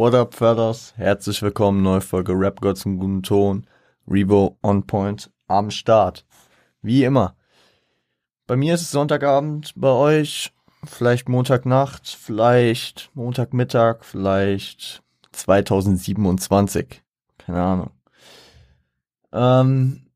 What 0.00 0.14
up, 0.14 0.34
fellas? 0.34 0.94
Herzlich 0.96 1.42
willkommen, 1.42 1.82
neue 1.82 2.00
Folge 2.00 2.32
Rap 2.32 2.62
Gods 2.62 2.86
im 2.86 2.96
guten 2.96 3.22
Ton. 3.22 3.66
Revo 4.08 4.56
on 4.62 4.86
point 4.86 5.30
am 5.46 5.70
Start. 5.70 6.24
Wie 6.80 7.04
immer. 7.04 7.36
Bei 8.46 8.56
mir 8.56 8.72
ist 8.72 8.80
es 8.80 8.92
Sonntagabend, 8.92 9.74
bei 9.76 9.90
euch 9.90 10.54
vielleicht 10.86 11.28
Montagnacht, 11.28 12.08
vielleicht 12.08 13.10
Montagmittag, 13.12 14.02
vielleicht 14.02 15.02
2027. 15.32 17.02
Keine 17.36 17.60
Ahnung. 17.60 17.90
Ähm, 19.34 20.06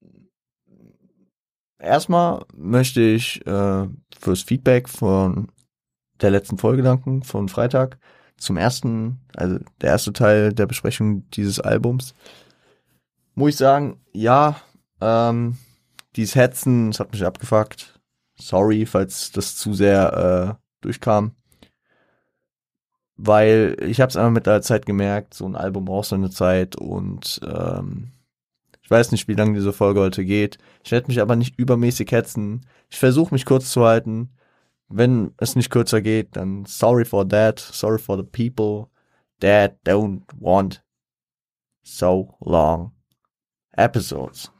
erstmal 1.79 2.47
möchte 2.55 3.03
ich 3.03 3.47
äh, 3.47 3.87
fürs 4.19 4.41
Feedback 4.41 4.89
von 4.89 5.53
der 6.23 6.31
letzten 6.31 6.57
Folge 6.57 6.83
danken, 6.83 7.23
von 7.23 7.51
Freitag, 7.51 7.99
zum 8.37 8.57
ersten, 8.57 9.21
also 9.37 9.59
der 9.81 9.91
erste 9.91 10.13
Teil 10.13 10.53
der 10.53 10.67
Besprechung 10.67 11.29
dieses 11.31 11.61
Albums. 11.61 12.15
Muss 13.35 13.51
ich 13.51 13.57
sagen, 13.57 14.01
ja, 14.13 14.57
ähm, 15.01 15.59
dieses 16.17 16.35
Hetzen, 16.35 16.91
das 16.91 17.01
hat 17.01 17.13
mich 17.13 17.25
abgefuckt. 17.25 18.01
Sorry, 18.37 18.87
falls 18.87 19.33
das 19.33 19.57
zu 19.57 19.75
sehr 19.75 20.59
äh, 20.59 20.65
durchkam. 20.81 21.33
Weil 23.17 23.77
ich 23.81 24.01
habe 24.01 24.11
es 24.11 24.17
einfach 24.17 24.33
mit 24.33 24.47
der 24.47 24.63
Zeit 24.63 24.87
gemerkt, 24.87 25.35
so 25.35 25.47
ein 25.47 25.57
Album 25.57 25.85
braucht 25.85 26.09
so 26.09 26.17
eine 26.17 26.31
Zeit 26.31 26.75
und 26.75 27.41
ähm, 27.47 28.11
ich 28.83 28.91
weiß 28.91 29.13
nicht, 29.13 29.29
wie 29.29 29.35
lange 29.35 29.55
diese 29.55 29.73
Folge 29.73 30.01
heute 30.01 30.25
geht. 30.25 30.59
Ich 30.85 30.93
werde 30.93 31.07
mich 31.07 31.21
aber 31.21 31.37
nicht 31.37 31.59
übermäßig 31.59 32.11
hetzen. 32.13 32.67
Ich 32.91 32.99
versuche 32.99 33.33
mich 33.33 33.47
kurz 33.47 33.71
zu 33.71 33.85
halten. 33.85 34.31
Wenn 34.89 35.33
es 35.39 35.57
nicht 35.57 35.71
kürzer 35.71 36.03
geht, 36.03 36.37
dann 36.37 36.65
sorry 36.67 37.05
for 37.05 37.29
that. 37.29 37.59
Sorry 37.59 37.99
for 37.99 38.17
the 38.17 38.23
people 38.23 38.91
that 39.41 39.79
don't 39.85 40.23
want 40.39 40.83
so 41.83 42.35
long 42.41 42.93
episodes. 43.73 44.51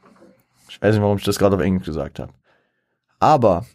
Ich 0.69 0.81
weiß 0.81 0.95
nicht, 0.95 1.01
warum 1.01 1.17
ich 1.17 1.23
das 1.23 1.39
gerade 1.39 1.55
auf 1.55 1.61
Englisch 1.61 1.85
gesagt 1.85 2.19
habe. 2.19 2.33
Aber 3.19 3.65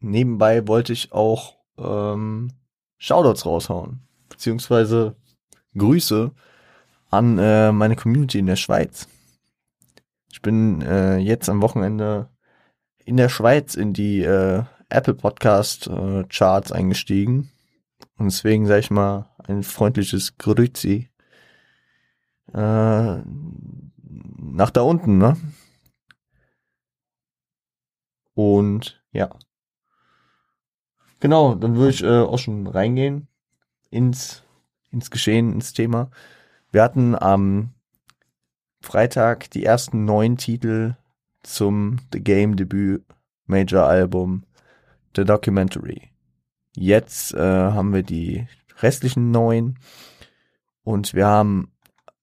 nebenbei 0.00 0.66
wollte 0.68 0.92
ich 0.92 1.12
auch 1.12 1.56
ähm, 1.78 2.52
Shoutouts 2.98 3.46
raushauen. 3.46 4.00
Beziehungsweise 4.28 5.16
Grüße 5.76 6.32
an 7.10 7.38
äh, 7.38 7.72
meine 7.72 7.96
Community 7.96 8.38
in 8.38 8.46
der 8.46 8.56
Schweiz. 8.56 9.08
Ich 10.30 10.42
bin 10.42 10.80
äh, 10.82 11.18
jetzt 11.18 11.48
am 11.48 11.62
Wochenende 11.62 12.29
in 13.10 13.16
der 13.16 13.28
Schweiz 13.28 13.74
in 13.74 13.92
die 13.92 14.22
äh, 14.22 14.62
Apple 14.88 15.14
Podcast 15.14 15.88
äh, 15.88 16.22
Charts 16.28 16.70
eingestiegen. 16.70 17.50
Und 18.16 18.26
deswegen 18.26 18.66
sage 18.66 18.78
ich 18.78 18.90
mal 18.92 19.28
ein 19.48 19.64
freundliches 19.64 20.38
Grüezi. 20.38 21.10
Äh, 22.52 22.54
nach 22.54 24.70
da 24.70 24.82
unten, 24.82 25.18
ne? 25.18 25.36
Und 28.34 29.02
ja. 29.10 29.30
Genau, 31.18 31.56
dann 31.56 31.74
würde 31.74 31.90
ich 31.90 32.04
äh, 32.04 32.20
auch 32.20 32.38
schon 32.38 32.68
reingehen 32.68 33.26
ins, 33.90 34.44
ins 34.92 35.10
Geschehen, 35.10 35.52
ins 35.52 35.72
Thema. 35.72 36.12
Wir 36.70 36.84
hatten 36.84 37.20
am 37.20 37.74
Freitag 38.80 39.50
die 39.50 39.64
ersten 39.64 40.04
neun 40.04 40.36
Titel 40.36 40.94
zum 41.42 41.98
The 42.12 42.20
Game 42.20 42.56
Debüt 42.56 43.04
Major 43.46 43.84
Album 43.84 44.44
The 45.16 45.24
Documentary. 45.24 46.10
Jetzt 46.74 47.34
äh, 47.34 47.38
haben 47.38 47.92
wir 47.92 48.02
die 48.02 48.46
restlichen 48.78 49.30
neun 49.30 49.78
und 50.82 51.14
wir 51.14 51.26
haben 51.26 51.72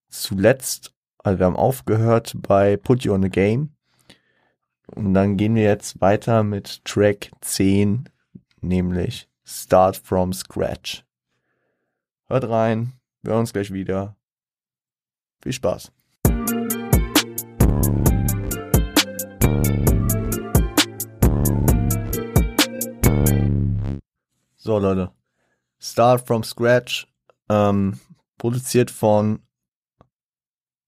zuletzt, 0.08 0.94
also 1.20 1.40
wir 1.40 1.46
haben 1.46 1.56
aufgehört 1.56 2.36
bei 2.38 2.78
Put 2.78 3.04
You 3.04 3.14
on 3.14 3.24
the 3.24 3.30
Game 3.30 3.76
und 4.88 5.14
dann 5.14 5.38
gehen 5.38 5.56
wir 5.56 5.64
jetzt 5.64 6.00
weiter 6.00 6.44
mit 6.44 6.84
Track 6.86 7.32
10, 7.42 8.10
nämlich 8.62 9.30
Start 9.44 9.98
from 9.98 10.34
Scratch. 10.34 11.06
Hört 12.28 12.50
rein, 12.50 12.94
wir 13.22 13.32
hören 13.32 13.42
uns 13.42 13.54
gleich 13.54 13.72
wieder. 13.72 14.16
Viel 15.42 15.54
Spaß. 15.54 15.92
So, 24.68 24.80
Leute. 24.80 25.12
Start 25.80 26.28
from 26.28 26.44
Scratch. 26.44 27.08
Ähm, 27.48 28.02
produziert 28.38 28.92
von. 28.92 29.40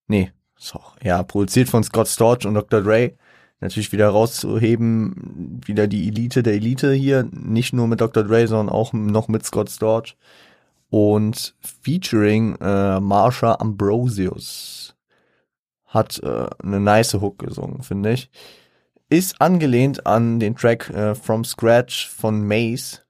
Nee, 0.07 0.33
so, 0.57 0.81
ja, 1.01 1.23
produziert 1.23 1.69
von 1.69 1.85
Scott 1.85 2.09
Storch 2.09 2.45
und 2.45 2.55
Dr. 2.55 2.81
Dre. 2.81 3.13
Natürlich 3.61 3.93
wieder 3.93 4.09
rauszuheben, 4.09 5.61
wieder 5.65 5.87
die 5.87 6.09
Elite 6.09 6.43
der 6.43 6.55
Elite 6.55 6.91
hier. 6.91 7.29
Nicht 7.31 7.71
nur 7.71 7.87
mit 7.87 8.01
Dr. 8.01 8.25
Dre, 8.25 8.47
sondern 8.47 8.67
auch 8.67 8.91
noch 8.91 9.29
mit 9.29 9.45
Scott 9.45 9.69
Storch 9.69 10.17
und 10.89 11.55
featuring 11.61 12.57
äh, 12.57 12.99
Marsha 12.99 13.59
Ambrosius. 13.61 14.97
Hat 15.85 16.19
äh, 16.21 16.47
eine 16.61 16.81
nice 16.81 17.13
Hook 17.13 17.39
gesungen, 17.39 17.83
finde 17.83 18.11
ich. 18.11 18.29
Ist 19.07 19.39
angelehnt 19.39 20.05
an 20.05 20.41
den 20.41 20.57
Track 20.57 20.89
äh, 20.89 21.15
From 21.15 21.45
Scratch 21.45 22.09
von 22.09 22.45
Mace. 22.45 23.05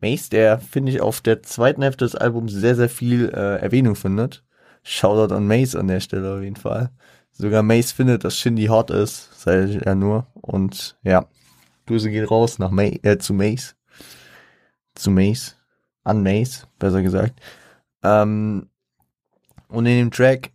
Mace, 0.00 0.28
der, 0.28 0.58
finde 0.58 0.92
ich, 0.92 1.00
auf 1.00 1.20
der 1.20 1.42
zweiten 1.42 1.82
Hälfte 1.82 2.04
des 2.04 2.14
Albums 2.14 2.52
sehr, 2.52 2.76
sehr 2.76 2.88
viel 2.88 3.28
äh, 3.28 3.60
Erwähnung 3.60 3.96
findet. 3.96 4.44
Shoutout 4.82 5.34
an 5.34 5.46
Mace 5.46 5.76
an 5.76 5.88
der 5.88 6.00
Stelle 6.00 6.34
auf 6.34 6.42
jeden 6.42 6.56
Fall. 6.56 6.90
Sogar 7.32 7.62
Mace 7.62 7.92
findet, 7.92 8.24
dass 8.24 8.36
Shindy 8.36 8.66
hot 8.66 8.90
ist, 8.90 9.40
sei 9.40 9.78
er 9.82 9.94
nur. 9.94 10.26
Und 10.34 10.98
ja, 11.02 11.26
Grüße 11.86 12.10
geht 12.10 12.30
raus 12.30 12.58
nach 12.58 12.70
May, 12.70 13.00
äh, 13.02 13.18
zu 13.18 13.34
Mace. 13.34 13.76
Zu 14.94 15.10
Mace 15.10 15.56
an 16.04 16.22
Mace, 16.22 16.66
besser 16.78 17.02
gesagt. 17.02 17.40
Ähm, 18.02 18.68
und 19.68 19.86
in 19.86 19.98
dem 19.98 20.10
Track 20.10 20.52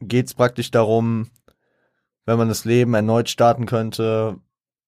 geht 0.00 0.26
es 0.26 0.34
praktisch 0.34 0.70
darum, 0.70 1.30
wenn 2.24 2.38
man 2.38 2.48
das 2.48 2.64
Leben 2.64 2.94
erneut 2.94 3.28
starten 3.28 3.66
könnte, 3.66 4.38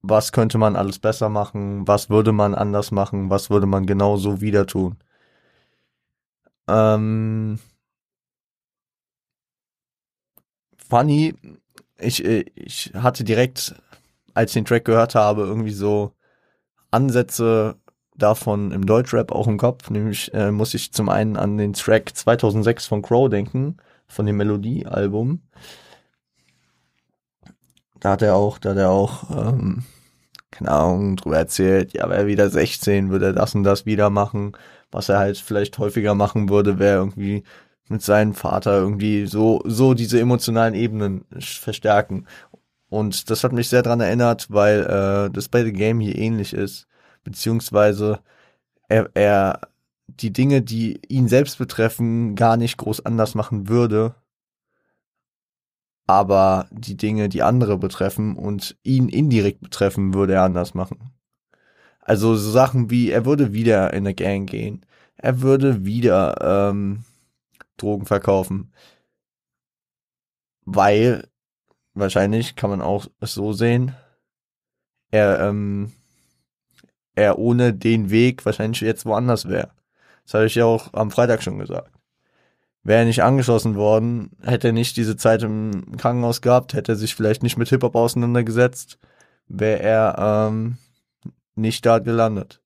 was 0.02 0.32
könnte 0.32 0.58
man 0.58 0.76
alles 0.76 0.98
besser 0.98 1.28
machen, 1.28 1.86
was 1.88 2.10
würde 2.10 2.32
man 2.32 2.54
anders 2.54 2.90
machen, 2.90 3.30
was 3.30 3.50
würde 3.50 3.66
man 3.66 3.86
genau 3.86 4.16
so 4.16 4.40
wieder 4.40 4.66
tun. 4.66 4.96
Ähm, 6.68 7.58
funny, 10.88 11.34
ich, 11.98 12.24
ich 12.24 12.92
hatte 12.94 13.24
direkt, 13.24 13.74
als 14.34 14.50
ich 14.50 14.54
den 14.54 14.64
Track 14.64 14.84
gehört 14.84 15.14
habe, 15.14 15.42
irgendwie 15.42 15.72
so 15.72 16.12
Ansätze 16.90 17.76
davon 18.16 18.72
im 18.72 18.86
Deutschrap 18.86 19.32
auch 19.32 19.48
im 19.48 19.58
Kopf. 19.58 19.90
Nämlich 19.90 20.32
äh, 20.34 20.50
muss 20.50 20.74
ich 20.74 20.92
zum 20.92 21.08
einen 21.08 21.36
an 21.36 21.56
den 21.56 21.72
Track 21.72 22.14
2006 22.14 22.86
von 22.86 23.02
Crow 23.02 23.28
denken, 23.28 23.78
von 24.06 24.26
dem 24.26 24.36
Melodie-Album. 24.36 25.42
Da 28.00 28.10
hat 28.12 28.22
er 28.22 28.34
auch, 28.34 28.58
da 28.58 28.70
hat 28.70 28.78
er 28.78 28.90
auch, 28.90 29.30
ähm, 29.30 29.84
keine 30.52 30.70
Ahnung, 30.70 31.16
drüber 31.16 31.38
erzählt, 31.38 31.92
ja, 31.94 32.08
wäre 32.08 32.26
wieder 32.26 32.48
16, 32.50 33.10
würde 33.10 33.26
er 33.26 33.32
das 33.32 33.54
und 33.54 33.64
das 33.64 33.86
wieder 33.86 34.10
machen. 34.10 34.52
Was 34.92 35.08
er 35.08 35.18
halt 35.18 35.38
vielleicht 35.38 35.78
häufiger 35.78 36.14
machen 36.14 36.48
würde, 36.48 36.78
wäre 36.78 36.98
irgendwie 36.98 37.44
mit 37.88 38.02
seinem 38.02 38.34
Vater 38.34 38.78
irgendwie 38.78 39.26
so, 39.26 39.60
so 39.64 39.94
diese 39.94 40.20
emotionalen 40.20 40.74
Ebenen 40.74 41.24
verstärken. 41.40 42.26
Und 42.88 43.30
das 43.30 43.42
hat 43.44 43.52
mich 43.52 43.68
sehr 43.68 43.82
dran 43.82 44.00
erinnert, 44.00 44.46
weil 44.50 44.82
äh, 44.82 45.30
das 45.30 45.48
bei 45.48 45.64
The 45.64 45.72
Game 45.72 46.00
hier 46.00 46.16
ähnlich 46.16 46.52
ist 46.54 46.86
beziehungsweise 47.24 48.20
er, 48.88 49.10
er 49.14 49.60
die 50.08 50.32
Dinge, 50.32 50.62
die 50.62 51.00
ihn 51.08 51.28
selbst 51.28 51.58
betreffen, 51.58 52.34
gar 52.34 52.56
nicht 52.56 52.76
groß 52.76 53.06
anders 53.06 53.34
machen 53.34 53.68
würde, 53.68 54.14
aber 56.06 56.66
die 56.70 56.96
Dinge, 56.96 57.28
die 57.28 57.42
andere 57.42 57.78
betreffen 57.78 58.36
und 58.36 58.76
ihn 58.82 59.08
indirekt 59.08 59.60
betreffen, 59.60 60.14
würde 60.14 60.34
er 60.34 60.42
anders 60.44 60.74
machen. 60.74 61.12
Also 62.00 62.34
so 62.36 62.50
Sachen 62.50 62.90
wie, 62.90 63.10
er 63.10 63.24
würde 63.24 63.52
wieder 63.52 63.92
in 63.92 63.98
eine 63.98 64.14
Gang 64.14 64.48
gehen, 64.48 64.84
er 65.16 65.40
würde 65.40 65.84
wieder 65.84 66.70
ähm, 66.70 67.04
Drogen 67.76 68.06
verkaufen, 68.06 68.72
weil 70.64 71.28
wahrscheinlich 71.94 72.56
kann 72.56 72.70
man 72.70 72.82
auch 72.82 73.06
es 73.20 73.34
so 73.34 73.52
sehen, 73.52 73.94
er 75.10 75.40
ähm, 75.40 75.92
er 77.14 77.38
ohne 77.38 77.74
den 77.74 78.10
Weg 78.10 78.44
wahrscheinlich 78.46 78.80
jetzt 78.80 79.06
woanders 79.06 79.48
wäre. 79.48 79.70
Das 80.24 80.34
habe 80.34 80.46
ich 80.46 80.54
ja 80.54 80.64
auch 80.64 80.92
am 80.94 81.10
Freitag 81.10 81.42
schon 81.42 81.58
gesagt. 81.58 81.91
Wäre 82.84 83.00
er 83.00 83.04
nicht 83.04 83.22
angeschossen 83.22 83.76
worden, 83.76 84.30
hätte 84.42 84.68
er 84.68 84.72
nicht 84.72 84.96
diese 84.96 85.16
Zeit 85.16 85.42
im 85.44 85.96
Krankenhaus 85.96 86.40
gehabt, 86.42 86.74
hätte 86.74 86.92
er 86.92 86.96
sich 86.96 87.14
vielleicht 87.14 87.42
nicht 87.42 87.56
mit 87.56 87.68
Hip-Hop 87.68 87.94
auseinandergesetzt, 87.94 88.98
wäre 89.46 89.80
er 89.80 90.48
ähm, 90.48 90.78
nicht 91.54 91.86
da 91.86 91.98
gelandet. 92.00 92.60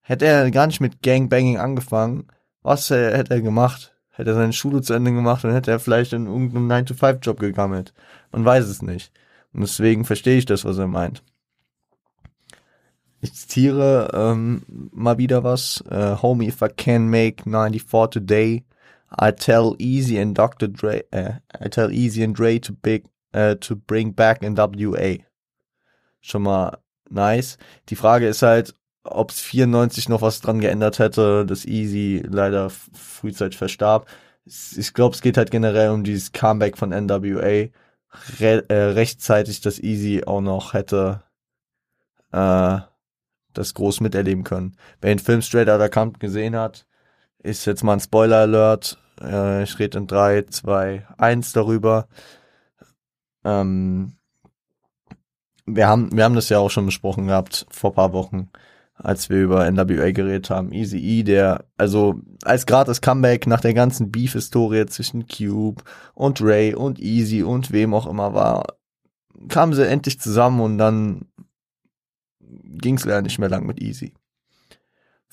hätte 0.00 0.26
er 0.26 0.50
gar 0.50 0.66
nicht 0.66 0.80
mit 0.80 1.02
Gangbanging 1.02 1.58
angefangen, 1.58 2.26
was 2.62 2.90
äh, 2.90 3.16
hätte 3.16 3.34
er 3.34 3.42
gemacht? 3.42 3.96
Hätte 4.10 4.30
er 4.30 4.36
seine 4.36 4.52
Schule 4.52 4.82
zu 4.82 4.94
Ende 4.94 5.12
gemacht, 5.12 5.44
dann 5.44 5.52
hätte 5.52 5.70
er 5.70 5.78
vielleicht 5.78 6.12
in 6.12 6.26
irgendeinem 6.26 6.68
9-to-5-Job 6.70 7.38
gegammelt. 7.38 7.92
Man 8.32 8.44
weiß 8.44 8.66
es 8.66 8.82
nicht. 8.82 9.12
Und 9.52 9.60
deswegen 9.60 10.04
verstehe 10.04 10.38
ich 10.38 10.46
das, 10.46 10.64
was 10.64 10.78
er 10.78 10.86
meint. 10.86 11.22
Ich 13.20 13.34
zitiere 13.34 14.10
ähm, 14.14 14.62
mal 14.92 15.18
wieder 15.18 15.44
was. 15.44 15.82
Uh, 15.90 16.20
Homie, 16.22 16.48
if 16.48 16.60
I 16.62 16.68
can 16.68 17.08
make 17.08 17.44
94 17.44 18.10
today, 18.10 18.64
I 19.10 19.30
tell 19.30 19.76
Easy 19.78 20.18
and 20.18 20.34
Dr. 20.34 20.68
Dre, 20.68 21.02
uh, 21.12 21.34
I 21.60 21.68
tell 21.68 21.90
Easy 21.90 22.22
and 22.22 22.34
Dre 22.34 22.58
to 22.58 22.72
big, 22.72 23.04
uh, 23.34 23.54
to 23.56 23.76
bring 23.76 24.12
back 24.12 24.42
NWA. 24.42 25.18
Schon 26.20 26.42
mal 26.42 26.78
nice. 27.08 27.56
Die 27.88 27.96
Frage 27.96 28.26
ist 28.28 28.42
halt, 28.42 28.74
ob 29.04 29.30
es 29.30 29.40
94 29.40 30.08
noch 30.08 30.22
was 30.22 30.40
dran 30.40 30.60
geändert 30.60 30.98
hätte, 30.98 31.46
dass 31.46 31.64
Easy 31.64 32.22
leider 32.26 32.70
frühzeitig 32.70 33.56
verstarb. 33.56 34.06
Ich 34.44 34.92
glaube, 34.94 35.14
es 35.14 35.22
geht 35.22 35.36
halt 35.36 35.50
generell 35.50 35.90
um 35.90 36.04
dieses 36.04 36.32
Comeback 36.32 36.76
von 36.76 36.90
NWA. 36.90 37.68
Re 38.40 38.64
äh, 38.68 38.74
rechtzeitig, 38.74 39.60
dass 39.60 39.78
Easy 39.78 40.22
auch 40.24 40.40
noch 40.40 40.72
hätte 40.72 41.22
äh, 42.32 42.78
das 43.52 43.74
groß 43.74 44.00
miterleben 44.00 44.44
können. 44.44 44.76
Wer 45.00 45.14
den 45.14 45.18
Film 45.18 45.42
Straight 45.42 45.68
Outta 45.68 45.88
Compton 45.88 46.18
gesehen 46.18 46.56
hat, 46.56 46.86
ist 47.46 47.64
jetzt 47.64 47.84
mal 47.84 47.94
ein 47.94 48.00
Spoiler-Alert. 48.00 48.98
Äh, 49.20 49.62
ich 49.62 49.78
rede 49.78 49.98
in 49.98 50.06
3, 50.06 50.42
2, 50.42 51.06
1 51.16 51.52
darüber. 51.52 52.08
Ähm, 53.44 54.16
wir 55.64 55.88
haben, 55.88 56.10
wir 56.12 56.24
haben 56.24 56.34
das 56.34 56.48
ja 56.48 56.58
auch 56.58 56.70
schon 56.70 56.86
besprochen 56.86 57.28
gehabt 57.28 57.66
vor 57.70 57.94
paar 57.94 58.12
Wochen, 58.12 58.50
als 58.94 59.30
wir 59.30 59.42
über 59.42 59.70
NWA 59.70 60.10
geredet 60.10 60.50
haben. 60.50 60.72
Easy 60.72 60.98
E, 60.98 61.22
der, 61.22 61.64
also 61.76 62.20
als 62.44 62.66
das 62.66 63.00
Comeback 63.00 63.46
nach 63.46 63.60
der 63.60 63.74
ganzen 63.74 64.10
Beef-Historie 64.10 64.86
zwischen 64.86 65.26
Cube 65.26 65.82
und 66.14 66.40
Ray 66.40 66.74
und 66.74 66.98
Easy 66.98 67.42
und 67.42 67.72
wem 67.72 67.94
auch 67.94 68.06
immer 68.06 68.34
war, 68.34 68.64
kamen 69.48 69.74
sie 69.74 69.86
endlich 69.86 70.20
zusammen 70.20 70.60
und 70.60 70.78
dann 70.78 71.26
ging 72.40 72.96
es 72.96 73.04
leider 73.04 73.22
nicht 73.22 73.38
mehr 73.38 73.48
lang 73.48 73.66
mit 73.66 73.80
Easy. 73.80 74.12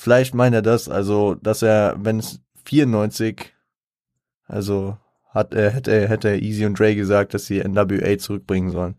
Vielleicht 0.04 0.36
meint 0.36 0.54
er 0.54 0.62
das, 0.62 0.90
also, 0.90 1.36
dass 1.36 1.62
er, 1.62 1.96
wenn 1.98 2.20
es 2.20 2.42
94, 2.66 3.54
also 4.48 4.98
hat 5.30 5.54
er, 5.54 5.70
hätte, 5.72 6.10
hätte 6.10 6.28
er 6.28 6.42
Easy 6.42 6.66
und 6.66 6.78
Dre 6.78 6.94
gesagt, 6.94 7.34
dass 7.34 7.46
sie 7.46 7.64
NWA 7.64 8.18
zurückbringen 8.18 8.70
sollen. 8.70 8.96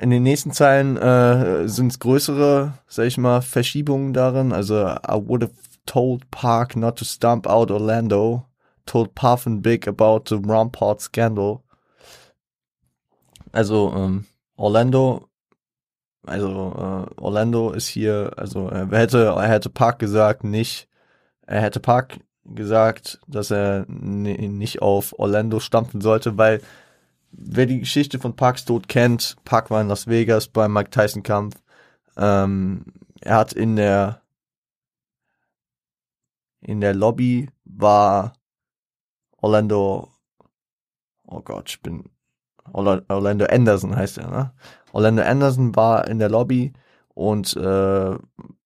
In 0.00 0.10
den 0.10 0.22
nächsten 0.22 0.52
Zeilen 0.52 0.96
äh, 0.96 1.66
sind 1.66 1.90
es 1.90 1.98
größere, 1.98 2.74
sag 2.86 3.06
ich 3.06 3.18
mal, 3.18 3.42
Verschiebungen 3.42 4.12
darin. 4.12 4.52
Also, 4.52 4.86
I 4.86 5.16
would 5.16 5.42
have 5.42 5.54
told 5.86 6.30
Park 6.30 6.76
not 6.76 6.96
to 6.96 7.04
stump 7.04 7.48
out 7.48 7.72
Orlando, 7.72 8.46
told 8.86 9.16
Puff 9.16 9.44
and 9.44 9.60
Big 9.60 9.88
about 9.88 10.28
the 10.28 10.38
Rampart 10.40 11.00
scandal. 11.00 11.64
Also, 13.50 13.92
ähm, 13.92 14.26
Orlando 14.56 15.29
also 16.26 16.74
äh, 16.76 17.20
Orlando 17.20 17.72
ist 17.72 17.88
hier, 17.88 18.32
also 18.36 18.68
er 18.68 18.88
hätte, 18.90 19.26
er 19.36 19.48
hätte 19.48 19.70
Park 19.70 19.98
gesagt, 19.98 20.44
nicht, 20.44 20.88
er 21.46 21.62
hätte 21.62 21.80
Park 21.80 22.20
gesagt, 22.44 23.20
dass 23.26 23.50
er 23.50 23.86
nicht 23.88 24.82
auf 24.82 25.18
Orlando 25.18 25.60
stampfen 25.60 26.00
sollte, 26.00 26.36
weil 26.38 26.60
wer 27.32 27.66
die 27.66 27.80
Geschichte 27.80 28.18
von 28.18 28.36
Parks 28.36 28.64
Tod 28.64 28.88
kennt, 28.88 29.36
Park 29.44 29.70
war 29.70 29.80
in 29.80 29.88
Las 29.88 30.06
Vegas 30.06 30.48
beim 30.48 30.72
Mike 30.72 30.90
Tyson 30.90 31.22
Kampf. 31.22 31.56
Ähm, 32.16 32.86
er 33.20 33.36
hat 33.36 33.52
in 33.52 33.76
der 33.76 34.22
in 36.60 36.80
der 36.80 36.94
Lobby 36.94 37.48
war 37.64 38.34
Orlando, 39.38 40.10
oh 41.26 41.40
Gott, 41.40 41.70
ich 41.70 41.80
bin 41.80 42.04
Orlando 42.72 43.46
Anderson 43.46 43.96
heißt 43.96 44.18
er, 44.18 44.30
ne? 44.30 44.52
Orlando 44.92 45.22
Anderson 45.22 45.74
war 45.76 46.06
in 46.08 46.18
der 46.18 46.28
Lobby 46.28 46.72
und 47.14 47.56
äh, 47.56 48.18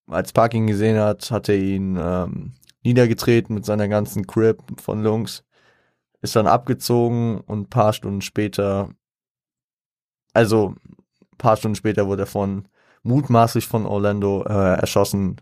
als 0.07 0.33
Park 0.33 0.55
ihn 0.55 0.67
gesehen 0.67 0.99
hat, 0.99 1.31
hat 1.31 1.49
er 1.49 1.57
ihn 1.57 1.97
ähm, 2.01 2.53
niedergetreten 2.83 3.55
mit 3.55 3.65
seiner 3.65 3.89
ganzen 3.89 4.27
Crip 4.27 4.61
von 4.81 5.03
Lungs, 5.03 5.45
ist 6.21 6.37
dann 6.37 6.47
abgezogen 6.47 7.41
und 7.41 7.71
paar 7.71 7.93
Stunden 7.93 8.21
später, 8.21 8.91
also 10.33 10.75
paar 11.39 11.57
Stunden 11.57 11.77
später 11.77 12.07
wurde 12.07 12.23
er 12.25 12.27
von 12.27 12.69
mutmaßlich 13.03 13.67
von 13.67 13.87
Orlando 13.87 14.45
äh, 14.45 14.81
erschossen. 14.81 15.37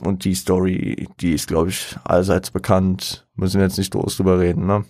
Und 0.00 0.24
die 0.24 0.34
Story, 0.34 1.08
die 1.20 1.32
ist, 1.32 1.48
glaube 1.48 1.70
ich, 1.70 1.96
allseits 2.04 2.52
bekannt. 2.52 3.26
Müssen 3.34 3.58
wir 3.58 3.66
jetzt 3.66 3.78
nicht 3.78 3.92
groß 3.92 4.16
drüber 4.16 4.38
reden, 4.38 4.64
ne? 4.64 4.84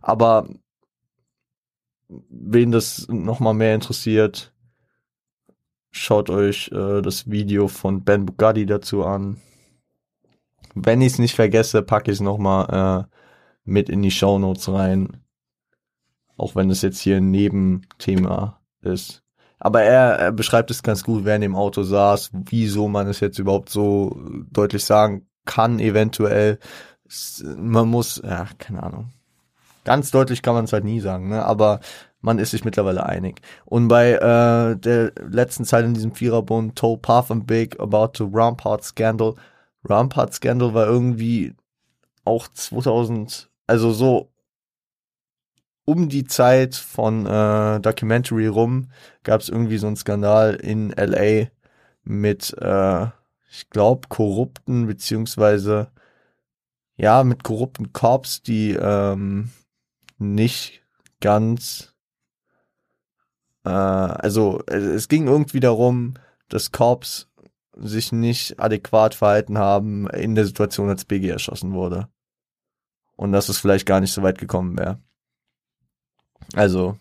Aber 0.00 0.46
wen 2.28 2.72
das 2.72 3.06
nochmal 3.08 3.54
mehr 3.54 3.74
interessiert, 3.74 4.52
schaut 5.90 6.30
euch 6.30 6.70
äh, 6.72 7.02
das 7.02 7.30
Video 7.30 7.68
von 7.68 8.04
Ben 8.04 8.26
Bugatti 8.26 8.66
dazu 8.66 9.04
an. 9.04 9.40
Wenn 10.74 11.00
ich 11.00 11.14
es 11.14 11.18
nicht 11.18 11.34
vergesse, 11.34 11.82
packe 11.82 12.10
ich 12.10 12.18
es 12.18 12.20
nochmal 12.20 13.06
äh, 13.06 13.14
mit 13.64 13.88
in 13.88 14.02
die 14.02 14.10
Show 14.10 14.38
Notes 14.38 14.68
rein. 14.68 15.24
Auch 16.36 16.56
wenn 16.56 16.68
es 16.70 16.82
jetzt 16.82 17.00
hier 17.00 17.18
ein 17.18 17.30
Nebenthema 17.30 18.60
ist. 18.80 19.22
Aber 19.58 19.82
er, 19.82 20.18
er 20.18 20.32
beschreibt 20.32 20.70
es 20.70 20.82
ganz 20.82 21.04
gut, 21.04 21.24
wer 21.24 21.36
in 21.36 21.42
dem 21.42 21.54
Auto 21.54 21.84
saß, 21.84 22.32
wieso 22.32 22.88
man 22.88 23.06
es 23.06 23.20
jetzt 23.20 23.38
überhaupt 23.38 23.70
so 23.70 24.20
deutlich 24.50 24.84
sagen 24.84 25.26
kann, 25.46 25.78
eventuell. 25.78 26.58
Man 27.56 27.88
muss, 27.88 28.20
ja, 28.22 28.46
keine 28.58 28.82
Ahnung. 28.82 29.13
Ganz 29.84 30.10
deutlich 30.10 30.42
kann 30.42 30.54
man 30.54 30.64
es 30.64 30.72
halt 30.72 30.84
nie 30.84 31.00
sagen, 31.00 31.28
ne? 31.28 31.44
aber 31.44 31.80
man 32.20 32.38
ist 32.38 32.52
sich 32.52 32.64
mittlerweile 32.64 33.04
einig. 33.04 33.42
Und 33.66 33.88
bei 33.88 34.12
äh, 34.12 34.76
der 34.76 35.12
letzten 35.28 35.64
Zeit 35.64 35.84
in 35.84 35.94
diesem 35.94 36.14
Viererbund, 36.14 36.76
told 36.76 37.02
Path 37.02 37.30
and 37.30 37.46
Big 37.46 37.78
about 37.78 38.12
the 38.16 38.26
Rampart 38.32 38.82
Scandal. 38.82 39.34
Rampart 39.84 40.32
Scandal 40.32 40.72
war 40.72 40.86
irgendwie 40.86 41.54
auch 42.24 42.48
2000, 42.48 43.50
also 43.66 43.92
so 43.92 44.30
um 45.84 46.08
die 46.08 46.24
Zeit 46.24 46.74
von 46.74 47.26
äh, 47.26 47.80
Documentary 47.80 48.46
rum 48.46 48.90
gab 49.22 49.42
es 49.42 49.50
irgendwie 49.50 49.76
so 49.76 49.86
einen 49.86 49.96
Skandal 49.96 50.54
in 50.54 50.90
LA 50.90 51.48
mit, 52.04 52.56
äh, 52.58 53.06
ich 53.50 53.68
glaube, 53.70 54.08
korrupten 54.08 54.86
beziehungsweise 54.86 55.90
ja 56.96 57.22
mit 57.24 57.44
korrupten 57.44 57.92
Cops, 57.92 58.42
die 58.42 58.72
ähm, 58.72 59.50
nicht 60.18 60.82
ganz, 61.20 61.94
äh, 63.64 63.70
also 63.70 64.62
es 64.66 65.08
ging 65.08 65.26
irgendwie 65.26 65.60
darum, 65.60 66.14
dass 66.48 66.72
Cops 66.72 67.28
sich 67.76 68.12
nicht 68.12 68.60
adäquat 68.60 69.14
verhalten 69.14 69.58
haben 69.58 70.08
in 70.08 70.34
der 70.34 70.46
Situation, 70.46 70.88
als 70.88 71.04
Biggie 71.04 71.30
erschossen 71.30 71.72
wurde. 71.72 72.08
Und 73.16 73.32
dass 73.32 73.48
es 73.48 73.58
vielleicht 73.58 73.86
gar 73.86 74.00
nicht 74.00 74.12
so 74.12 74.22
weit 74.22 74.38
gekommen 74.38 74.78
wäre. 74.78 75.00
Also, 76.54 76.98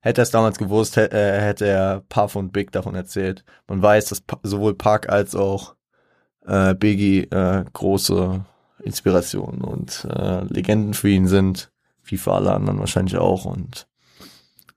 hätte 0.00 0.20
er 0.20 0.22
es 0.22 0.30
damals 0.30 0.58
gewusst, 0.58 0.96
äh, 0.96 1.40
hätte 1.40 1.66
er 1.66 2.02
Puff 2.08 2.36
und 2.36 2.52
Big 2.52 2.72
davon 2.72 2.94
erzählt. 2.94 3.44
Man 3.66 3.82
weiß, 3.82 4.06
dass 4.06 4.22
sowohl 4.42 4.74
Park 4.74 5.08
als 5.08 5.34
auch 5.34 5.76
äh, 6.46 6.74
Biggie 6.74 7.24
äh, 7.24 7.64
große 7.72 8.44
Inspirationen 8.82 9.62
und 9.62 10.06
äh, 10.10 10.44
Legenden 10.44 10.94
für 10.94 11.08
ihn 11.08 11.26
sind 11.26 11.69
wie 12.10 12.16
für 12.16 12.32
alle 12.32 12.52
anderen 12.52 12.78
wahrscheinlich 12.78 13.16
auch 13.16 13.44
und 13.44 13.86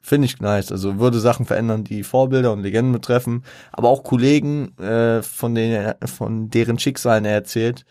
finde 0.03 0.25
ich 0.25 0.39
nice. 0.41 0.71
Also 0.71 0.99
würde 0.99 1.19
Sachen 1.19 1.45
verändern, 1.45 1.83
die 1.83 2.03
Vorbilder 2.03 2.51
und 2.51 2.61
Legenden 2.61 2.91
betreffen, 2.91 3.43
aber 3.71 3.89
auch 3.89 4.03
Kollegen, 4.03 4.77
äh, 4.77 5.23
von 5.23 5.55
denen 5.55 5.95
von 6.05 6.49
deren 6.49 6.77
Schicksalen 6.77 7.25
er 7.25 7.33
erzählt, 7.33 7.85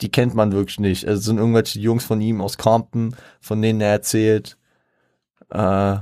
die 0.00 0.10
kennt 0.10 0.34
man 0.34 0.52
wirklich 0.52 0.78
nicht. 0.78 1.08
Also 1.08 1.22
sind 1.22 1.38
irgendwelche 1.38 1.80
Jungs 1.80 2.04
von 2.04 2.20
ihm 2.20 2.40
aus 2.40 2.58
Compton, 2.58 3.16
von 3.40 3.62
denen 3.62 3.80
er 3.80 3.92
erzählt. 3.92 4.58
Äh, 5.50 5.96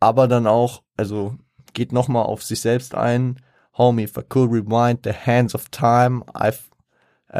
aber 0.00 0.28
dann 0.28 0.46
auch, 0.46 0.82
also 0.96 1.36
geht 1.72 1.92
nochmal 1.92 2.24
auf 2.24 2.42
sich 2.42 2.60
selbst 2.60 2.94
ein. 2.94 3.40
Homie, 3.76 4.04
if 4.04 4.16
I 4.16 4.22
could 4.22 4.50
rewind 4.52 5.00
the 5.04 5.12
hands 5.12 5.54
of 5.54 5.68
time, 5.70 6.22
I 6.38 6.52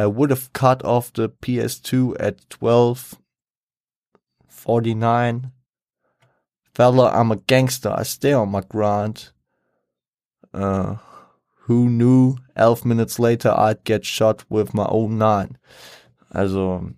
would 0.06 0.30
have 0.30 0.50
cut 0.52 0.82
off 0.82 1.12
the 1.14 1.28
PS2 1.28 2.18
at 2.18 2.40
12 2.50 3.16
49. 4.64 5.52
Fella, 6.74 7.12
I'm 7.12 7.30
a 7.30 7.36
gangster, 7.36 7.94
I 7.96 8.02
stay 8.02 8.32
on 8.32 8.50
my 8.50 8.62
grind. 8.62 9.32
Uh, 10.52 10.96
who 11.66 11.88
knew 11.88 12.36
11 12.56 12.88
minutes 12.88 13.18
later 13.18 13.52
I'd 13.56 13.84
get 13.84 14.04
shot 14.04 14.44
with 14.48 14.74
my 14.74 14.86
own 14.86 15.18
nine. 15.18 15.58
Also, 16.30 16.90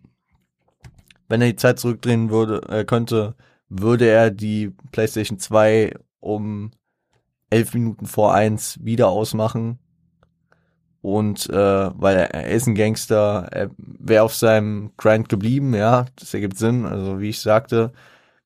wenn 1.29 1.43
er 1.43 1.49
die 1.49 1.57
Zeit 1.57 1.79
zurückdrehen 1.79 2.31
würde, 2.31 2.63
äh, 2.69 2.85
könnte, 2.85 3.35
würde 3.69 4.07
er 4.09 4.31
die 4.31 4.71
PlayStation 4.93 5.39
2 5.39 5.95
um 6.21 6.71
11 7.51 7.75
Minuten 7.75 8.07
vor 8.07 8.35
1 8.35 8.85
wieder 8.85 9.09
ausmachen 9.09 9.79
Und 11.07 11.49
äh, 11.51 11.55
weil 11.95 12.17
er, 12.17 12.35
er 12.35 12.49
ist 12.49 12.67
ein 12.67 12.75
Gangster, 12.75 13.47
er 13.53 13.71
wäre 13.79 14.25
auf 14.25 14.35
seinem 14.35 14.91
Grind 14.97 15.29
geblieben, 15.29 15.73
ja, 15.73 16.07
das 16.17 16.35
ergibt 16.35 16.59
Sinn. 16.59 16.85
Also 16.85 17.21
wie 17.21 17.29
ich 17.29 17.41
sagte, 17.41 17.93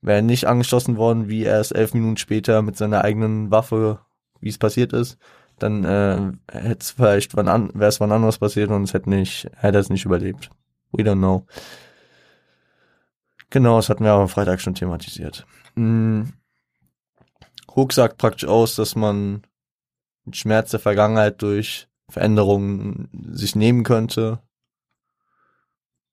wäre 0.03 0.21
nicht 0.21 0.47
angeschossen 0.47 0.99
worden, 0.99 1.31
wie 1.31 1.45
er 1.45 1.59
es 1.59 1.71
elf 1.73 1.95
Minuten 1.95 2.19
später 2.19 2.61
mit 2.61 2.77
seiner 2.77 3.03
eigenen 3.03 3.51
Waffe, 3.51 4.01
wie 4.41 4.51
es 4.51 4.59
passiert 4.59 4.93
ist, 4.93 5.17
dann 5.59 5.85
äh, 5.87 6.33
hätte 6.53 6.81
es 6.81 6.91
vielleicht 6.91 7.35
wann 7.35 7.49
an, 7.49 7.71
wäre 7.73 7.89
es 7.89 7.99
wann 7.99 8.13
anderes 8.13 8.37
passiert 8.37 8.69
und 8.69 8.83
es 8.83 8.93
hätte 8.93 9.09
nicht, 9.09 9.49
hätte 9.57 9.79
es 9.79 9.89
nicht 9.89 10.05
überlebt. 10.05 10.51
We 10.93 11.03
don't 11.03 11.17
know. 11.17 11.47
Genau, 13.49 13.77
das 13.77 13.89
hatten 13.89 14.05
wir 14.05 14.13
am 14.13 14.29
Freitag 14.29 14.61
schon 14.61 14.75
thematisiert. 14.75 15.47
Hm. 15.77 16.35
Hook 17.75 17.95
sagt 17.95 18.19
praktisch 18.19 18.47
aus, 18.47 18.75
dass 18.75 18.97
man 18.97 19.47
den 20.27 20.35
Schmerz 20.35 20.73
der 20.73 20.81
Vergangenheit 20.81 21.41
durch 21.41 21.90
Veränderungen 22.11 23.09
sich 23.33 23.55
nehmen 23.55 23.85
könnte. 23.85 24.43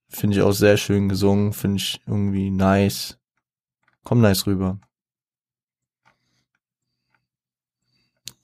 Finde 0.09 0.37
ich 0.37 0.41
auch 0.41 0.53
sehr 0.53 0.77
schön 0.77 1.09
gesungen, 1.09 1.53
finde 1.53 1.77
ich 1.77 2.01
irgendwie 2.05 2.49
nice. 2.49 3.19
Komm 4.03 4.21
nice 4.21 4.47
rüber. 4.47 4.79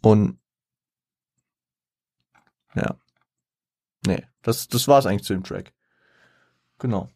Und 0.01 0.37
ja. 2.75 2.99
Nee, 4.05 4.25
das, 4.41 4.67
das 4.67 4.87
war's 4.87 5.05
eigentlich 5.05 5.23
zu 5.23 5.33
dem 5.33 5.43
Track. 5.43 5.73
Genau. 6.79 7.09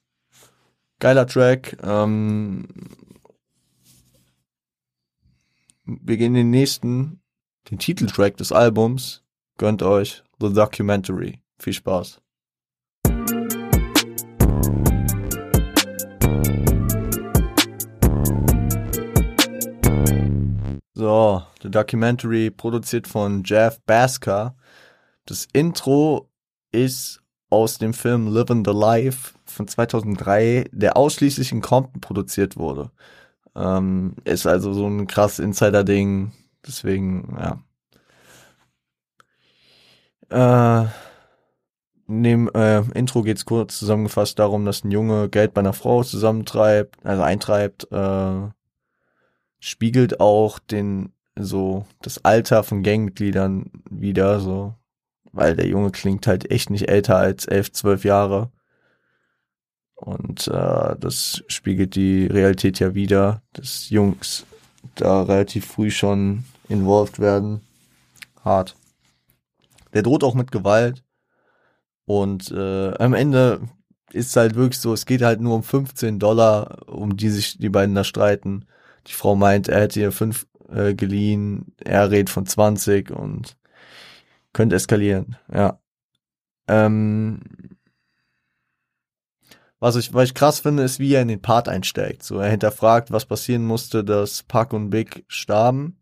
Geiler 1.00 1.28
Track. 1.28 1.78
Ähm, 1.84 2.68
wir 5.84 6.18
gehen 6.18 6.34
den 6.34 6.50
nächsten, 6.50 7.22
den 7.70 7.80
Titeltrack 7.80 8.38
des 8.38 8.52
Albums. 8.52 9.24
Gönnt 9.58 9.82
euch 9.82 10.24
The 10.40 10.54
Documentary. 10.54 11.42
Viel 11.58 11.74
Spaß. 11.74 12.22
So, 20.94 21.42
The 21.64 21.72
Documentary 21.72 22.52
produziert 22.52 23.08
von 23.08 23.42
Jeff 23.44 23.80
Basker. 23.88 24.56
Das 25.26 25.48
Intro 25.54 26.30
ist 26.72 27.24
aus 27.50 27.80
dem 27.80 27.96
Film 27.96 28.32
Living 28.32 28.64
the 28.64 28.72
Life 28.72 29.34
von 29.46 29.68
2003, 29.68 30.66
der 30.72 30.98
ausschließlich 30.98 31.52
in 31.52 31.62
Compton 31.62 32.00
produziert 32.00 32.58
wurde. 32.58 32.92
Ähm, 33.56 34.16
ist 34.24 34.46
also 34.46 34.74
so 34.74 34.86
ein 34.86 35.08
krass 35.08 35.40
Insider-Ding. 35.40 36.32
Deswegen, 36.66 37.36
ja. 37.40 37.64
Äh, 40.30 40.86
dem 42.08 42.50
äh, 42.54 42.82
Intro 42.94 43.22
geht's 43.22 43.46
kurz 43.46 43.80
zusammengefasst 43.80 44.40
darum, 44.40 44.66
dass 44.66 44.84
ein 44.84 44.92
Junge 44.92 45.30
Geld 45.30 45.54
bei 45.54 45.60
einer 45.60 45.74
Frau 45.74 46.04
zusammentreibt, 46.04 47.06
also 47.06 47.22
eintreibt, 47.22 47.92
äh, 47.92 48.50
spiegelt 49.60 50.20
auch 50.20 50.60
den 50.60 51.14
so 51.36 51.86
das 52.02 52.24
Alter 52.26 52.64
von 52.64 52.84
Gangmitgliedern 52.84 53.72
wieder, 53.90 54.40
so, 54.40 54.74
weil 55.32 55.56
der 55.56 55.68
Junge 55.68 55.92
klingt 55.92 56.28
halt 56.28 56.50
echt 56.50 56.70
nicht 56.70 56.90
älter 56.90 57.18
als 57.18 57.46
elf, 57.46 57.72
zwölf 57.72 58.04
Jahre. 58.06 58.52
Und 59.96 60.48
äh, 60.48 60.96
das 61.00 61.44
spiegelt 61.48 61.96
die 61.96 62.28
Realität 62.28 62.80
ja 62.80 62.96
wieder, 62.96 63.42
dass 63.54 63.90
Jungs 63.90 64.46
da 64.96 65.24
relativ 65.24 65.66
früh 65.66 65.92
schon 65.92 66.46
involved 66.70 67.20
werden. 67.20 67.62
Hart. 68.44 68.76
Der 69.98 70.04
droht 70.04 70.24
auch 70.24 70.36
mit 70.36 70.52
Gewalt. 70.52 71.04
Und 72.06 72.52
äh, 72.52 72.94
am 73.00 73.16
Ende 73.16 73.62
ist 74.14 74.36
halt 74.36 74.54
wirklich 74.54 74.80
so, 74.80 74.94
es 74.94 75.08
geht 75.08 75.24
halt 75.24 75.42
nur 75.42 75.56
um 75.56 75.64
15 75.64 76.20
Dollar, 76.20 76.88
um 76.88 77.18
die 77.18 77.30
sich 77.30 77.58
die 77.58 77.70
beiden 77.70 77.96
da 77.96 78.04
streiten. 78.04 78.68
Die 79.08 79.14
Frau 79.14 79.36
meint, 79.36 79.70
er 79.70 79.82
hätte 79.82 80.00
ihr 80.00 80.12
fünf 80.12 80.46
äh, 80.70 80.94
geliehen, 80.94 81.74
er 81.84 82.12
redet 82.12 82.30
von 82.30 82.46
20 82.46 83.10
und 83.10 83.58
könnte 84.54 84.76
eskalieren, 84.76 85.36
ja. 85.52 85.80
Ähm, 86.68 87.42
was 89.80 89.96
ich, 89.96 90.14
was 90.14 90.26
ich 90.26 90.36
krass 90.36 90.60
finde, 90.60 90.84
ist, 90.84 91.00
wie 91.00 91.16
er 91.16 91.24
in 91.24 91.28
den 91.28 91.42
Part 91.42 91.70
einsteigt. 91.70 92.22
So, 92.22 92.38
er 92.38 92.52
hinterfragt, 92.52 93.12
was 93.12 93.26
passieren 93.26 93.66
musste, 93.66 94.04
dass 94.04 94.44
Puck 94.44 94.74
und 94.74 94.92
Big 94.92 95.26
starben. 95.28 95.98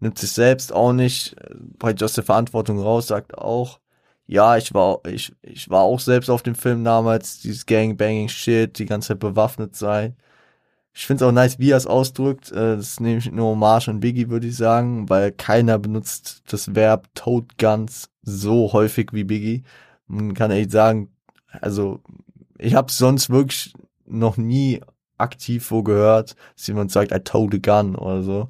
Nimmt 0.00 0.18
sich 0.18 0.32
selbst 0.32 0.72
auch 0.72 0.92
nicht 0.92 1.36
praktisch 1.78 2.04
aus 2.04 2.14
der 2.14 2.24
Verantwortung 2.24 2.78
raus, 2.80 3.06
sagt 3.08 3.36
auch, 3.38 3.80
ja, 4.26 4.56
ich 4.56 4.74
war, 4.74 5.00
ich, 5.06 5.32
ich 5.42 5.70
war 5.70 5.82
auch 5.82 6.00
selbst 6.00 6.28
auf 6.30 6.42
dem 6.42 6.54
Film 6.54 6.84
damals, 6.84 7.40
dieses 7.40 7.66
Gangbanging-Shit, 7.66 8.78
die 8.78 8.86
ganze 8.86 9.08
Zeit 9.08 9.20
bewaffnet 9.20 9.76
sein. 9.76 10.16
Ich 10.92 11.06
finde 11.06 11.24
es 11.24 11.28
auch 11.28 11.32
nice, 11.32 11.58
wie 11.58 11.70
er 11.70 11.76
es 11.76 11.86
ausdrückt. 11.86 12.50
Äh, 12.52 12.76
das 12.76 12.88
ist 12.90 13.00
nämlich 13.00 13.30
nur 13.30 13.50
Hommage 13.50 13.88
an 13.88 14.00
Biggie, 14.00 14.30
würde 14.30 14.48
ich 14.48 14.56
sagen, 14.56 15.08
weil 15.08 15.32
keiner 15.32 15.78
benutzt 15.78 16.42
das 16.48 16.74
Verb 16.74 17.08
Toad 17.14 17.58
Guns 17.58 18.10
so 18.22 18.72
häufig 18.72 19.10
wie 19.12 19.24
Biggie. 19.24 19.64
Man 20.06 20.34
kann 20.34 20.50
echt 20.50 20.70
sagen, 20.70 21.10
also 21.60 22.00
ich 22.58 22.74
habe 22.74 22.90
sonst 22.92 23.30
wirklich 23.30 23.74
noch 24.06 24.36
nie 24.36 24.80
aktiv 25.18 25.70
wo 25.70 25.82
gehört, 25.82 26.36
dass 26.56 26.66
jemand 26.66 26.92
sagt, 26.92 27.12
I 27.12 27.18
told 27.20 27.54
a 27.54 27.58
gun 27.58 27.96
oder 27.96 28.22
so. 28.22 28.48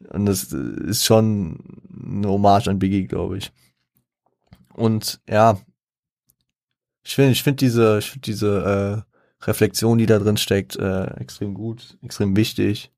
Und 0.00 0.26
das 0.26 0.52
ist 0.52 1.04
schon 1.04 1.58
eine 1.92 2.28
Hommage 2.28 2.68
an 2.68 2.78
Biggie, 2.78 3.06
glaube 3.06 3.38
ich. 3.38 3.52
Und 4.74 5.20
ja, 5.28 5.58
ich 7.02 7.14
finde, 7.14 7.32
ich 7.32 7.42
finde 7.42 7.56
diese, 7.56 7.98
ich 7.98 8.10
finde 8.10 8.24
diese 8.24 9.04
äh, 9.42 9.46
Reflexion, 9.46 9.98
die 9.98 10.06
da 10.06 10.18
drin 10.18 10.36
steckt, 10.36 10.76
äh, 10.76 11.06
extrem 11.16 11.54
gut, 11.54 11.96
extrem 12.02 12.36
wichtig. 12.36 12.92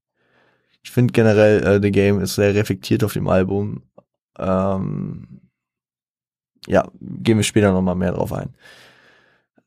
Ich 0.83 0.91
finde 0.91 1.13
generell, 1.13 1.63
äh, 1.63 1.81
The 1.83 1.91
Game 1.91 2.21
ist 2.21 2.35
sehr 2.35 2.55
reflektiert 2.55 3.05
auf 3.05 3.13
dem 3.13 3.29
Album. 3.29 3.83
Ähm, 4.39 5.41
ja, 6.67 6.91
gehen 7.01 7.37
wir 7.39 7.45
später 7.45 7.73
nochmal 7.73 7.95
mehr 7.95 8.13
drauf 8.13 8.33
ein. 8.33 8.55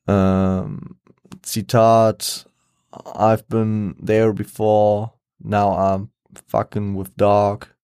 Ähm, 0.06 0.98
Zitat, 1.42 2.48
I've 2.92 3.44
been 3.48 3.96
there 4.04 4.32
before, 4.32 5.12
now 5.38 5.76
I'm 5.76 6.13
fucking 6.46 6.98
with 6.98 7.12
dog. 7.16 7.74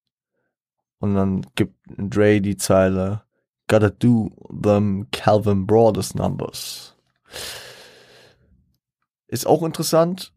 Und 0.99 1.15
dann 1.15 1.47
gibt 1.55 1.75
Dre 1.87 2.41
die 2.41 2.57
Zeile, 2.57 3.23
gotta 3.69 3.91
do 3.91 4.31
them 4.51 5.09
Calvin 5.11 5.67
Broadest 5.67 6.15
numbers. 6.15 6.97
Ist 9.29 9.47
auch 9.47 9.63
interessant. 9.63 10.33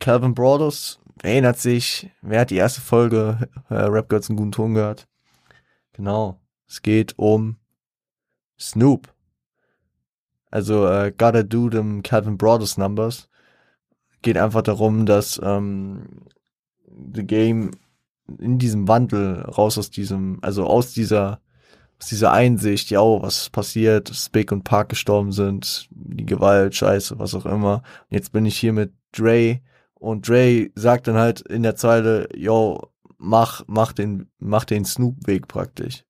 Calvin 0.00 0.34
Broaders 0.34 0.98
erinnert 1.22 1.58
sich, 1.58 2.10
wer 2.22 2.40
hat 2.40 2.50
die 2.50 2.56
erste 2.56 2.80
Folge 2.80 3.48
äh, 3.68 3.74
Rap 3.74 4.08
Girls 4.08 4.28
einen 4.28 4.36
guten 4.36 4.52
Ton 4.52 4.74
gehört? 4.74 5.06
Genau. 5.92 6.40
Es 6.66 6.82
geht 6.82 7.18
um 7.18 7.56
Snoop. 8.58 9.12
Also 10.50 10.86
äh, 10.86 11.12
Gotta 11.16 11.42
Do 11.42 11.68
Them 11.68 12.02
Calvin 12.02 12.38
Broadus 12.38 12.78
Numbers. 12.78 13.28
Geht 14.22 14.38
einfach 14.38 14.62
darum, 14.62 15.06
dass 15.06 15.40
ähm, 15.42 16.26
The 17.14 17.26
Game 17.26 17.70
in 18.38 18.58
diesem 18.58 18.88
Wandel 18.88 19.42
raus 19.42 19.78
aus 19.78 19.90
diesem, 19.90 20.38
also 20.42 20.66
aus 20.66 20.92
dieser, 20.92 21.40
aus 21.98 22.08
dieser 22.08 22.32
Einsicht, 22.32 22.90
ja, 22.90 23.00
oh, 23.00 23.22
was 23.22 23.50
passiert, 23.50 24.12
Big 24.32 24.52
und 24.52 24.64
Park 24.64 24.90
gestorben 24.90 25.32
sind, 25.32 25.88
die 25.90 26.26
Gewalt, 26.26 26.74
Scheiße, 26.74 27.18
was 27.18 27.34
auch 27.34 27.46
immer. 27.46 27.82
Und 28.10 28.14
jetzt 28.14 28.32
bin 28.32 28.44
ich 28.44 28.58
hier 28.58 28.72
mit 28.72 28.92
Dre 29.12 29.60
und 29.94 30.28
Dre 30.28 30.70
sagt 30.74 31.08
dann 31.08 31.16
halt 31.16 31.40
in 31.40 31.62
der 31.62 31.76
Zeile, 31.76 32.28
yo, 32.36 32.88
mach, 33.16 33.64
mach 33.66 33.92
den, 33.92 34.28
mach 34.38 34.64
den 34.64 34.84
Snoop-Weg 34.84 35.48
praktisch. 35.48 36.04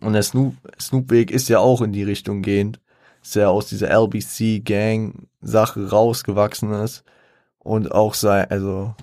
Und 0.00 0.14
der 0.14 0.22
Snoop, 0.22 0.54
Snoop-Weg 0.80 1.30
ist 1.30 1.48
ja 1.48 1.58
auch 1.58 1.82
in 1.82 1.92
die 1.92 2.04
Richtung 2.04 2.42
gehend, 2.42 2.80
dass 3.20 3.36
er 3.36 3.50
aus 3.50 3.68
dieser 3.68 3.90
LBC-Gang-Sache 3.90 5.90
rausgewachsen 5.90 6.72
ist 6.72 7.04
und 7.58 7.92
auch 7.92 8.14
sein, 8.14 8.50
also 8.50 8.94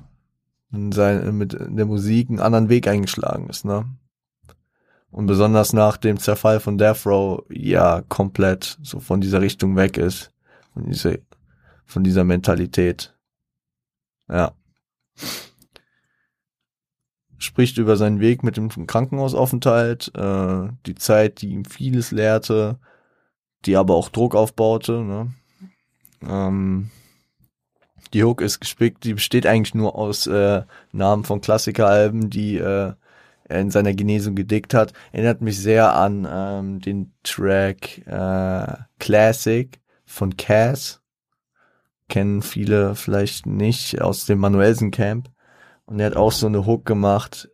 sein, 0.71 1.35
mit 1.37 1.53
der 1.53 1.85
Musik 1.85 2.29
einen 2.29 2.39
anderen 2.39 2.69
Weg 2.69 2.87
eingeschlagen 2.87 3.49
ist, 3.49 3.65
ne? 3.65 3.85
Und 5.09 5.25
besonders 5.25 5.71
nach 5.71 5.97
dem 5.97 6.19
Zerfall 6.19 6.59
von 6.59 6.77
Death 6.77 7.05
Row 7.05 7.43
ja 7.49 8.01
komplett 8.09 8.77
so 8.83 8.99
von 8.99 9.21
dieser 9.21 9.41
Richtung 9.41 9.75
weg 9.75 9.97
ist. 9.97 10.31
Von 10.73 10.85
dieser, 10.85 11.15
von 11.85 12.03
dieser 12.03 12.23
Mentalität. 12.23 13.15
Ja 14.29 14.53
spricht 17.37 17.77
über 17.77 17.97
seinen 17.97 18.19
Weg 18.19 18.43
mit 18.43 18.57
dem 18.57 18.69
Krankenhausaufenthalt, 18.87 20.11
äh, 20.15 20.69
die 20.85 20.95
Zeit, 20.95 21.41
die 21.41 21.49
ihm 21.49 21.65
vieles 21.65 22.11
lehrte, 22.11 22.79
die 23.65 23.75
aber 23.75 23.95
auch 23.95 24.09
Druck 24.09 24.35
aufbaute. 24.35 25.03
Ne? 25.03 25.33
Ähm, 26.21 26.89
die 28.13 28.23
Hook 28.23 28.41
ist 28.41 28.59
gespickt, 28.59 29.03
die 29.03 29.13
besteht 29.13 29.45
eigentlich 29.45 29.75
nur 29.75 29.95
aus 29.95 30.27
äh, 30.27 30.63
Namen 30.91 31.23
von 31.23 31.41
Klassikeralben, 31.41 32.29
die 32.29 32.57
äh, 32.57 32.93
er 33.49 33.61
in 33.61 33.71
seiner 33.71 33.93
Genesung 33.93 34.35
gedickt 34.35 34.73
hat. 34.73 34.93
Erinnert 35.11 35.41
mich 35.41 35.59
sehr 35.59 35.95
an 35.95 36.27
ähm, 36.29 36.79
den 36.81 37.13
Track 37.23 38.05
äh, 38.05 38.77
Classic 38.99 39.79
von 40.05 40.35
Cass. 40.37 41.01
Kennen 42.09 42.41
viele 42.41 42.95
vielleicht 42.95 43.45
nicht 43.45 44.01
aus 44.01 44.25
dem 44.25 44.39
Manuelsen 44.39 44.91
Camp. 44.91 45.29
Und 45.85 45.99
er 45.99 46.07
hat 46.07 46.17
auch 46.17 46.31
so 46.31 46.47
eine 46.47 46.65
Hook 46.65 46.85
gemacht. 46.85 47.49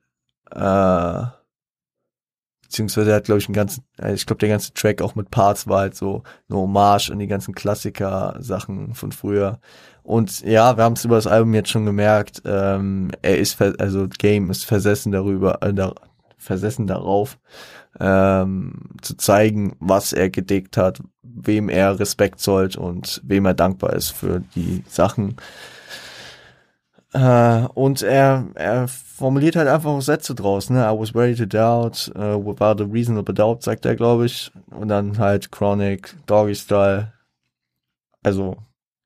Äh, 0.51 1.23
beziehungsweise 2.73 3.11
er 3.11 3.17
hat, 3.17 3.25
glaube 3.25 3.37
ich, 3.37 3.47
einen 3.47 3.53
ganzen, 3.53 3.83
äh, 4.01 4.15
ich 4.15 4.25
glaube, 4.25 4.39
der 4.39 4.49
ganze 4.49 4.73
Track 4.73 5.03
auch 5.03 5.13
mit 5.13 5.29
Parts 5.29 5.67
war 5.67 5.81
halt 5.81 5.95
so 5.95 6.23
eine 6.49 6.57
Hommage 6.57 7.11
an 7.11 7.19
die 7.19 7.27
ganzen 7.27 7.53
Klassiker-Sachen 7.53 8.95
von 8.95 9.11
früher. 9.11 9.59
Und 10.01 10.41
ja, 10.41 10.75
wir 10.75 10.83
haben 10.83 10.93
es 10.93 11.05
über 11.05 11.15
das 11.15 11.27
Album 11.27 11.53
jetzt 11.53 11.69
schon 11.69 11.85
gemerkt, 11.85 12.41
ähm, 12.45 13.11
er 13.21 13.37
ist, 13.37 13.61
also 13.61 14.07
Game 14.17 14.49
ist 14.49 14.65
versessen 14.65 15.11
darüber, 15.11 15.61
äh, 15.61 15.71
da, 15.71 15.93
versessen 16.37 16.87
darauf, 16.87 17.37
ähm, 17.99 18.89
zu 19.03 19.17
zeigen, 19.17 19.75
was 19.79 20.11
er 20.11 20.31
gedickt 20.31 20.75
hat, 20.75 20.99
wem 21.21 21.69
er 21.69 21.99
Respekt 21.99 22.39
zollt 22.39 22.75
und 22.75 23.21
wem 23.23 23.45
er 23.45 23.53
dankbar 23.53 23.93
ist 23.93 24.09
für 24.09 24.41
die 24.55 24.83
Sachen, 24.89 25.35
äh, 27.13 27.67
und 27.73 28.01
er, 28.01 28.47
er 28.55 28.87
formuliert 28.87 29.55
halt 29.55 29.67
einfach 29.67 30.01
Sätze 30.01 30.33
draus, 30.35 30.69
ne? 30.69 30.79
I 30.79 30.97
was 30.97 31.13
ready 31.15 31.35
to 31.35 31.45
doubt, 31.45 32.11
uh, 32.15 32.37
without 32.43 32.81
a 32.81 32.87
reasonable 32.91 33.33
doubt, 33.33 33.63
sagt 33.63 33.85
er, 33.85 33.95
glaube 33.95 34.25
ich. 34.25 34.51
Und 34.71 34.87
dann 34.87 35.17
halt 35.17 35.51
Chronic, 35.51 36.15
Doggy 36.25 36.55
Style. 36.55 37.13
Also, 38.23 38.57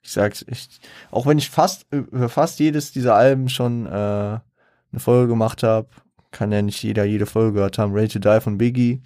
ich 0.01 0.11
sag's, 0.11 0.45
ich, 0.47 0.79
auch 1.11 1.25
wenn 1.25 1.37
ich 1.37 1.49
fast 1.49 1.85
über 1.91 2.29
fast 2.29 2.59
jedes 2.59 2.91
dieser 2.93 3.15
Alben 3.15 3.49
schon 3.49 3.85
äh, 3.87 3.89
eine 3.89 4.99
Folge 4.99 5.27
gemacht 5.27 5.63
habe, 5.63 5.89
kann 6.31 6.51
ja 6.51 6.61
nicht 6.61 6.81
jeder 6.83 7.03
jede 7.03 7.25
Folge 7.25 7.53
gehört 7.53 7.77
haben. 7.77 7.93
Ready 7.93 8.19
to 8.19 8.19
Die 8.19 8.41
von 8.41 8.57
Biggie, 8.57 9.01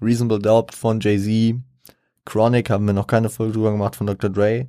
Reasonable 0.00 0.38
Doubt 0.38 0.74
von 0.74 1.00
Jay-Z, 1.00 1.60
Chronic 2.24 2.70
haben 2.70 2.86
wir 2.86 2.94
noch 2.94 3.06
keine 3.06 3.30
Folge 3.30 3.54
drüber 3.54 3.72
gemacht 3.72 3.96
von 3.96 4.06
Dr. 4.06 4.30
Dre. 4.30 4.68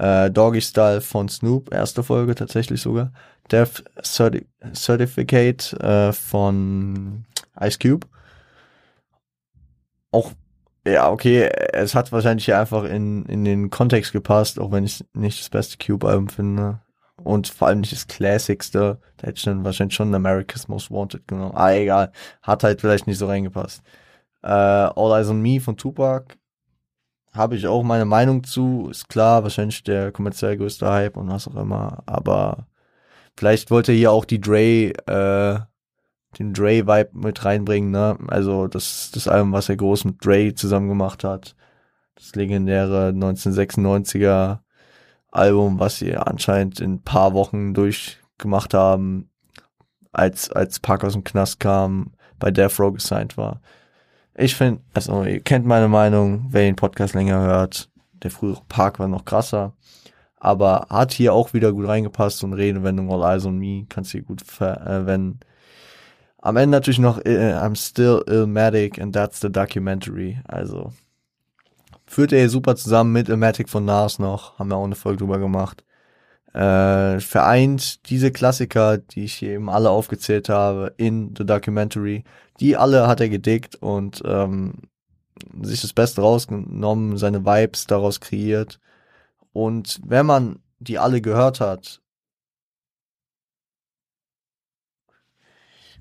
Äh, 0.00 0.30
Doggy 0.30 0.62
Style 0.62 1.02
von 1.02 1.28
Snoop, 1.28 1.74
erste 1.74 2.02
Folge 2.02 2.34
tatsächlich 2.34 2.80
sogar. 2.80 3.12
Death 3.52 3.84
Certi 4.02 4.46
Certificate 4.72 5.74
äh, 5.74 6.12
von 6.14 7.26
Ice 7.60 7.78
Cube. 7.78 8.06
Auch, 10.10 10.32
ja, 10.86 11.10
okay, 11.10 11.50
es 11.74 11.94
hat 11.94 12.12
wahrscheinlich 12.12 12.52
einfach 12.54 12.84
in, 12.84 13.26
in 13.26 13.44
den 13.44 13.68
Kontext 13.68 14.12
gepasst, 14.12 14.58
auch 14.58 14.72
wenn 14.72 14.84
ich 14.84 15.04
nicht 15.12 15.38
das 15.38 15.50
beste 15.50 15.76
Cube-Album 15.76 16.28
finde. 16.28 16.80
Und 17.22 17.48
vor 17.48 17.68
allem 17.68 17.80
nicht 17.80 17.92
das 17.92 18.06
Klassigste. 18.06 18.98
Da 19.18 19.26
hätte 19.26 19.36
ich 19.36 19.44
dann 19.44 19.64
wahrscheinlich 19.64 19.94
schon 19.94 20.14
America's 20.14 20.68
Most 20.68 20.90
Wanted 20.90 21.28
genommen. 21.28 21.52
Ah, 21.54 21.72
egal. 21.74 22.12
Hat 22.40 22.64
halt 22.64 22.80
vielleicht 22.80 23.06
nicht 23.06 23.18
so 23.18 23.26
reingepasst. 23.26 23.82
Äh, 24.42 24.48
All 24.48 25.18
Eyes 25.18 25.28
on 25.28 25.42
Me 25.42 25.60
von 25.60 25.76
Tupac 25.76 26.38
habe 27.32 27.56
ich 27.56 27.66
auch 27.66 27.82
meine 27.82 28.04
Meinung 28.04 28.44
zu. 28.44 28.88
Ist 28.90 29.08
klar, 29.08 29.42
wahrscheinlich 29.42 29.82
der 29.84 30.12
kommerziell 30.12 30.56
größte 30.56 30.90
Hype 30.90 31.16
und 31.16 31.28
was 31.28 31.48
auch 31.48 31.56
immer. 31.56 32.02
Aber 32.06 32.66
vielleicht 33.36 33.70
wollte 33.70 33.92
er 33.92 33.98
hier 33.98 34.12
auch 34.12 34.24
die 34.24 34.40
Dre, 34.40 34.92
äh, 35.06 35.60
den 36.38 36.52
Dre-Vibe 36.52 37.10
mit 37.12 37.44
reinbringen, 37.44 37.90
ne? 37.90 38.16
Also 38.28 38.68
das, 38.68 39.10
das 39.12 39.28
Album, 39.28 39.52
was 39.52 39.68
er 39.68 39.76
groß 39.76 40.04
mit 40.04 40.24
Dre 40.24 40.54
zusammen 40.54 40.88
gemacht 40.88 41.24
hat. 41.24 41.56
Das 42.14 42.34
legendäre 42.34 43.10
1996er 43.10 44.60
Album, 45.30 45.78
was 45.80 45.98
sie 45.98 46.16
anscheinend 46.16 46.80
in 46.80 46.94
ein 46.94 47.02
paar 47.02 47.34
Wochen 47.34 47.74
durchgemacht 47.74 48.74
haben, 48.74 49.30
als, 50.12 50.50
als 50.50 50.80
Park 50.80 51.04
aus 51.04 51.14
dem 51.14 51.24
Knast 51.24 51.60
kam, 51.60 52.12
bei 52.38 52.50
Death 52.50 52.78
Row 52.80 52.92
gesigned 52.92 53.36
war. 53.36 53.60
Ich 54.40 54.54
finde, 54.54 54.80
also 54.94 55.22
ihr 55.22 55.40
kennt 55.40 55.66
meine 55.66 55.88
Meinung, 55.88 56.46
wer 56.48 56.62
den 56.62 56.74
Podcast 56.74 57.12
länger 57.12 57.42
hört, 57.42 57.90
der 58.22 58.30
frühere 58.30 58.62
Park 58.68 58.98
war 58.98 59.06
noch 59.06 59.26
krasser, 59.26 59.74
aber 60.38 60.86
hat 60.88 61.12
hier 61.12 61.34
auch 61.34 61.52
wieder 61.52 61.72
gut 61.74 61.86
reingepasst 61.86 62.42
und 62.42 62.54
Redewendung 62.54 63.12
All 63.12 63.34
Eyes 63.34 63.44
on 63.44 63.58
Me 63.58 63.84
kannst 63.90 64.14
du 64.14 64.18
hier 64.18 64.26
gut 64.26 64.40
verwenden. 64.40 65.40
Am 66.38 66.56
Ende 66.56 66.74
natürlich 66.74 66.98
noch 66.98 67.18
äh, 67.18 67.52
I'm 67.52 67.76
still 67.76 68.24
Illmatic 68.26 68.98
and 68.98 69.14
that's 69.14 69.40
the 69.40 69.52
documentary. 69.52 70.38
Also 70.48 70.94
führt 72.06 72.32
er 72.32 72.48
super 72.48 72.76
zusammen 72.76 73.12
mit 73.12 73.28
Illmatic 73.28 73.68
von 73.68 73.84
Nas 73.84 74.18
noch, 74.18 74.58
haben 74.58 74.70
wir 74.70 74.76
auch 74.76 74.84
eine 74.84 74.94
Folge 74.94 75.18
drüber 75.18 75.38
gemacht. 75.38 75.84
Äh, 76.52 77.20
vereint 77.20 78.10
diese 78.10 78.32
Klassiker, 78.32 78.98
die 78.98 79.24
ich 79.24 79.42
eben 79.42 79.70
alle 79.70 79.90
aufgezählt 79.90 80.48
habe, 80.48 80.92
in 80.96 81.34
The 81.36 81.46
Documentary 81.46 82.24
die 82.60 82.76
alle 82.76 83.08
hat 83.08 83.20
er 83.20 83.28
gedickt 83.28 83.76
und 83.76 84.22
ähm, 84.24 84.74
sich 85.62 85.80
das 85.80 85.94
Beste 85.94 86.20
rausgenommen, 86.20 87.16
seine 87.16 87.44
Vibes 87.44 87.86
daraus 87.86 88.20
kreiert. 88.20 88.78
Und 89.52 90.00
wenn 90.04 90.26
man 90.26 90.60
die 90.78 90.98
alle 90.98 91.20
gehört 91.22 91.60
hat 91.60 92.00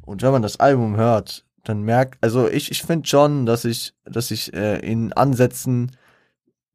und 0.01 0.21
wenn 0.21 0.31
man 0.31 0.41
das 0.41 0.59
Album 0.59 0.97
hört, 0.97 1.45
dann 1.63 1.81
merkt, 1.83 2.17
also 2.21 2.49
ich, 2.49 2.71
ich 2.71 2.83
finde 2.83 3.07
schon, 3.07 3.45
dass 3.45 3.65
ich, 3.65 3.93
dass 4.05 4.31
ich 4.31 4.53
äh, 4.53 4.79
in 4.79 5.13
Ansätzen 5.13 5.91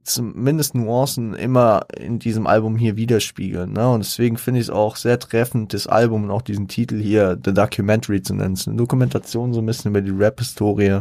zumindest 0.04 0.74
Nuancen 0.74 1.34
immer 1.34 1.86
in 1.98 2.18
diesem 2.18 2.46
Album 2.46 2.76
hier 2.76 2.96
widerspiegeln. 2.96 3.72
Ne? 3.72 3.88
Und 3.88 4.04
deswegen 4.04 4.36
finde 4.36 4.60
ich 4.60 4.66
es 4.66 4.70
auch 4.70 4.96
sehr 4.96 5.18
treffend, 5.18 5.72
das 5.72 5.86
Album 5.86 6.24
und 6.24 6.30
auch 6.30 6.42
diesen 6.42 6.68
Titel 6.68 7.00
hier, 7.00 7.38
The 7.42 7.54
Documentary 7.54 8.22
zu 8.22 8.34
nennen. 8.34 8.58
eine 8.66 8.76
Dokumentation 8.76 9.52
so 9.52 9.60
ein 9.60 9.66
bisschen 9.66 9.90
über 9.90 10.02
die 10.02 10.10
Rap-Historie. 10.10 11.00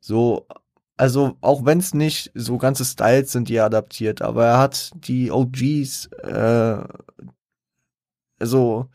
So, 0.00 0.46
also 0.96 1.36
auch 1.40 1.64
wenn 1.64 1.78
es 1.78 1.94
nicht 1.94 2.32
so 2.34 2.58
ganze 2.58 2.84
Styles 2.84 3.32
sind, 3.32 3.48
die 3.48 3.56
er 3.56 3.66
adaptiert, 3.66 4.20
aber 4.20 4.46
er 4.46 4.58
hat 4.58 4.90
die 4.94 5.30
OGs, 5.30 6.06
äh, 6.24 6.84
also 8.38 8.88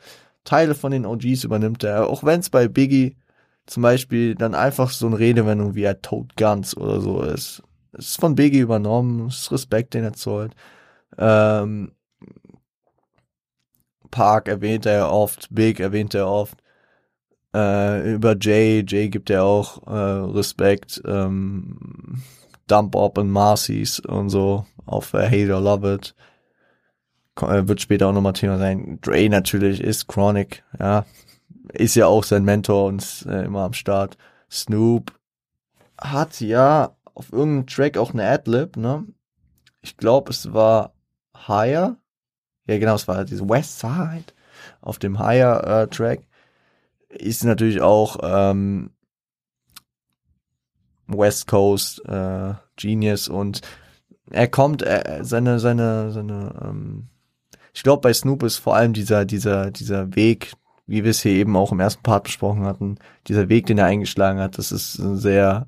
Teile 0.43 0.75
von 0.75 0.91
den 0.91 1.05
OGs 1.05 1.43
übernimmt 1.43 1.83
er. 1.83 2.07
Auch 2.07 2.23
wenn 2.23 2.41
es 2.41 2.49
bei 2.49 2.67
Biggie 2.67 3.15
zum 3.65 3.83
Beispiel 3.83 4.35
dann 4.35 4.53
einfach 4.53 4.91
so 4.91 5.07
eine 5.07 5.17
Redewendung 5.17 5.75
wie 5.75 5.83
er 5.83 6.01
Toad 6.01 6.35
Guns 6.37 6.77
oder 6.77 7.01
so 7.01 7.21
ist. 7.23 7.63
Es 7.97 8.09
ist 8.09 8.19
von 8.19 8.35
Biggie 8.35 8.59
übernommen, 8.59 9.27
es 9.27 9.41
ist 9.41 9.51
Respekt, 9.51 9.93
den 9.93 10.03
er 10.03 10.13
zollt. 10.13 10.53
Ähm, 11.17 11.91
Park 14.11 14.47
erwähnt 14.47 14.85
er 14.85 15.11
oft, 15.11 15.47
Big 15.51 15.79
erwähnt 15.79 16.13
er 16.13 16.27
oft. 16.27 16.57
Äh, 17.53 18.13
über 18.13 18.35
Jay, 18.39 18.83
Jay 18.87 19.09
gibt 19.09 19.29
er 19.29 19.43
auch 19.43 19.85
äh, 19.87 19.91
Respekt. 19.91 21.01
Ähm, 21.05 22.21
Dump 22.67 22.95
Up 22.95 23.17
und 23.17 23.29
Marcy's 23.29 23.99
und 23.99 24.29
so 24.29 24.65
auf 24.85 25.13
äh, 25.13 25.25
Hate 25.25 25.53
or 25.53 25.61
Love 25.61 25.95
It. 25.95 26.15
Äh, 27.41 27.67
wird 27.67 27.81
später 27.81 28.07
auch 28.07 28.13
nochmal 28.13 28.33
Thema 28.33 28.57
sein. 28.57 28.99
Dre 29.01 29.29
natürlich 29.29 29.81
ist 29.81 30.07
Chronic, 30.07 30.63
ja. 30.79 31.05
Ist 31.73 31.95
ja 31.95 32.07
auch 32.07 32.23
sein 32.23 32.43
Mentor 32.43 32.85
und 32.85 33.01
ist 33.01 33.25
äh, 33.25 33.43
immer 33.43 33.63
am 33.63 33.73
Start. 33.73 34.17
Snoop 34.49 35.11
hat 35.97 36.39
ja 36.39 36.94
auf 37.15 37.31
irgendeinem 37.31 37.67
Track 37.67 37.97
auch 37.97 38.13
eine 38.13 38.27
Adlib, 38.27 38.77
ne? 38.77 39.05
Ich 39.81 39.97
glaube, 39.97 40.31
es 40.31 40.53
war 40.53 40.93
Higher. 41.47 41.97
Ja, 42.67 42.77
genau, 42.77 42.95
es 42.95 43.07
war 43.07 43.23
diese 43.25 43.47
West 43.47 43.79
Side 43.79 44.25
auf 44.81 44.99
dem 44.99 45.19
Higher 45.19 45.83
äh, 45.83 45.87
Track. 45.87 46.27
Ist 47.09 47.43
natürlich 47.43 47.81
auch 47.81 48.17
ähm, 48.23 48.91
West 51.07 51.47
Coast 51.47 52.03
äh, 52.05 52.53
Genius 52.75 53.27
und 53.27 53.61
er 54.31 54.47
kommt, 54.47 54.81
äh, 54.81 55.19
seine, 55.21 55.59
seine, 55.59 56.11
seine, 56.11 56.53
ähm, 56.61 57.07
ich 57.73 57.83
glaube, 57.83 58.01
bei 58.01 58.13
Snoop 58.13 58.43
ist 58.43 58.57
vor 58.57 58.75
allem 58.75 58.93
dieser, 58.93 59.25
dieser, 59.25 59.69
dieser 59.69 60.15
Weg, 60.15 60.53
wie 60.87 61.03
wir 61.03 61.11
es 61.11 61.21
hier 61.21 61.33
eben 61.33 61.55
auch 61.55 61.71
im 61.71 61.79
ersten 61.79 62.01
Part 62.01 62.23
besprochen 62.23 62.65
hatten, 62.65 62.97
dieser 63.27 63.49
Weg, 63.49 63.67
den 63.67 63.77
er 63.77 63.85
eingeschlagen 63.85 64.39
hat, 64.39 64.57
das 64.57 64.71
ist 64.71 64.93
sehr 64.93 65.67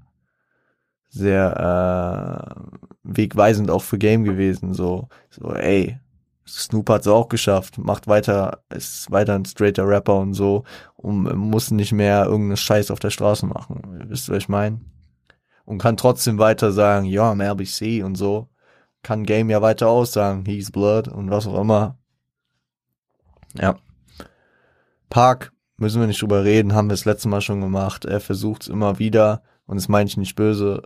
sehr 1.10 2.56
äh, 2.58 2.62
wegweisend 3.04 3.70
auch 3.72 3.84
für 3.84 3.98
Game 3.98 4.24
gewesen. 4.24 4.74
So, 4.74 5.08
so 5.30 5.54
ey, 5.54 6.00
Snoop 6.48 6.90
hat's 6.90 7.08
auch 7.08 7.28
geschafft, 7.28 7.78
macht 7.78 8.08
weiter, 8.08 8.64
ist 8.70 9.12
weiter 9.12 9.36
ein 9.36 9.46
straighter 9.46 9.88
Rapper 9.88 10.16
und 10.18 10.34
so 10.34 10.64
und 10.96 11.36
muss 11.36 11.72
nicht 11.72 11.92
mehr 11.92 12.26
irgendeine 12.26 12.58
Scheiß 12.58 12.92
auf 12.92 13.00
der 13.00 13.10
Straße 13.10 13.46
machen. 13.46 13.82
Wisst 14.08 14.30
ihr, 14.30 14.36
was 14.36 14.44
ich 14.44 14.50
meine? 14.50 14.80
Und 15.66 15.80
kann 15.80 15.98
trotzdem 15.98 16.40
weiter 16.40 16.72
sagen, 16.72 17.06
ja, 17.06 17.32
am 17.32 17.42
RBC 17.42 18.04
und 18.04 18.16
so. 18.16 18.48
Kann 19.04 19.26
Game 19.26 19.50
ja 19.50 19.62
weiter 19.62 19.90
aussagen, 19.90 20.46
he's 20.46 20.72
blood 20.72 21.08
und 21.08 21.30
was 21.30 21.48
auch 21.48 21.60
immer. 21.60 21.98
Ja. 23.54 23.78
Park, 25.10 25.54
müssen 25.78 26.00
wir 26.00 26.08
nicht 26.08 26.22
drüber 26.22 26.44
reden, 26.44 26.74
haben 26.74 26.88
wir 26.88 26.94
das 26.94 27.06
letzte 27.06 27.28
Mal 27.28 27.42
schon 27.42 27.62
gemacht. 27.62 28.06
Er 28.06 28.20
versucht 28.20 28.64
es 28.64 28.68
immer 28.70 29.00
wieder 29.00 29.44
und 29.66 29.76
das 29.76 29.90
meine 29.90 30.08
ich 30.08 30.18
nicht 30.18 30.36
böse 30.36 30.84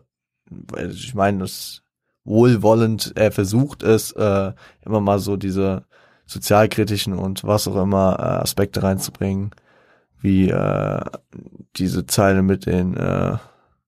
ich 0.90 1.14
meine, 1.16 1.40
das 1.40 1.82
wohlwollend, 2.24 3.14
er 3.16 3.32
versucht 3.32 3.84
es, 3.84 4.12
äh, 4.12 4.54
immer 4.86 5.02
mal 5.02 5.20
so 5.20 5.38
diese 5.38 5.86
sozialkritischen 6.26 7.14
und 7.18 7.44
was 7.44 7.68
auch 7.68 7.82
immer 7.82 8.18
äh, 8.20 8.24
Aspekte 8.24 8.84
reinzubringen. 8.84 9.52
wie 10.22 10.50
äh, 10.50 11.02
diese 11.78 12.06
Zeile 12.06 12.44
mit 12.44 12.66
den, 12.68 12.96
äh, 12.96 13.38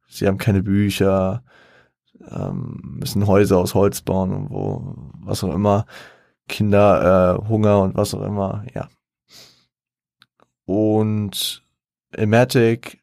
sie 0.08 0.28
haben 0.28 0.40
keine 0.40 0.64
Bücher, 0.64 1.44
ähm, 2.32 2.80
müssen 3.00 3.28
Häuser 3.28 3.58
aus 3.60 3.76
Holz 3.76 4.02
bauen 4.02 4.34
und 4.34 4.50
wo, 4.50 4.96
was 5.20 5.44
auch 5.44 5.54
immer, 5.54 5.86
Kinder, 6.48 7.40
äh, 7.40 7.48
Hunger 7.48 7.82
und 7.82 7.96
was 7.96 8.14
auch 8.14 8.24
immer, 8.24 8.66
ja. 8.74 8.90
Und 10.66 11.64
Ematic, 12.12 13.03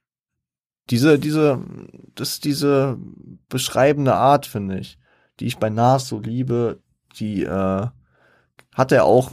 diese, 0.91 1.19
diese, 1.19 1.63
das 2.15 2.41
diese 2.41 2.99
beschreibende 3.49 4.15
Art, 4.15 4.47
finde 4.47 4.79
ich, 4.79 4.99
die 5.39 5.47
ich 5.47 5.59
bei 5.59 5.71
Nas 5.71 6.09
so 6.09 6.19
liebe, 6.19 6.81
die 7.19 7.45
äh, 7.45 7.87
hat 8.75 8.93
er 8.93 9.05
auch 9.05 9.31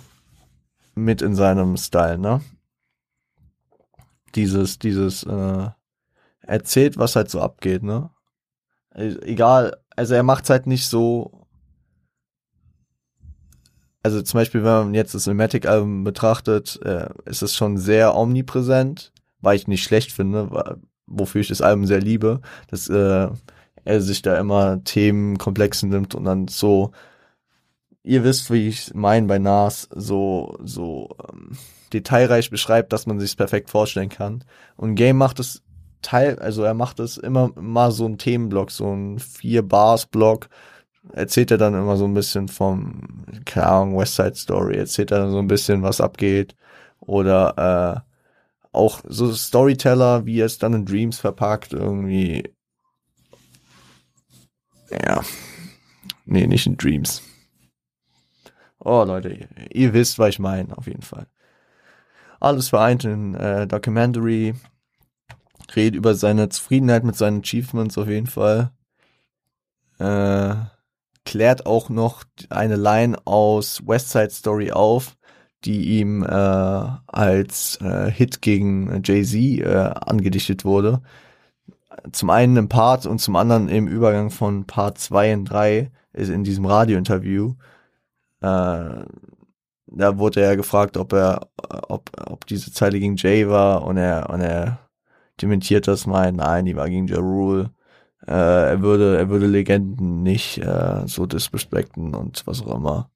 mit 0.95 1.21
in 1.21 1.35
seinem 1.35 1.77
Style, 1.77 2.17
ne? 2.17 2.41
Dieses, 4.35 4.79
dieses, 4.79 5.23
äh, 5.23 5.69
erzählt, 6.47 6.97
was 6.97 7.15
halt 7.15 7.29
so 7.29 7.41
abgeht, 7.41 7.83
ne? 7.83 8.09
E-, 8.95 9.17
egal, 9.21 9.77
also 9.95 10.13
er 10.13 10.23
macht's 10.23 10.49
halt 10.49 10.67
nicht 10.67 10.87
so. 10.87 11.47
Also 14.03 14.21
zum 14.21 14.39
Beispiel, 14.39 14.63
wenn 14.63 14.71
man 14.71 14.93
jetzt 14.93 15.13
das 15.13 15.23
Cinematic-Album 15.23 16.03
betrachtet, 16.03 16.79
äh, 16.83 17.09
ist 17.25 17.41
es 17.41 17.55
schon 17.55 17.77
sehr 17.77 18.15
omnipräsent, 18.15 19.11
weil 19.41 19.57
ich 19.57 19.67
nicht 19.67 19.83
schlecht 19.83 20.13
finde, 20.13 20.79
wofür 21.07 21.41
ich 21.41 21.47
das 21.47 21.61
Album 21.61 21.85
sehr 21.85 21.99
liebe, 22.01 22.41
dass 22.69 22.89
äh, 22.89 23.29
er 23.85 24.01
sich 24.01 24.21
da 24.21 24.37
immer 24.37 24.83
Themenkomplexe 24.83 25.87
nimmt 25.87 26.13
und 26.13 26.25
dann 26.25 26.47
so, 26.47 26.91
ihr 28.03 28.23
wisst, 28.23 28.51
wie 28.51 28.67
ich 28.67 28.93
meine 28.93 29.27
bei 29.27 29.39
Nas, 29.39 29.87
so, 29.93 30.57
so 30.63 31.15
ähm, 31.31 31.51
detailreich 31.93 32.49
beschreibt, 32.49 32.93
dass 32.93 33.07
man 33.07 33.19
sich 33.19 33.37
perfekt 33.37 33.69
vorstellen 33.69 34.09
kann. 34.09 34.43
Und 34.75 34.95
Game 34.95 35.17
macht 35.17 35.39
es 35.39 35.63
Teil, 36.01 36.37
also 36.39 36.63
er 36.63 36.73
macht 36.73 36.99
es 36.99 37.17
immer 37.17 37.51
mal 37.55 37.91
so 37.91 38.05
ein 38.05 38.17
Themenblock, 38.17 38.71
so 38.71 38.93
ein 38.93 39.19
vier 39.19 39.63
Bars 39.63 40.05
Block, 40.05 40.49
erzählt 41.13 41.51
er 41.51 41.57
dann 41.57 41.73
immer 41.73 41.97
so 41.97 42.05
ein 42.05 42.13
bisschen 42.13 42.47
vom, 42.47 43.23
keine 43.45 43.67
Ahnung, 43.67 43.97
West 43.97 44.15
Side 44.15 44.35
Story, 44.35 44.77
erzählt 44.77 45.11
er 45.11 45.19
dann 45.19 45.31
so 45.31 45.39
ein 45.39 45.47
bisschen, 45.47 45.81
was 45.81 46.01
abgeht 46.01 46.55
oder 46.99 48.03
äh, 48.05 48.06
auch 48.77 49.01
so 49.07 49.33
Storyteller, 49.33 50.25
wie 50.25 50.39
er 50.39 50.45
es 50.45 50.59
dann 50.59 50.73
in 50.73 50.85
Dreams 50.85 51.19
verpackt, 51.19 51.73
irgendwie, 51.73 52.43
ja, 54.91 55.21
nee, 56.25 56.47
nicht 56.47 56.67
in 56.67 56.77
Dreams. 56.77 57.23
Oh 58.79 59.03
Leute, 59.03 59.47
ihr 59.73 59.93
wisst, 59.93 60.19
was 60.19 60.29
ich 60.29 60.39
meine, 60.39 60.77
auf 60.77 60.87
jeden 60.87 61.01
Fall. 61.01 61.27
Alles 62.39 62.69
vereint 62.69 63.03
in 63.03 63.33
äh, 63.33 63.67
Documentary, 63.67 64.53
redet 65.75 65.95
über 65.95 66.13
seine 66.13 66.49
Zufriedenheit 66.49 67.03
mit 67.03 67.15
seinen 67.15 67.41
Achievements 67.41 67.97
auf 67.97 68.07
jeden 68.07 68.27
Fall. 68.27 68.71
Äh, 69.97 70.55
klärt 71.25 71.65
auch 71.65 71.89
noch 71.89 72.23
eine 72.49 72.75
Line 72.75 73.17
aus 73.25 73.85
West 73.85 74.11
Side 74.11 74.29
Story 74.29 74.71
auf, 74.71 75.16
die 75.65 75.99
ihm 75.99 76.23
äh, 76.23 76.27
als 76.27 77.79
äh, 77.81 78.11
Hit 78.11 78.41
gegen 78.41 79.01
Jay-Z 79.03 79.35
äh, 79.35 79.93
angedichtet 80.05 80.65
wurde. 80.65 81.01
Zum 82.11 82.29
einen 82.29 82.57
im 82.57 82.69
Part 82.69 83.05
und 83.05 83.19
zum 83.19 83.35
anderen 83.35 83.69
im 83.69 83.87
Übergang 83.87 84.29
von 84.29 84.65
Part 84.65 84.97
2 84.99 85.33
und 85.33 85.45
3 85.45 85.91
ist 86.13 86.29
in 86.29 86.43
diesem 86.43 86.65
Radiointerview. 86.65 87.55
Äh, 88.41 89.05
da 89.87 90.17
wurde 90.17 90.41
er 90.41 90.57
gefragt, 90.57 90.97
ob 90.97 91.13
er, 91.13 91.47
ob, 91.87 92.11
ob 92.29 92.45
diese 92.45 92.71
Zeile 92.71 92.99
gegen 92.99 93.15
Jay 93.15 93.47
war 93.47 93.83
und 93.83 93.97
er, 93.97 94.29
und 94.29 94.41
er 94.41 94.79
dementiert 95.41 95.87
das 95.87 96.05
mal, 96.05 96.31
nein, 96.31 96.65
die 96.65 96.75
war 96.75 96.89
gegen 96.89 97.07
Ja 97.07 97.19
Rule. 97.19 97.71
Äh, 98.27 98.31
er 98.31 98.81
würde, 98.81 99.17
er 99.17 99.29
würde 99.29 99.47
Legenden 99.47 100.23
nicht 100.23 100.57
äh, 100.59 101.07
so 101.07 101.25
disrespekten 101.25 102.15
und 102.15 102.45
was 102.45 102.61
auch 102.61 102.75
immer. 102.75 103.09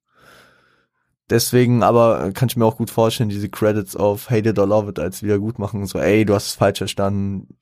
Deswegen 1.32 1.82
aber 1.82 2.30
kann 2.32 2.48
ich 2.50 2.58
mir 2.58 2.66
auch 2.66 2.76
gut 2.76 2.90
vorstellen, 2.90 3.30
diese 3.30 3.48
Credits 3.48 3.96
auf 3.96 4.28
Hate 4.28 4.50
It 4.50 4.58
or 4.58 4.66
Love 4.66 4.90
It 4.90 4.98
als 4.98 5.22
Wiedergutmachen, 5.22 5.86
so, 5.86 5.98
ey, 5.98 6.26
du 6.26 6.34
hast 6.34 6.48
es 6.48 6.54
falsch 6.56 6.76
verstanden. 6.76 7.56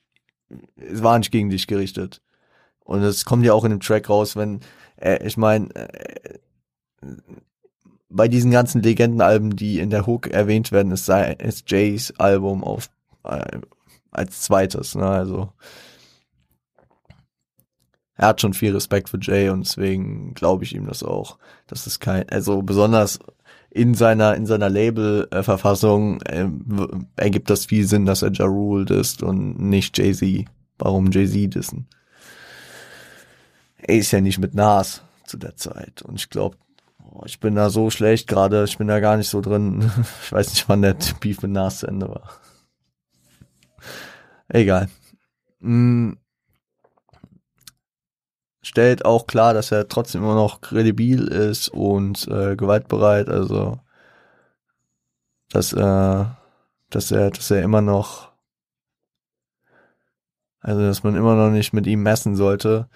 Es 0.75 1.05
war 1.05 1.17
nicht 1.17 1.31
gegen 1.31 1.51
dich 1.51 1.69
gerichtet. 1.69 2.21
Und 2.81 3.05
es 3.05 3.25
kommt 3.25 3.45
ja 3.45 3.53
auch 3.53 3.65
in 3.65 3.71
dem 3.71 3.79
Track 3.79 4.11
raus, 4.11 4.35
wenn, 4.35 4.59
äh, 4.97 5.25
ich 5.25 5.37
meine, 5.37 5.73
äh, 5.77 6.39
bei 8.09 8.27
diesen 8.27 8.51
ganzen 8.51 8.83
Legendenalben, 8.83 9.55
die 9.55 9.79
in 9.79 9.91
der 9.91 10.05
Hook 10.05 10.27
erwähnt 10.27 10.73
werden, 10.73 10.91
ist, 10.91 11.09
ist 11.09 11.71
Jays 11.71 12.13
Album 12.19 12.65
auf 12.65 12.91
äh, 13.23 13.61
als 14.11 14.43
zweites. 14.43 14.97
Ne? 14.97 15.07
Also 15.07 15.53
er 18.17 18.27
hat 18.27 18.41
schon 18.41 18.53
viel 18.53 18.75
Respekt 18.75 19.09
für 19.09 19.21
Jay 19.21 19.49
und 19.49 19.65
deswegen 19.65 20.35
glaube 20.35 20.65
ich 20.65 20.75
ihm 20.75 20.89
das 20.89 21.05
auch. 21.05 21.39
Das 21.69 21.87
ist 21.87 22.01
kein, 22.01 22.29
also 22.31 22.63
besonders 22.63 23.21
in 23.71 23.95
seiner 23.95 24.35
in 24.35 24.47
seiner 24.47 24.69
Label-Verfassung 24.69 26.21
äh, 26.23 26.49
ergibt 27.17 27.51
das 27.51 27.67
viel 27.67 27.87
Sinn, 27.87 28.05
dass 28.05 28.23
er 28.23 28.33
Ja 28.33 28.47
Rule 28.47 28.95
ist 28.95 29.23
und 29.23 29.61
nicht 29.61 29.97
Jay 29.97 30.13
Z. 30.13 30.47
Warum 30.79 31.11
Jay 31.11 31.27
Z 31.27 31.55
dissen? 31.55 31.87
Er 33.79 33.97
ist 33.97 34.11
ja 34.11 34.21
nicht 34.21 34.39
mit 34.39 34.55
Nas 34.55 35.03
zu 35.25 35.37
der 35.37 35.57
Zeit 35.57 36.03
und 36.03 36.17
ich 36.17 36.29
glaube, 36.31 36.57
ich 37.25 37.41
bin 37.41 37.55
da 37.55 37.71
so 37.71 37.91
schlecht 37.91 38.29
gerade, 38.29 38.65
ich 38.65 38.79
bin 38.79 38.89
da 38.89 39.01
gar 39.01 39.17
nicht 39.17 39.29
so 39.29 39.41
drin. 39.41 39.91
Ich 40.25 40.33
weiß 40.33 40.51
nicht, 40.51 40.69
wann 40.69 40.83
der 40.83 40.97
Beef 41.21 41.43
mit 41.43 41.53
Nas 41.53 41.79
zu 41.79 41.87
Ende 41.87 42.09
war. 42.09 42.41
Egal. 44.49 44.89
Hm. 45.61 46.17
Stellt 48.63 49.05
auch 49.05 49.27
klar, 49.27 49.55
dass 49.55 49.73
er 49.73 49.89
trotzdem 49.89 50.23
immer 50.23 50.35
noch 50.35 50.61
kredibil 50.61 51.29
ist 51.29 51.69
und 51.71 52.29
äh, 52.29 52.57
gewaltbereit, 52.57 53.29
also 53.29 53.79
dass, 55.51 55.73
äh, 55.73 56.25
dass 56.91 57.11
er, 57.11 57.31
dass 57.31 57.51
er 57.51 57.63
immer 57.63 57.81
noch, 57.81 58.33
also 60.61 60.83
dass 60.83 61.03
man 61.03 61.17
immer 61.17 61.35
noch 61.35 61.51
nicht 61.51 61.73
mit 61.73 61.87
ihm 61.87 62.03
messen 62.03 62.37
sollte. 62.37 62.89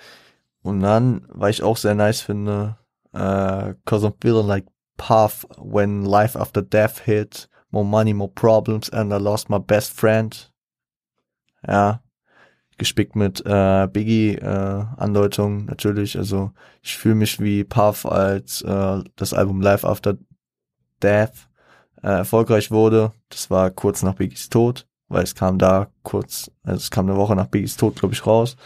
Und 0.63 0.81
dann, 0.81 1.27
weil 1.29 1.51
ich 1.51 1.63
auch 1.63 1.77
sehr 1.77 1.95
nice 1.95 2.21
finde, 2.21 2.77
äh, 3.13 3.75
cause 3.85 4.07
I'm 4.07 4.15
feeling 4.21 4.47
like 4.47 4.67
Puff 4.97 5.47
when 5.59 6.05
life 6.05 6.39
after 6.39 6.63
death 6.63 7.01
hit, 7.01 7.49
more 7.71 7.85
money, 7.85 8.15
more 8.15 8.31
problems, 8.31 8.91
and 8.91 9.13
I 9.13 9.17
lost 9.17 9.51
my 9.51 9.59
best 9.59 9.93
friend. 9.93 10.53
Ja, 11.67 12.04
gespickt 12.85 13.17
mit 13.17 13.45
äh, 13.47 13.89
Biggie 13.91 14.35
äh, 14.35 14.85
natürlich. 15.67 16.19
Also 16.19 16.53
ich 16.83 16.97
fühle 16.97 17.15
mich 17.15 17.41
wie 17.41 17.65
Puff, 17.65 18.05
als 18.07 18.63
äh, 18.63 19.03
das 19.17 19.33
Album 19.33 19.61
Life 19.61 19.89
After 19.89 20.17
Death 21.03 21.49
äh, 22.03 22.09
erfolgreich 22.09 22.71
wurde. 22.71 23.13
Das 23.31 23.51
war 23.51 23.71
kurz 23.71 24.03
nach 24.03 24.15
Biggies 24.15 24.51
Tod, 24.51 24.87
weil 25.09 25.25
es 25.25 25.35
kam 25.35 25.59
da 25.59 25.89
kurz, 26.03 26.51
also 26.63 26.77
es 26.77 26.91
kam 26.91 27.09
eine 27.09 27.19
Woche 27.19 27.35
nach 27.35 27.47
Biggies 27.47 27.77
Tod, 27.77 27.97
glaube 27.97 28.15
ich, 28.15 28.27
raus. 28.27 28.57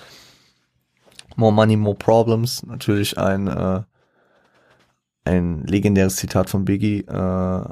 More 1.37 1.52
Money, 1.52 1.76
More 1.76 1.96
Problems, 1.96 2.64
natürlich 2.64 3.16
ein 3.16 3.46
äh, 3.46 3.83
ein 5.24 5.62
legendäres 5.64 6.16
Zitat 6.16 6.50
von 6.50 6.64
Biggie, 6.64 7.00
äh, 7.00 7.64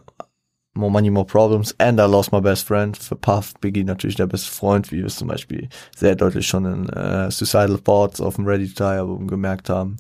More 0.77 0.91
Money, 0.91 1.11
More 1.11 1.27
Problems 1.27 1.75
and 1.79 1.99
I 1.99 2.05
Lost 2.05 2.33
My 2.33 2.41
Best 2.41 2.67
Friend. 2.67 2.97
Für 2.97 3.17
Puff, 3.17 3.55
Biggie 3.61 3.85
natürlich 3.85 4.17
der 4.17 4.27
beste 4.27 4.51
Freund, 4.51 4.93
wie 4.93 4.99
wir 4.99 5.07
es 5.07 5.17
zum 5.17 5.29
Beispiel 5.29 5.69
sehr 5.97 6.15
deutlich 6.15 6.47
schon 6.47 6.65
in 6.67 6.89
äh, 6.91 7.31
Suicidal 7.31 7.79
Thoughts 7.79 8.21
auf 8.21 8.37
dem 8.37 8.47
Ready 8.47 8.69
to 8.69 8.85
Die 8.85 8.91
Album 8.91 9.27
gemerkt 9.27 9.71
haben. 9.71 9.97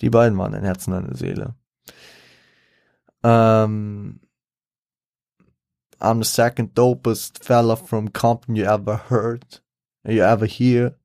Die 0.00 0.10
beiden 0.10 0.38
waren 0.38 0.54
ein 0.54 0.64
Herz 0.64 0.86
und 0.86 0.94
eine 0.94 1.14
Seele. 1.14 1.54
Um, 3.22 4.20
I'm 6.00 6.22
the 6.22 6.24
second 6.24 6.74
dopest 6.74 7.44
fella 7.44 7.76
from 7.76 8.12
Compton 8.12 8.56
you 8.56 8.64
ever 8.64 8.96
heard, 9.10 9.60
you 10.04 10.22
ever 10.22 10.46
hear. 10.46 10.96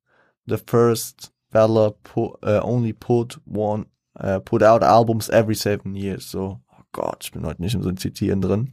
The 0.48 0.58
first 0.58 1.32
fella 1.52 1.92
put, 1.92 2.38
uh, 2.44 2.62
only 2.64 2.94
put 2.94 3.38
one, 3.46 3.88
uh, 4.18 4.40
put 4.40 4.64
out 4.64 4.84
albums 4.84 5.30
every 5.30 5.56
seven 5.56 5.96
years. 5.96 6.26
So, 6.26 6.62
oh 6.72 6.84
Gott, 6.94 7.26
ich 7.26 7.32
bin 7.34 7.46
heute 7.46 7.62
nicht 7.62 7.76
in 7.76 7.82
so 7.82 7.90
ein 7.90 7.98
Zitieren 7.98 8.42
drin. 8.42 8.72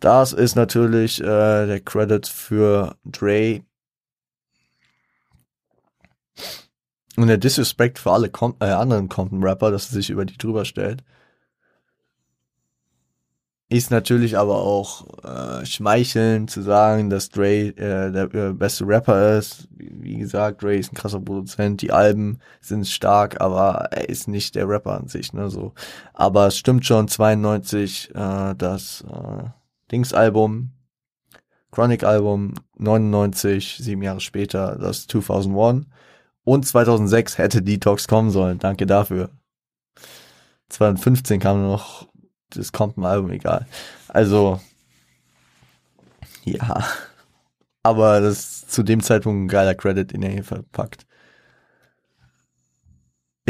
Das 0.00 0.32
ist 0.32 0.56
natürlich 0.56 1.20
äh, 1.20 1.66
der 1.66 1.80
Credit 1.80 2.26
für 2.26 2.96
Dre. 3.04 3.60
Und 7.16 7.26
der 7.26 7.36
Disrespect 7.36 7.98
für 7.98 8.12
alle 8.12 8.30
Com 8.30 8.56
äh, 8.60 8.64
anderen 8.64 9.10
Compton-Rapper, 9.10 9.70
dass 9.70 9.90
er 9.90 9.94
sich 9.94 10.08
über 10.08 10.24
die 10.24 10.38
drüber 10.38 10.64
stellt. 10.64 11.04
Ist 13.68 13.90
natürlich 13.90 14.36
aber 14.38 14.56
auch 14.56 15.06
äh, 15.22 15.64
schmeichelnd 15.66 16.50
zu 16.50 16.62
sagen, 16.62 17.10
dass 17.10 17.28
Dre 17.28 17.68
äh, 17.68 18.10
der 18.10 18.34
äh, 18.34 18.52
beste 18.52 18.86
Rapper 18.86 19.38
ist. 19.38 19.68
Wie 19.76 20.16
gesagt, 20.16 20.62
Dre 20.62 20.76
ist 20.76 20.92
ein 20.92 20.96
krasser 20.96 21.20
Produzent, 21.20 21.82
die 21.82 21.92
Alben 21.92 22.40
sind 22.60 22.88
stark, 22.88 23.40
aber 23.40 23.88
er 23.92 24.08
ist 24.08 24.26
nicht 24.28 24.54
der 24.54 24.68
Rapper 24.68 24.94
an 24.94 25.08
sich. 25.08 25.32
Ne, 25.34 25.50
so. 25.50 25.72
Aber 26.14 26.48
es 26.48 26.56
stimmt 26.56 26.86
schon, 26.86 27.06
92, 27.06 28.10
äh, 28.14 28.54
dass 28.56 29.02
äh, 29.02 29.59
Dings-Album 29.90 30.72
Chronic 31.72 32.02
Album 32.02 32.54
99, 32.78 33.78
sieben 33.80 34.02
Jahre 34.02 34.20
später 34.20 34.76
das 34.76 35.06
2001 35.06 35.86
und 36.42 36.66
2006 36.66 37.38
hätte 37.38 37.62
Detox 37.62 38.08
kommen 38.08 38.30
sollen. 38.30 38.58
Danke 38.58 38.86
dafür. 38.86 39.30
2015 40.68 41.38
kam 41.38 41.62
noch 41.62 42.10
das 42.50 42.72
kommt 42.72 42.98
ein 42.98 43.04
Album, 43.04 43.30
egal. 43.30 43.66
Also, 44.08 44.60
ja. 46.44 46.84
Aber 47.82 48.20
das 48.20 48.38
ist 48.38 48.72
zu 48.72 48.82
dem 48.82 49.02
Zeitpunkt 49.02 49.44
ein 49.44 49.48
geiler 49.48 49.74
Credit, 49.74 50.12
den 50.12 50.22
er 50.22 50.30
hier 50.30 50.44
verpackt. 50.44 51.06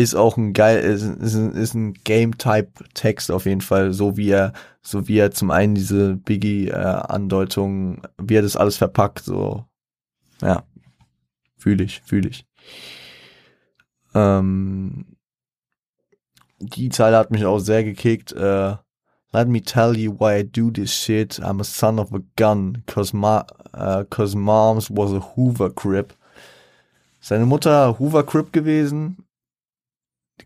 Ist 0.00 0.14
auch 0.14 0.38
ein 0.38 0.54
geil, 0.54 0.78
ist, 0.80 1.02
ist, 1.02 1.34
ist 1.34 1.74
ein 1.74 1.92
Game-Type-Text 1.92 3.30
auf 3.30 3.44
jeden 3.44 3.60
Fall, 3.60 3.92
so 3.92 4.16
wie 4.16 4.30
er, 4.30 4.54
so 4.80 5.08
wie 5.08 5.18
er 5.18 5.30
zum 5.30 5.50
einen 5.50 5.74
diese 5.74 6.16
Biggie-Andeutung, 6.16 8.00
wie 8.16 8.36
er 8.36 8.42
das 8.42 8.56
alles 8.56 8.78
verpackt, 8.78 9.24
so, 9.24 9.66
ja. 10.40 10.62
Fühle 11.58 11.84
ich, 11.84 12.00
fühle 12.00 12.30
ich. 12.30 12.46
Ähm, 14.14 15.16
die 16.60 16.88
Zeile 16.88 17.18
hat 17.18 17.30
mich 17.30 17.44
auch 17.44 17.58
sehr 17.58 17.84
gekickt. 17.84 18.32
Äh, 18.32 18.76
Let 19.32 19.48
me 19.48 19.60
tell 19.60 19.96
you 19.96 20.12
why 20.12 20.38
I 20.38 20.42
do 20.42 20.70
this 20.70 20.92
shit. 20.92 21.38
I'm 21.40 21.60
a 21.60 21.64
son 21.64 22.00
of 22.00 22.12
a 22.14 22.20
gun, 22.36 22.82
cause, 22.86 23.12
ma 23.12 23.44
uh, 23.74 24.04
cause 24.10 24.34
mom's 24.34 24.90
was 24.90 25.12
a 25.12 25.20
Hoover 25.20 25.70
Crip. 25.70 26.14
Seine 27.20 27.44
Mutter 27.44 27.98
Hoover 27.98 28.24
Crip 28.24 28.50
gewesen. 28.50 29.18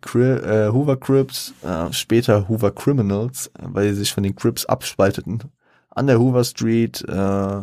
Cri 0.01 0.23
äh, 0.23 0.73
Hoover 0.73 0.97
Crips, 0.99 1.55
äh, 1.63 1.93
später 1.93 2.49
Hoover 2.49 2.73
Criminals, 2.73 3.51
weil 3.59 3.89
sie 3.91 4.01
sich 4.01 4.13
von 4.13 4.23
den 4.23 4.37
Crips 4.37 4.67
abspalteten. 4.67 5.43
An 5.91 6.07
der 6.07 6.19
Hoover 6.19 6.45
Street, 6.45 7.05
äh, 7.09 7.63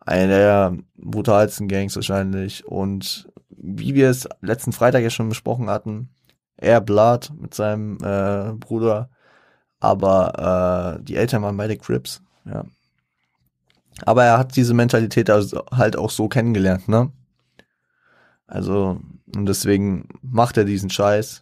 eine 0.00 0.28
der 0.28 0.76
brutalsten 0.96 1.68
Gangs 1.68 1.96
wahrscheinlich. 1.96 2.66
Und 2.66 3.28
wie 3.48 3.94
wir 3.94 4.10
es 4.10 4.28
letzten 4.40 4.72
Freitag 4.72 5.02
ja 5.02 5.10
schon 5.10 5.28
besprochen 5.28 5.70
hatten, 5.70 6.10
er 6.56 6.80
Blood 6.80 7.30
mit 7.38 7.54
seinem 7.54 7.98
äh, 8.02 8.52
Bruder 8.54 9.10
aber 9.82 10.98
äh, 11.00 11.02
die 11.02 11.16
Eltern 11.16 11.42
waren 11.42 11.56
beide 11.56 11.76
Crips, 11.76 12.22
ja. 12.44 12.64
Aber 14.06 14.24
er 14.24 14.38
hat 14.38 14.54
diese 14.54 14.74
Mentalität 14.74 15.28
also 15.28 15.64
halt 15.72 15.96
auch 15.96 16.10
so 16.10 16.28
kennengelernt, 16.28 16.88
ne? 16.88 17.10
Also, 18.46 19.00
und 19.34 19.46
deswegen 19.46 20.08
macht 20.22 20.56
er 20.56 20.64
diesen 20.64 20.88
Scheiß, 20.88 21.41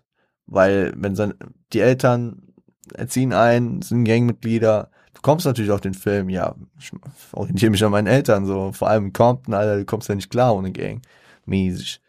weil 0.51 0.93
wenn 0.97 1.17
sein, 1.17 1.35
die 1.73 1.81
Eltern 1.81 2.43
erziehen 2.95 3.33
ein, 3.33 3.81
sind 3.83 4.05
Gangmitglieder, 4.05 4.91
du 5.15 5.21
kommst 5.23 5.47
natürlich 5.47 5.71
auf 5.71 5.81
den 5.81 5.95
Film, 5.95 6.29
ja, 6.29 6.55
ich 6.79 6.93
orientiere 7.33 7.71
mich 7.71 7.85
an 7.85 7.93
meinen 7.93 8.09
Eltern, 8.09 8.45
so, 8.45 8.73
vor 8.73 8.89
allem 8.89 9.07
in 9.07 9.13
Compton, 9.13 9.55
Alter, 9.55 9.79
du 9.79 9.85
kommst 9.85 10.09
ja 10.09 10.15
nicht 10.15 10.31
klar 10.31 10.55
ohne 10.55 10.73
Gang, 10.73 11.01
mäßig. 11.47 12.01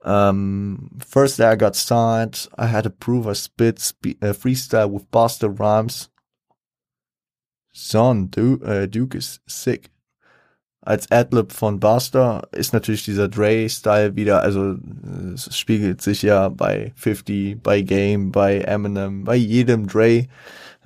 Um, 0.00 0.90
first 1.06 1.38
day 1.38 1.52
I 1.52 1.56
got 1.56 1.74
signed, 1.74 2.48
I 2.56 2.66
had 2.66 2.84
to 2.84 2.90
prove 2.90 3.26
I 3.26 3.34
spit 3.34 3.92
uh, 4.22 4.32
freestyle 4.32 4.90
with 4.90 5.10
Buster 5.10 5.48
Rhymes. 5.48 6.08
Son, 7.72 8.30
du 8.30 8.60
uh, 8.64 8.86
Duke 8.86 9.16
is 9.16 9.40
sick. 9.46 9.90
Als 10.88 11.10
Adlib 11.10 11.52
von 11.52 11.80
Buster 11.80 12.48
ist 12.50 12.72
natürlich 12.72 13.04
dieser 13.04 13.28
Dre-Style 13.28 14.16
wieder, 14.16 14.40
also 14.40 14.76
es 15.34 15.54
spiegelt 15.54 16.00
sich 16.00 16.22
ja 16.22 16.48
bei 16.48 16.94
50, 16.96 17.62
bei 17.62 17.82
Game, 17.82 18.32
bei 18.32 18.60
Eminem, 18.60 19.24
bei 19.24 19.36
jedem 19.36 19.86
Dre 19.86 20.28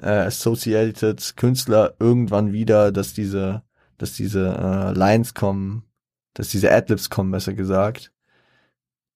äh, 0.00 0.08
Associated 0.08 1.36
Künstler 1.36 1.94
irgendwann 2.00 2.52
wieder, 2.52 2.90
dass 2.90 3.14
diese, 3.14 3.62
dass 3.96 4.14
diese 4.14 4.48
äh, 4.48 4.92
Lines 4.92 5.34
kommen, 5.34 5.84
dass 6.34 6.48
diese 6.48 6.72
Adlibs 6.72 7.08
kommen, 7.08 7.30
besser 7.30 7.54
gesagt. 7.54 8.10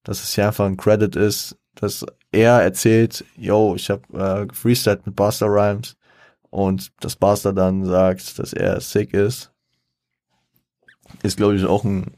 Dass 0.05 0.22
es 0.22 0.37
ja 0.37 0.46
einfach 0.46 0.66
ein 0.66 0.77
Credit 0.77 1.16
ist, 1.16 1.59
dass 1.75 2.07
er 2.31 2.62
erzählt, 2.62 3.25
yo, 3.37 3.75
ich 3.75 3.90
habe 3.90 4.03
äh, 4.12 4.46
gefreestylt 4.46 5.05
mit 5.05 5.16
Buster 5.16 5.46
Rhymes 5.46 5.96
und 6.51 6.92
dass 7.01 7.16
Buster 7.16 7.53
dann 7.53 7.85
sagt, 7.85 8.38
dass 8.38 8.53
er 8.53 8.81
sick 8.81 9.14
ist, 9.14 9.51
ist 11.23 11.37
glaube 11.37 11.57
ich 11.57 11.64
auch 11.64 11.85
ein 11.85 12.12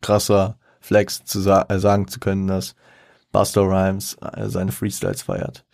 krasser 0.00 0.56
Flex 0.80 1.24
zu 1.24 1.40
sa 1.40 1.66
äh, 1.68 1.78
sagen 1.78 2.08
zu 2.08 2.20
können, 2.20 2.46
dass 2.46 2.74
Buster 3.30 3.62
Rhymes 3.62 4.16
äh, 4.20 4.48
seine 4.48 4.72
Freestyles 4.72 5.22
feiert 5.22 5.64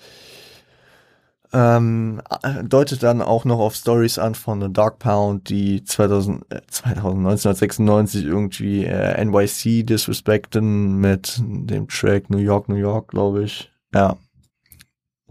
ähm, 1.53 2.21
deutet 2.63 3.03
dann 3.03 3.23
auch 3.23 3.45
noch 3.45 3.59
auf 3.59 3.75
Stories 3.75 4.19
an 4.19 4.35
von 4.35 4.61
The 4.61 4.73
Dark 4.73 4.99
Pound, 4.99 5.49
die 5.49 5.83
2000, 5.83 6.45
äh, 6.53 6.61
1996 6.85 8.25
irgendwie 8.25 8.85
äh, 8.85 9.25
NYC 9.25 9.87
disrespekten 9.87 10.97
mit 10.97 11.41
dem 11.43 11.89
Track 11.89 12.29
New 12.29 12.39
York, 12.39 12.69
New 12.69 12.77
York, 12.77 13.09
glaube 13.09 13.45
ich. 13.45 13.73
Ja. 13.95 14.17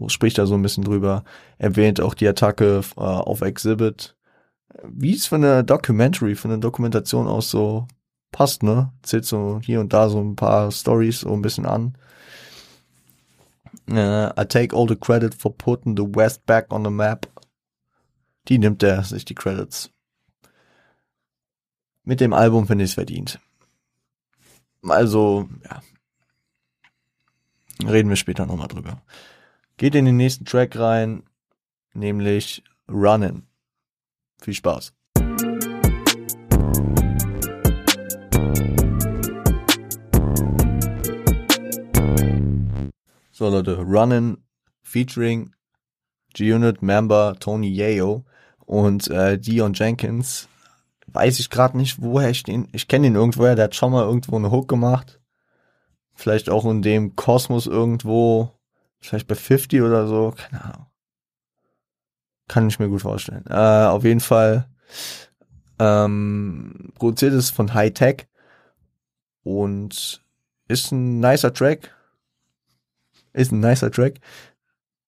Spricht 0.06 0.38
er 0.38 0.46
so 0.46 0.54
ein 0.54 0.62
bisschen 0.62 0.84
drüber. 0.84 1.24
Erwähnt 1.58 2.00
auch 2.00 2.14
die 2.14 2.28
Attacke 2.28 2.82
äh, 2.96 3.00
auf 3.00 3.40
Exhibit. 3.40 4.16
Wie 4.84 5.14
es 5.14 5.26
von 5.26 5.42
der 5.42 5.62
Documentary, 5.62 6.34
von 6.34 6.50
der 6.50 6.58
Dokumentation 6.58 7.26
aus 7.26 7.50
so 7.50 7.86
passt, 8.30 8.62
ne? 8.62 8.92
Zählt 9.02 9.24
so 9.24 9.60
hier 9.62 9.80
und 9.80 9.92
da 9.92 10.08
so 10.08 10.20
ein 10.20 10.36
paar 10.36 10.70
Stories 10.70 11.20
so 11.20 11.32
ein 11.32 11.42
bisschen 11.42 11.66
an. 11.66 11.96
Uh, 13.90 14.30
I 14.38 14.44
take 14.44 14.76
all 14.76 14.86
the 14.86 14.96
credit 14.96 15.34
for 15.34 15.54
putting 15.54 15.96
the 15.96 16.04
West 16.04 16.44
back 16.44 16.72
on 16.72 16.84
the 16.84 16.90
map. 16.90 17.26
Die 18.48 18.58
nimmt 18.58 18.82
er 18.82 19.02
sich 19.02 19.24
die 19.24 19.34
Credits. 19.34 19.90
Mit 22.04 22.20
dem 22.20 22.32
Album 22.32 22.66
finde 22.66 22.84
ich 22.84 22.90
es 22.90 22.94
verdient. 22.94 23.40
Also, 24.82 25.48
ja. 25.64 25.82
Reden 27.86 28.08
wir 28.08 28.16
später 28.16 28.46
nochmal 28.46 28.68
drüber. 28.68 29.02
Geht 29.76 29.94
in 29.94 30.04
den 30.04 30.16
nächsten 30.16 30.44
Track 30.44 30.76
rein, 30.76 31.22
nämlich 31.94 32.64
Runnin'. 32.88 33.47
Viel 34.40 34.54
Spaß. 34.54 34.92
So 43.32 43.48
Leute, 43.48 43.78
Runnin' 43.78 44.38
featuring 44.82 45.54
G-Unit 46.34 46.82
Member 46.82 47.36
Tony 47.38 47.68
Yeo 47.68 48.24
und 48.66 49.08
äh, 49.08 49.38
Dion 49.38 49.74
Jenkins. 49.74 50.48
Weiß 51.06 51.38
ich 51.38 51.48
gerade 51.48 51.76
nicht, 51.76 52.02
woher 52.02 52.30
ich 52.30 52.42
den. 52.42 52.68
Ich 52.72 52.88
kenne 52.88 53.06
ihn 53.06 53.14
irgendwoher, 53.14 53.54
der 53.54 53.66
hat 53.66 53.74
schon 53.74 53.92
mal 53.92 54.04
irgendwo 54.04 54.36
eine 54.36 54.50
Hook 54.50 54.68
gemacht. 54.68 55.20
Vielleicht 56.14 56.50
auch 56.50 56.64
in 56.64 56.82
dem 56.82 57.14
Kosmos 57.14 57.66
irgendwo. 57.66 58.50
Vielleicht 58.98 59.28
bei 59.28 59.36
50 59.36 59.82
oder 59.82 60.08
so. 60.08 60.34
Keine 60.36 60.64
Ahnung. 60.64 60.86
Kann 62.48 62.68
ich 62.68 62.78
mir 62.78 62.88
gut 62.88 63.02
vorstellen. 63.02 63.44
Äh, 63.48 63.54
auf 63.54 64.04
jeden 64.04 64.20
Fall 64.20 64.66
ähm, 65.78 66.92
produziert 66.94 67.34
ist 67.34 67.50
von 67.50 67.74
High 67.74 67.92
Tech 67.92 68.26
und 69.42 70.22
ist 70.66 70.92
ein 70.92 71.20
nicer 71.20 71.52
Track 71.52 71.94
ist 73.38 73.52
ein 73.52 73.60
nicer 73.60 73.90
Track. 73.90 74.20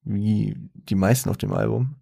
Wie 0.02 0.56
die 0.74 0.94
meisten 0.94 1.28
auf 1.28 1.36
dem 1.36 1.52
Album. 1.52 1.96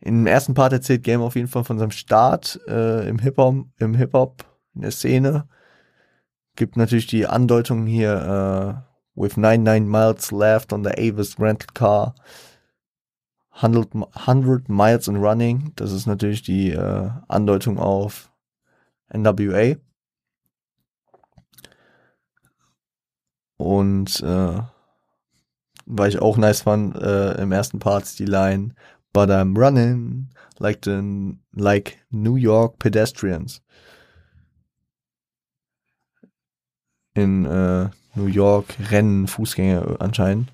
Im 0.00 0.26
ersten 0.26 0.54
Part 0.54 0.72
erzählt 0.72 1.02
Game 1.02 1.20
auf 1.20 1.34
jeden 1.34 1.48
Fall 1.48 1.64
von 1.64 1.78
seinem 1.78 1.90
Start 1.90 2.60
äh, 2.68 3.08
im 3.08 3.18
Hip-Hop, 3.18 3.66
im 3.78 3.94
Hip-Hop, 3.94 4.44
in 4.74 4.82
der 4.82 4.90
Szene. 4.90 5.48
Gibt 6.56 6.76
natürlich 6.76 7.06
die 7.06 7.26
Andeutungen 7.26 7.86
hier, 7.86 8.84
äh, 9.16 9.20
with 9.20 9.36
99 9.36 9.88
miles 9.88 10.30
left 10.30 10.72
on 10.72 10.84
the 10.84 10.90
Avis 10.90 11.38
rental 11.38 11.68
car. 11.74 12.14
100, 13.52 13.94
100 13.94 14.68
miles 14.68 15.08
in 15.08 15.16
running. 15.16 15.72
Das 15.76 15.92
ist 15.92 16.06
natürlich 16.06 16.42
die 16.42 16.70
äh, 16.70 17.10
Andeutung 17.28 17.78
auf 17.78 18.30
NWA. 19.12 19.76
Und 23.56 24.20
äh, 24.20 24.60
weil 25.86 26.08
ich 26.08 26.20
auch 26.20 26.36
nice 26.36 26.62
fand, 26.62 26.96
äh, 26.96 27.40
im 27.40 27.52
ersten 27.52 27.78
Part 27.78 28.18
die 28.18 28.24
Line, 28.24 28.74
but 29.12 29.28
I'm 29.28 29.56
running 29.56 30.30
like 30.58 30.84
the, 30.84 31.36
like 31.52 31.98
New 32.10 32.36
York 32.36 32.78
pedestrians. 32.78 33.62
In 37.14 37.44
äh, 37.44 37.90
New 38.14 38.26
York 38.26 38.74
rennen 38.90 39.26
Fußgänger 39.26 40.00
anscheinend. 40.00 40.50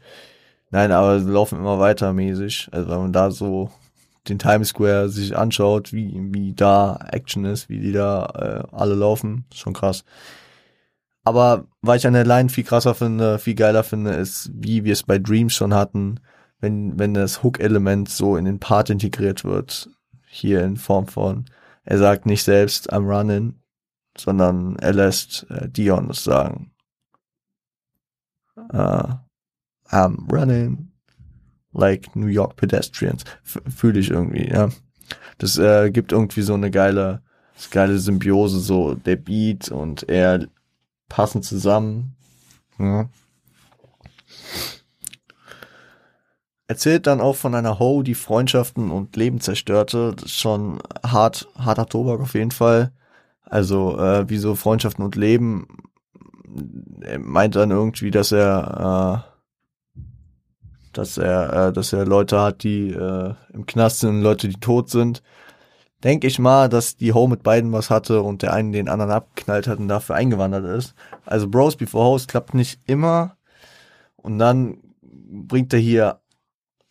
Nein, 0.71 0.93
aber 0.93 1.21
sie 1.21 1.31
laufen 1.31 1.59
immer 1.59 1.79
weiter 1.79 2.13
mäßig. 2.13 2.69
Also 2.73 2.91
wenn 2.91 2.99
man 2.99 3.13
da 3.13 3.31
so 3.31 3.71
den 4.29 4.39
Times 4.39 4.69
Square 4.69 5.09
sich 5.09 5.37
anschaut, 5.37 5.93
wie, 5.93 6.15
wie 6.33 6.53
da 6.53 6.99
Action 7.11 7.45
ist, 7.45 7.69
wie 7.69 7.81
die 7.81 7.93
da 7.93 8.27
äh, 8.71 8.77
alle 8.77 8.95
laufen, 8.95 9.47
schon 9.55 9.73
krass. 9.73 10.05
Aber 11.25 11.67
weil 11.83 11.99
ich 11.99 12.07
an 12.07 12.13
der 12.15 12.27
Line 12.27 12.49
viel 12.49 12.65
krasser 12.65 12.95
finde, 12.95 13.39
viel 13.39 13.55
geiler 13.55 13.85
finde, 13.85 14.13
ist, 14.13 14.51
wie 14.55 14.85
wir 14.85 14.93
es 14.93 15.03
bei 15.03 15.19
Dreams 15.19 15.55
schon 15.55 15.75
hatten, 15.75 16.21
wenn, 16.61 16.99
wenn 16.99 17.15
das 17.15 17.43
Hook-Element 17.43 18.09
so 18.09 18.37
in 18.37 18.45
den 18.45 18.61
Part 18.61 18.91
integriert 18.91 19.45
wird, 19.45 19.89
hier 20.27 20.63
in 20.63 20.77
Form 20.77 21.07
von 21.07 21.47
er 21.91 21.97
sagt 21.97 22.27
nicht 22.27 22.43
selbst 22.43 22.93
I'm 22.93 23.07
running, 23.09 23.63
sondern 24.15 24.77
er 24.77 24.93
lässt 24.93 25.47
äh, 25.49 25.71
Dion 25.71 26.11
es 26.11 26.23
sagen. 26.23 26.73
Uh, 28.71 29.15
I'm 29.91 30.31
running 30.31 30.91
like 31.73 32.15
New 32.15 32.27
York 32.27 32.57
pedestrians. 32.57 33.25
Fühle 33.43 34.01
ich 34.01 34.11
irgendwie, 34.11 34.49
ja. 34.49 34.69
Das 35.39 35.59
äh, 35.59 35.91
gibt 35.91 36.13
irgendwie 36.13 36.43
so 36.43 36.55
eine 36.55 36.71
geile, 36.71 37.23
geile 37.71 37.99
Symbiose, 37.99 38.61
so 38.61 38.95
der 38.95 39.17
Beat 39.17 39.71
und 39.71 40.09
er 40.09 40.47
passen 41.09 41.43
zusammen. 41.43 42.17
Ja. 42.79 43.09
Erzählt 46.67 47.07
dann 47.07 47.23
auch 47.23 47.37
von 47.37 47.55
einer 47.55 47.79
Ho, 47.79 48.03
die 48.03 48.15
Freundschaften 48.15 48.91
und 48.91 49.17
Leben 49.17 49.41
zerstörte. 49.41 50.13
Das 50.15 50.27
ist 50.27 50.39
schon 50.39 50.81
hart, 51.03 51.49
harter 51.57 51.87
Tobak 51.87 52.21
auf 52.21 52.35
jeden 52.35 52.51
Fall. 52.51 52.93
Also, 53.45 53.99
äh, 53.99 54.29
wie 54.29 54.37
so 54.37 54.55
Freundschaften 54.55 55.03
und 55.03 55.17
Leben. 55.17 55.67
Er 57.01 57.19
meint 57.21 57.57
dann 57.57 57.71
irgendwie, 57.71 58.11
dass 58.11 58.33
er, 58.33 59.25
äh, 59.25 59.38
dass 60.99 61.17
er, 61.17 61.69
äh, 61.69 61.73
dass 61.73 61.93
er 61.93 62.05
Leute 62.05 62.41
hat, 62.41 62.65
die 62.65 62.91
äh, 62.91 63.35
im 63.53 63.67
Knast 63.67 64.01
sind 64.01 64.11
und 64.11 64.23
Leute, 64.23 64.49
die 64.49 64.59
tot 64.59 64.91
sind. 64.91 65.23
Denke 66.03 66.27
ich 66.27 66.41
mal, 66.41 66.69
dass 66.69 66.97
die 66.97 67.13
Ho 67.13 67.29
mit 67.29 67.45
beiden 67.45 67.73
was 67.73 67.89
hatte 67.89 68.23
und 68.23 68.43
der 68.43 68.53
einen 68.53 68.73
den 68.73 68.89
anderen 68.89 69.13
abgeknallt 69.13 69.69
hat 69.69 69.79
und 69.79 69.87
dafür 69.87 70.17
eingewandert 70.17 70.65
ist. 70.65 70.95
Also 71.25 71.49
Bros 71.49 71.77
Before 71.77 72.11
Hoes 72.11 72.27
klappt 72.27 72.53
nicht 72.53 72.81
immer. 72.87 73.37
Und 74.17 74.41
dann 74.41 74.79
bringt 75.03 75.73
er 75.73 75.79
hier 75.79 76.19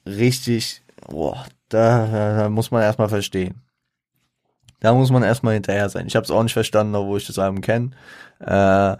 richtig, 0.06 0.84
boah, 1.06 1.46
da, 1.68 2.38
da 2.38 2.50
muss 2.50 2.72
man 2.72 2.84
erstmal 2.84 3.10
verstehen. 3.10 3.62
Da 4.80 4.94
muss 4.94 5.12
man 5.12 5.24
erstmal 5.24 5.56
hinterher 5.56 5.90
sein. 5.90 6.08
Ich 6.08 6.16
habe 6.16 6.24
es 6.24 6.32
auch 6.32 6.44
nicht 6.44 6.54
verstanden, 6.54 6.96
obwohl 6.96 7.18
ich 7.18 7.28
das 7.28 7.40
Album 7.40 7.60
kenne. 7.60 7.92
Uh, 8.40 8.96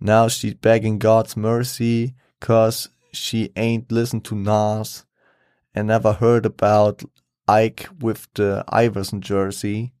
now 0.00 0.28
she's 0.28 0.56
begging 0.56 0.98
God's 0.98 1.36
mercy, 1.36 2.14
cause 2.40 2.90
she 3.12 3.52
ain't 3.56 3.92
listened 3.92 4.24
to 4.26 4.34
Nas 4.34 5.04
and 5.74 5.88
never 5.88 6.14
heard 6.14 6.46
about 6.46 7.02
Ike 7.46 7.88
with 8.00 8.28
the 8.34 8.64
Iverson 8.68 9.20
jersey. 9.20 9.92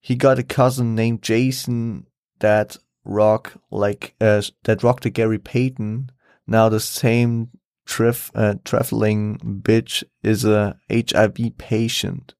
He 0.00 0.14
got 0.14 0.38
a 0.38 0.42
cousin 0.42 0.94
named 0.94 1.22
Jason 1.22 2.06
that 2.38 2.76
rock 3.04 3.54
like 3.70 4.14
uh, 4.20 4.42
that 4.64 4.82
rocked 4.82 5.04
the 5.04 5.10
Gary 5.10 5.38
Payton. 5.38 6.10
Now 6.46 6.68
the 6.68 6.80
same 6.80 7.50
trif 7.86 8.30
uh, 8.34 8.54
traveling 8.64 9.38
bitch 9.62 10.04
is 10.22 10.44
a 10.44 10.78
HIV 10.90 11.58
patient. 11.58 12.34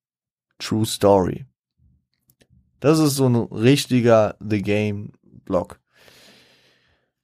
True 0.59 0.85
story. 0.85 1.47
Das 2.81 2.99
ist 2.99 3.17
so 3.17 3.27
ein 3.27 3.49
richtiger 3.51 4.35
The 4.41 4.61
Game 4.61 5.13
Block. 5.45 5.81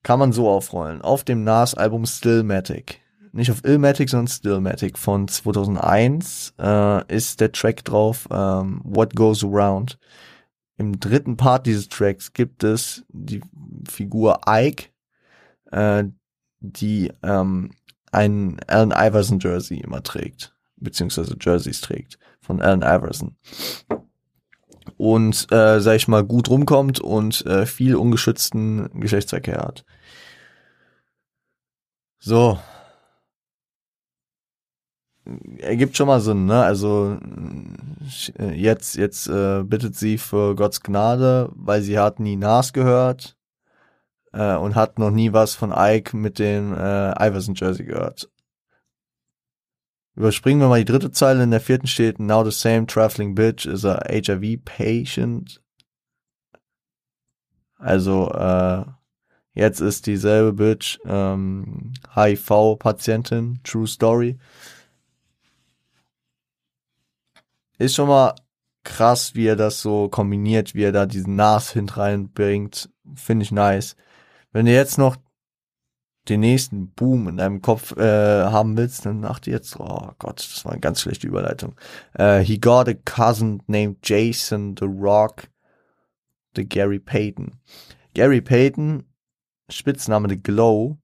Kann 0.03 0.19
man 0.19 0.33
so 0.33 0.49
aufrollen. 0.49 1.03
Auf 1.03 1.25
dem 1.25 1.45
NAS-Album 1.45 2.07
Stillmatic. 2.07 3.01
Nicht 3.33 3.51
auf 3.51 3.65
Illmatic, 3.65 4.11
sondern 4.11 4.29
Stillmatic 4.29 4.99
von 4.99 5.27
2001 5.27 6.55
äh, 6.59 7.15
ist 7.15 7.41
der 7.41 7.53
Track 7.53 7.85
drauf 7.85 8.29
ähm, 8.31 8.81
What 8.85 9.15
Goes 9.15 9.43
Around. 9.43 9.99
Im 10.77 10.99
dritten 10.99 11.37
Part 11.37 11.67
dieses 11.67 11.89
Tracks 11.89 12.33
gibt 12.33 12.65
es 12.65 13.05
die 13.09 13.41
Figur 13.89 14.41
Ike, 14.47 14.91
äh, 15.71 16.05
die 16.61 17.11
ähm, 17.23 17.71
ein 18.11 18.61
Allen 18.67 18.91
Iverson 18.91 19.39
Jersey 19.39 19.79
immer 19.79 20.03
trägt, 20.03 20.55
beziehungsweise 20.77 21.37
Jerseys 21.41 21.81
trägt 21.81 22.19
von 22.41 22.61
Allen 22.61 22.83
Iverson 22.83 23.37
und, 25.03 25.51
äh, 25.51 25.81
sag 25.81 25.97
ich 25.97 26.07
mal, 26.07 26.23
gut 26.23 26.49
rumkommt 26.49 27.01
und 27.01 27.45
äh, 27.45 27.67
viel 27.67 27.97
ungeschützten 27.97 28.89
Geschlechtsverkehr 29.01 29.59
hat. 29.59 29.85
So. 32.21 32.57
Ergibt 35.59 35.97
schon 35.97 36.07
mal 36.07 36.21
Sinn, 36.21 36.47
ne? 36.47 36.63
Also 36.63 37.19
äh, 38.39 38.53
jetzt, 38.55 38.95
jetzt 38.95 39.27
äh, 39.27 39.65
bittet 39.65 39.97
sie 39.97 40.19
für 40.19 40.55
Gottes 40.55 40.83
Gnade, 40.83 41.51
weil 41.57 41.83
sie 41.83 41.99
hat 41.99 42.21
nie 42.21 42.37
Nas 42.37 42.73
gehört 42.73 43.37
äh, 44.33 44.55
und 44.55 44.77
hat 44.77 45.01
noch 45.01 45.11
nie 45.11 45.33
was 45.33 45.57
von 45.57 45.73
Ike 45.77 46.17
mit 46.17 46.39
dem 46.39 46.75
äh, 46.75 47.29
Iverson 47.29 47.57
Jersey 47.57 47.87
gehört. 47.87 48.32
Überspringen 50.15 50.61
wir 50.61 50.69
mal 50.69 50.79
die 50.79 50.91
dritte 50.91 51.11
Zeile. 51.11 51.43
In 51.43 51.51
der 51.51 51.61
vierten 51.61 51.87
steht, 51.87 52.19
now 52.19 52.45
the 52.45 52.51
same 52.51 52.87
traveling 52.87 53.35
bitch 53.35 53.67
is 53.67 53.85
a 53.85 54.01
HIV 54.09 54.63
patient. 54.65 55.63
Also, 57.79 58.31
äh, 58.31 58.85
jetzt 59.55 59.81
ist 59.81 60.07
dieselbe 60.07 60.53
Bitch 60.53 61.01
ähm, 61.05 61.95
HIV-Patientin. 62.15 63.61
True 63.65 63.89
Story. 63.89 64.39
Ist 67.79 67.97
schon 67.97 68.09
mal 68.09 68.37
krass, 68.85 69.35
wie 69.35 69.47
er 69.47 69.57
das 69.57 69.81
so 69.81 70.09
kombiniert, 70.09 70.75
wie 70.75 70.85
er 70.85 70.93
da 70.93 71.07
diesen 71.07 71.35
Nas 71.37 71.73
hint 71.73 71.97
reinbringt. 71.97 72.91
Finde 73.17 73.43
ich 73.43 73.51
nice. 73.51 73.97
Wenn 74.53 74.67
ihr 74.67 74.75
jetzt 74.75 74.99
noch 74.99 75.17
den 76.29 76.41
nächsten 76.41 76.89
Boom 76.93 77.29
in 77.29 77.37
deinem 77.37 77.63
Kopf 77.63 77.97
äh, 77.97 78.45
haben 78.45 78.77
willst, 78.77 79.07
dann 79.07 79.25
achte 79.25 79.51
jetzt, 79.51 79.79
oh 79.79 80.13
Gott, 80.19 80.39
das 80.39 80.65
war 80.65 80.73
eine 80.73 80.81
ganz 80.81 81.01
schlechte 81.01 81.27
Überleitung. 81.27 81.75
Uh, 82.19 82.39
he 82.39 82.59
got 82.59 82.89
a 82.89 82.95
cousin 82.95 83.63
named 83.67 83.97
Jason 84.03 84.77
the 84.79 84.87
Rock, 84.87 85.49
the 86.55 86.65
Gary 86.65 87.01
Payton. 87.01 87.59
Gary 88.15 88.41
Payton, 88.41 89.05
Spitzname 89.69 90.29
The 90.29 90.41
Glow, 90.41 90.99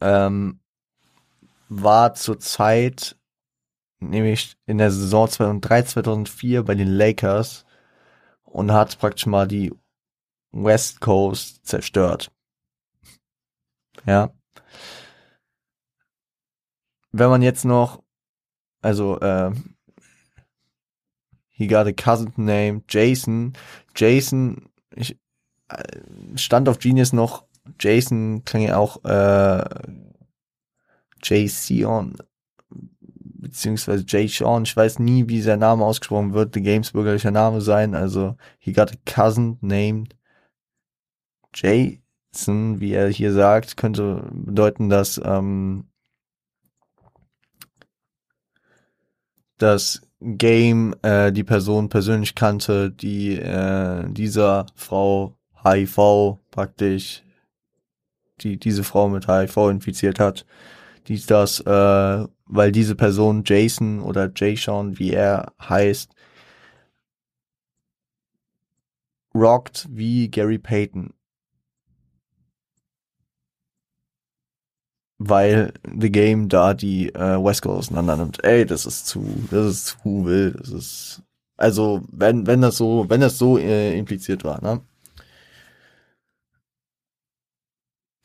ähm, 0.00 0.60
war 1.68 2.14
zur 2.14 2.40
Zeit, 2.40 3.16
nämlich 4.00 4.56
in 4.66 4.78
der 4.78 4.90
Saison 4.90 5.28
2003, 5.28 5.82
2004 5.82 6.64
bei 6.64 6.74
den 6.74 6.88
Lakers 6.88 7.64
und 8.42 8.72
hat 8.72 8.98
praktisch 8.98 9.26
mal 9.26 9.46
die 9.46 9.72
West 10.50 11.00
Coast 11.00 11.64
zerstört. 11.64 12.32
Ja. 14.06 14.32
Wenn 17.12 17.30
man 17.30 17.42
jetzt 17.42 17.64
noch, 17.64 18.02
also, 18.82 19.18
äh, 19.20 19.52
he 21.48 21.66
got 21.66 21.86
a 21.86 21.92
cousin 21.92 22.32
named 22.36 22.84
Jason. 22.88 23.52
Jason, 23.94 24.70
ich 24.94 25.18
äh, 25.68 26.36
stand 26.36 26.68
auf 26.68 26.78
Genius 26.78 27.12
noch, 27.12 27.44
Jason 27.78 28.44
klang 28.44 28.62
ja 28.62 28.76
auch, 28.76 29.04
äh, 29.04 29.64
Jay 31.22 31.48
Sion, 31.48 32.16
beziehungsweise 32.70 34.04
Jay 34.06 34.26
Sean, 34.26 34.62
ich 34.62 34.76
weiß 34.76 35.00
nie, 35.00 35.28
wie 35.28 35.42
sein 35.42 35.58
Name 35.58 35.84
ausgesprochen 35.84 36.32
wird, 36.32 36.54
the 36.54 36.62
Games 36.62 36.92
bürgerlicher 36.92 37.30
Name 37.30 37.60
sein, 37.60 37.94
also 37.94 38.36
he 38.58 38.72
got 38.72 38.92
a 38.92 38.96
cousin 39.04 39.58
named 39.60 40.16
Jay 41.52 42.00
wie 42.32 42.92
er 42.92 43.08
hier 43.08 43.32
sagt, 43.32 43.76
könnte 43.76 44.28
bedeuten, 44.32 44.88
dass 44.88 45.20
ähm, 45.24 45.84
das 49.58 50.02
Game 50.20 50.94
äh, 51.02 51.32
die 51.32 51.44
Person 51.44 51.88
persönlich 51.88 52.34
kannte, 52.34 52.90
die 52.90 53.36
äh, 53.36 54.04
dieser 54.10 54.66
Frau 54.74 55.36
HIV 55.64 56.38
praktisch, 56.50 57.22
die 58.40 58.58
diese 58.58 58.84
Frau 58.84 59.08
mit 59.08 59.26
HIV 59.26 59.56
infiziert 59.70 60.20
hat, 60.20 60.46
dies 61.08 61.26
das, 61.26 61.60
äh, 61.60 62.26
weil 62.46 62.72
diese 62.72 62.94
Person 62.94 63.42
Jason 63.46 64.00
oder 64.00 64.30
Jay 64.34 64.56
Sean, 64.56 64.98
wie 64.98 65.12
er 65.12 65.52
heißt, 65.60 66.12
rockt 69.34 69.88
wie 69.90 70.30
Gary 70.30 70.58
Payton. 70.58 71.12
Weil 75.20 75.74
The 76.00 76.10
Game 76.10 76.48
da 76.48 76.72
die 76.72 77.14
äh, 77.14 77.44
West 77.44 77.62
Coast 77.62 77.90
auseinander 77.90 78.16
nimmt. 78.16 78.42
Ey, 78.42 78.64
das 78.64 78.86
ist 78.86 79.06
zu, 79.06 79.22
das 79.50 79.66
ist 79.66 79.86
zu 79.86 80.24
wild. 80.24 80.58
Das 80.58 80.70
ist, 80.70 81.22
also 81.58 82.02
wenn 82.10 82.46
wenn 82.46 82.62
das 82.62 82.78
so, 82.78 83.04
wenn 83.08 83.20
das 83.20 83.36
so 83.38 83.58
äh, 83.58 83.96
impliziert 83.98 84.44
war, 84.44 84.62
ne? 84.62 84.80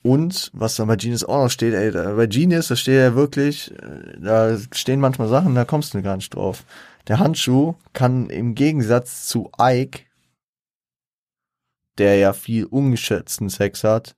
Und 0.03 0.51
was 0.53 0.75
da 0.75 0.85
bei 0.85 0.95
Genius 0.95 1.23
auch 1.23 1.43
noch 1.43 1.49
steht, 1.49 1.73
ey, 1.73 1.91
da, 1.91 2.13
bei 2.13 2.27
Genius, 2.27 2.67
da 2.67 2.75
steht 2.75 2.95
ja 2.95 3.15
wirklich, 3.15 3.71
äh, 3.71 4.17
da 4.19 4.57
stehen 4.71 4.99
manchmal 4.99 5.27
Sachen, 5.27 5.55
da 5.55 5.65
kommst 5.65 5.93
du 5.93 6.01
gar 6.01 6.15
nicht 6.15 6.33
drauf. 6.33 6.63
Der 7.07 7.19
Handschuh 7.19 7.75
kann 7.91 8.29
im 8.29 8.55
Gegensatz 8.55 9.27
zu 9.27 9.51
Ike, 9.59 10.01
der 11.97 12.17
ja 12.17 12.33
viel 12.33 12.65
ungeschätzten 12.65 13.49
Sex 13.49 13.83
hat, 13.83 14.15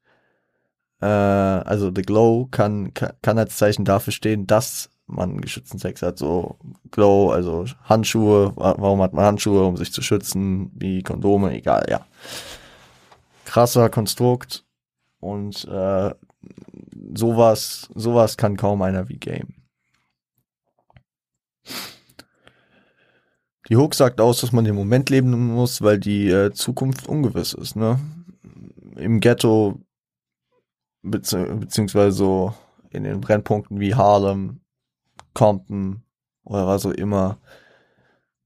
äh, 1.01 1.05
also 1.05 1.91
The 1.93 2.01
Glow 2.01 2.47
kann, 2.51 2.93
kann, 2.93 3.37
als 3.37 3.57
Zeichen 3.57 3.85
dafür 3.85 4.13
stehen, 4.13 4.47
dass 4.47 4.89
man 5.05 5.39
geschützten 5.39 5.79
Sex 5.79 6.01
hat, 6.01 6.17
so 6.17 6.57
Glow, 6.91 7.31
also 7.31 7.65
Handschuhe, 7.83 8.51
warum 8.55 9.01
hat 9.01 9.13
man 9.13 9.25
Handschuhe, 9.25 9.63
um 9.65 9.77
sich 9.77 9.93
zu 9.93 10.01
schützen, 10.01 10.71
wie 10.75 11.01
Kondome, 11.01 11.55
egal, 11.55 11.85
ja. 11.89 12.05
Krasser 13.45 13.89
Konstrukt 13.89 14.65
und 15.19 15.65
äh, 15.65 16.13
sowas, 17.15 17.89
sowas 17.95 18.35
kann 18.35 18.57
kaum 18.57 18.81
einer 18.81 19.07
wie 19.07 19.17
Game. 19.17 19.53
Die 23.69 23.75
Hook 23.75 23.95
sagt 23.95 24.21
aus, 24.21 24.41
dass 24.41 24.51
man 24.51 24.65
den 24.65 24.75
Moment 24.75 25.09
leben 25.09 25.31
muss, 25.31 25.81
weil 25.81 25.99
die 25.99 26.29
äh, 26.29 26.51
Zukunft 26.51 27.07
ungewiss 27.07 27.53
ist, 27.53 27.75
ne? 27.75 27.99
Im 28.95 29.19
Ghetto 29.19 29.81
beziehungsweise 31.11 32.11
so 32.11 32.53
in 32.89 33.03
den 33.03 33.21
Brennpunkten 33.21 33.79
wie 33.79 33.95
Harlem, 33.95 34.59
Compton 35.33 36.03
oder 36.43 36.67
was 36.67 36.85
auch 36.85 36.91
immer. 36.91 37.37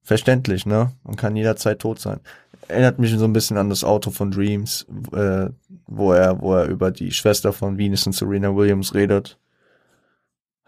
Verständlich, 0.04 0.66
ne? 0.66 0.92
Man 1.04 1.16
kann 1.16 1.36
jederzeit 1.36 1.80
tot 1.80 2.00
sein. 2.00 2.20
Erinnert 2.68 3.00
mich 3.00 3.16
so 3.18 3.26
ein 3.26 3.34
bisschen 3.34 3.58
an 3.58 3.70
das 3.70 3.84
Auto 3.84 4.12
von 4.12 4.32
Dreams, 4.32 4.86
äh, 5.14 5.50
wo 5.86 6.14
er, 6.14 6.42
wo 6.42 6.56
er 6.56 6.66
über 6.66 6.92
die 6.92 7.12
Schwester 7.12 7.54
von 7.54 7.78
Venus 7.78 8.08
und 8.08 8.14
Serena 8.14 8.56
Williams 8.56 8.94
redet. 8.94 9.38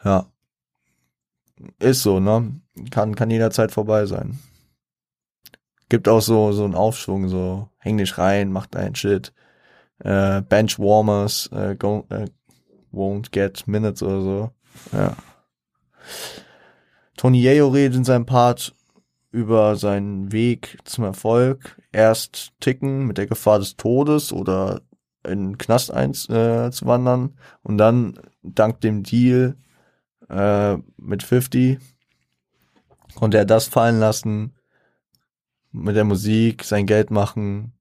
Ja. 0.04 0.28
Ist 1.80 2.04
so, 2.04 2.20
ne? 2.20 2.60
Kann, 2.92 3.16
kann 3.16 3.30
jederzeit 3.30 3.72
vorbei 3.72 4.06
sein. 4.06 4.40
Gibt 5.90 6.08
auch 6.08 6.22
so, 6.22 6.52
so 6.52 6.66
einen 6.66 6.76
Aufschwung, 6.76 7.30
so, 7.30 7.70
häng 7.78 7.98
dich 7.98 8.18
rein, 8.18 8.52
mach 8.52 8.68
deinen 8.68 8.96
Shit. 8.96 9.34
Äh, 10.00 10.42
Benchwarmers, 10.42 11.50
äh, 11.52 11.76
go, 11.76 12.06
äh, 12.10 12.28
won't 12.92 13.32
get 13.32 13.68
minutes 13.68 14.04
oder 14.04 14.22
so. 14.22 14.52
Ja. 14.92 15.16
Tony 17.16 17.42
Yeo 17.42 17.70
redet 17.70 17.96
in 17.98 18.04
seinem 18.04 18.26
Part 18.26 18.74
über 19.32 19.76
seinen 19.76 20.32
Weg 20.32 20.78
zum 20.84 21.04
Erfolg. 21.06 21.82
Erst 21.92 22.52
ticken 22.60 23.06
mit 23.06 23.18
der 23.18 23.28
Gefahr 23.28 23.60
des 23.60 23.78
Todes 23.78 24.34
oder 24.34 24.82
in 25.26 25.58
Knast 25.58 25.92
eins 25.92 26.28
äh, 26.30 26.70
zu 26.72 26.86
wandern 26.86 27.38
und 27.62 27.78
dann 27.78 28.20
dank 28.42 28.82
dem 28.82 29.04
Deal 29.04 29.56
äh, 30.30 30.78
mit 30.98 31.24
50 31.24 31.80
konnte 33.16 33.38
er 33.38 33.46
das 33.46 33.68
fallen 33.68 34.00
lassen, 34.00 34.54
mit 35.72 35.96
der 35.96 36.04
Musik 36.04 36.64
sein 36.64 36.86
Geld 36.86 37.12
machen 37.12 37.73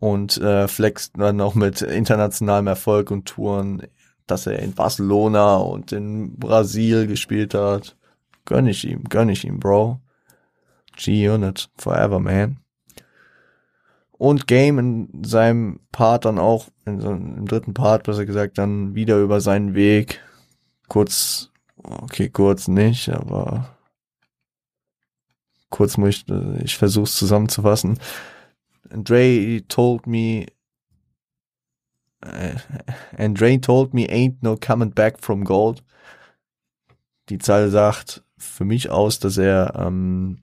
und 0.00 0.38
äh, 0.38 0.66
flext 0.66 1.12
dann 1.16 1.40
auch 1.40 1.54
mit 1.54 1.82
internationalem 1.82 2.66
Erfolg 2.66 3.10
und 3.10 3.26
Touren, 3.26 3.82
dass 4.26 4.46
er 4.46 4.58
in 4.58 4.74
Barcelona 4.74 5.56
und 5.56 5.92
in 5.92 6.36
Brasil 6.36 7.06
gespielt 7.06 7.54
hat. 7.54 7.96
Gönn 8.46 8.66
ich 8.66 8.84
ihm, 8.84 9.04
gönn 9.04 9.28
ich 9.28 9.44
ihm, 9.44 9.60
Bro. 9.60 10.00
G-Unit, 10.96 11.68
forever, 11.76 12.18
man. 12.18 12.58
Und 14.12 14.46
Game 14.46 14.78
in 14.78 15.24
seinem 15.24 15.80
Part 15.92 16.24
dann 16.24 16.38
auch, 16.38 16.68
in 16.84 17.00
so, 17.00 17.10
im 17.10 17.46
dritten 17.46 17.74
Part, 17.74 18.04
besser 18.04 18.26
gesagt, 18.26 18.58
dann 18.58 18.94
wieder 18.94 19.18
über 19.18 19.40
seinen 19.40 19.74
Weg. 19.74 20.20
Kurz, 20.88 21.50
okay, 21.82 22.28
kurz 22.28 22.68
nicht, 22.68 23.08
aber 23.08 23.76
kurz 25.70 25.96
muss 25.96 26.08
ich, 26.10 26.24
ich 26.62 26.76
versuch's 26.76 27.16
zusammenzufassen. 27.16 27.98
Dre 28.88 29.60
told 29.68 30.06
me, 30.06 30.46
uh, 32.24 32.54
and 33.16 33.36
told 33.62 33.94
me 33.94 34.06
ain't 34.08 34.42
no 34.42 34.56
coming 34.56 34.90
back 34.90 35.18
from 35.20 35.44
gold. 35.44 35.82
Die 37.28 37.38
Zeile 37.38 37.70
sagt 37.70 38.24
für 38.36 38.64
mich 38.64 38.90
aus, 38.90 39.18
dass 39.18 39.38
er 39.38 39.74
ähm, 39.76 40.42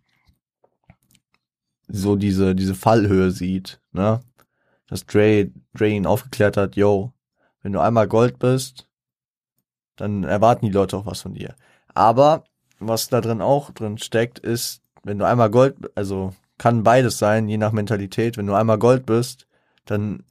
so 1.88 2.16
diese, 2.16 2.56
diese 2.56 2.76
Fallhöhe 2.76 3.32
sieht, 3.32 3.82
ne? 3.92 4.22
Dass 4.88 5.06
Dre, 5.06 5.52
Dre 5.74 5.90
ihn 5.90 6.06
aufgeklärt 6.06 6.56
hat, 6.56 6.78
yo, 6.78 7.14
wenn 7.62 7.74
du 7.74 7.82
einmal 7.82 8.08
Gold 8.08 8.40
bist, 8.40 8.88
dann 9.98 10.24
erwarten 10.24 10.66
die 10.66 10.72
Leute 10.72 10.96
auch 10.96 11.06
was 11.06 11.22
von 11.22 11.34
dir. 11.34 11.56
Aber 11.94 12.46
was 12.80 13.10
da 13.10 13.20
drin 13.20 13.42
auch 13.42 13.72
drin 13.72 13.98
steckt, 13.98 14.40
ist, 14.40 14.82
wenn 15.04 15.18
du 15.18 15.26
einmal 15.26 15.50
Gold, 15.50 15.76
also 15.96 16.34
kann 16.58 16.84
beides 16.84 17.18
sein, 17.18 17.48
je 17.48 17.58
nach 17.58 17.72
Mentalität. 17.72 18.38
Wenn 18.38 18.48
du 18.48 18.54
einmal 18.54 18.80
Gold 18.80 19.06
bist, 19.06 19.48
dann, 19.86 20.24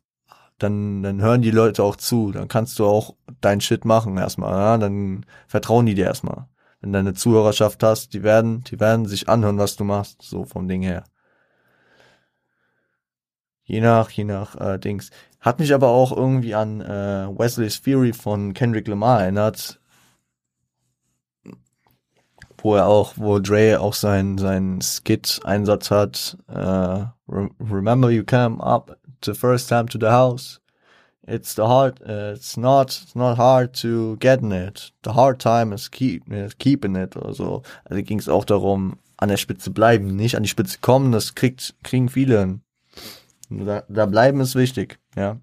dann, 0.59 1.03
dann 1.03 1.21
hören 1.21 1.43
die 1.43 1.51
Leute 1.51 1.83
auch 1.83 1.97
zu. 1.97 2.33
Dann 2.33 2.49
kannst 2.49 2.79
du 2.79 2.87
auch 2.87 3.15
dein 3.41 3.61
Shit 3.61 3.85
machen 3.85 4.17
erstmal. 4.17 4.53
Ja? 4.53 4.79
Dann 4.79 5.25
vertrauen 5.47 5.87
die 5.87 5.95
dir 5.95 6.07
erstmal. 6.07 6.49
Wenn 6.81 6.93
du 6.93 6.99
eine 6.99 7.15
Zuhörerschaft 7.15 7.83
hast, 7.83 8.13
die 8.13 8.23
werden, 8.23 8.63
die 8.65 8.81
werden 8.81 9.07
sich 9.07 9.29
anhören, 9.29 9.59
was 9.59 9.77
du 9.77 9.85
machst, 9.85 10.23
so 10.23 10.45
vom 10.45 10.69
Ding 10.69 10.83
her. 10.83 11.05
Je 13.65 13.81
nach, 13.81 14.11
je 14.11 14.25
nach 14.25 14.57
äh, 14.61 14.79
Dings. 14.79 15.11
Hat 15.41 15.59
mich 15.59 15.75
aber 15.75 15.89
auch 15.89 16.17
irgendwie 16.17 16.55
an 16.55 16.81
äh, 16.81 17.29
Wesley's 17.37 17.83
Theory 17.83 18.13
von 18.13 18.53
Kendrick 18.53 18.87
Lamar 18.89 19.23
erinnert 19.23 19.81
wo 22.67 22.75
er 22.75 22.89
auch, 22.89 23.13
wo 23.17 23.39
Dre 23.39 23.81
auch 23.81 23.95
sein 23.95 24.39
sein 24.39 24.81
Skit-Einsatz 24.81 25.91
hat. 25.93 26.37
Uh, 26.49 27.07
remember 27.61 28.11
you 28.11 28.25
came 28.25 28.61
up 28.61 28.99
the 29.25 29.35
first 29.35 29.69
time 29.69 29.87
to 29.87 29.99
the 29.99 30.11
house. 30.11 30.61
It's 31.29 31.55
the 31.55 31.63
hard, 31.63 32.01
uh, 32.03 32.35
it's 32.35 32.57
not, 32.57 32.89
it's 32.89 33.15
not 33.15 33.37
hard 33.37 33.73
to 33.83 34.17
get 34.19 34.41
in 34.43 34.51
it. 34.51 34.93
The 35.03 35.13
hard 35.13 35.39
time 35.39 35.73
is 35.73 35.89
keep, 35.89 36.25
uh, 36.31 36.49
keeping 36.59 36.97
it 36.97 37.17
oder 37.17 37.35
so. 37.35 37.63
Also 37.85 38.03
ging 38.03 38.19
es 38.19 38.29
auch 38.29 38.45
darum, 38.45 38.99
an 39.17 39.29
der 39.29 39.37
Spitze 39.37 39.71
bleiben, 39.71 40.17
nicht 40.17 40.37
an 40.37 40.43
die 40.43 40.49
Spitze 40.49 40.79
kommen. 40.81 41.13
Das 41.13 41.37
kriegt, 41.37 41.75
kriegen 41.85 42.09
viele. 42.09 42.61
Da, 43.49 43.85
da 43.89 44.07
bleiben 44.07 44.41
ist 44.41 44.57
wichtig, 44.57 44.99
ja. 45.15 45.37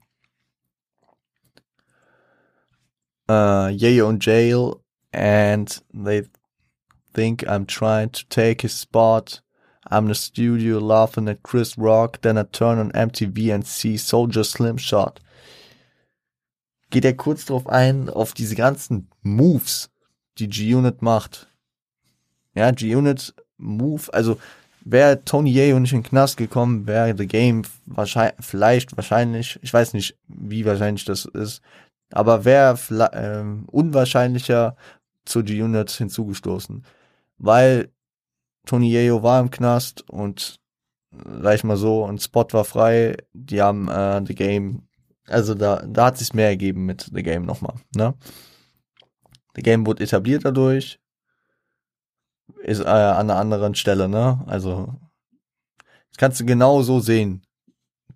Uh, 3.29 3.69
Yayo 3.69 4.09
und 4.09 4.25
Jail 4.25 4.75
and 5.13 5.81
they 5.93 6.27
think 7.13 7.43
I'm 7.47 7.65
trying 7.65 8.09
to 8.11 8.25
take 8.29 8.61
his 8.61 8.73
spot. 8.73 9.41
I'm 9.89 10.05
in 10.05 10.09
the 10.09 10.15
studio 10.15 10.79
laughing 10.79 11.27
at 11.27 11.43
Chris 11.43 11.77
Rock, 11.77 12.21
then 12.21 12.37
I 12.37 12.43
turn 12.43 12.79
on 12.79 12.91
MTV 12.91 13.53
and 13.53 13.65
see 13.65 13.97
Soldier 13.97 14.43
Slim 14.43 14.77
Shot. 14.77 15.19
Geht 16.89 17.05
er 17.05 17.13
kurz 17.13 17.45
drauf 17.45 17.67
ein, 17.67 18.09
auf 18.09 18.33
diese 18.33 18.55
ganzen 18.55 19.09
Moves, 19.23 19.89
die 20.37 20.47
G-Unit 20.47 21.01
macht. 21.01 21.47
Ja, 22.55 22.71
G-Unit 22.71 23.33
Move, 23.57 24.13
also 24.13 24.39
wäre 24.85 25.23
Tony 25.25 25.51
Yeo 25.51 25.79
nicht 25.79 25.93
in 25.93 25.99
den 26.01 26.09
Knast 26.09 26.37
gekommen, 26.37 26.87
wäre 26.87 27.15
The 27.17 27.27
Game 27.27 27.63
wahrscheinlich, 27.85 28.45
vielleicht, 28.45 28.95
wahrscheinlich, 28.95 29.59
ich 29.61 29.73
weiß 29.73 29.93
nicht, 29.93 30.15
wie 30.27 30.65
wahrscheinlich 30.65 31.05
das 31.05 31.25
ist, 31.25 31.61
aber 32.11 32.45
wäre 32.45 32.77
ähm, 33.13 33.65
unwahrscheinlicher 33.67 34.75
zu 35.25 35.43
G-Unit 35.43 35.89
hinzugestoßen 35.91 36.83
weil 37.43 37.91
Tony 38.65 38.89
Yeo 38.89 39.21
war 39.21 39.41
im 39.41 39.51
Knast 39.51 40.09
und 40.09 40.61
sag 41.11 41.55
ich 41.55 41.63
mal 41.65 41.77
so, 41.77 42.05
ein 42.05 42.17
Spot 42.17 42.47
war 42.51 42.63
frei, 42.63 43.17
die 43.33 43.61
haben 43.61 43.89
äh, 43.89 44.23
The 44.25 44.33
Game, 44.33 44.87
also 45.27 45.53
da, 45.53 45.83
da 45.85 46.05
hat 46.05 46.17
sich 46.17 46.33
mehr 46.33 46.47
ergeben 46.47 46.85
mit 46.85 47.11
The 47.13 47.21
Game 47.21 47.45
nochmal, 47.45 47.75
ne? 47.95 48.15
The 49.55 49.61
Game 49.61 49.85
wurde 49.85 50.03
etabliert 50.03 50.45
dadurch, 50.45 50.99
ist 52.63 52.79
äh, 52.79 52.85
an 52.87 53.29
einer 53.29 53.35
anderen 53.35 53.75
Stelle, 53.75 54.07
ne? 54.07 54.41
Also, 54.47 54.95
das 56.09 56.17
kannst 56.17 56.39
du 56.39 56.45
genau 56.45 56.81
so 56.81 57.01
sehen. 57.01 57.43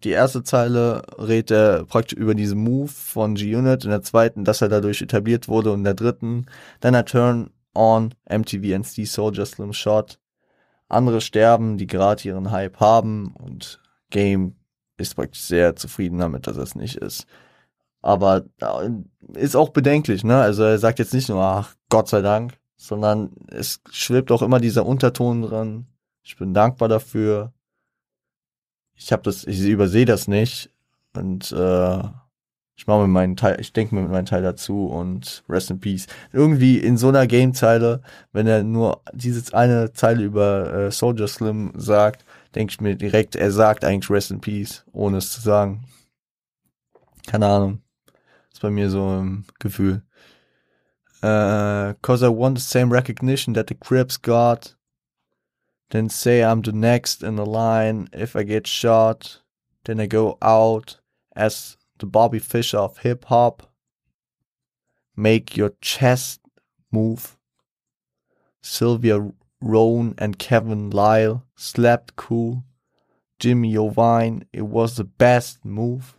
Die 0.04 0.12
erste 0.12 0.44
Zeile 0.44 1.04
redet 1.18 1.52
er 1.52 1.86
praktisch 1.86 2.18
über 2.18 2.34
diesen 2.34 2.64
Move 2.64 2.88
von 2.88 3.36
G-Unit, 3.36 3.84
in 3.84 3.90
der 3.90 4.04
zweiten, 4.04 4.46
dass 4.46 4.62
er 4.62 4.70
dadurch 4.70 5.02
etabliert 5.02 5.50
wurde 5.50 5.74
und 5.74 5.80
in 5.80 5.84
der 5.84 5.96
dritten, 5.96 6.46
dann 6.80 6.94
er 6.94 7.06
Turn 7.06 7.52
On, 7.78 8.14
MTV 8.30 8.74
NC 8.74 9.06
Soldier 9.06 9.46
Slim 9.46 9.74
Shot. 9.74 10.20
Andere 10.90 11.22
sterben, 11.22 11.78
die 11.78 11.88
gerade 11.88 12.28
ihren 12.28 12.52
Hype 12.52 12.80
haben 12.80 13.36
und 13.36 13.82
Game 14.10 14.56
ist 14.98 15.16
praktisch 15.16 15.42
sehr 15.42 15.76
zufrieden 15.76 16.18
damit, 16.18 16.48
dass 16.48 16.58
es 16.58 16.76
nicht 16.76 16.96
ist. 16.96 17.28
Aber 18.02 18.46
ist 19.34 19.56
auch 19.56 19.70
bedenklich, 19.70 20.24
ne? 20.24 20.40
Also 20.40 20.64
er 20.64 20.80
sagt 20.80 21.00
jetzt 21.00 21.14
nicht 21.14 21.30
nur, 21.30 21.42
ach, 21.42 21.76
Gott 21.90 22.08
sei 22.08 22.22
Dank, 22.22 22.58
sondern 22.78 23.32
es 23.48 23.82
schwebt 23.92 24.32
auch 24.32 24.42
immer 24.42 24.60
dieser 24.60 24.86
Unterton 24.86 25.42
dran. 25.42 25.88
Ich 26.24 26.38
bin 26.38 26.54
dankbar 26.54 26.90
dafür. 26.90 27.54
Ich 28.96 29.12
habe 29.12 29.24
das, 29.24 29.44
ich 29.44 29.60
übersehe 29.62 30.06
das 30.06 30.28
nicht 30.28 30.72
und 31.14 31.52
äh, 31.52 32.04
ich 32.78 32.86
mache 32.88 33.02
mir 33.02 33.08
meinen 33.08 33.36
Teil, 33.36 33.60
ich 33.60 33.74
denke 33.74 33.96
mir 33.96 34.02
mit 34.02 34.12
meinem 34.12 34.28
Teil 34.28 34.44
dazu 34.44 34.86
und 34.86 35.44
Rest 35.50 35.72
in 35.72 35.80
Peace. 35.80 36.06
Irgendwie 36.32 36.78
in 36.78 36.98
so 36.98 37.10
einer 37.10 37.26
Game-Zeile, 37.26 38.02
wenn 38.32 38.48
er 38.48 38.64
nur 38.64 39.02
diese 39.14 39.54
eine 39.56 39.92
Zeile 39.94 40.24
über 40.24 40.74
äh, 40.74 40.92
Soldier 40.92 41.28
Slim 41.28 41.74
sagt, 41.76 42.24
denke 42.56 42.72
ich 42.72 42.80
mir 42.80 42.96
direkt, 42.96 43.36
er 43.36 43.52
sagt 43.52 43.84
eigentlich 43.84 44.10
Rest 44.12 44.32
in 44.32 44.42
Peace, 44.42 44.86
ohne 44.94 45.18
es 45.18 45.32
zu 45.32 45.42
sagen. 45.42 45.86
Keine 47.26 47.48
Ahnung. 47.48 47.82
ist 48.58 48.62
bei 48.62 48.70
mir 48.70 48.90
so 48.90 49.22
ein 49.22 49.46
Gefühl. 49.60 50.02
Uh, 51.24 51.94
cause 52.02 52.24
I 52.24 52.30
want 52.30 52.58
the 52.58 52.64
same 52.64 52.92
recognition 52.92 53.54
that 53.56 53.68
the 53.70 53.76
Crips 53.76 54.22
got. 54.22 54.76
Then 55.90 56.10
say 56.10 56.44
I'm 56.44 56.62
the 56.64 56.72
next 56.72 57.24
in 57.24 57.38
the 57.38 57.46
line. 57.46 58.08
If 58.14 58.36
I 58.36 58.44
get 58.44 58.68
shot, 58.68 59.42
then 59.86 60.00
I 60.00 60.08
go 60.08 60.38
out 60.42 61.00
as 61.36 61.77
the 62.00 62.06
Bobby 62.06 62.40
Fischer 62.40 62.78
of 62.78 63.00
hip 63.00 63.26
hop. 63.26 63.72
Make 65.16 65.58
your 65.58 65.72
chest 65.82 66.42
move. 66.92 67.38
Sylvia 68.62 69.32
Roan 69.62 70.14
and 70.18 70.38
Kevin 70.38 70.90
Lyle 70.90 71.44
slapped 71.56 72.16
cool. 72.16 72.64
Jimmy 73.40 73.78
Ovine, 73.78 74.46
it 74.52 74.66
was 74.66 74.96
the 74.96 75.04
best 75.04 75.64
move. 75.64 76.16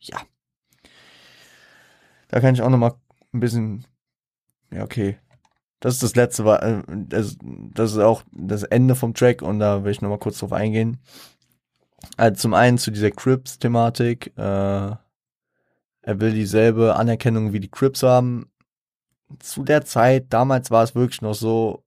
Ja. 0.00 0.22
Da 2.28 2.40
kann 2.40 2.54
ich 2.54 2.62
auch 2.62 2.70
noch 2.70 2.78
mal 2.78 2.94
ein 3.32 3.40
bisschen, 3.40 3.86
ja, 4.70 4.82
okay. 4.82 5.18
Das 5.80 5.94
ist 5.94 6.02
das 6.02 6.16
letzte, 6.16 6.42
äh, 6.44 6.82
das, 6.88 7.36
das 7.40 7.92
ist 7.92 7.98
auch 7.98 8.22
das 8.32 8.62
Ende 8.62 8.94
vom 8.94 9.14
Track 9.14 9.42
und 9.42 9.58
da 9.58 9.84
will 9.84 9.92
ich 9.92 10.00
noch 10.00 10.08
mal 10.08 10.18
kurz 10.18 10.38
drauf 10.38 10.52
eingehen. 10.52 10.98
Also 12.16 12.40
zum 12.40 12.54
einen 12.54 12.78
zu 12.78 12.90
dieser 12.90 13.10
Crips-Thematik. 13.10 14.32
Äh, 14.36 14.40
er 16.06 16.20
will 16.20 16.32
dieselbe 16.32 16.96
Anerkennung 16.96 17.52
wie 17.52 17.60
die 17.60 17.70
Crips 17.70 18.02
haben. 18.02 18.50
Zu 19.40 19.64
der 19.64 19.84
Zeit, 19.84 20.26
damals 20.30 20.70
war 20.70 20.84
es 20.84 20.94
wirklich 20.94 21.20
noch 21.20 21.34
so, 21.34 21.84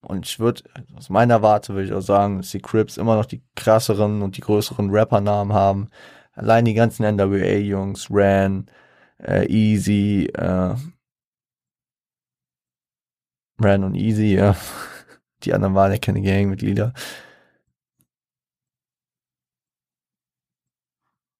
und 0.00 0.26
ich 0.26 0.38
würde, 0.38 0.62
aus 0.96 1.10
meiner 1.10 1.42
Warte 1.42 1.74
würde 1.74 1.86
ich 1.86 1.92
auch 1.92 2.00
sagen, 2.00 2.38
dass 2.38 2.50
die 2.50 2.60
Crips 2.60 2.96
immer 2.96 3.16
noch 3.16 3.26
die 3.26 3.42
krasseren 3.54 4.22
und 4.22 4.36
die 4.36 4.40
größeren 4.40 4.90
Rappernamen 4.90 5.54
haben. 5.54 5.88
Allein 6.32 6.64
die 6.64 6.74
ganzen 6.74 7.04
NWA-Jungs, 7.04 8.08
Ran, 8.10 8.66
äh, 9.22 9.46
Easy, 9.46 10.28
äh, 10.34 10.74
Ran 13.58 13.84
und 13.84 13.94
Easy, 13.94 14.34
ja. 14.34 14.56
Die 15.42 15.52
anderen 15.52 15.74
waren 15.74 15.92
ja 15.92 15.98
keine 15.98 16.22
Gangmitglieder. 16.22 16.92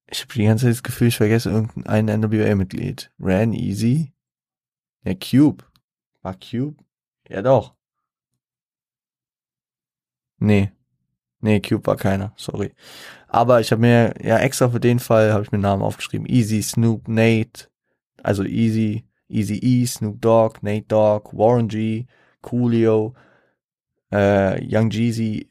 Ich 0.08 0.22
habe 0.22 0.32
die 0.34 0.44
ganze 0.44 0.66
Zeit 0.66 0.72
das 0.72 0.82
Gefühl, 0.82 1.08
ich 1.08 1.16
vergesse 1.16 1.50
irgendein 1.50 2.06
NWA-Mitglied. 2.06 3.10
Ran 3.18 3.52
Easy? 3.52 4.12
Ja, 5.04 5.14
Cube. 5.14 5.64
War 6.22 6.34
Cube? 6.34 6.76
Ja, 7.28 7.42
doch. 7.42 7.74
Nee. 10.38 10.72
Nee, 11.40 11.60
Cube 11.60 11.86
war 11.86 11.96
keiner, 11.96 12.32
sorry. 12.36 12.72
Aber 13.28 13.60
ich 13.60 13.70
habe 13.72 13.80
mir, 13.80 14.14
ja, 14.22 14.38
extra 14.38 14.70
für 14.70 14.80
den 14.80 15.00
Fall 15.00 15.32
habe 15.32 15.42
ich 15.42 15.52
mir 15.52 15.58
Namen 15.58 15.82
aufgeschrieben. 15.82 16.26
Easy, 16.26 16.62
Snoop, 16.62 17.08
Nate, 17.08 17.68
also 18.22 18.44
Easy, 18.44 19.04
Easy 19.28 19.58
E, 19.58 19.86
Snoop 19.86 20.20
Dogg, 20.20 20.62
Nate 20.62 20.86
Dogg, 20.86 21.32
Warren 21.36 21.68
G, 21.68 22.06
Coolio, 22.42 23.14
äh, 24.12 24.60
Young 24.62 24.90
Jeezy, 24.90 25.50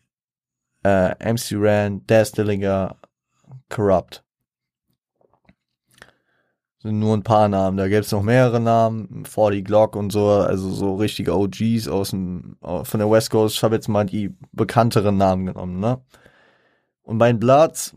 äh, 0.83 1.15
MC 1.33 1.55
Ran, 1.55 2.05
Daz 2.07 2.31
Dillinger, 2.31 2.97
Corrupt 3.69 4.24
sind 6.85 6.99
nur 6.99 7.17
ein 7.17 7.23
paar 7.23 7.49
Namen. 7.49 7.77
Da 7.77 7.87
gäbe 7.87 8.01
es 8.01 8.11
noch 8.11 8.21
mehrere 8.21 8.59
Namen, 8.59 9.25
40 9.25 9.65
Glock 9.65 9.95
und 9.95 10.11
so, 10.11 10.29
also 10.29 10.69
so 10.69 10.95
richtige 10.95 11.35
OGs 11.35 11.87
aus 11.87 12.11
dem, 12.11 12.57
von 12.61 12.99
der 12.99 13.09
West 13.09 13.31
Coast. 13.31 13.55
Ich 13.55 13.63
habe 13.63 13.73
jetzt 13.73 13.87
mal 13.87 14.05
die 14.05 14.35
bekannteren 14.51 15.17
Namen 15.17 15.47
genommen, 15.47 15.79
ne? 15.79 15.99
Und 17.01 17.17
bei 17.17 17.31
den 17.31 17.39
Bloods, 17.39 17.95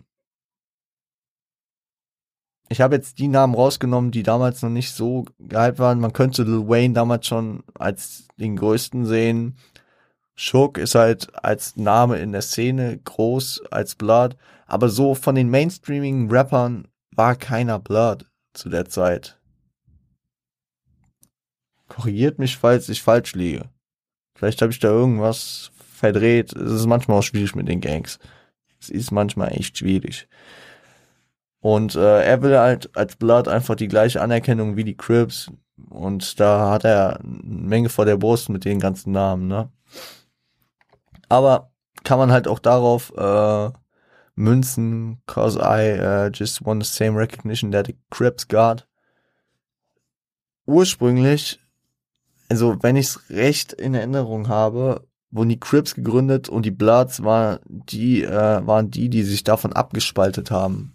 ich 2.71 2.81
habe 2.81 2.95
jetzt 2.97 3.19
die 3.19 3.29
Namen 3.29 3.55
rausgenommen, 3.55 4.11
die 4.11 4.23
damals 4.23 4.63
noch 4.63 4.71
nicht 4.71 4.95
so 4.95 5.27
gehypt 5.39 5.79
waren. 5.79 6.01
Man 6.01 6.15
könnte 6.15 6.45
Lil 6.45 6.67
Wayne 6.69 6.95
damals 6.95 7.27
schon 7.27 7.65
als 7.79 8.27
den 8.39 8.57
größten 8.57 9.05
sehen. 9.05 9.57
Shook 10.35 10.79
ist 10.79 10.95
halt 10.95 11.29
als 11.45 11.77
Name 11.77 12.19
in 12.19 12.33
der 12.33 12.43
Szene 12.43 12.99
groß 13.05 13.65
als 13.71 13.97
Blood, 13.97 14.37
aber 14.67 14.89
so 14.89 15.15
von 15.15 15.35
den 15.35 15.51
Mainstreaming 15.51 16.31
Rappern 16.31 16.89
war 17.15 17.35
keiner 17.37 17.79
Blood 17.79 18.25
zu 18.59 18.69
der 18.69 18.87
Zeit. 18.87 19.39
Korrigiert 21.89 22.39
mich, 22.39 22.57
falls 22.57 22.89
ich 22.89 23.03
falsch 23.03 23.35
liege. 23.35 23.71
Vielleicht 24.35 24.61
habe 24.63 24.73
ich 24.73 24.79
da 24.79 24.89
irgendwas 24.89 25.71
verdreht. 25.75 26.53
Es 26.55 26.73
ist 26.73 26.87
manchmal 26.87 27.19
auch 27.19 27.23
schwierig 27.23 27.55
mit 27.55 27.69
den 27.69 27.81
Gangs. 27.81 28.19
Es 28.81 28.91
ist 28.91 29.11
manchmal 29.11 29.53
echt 29.53 29.79
schwierig. 29.79 30.29
Und 31.61 31.97
äh, 31.97 32.23
er 32.23 32.43
will 32.43 32.57
halt 32.57 32.97
als 32.97 33.17
Blood 33.17 33.49
einfach 33.49 33.75
die 33.75 33.89
gleiche 33.89 34.21
Anerkennung 34.21 34.77
wie 34.77 34.85
die 34.85 34.97
Crips. 34.97 35.51
Und 35.89 36.39
da 36.39 36.71
hat 36.71 36.85
er 36.85 37.21
eine 37.21 37.43
Menge 37.43 37.89
vor 37.89 38.05
der 38.05 38.17
Brust 38.17 38.49
mit 38.49 38.65
den 38.65 38.79
ganzen 38.79 39.13
Namen, 39.13 39.49
ne? 39.49 39.71
Aber 41.29 41.73
kann 42.05 42.19
man 42.19 42.33
halt 42.33 42.49
auch 42.49 42.59
darauf 42.59 43.13
äh, 43.17 43.71
Münzen, 44.39 45.19
cause 45.27 45.59
I 45.59 45.99
uh, 45.99 46.31
just 46.31 46.65
want 46.65 46.85
the 46.85 46.91
same 46.91 47.17
recognition 47.17 47.73
that 47.73 47.87
the 47.87 47.97
Crips 48.11 48.47
got. 48.47 48.87
Ursprünglich, 50.67 51.59
also 52.49 52.77
wenn 52.83 52.97
ich 52.97 53.07
es 53.07 53.31
recht 53.31 53.73
in 53.73 53.95
Erinnerung 53.95 54.49
habe, 54.49 55.07
wurden 55.31 55.49
die 55.49 55.61
Crips 55.61 55.95
gegründet 55.95 56.49
und 56.49 56.65
die 56.65 56.71
Bloods 56.71 57.23
war 57.23 57.61
die, 57.67 58.23
äh, 58.23 58.67
waren 58.67 58.91
die, 58.91 59.09
die 59.09 59.23
sich 59.23 59.45
davon 59.45 59.73
abgespaltet 59.73 60.51
haben. 60.51 60.95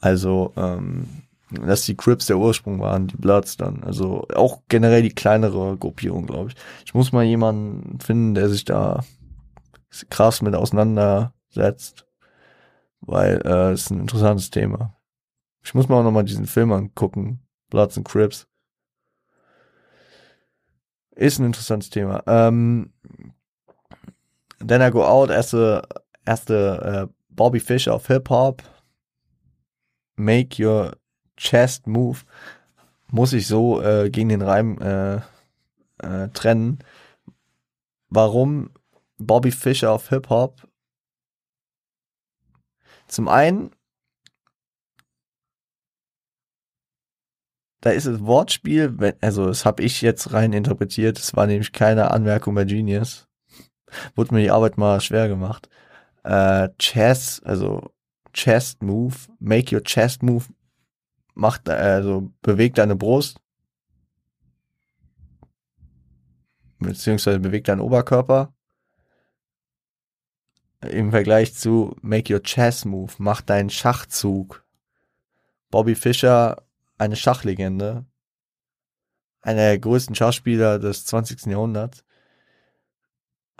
Also, 0.00 0.52
ähm, 0.56 1.08
dass 1.50 1.86
die 1.86 1.96
Crips 1.96 2.26
der 2.26 2.38
Ursprung 2.38 2.80
waren, 2.80 3.06
die 3.06 3.16
Bloods 3.16 3.56
dann. 3.56 3.82
Also 3.82 4.26
auch 4.34 4.62
generell 4.68 5.02
die 5.02 5.14
kleinere 5.14 5.76
Gruppierung, 5.76 6.26
glaube 6.26 6.50
ich. 6.50 6.56
Ich 6.84 6.94
muss 6.94 7.12
mal 7.12 7.24
jemanden 7.24 7.98
finden, 8.00 8.34
der 8.34 8.48
sich 8.48 8.64
da 8.64 9.04
krass 10.10 10.42
mit 10.42 10.54
auseinander 10.54 11.32
setzt, 11.56 12.06
weil 13.00 13.42
äh, 13.44 13.72
ist 13.74 13.90
ein 13.90 14.00
interessantes 14.00 14.50
Thema. 14.50 14.96
Ich 15.64 15.74
muss 15.74 15.88
mir 15.88 15.96
auch 15.96 16.04
nochmal 16.04 16.24
diesen 16.24 16.46
Film 16.46 16.70
angucken, 16.70 17.40
Bloods 17.70 17.98
and 17.98 18.06
Crips. 18.06 18.46
Ist 21.16 21.38
ein 21.38 21.46
interessantes 21.46 21.90
Thema. 21.90 22.22
Ähm, 22.26 22.92
Then 24.58 24.80
I 24.80 24.90
Go 24.90 25.04
Out, 25.04 25.30
erste, 25.30 25.82
erste 26.24 27.08
äh, 27.10 27.14
Bobby 27.30 27.60
Fischer 27.60 27.94
auf 27.94 28.06
Hip-Hop. 28.06 28.62
Make 30.16 30.64
Your 30.64 30.96
Chest 31.36 31.86
Move. 31.86 32.20
Muss 33.10 33.32
ich 33.32 33.46
so 33.46 33.82
äh, 33.82 34.10
gegen 34.10 34.28
den 34.28 34.42
Reim 34.42 34.78
äh, 34.78 35.16
äh, 35.98 36.28
trennen. 36.32 36.78
Warum 38.08 38.70
Bobby 39.18 39.50
Fischer 39.50 39.92
auf 39.92 40.08
Hip-Hop? 40.08 40.66
Zum 43.06 43.28
einen, 43.28 43.70
da 47.80 47.90
ist 47.90 48.06
das 48.06 48.20
Wortspiel, 48.20 49.14
also 49.20 49.46
das 49.46 49.64
habe 49.64 49.82
ich 49.82 50.02
jetzt 50.02 50.32
rein 50.32 50.52
interpretiert, 50.52 51.18
es 51.18 51.36
war 51.36 51.46
nämlich 51.46 51.72
keine 51.72 52.10
Anmerkung 52.10 52.54
bei 52.54 52.64
Genius. 52.64 53.28
Wurde 54.16 54.34
mir 54.34 54.42
die 54.42 54.50
Arbeit 54.50 54.78
mal 54.78 55.00
schwer 55.00 55.28
gemacht. 55.28 55.68
Äh, 56.24 56.70
Chess, 56.78 57.40
also 57.44 57.92
Chest 58.32 58.82
Move, 58.82 59.14
make 59.38 59.74
your 59.74 59.82
chest 59.82 60.22
move, 60.22 60.46
macht, 61.34 61.68
also 61.68 62.32
bewegt 62.42 62.78
deine 62.78 62.96
Brust, 62.96 63.40
beziehungsweise 66.78 67.38
bewegt 67.38 67.68
deinen 67.68 67.80
Oberkörper 67.80 68.52
im 70.82 71.10
Vergleich 71.10 71.54
zu 71.54 71.96
Make 72.02 72.34
Your 72.34 72.42
Chess 72.42 72.84
Move, 72.84 73.12
mach 73.18 73.40
deinen 73.40 73.70
Schachzug. 73.70 74.64
Bobby 75.70 75.94
Fischer, 75.94 76.62
eine 76.98 77.16
Schachlegende, 77.16 78.04
einer 79.42 79.62
der 79.62 79.78
größten 79.78 80.14
Schachspieler 80.14 80.78
des 80.78 81.04
20. 81.06 81.46
Jahrhunderts. 81.46 82.04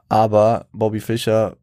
Aber 0.09 0.67
Bobby 0.73 1.01
Fischer 1.01 1.57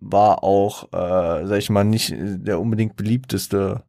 war 0.00 0.44
auch, 0.44 0.84
äh, 0.92 1.46
sag 1.46 1.58
ich 1.58 1.70
mal, 1.70 1.84
nicht 1.84 2.14
der 2.16 2.60
unbedingt 2.60 2.96
beliebteste 2.96 3.84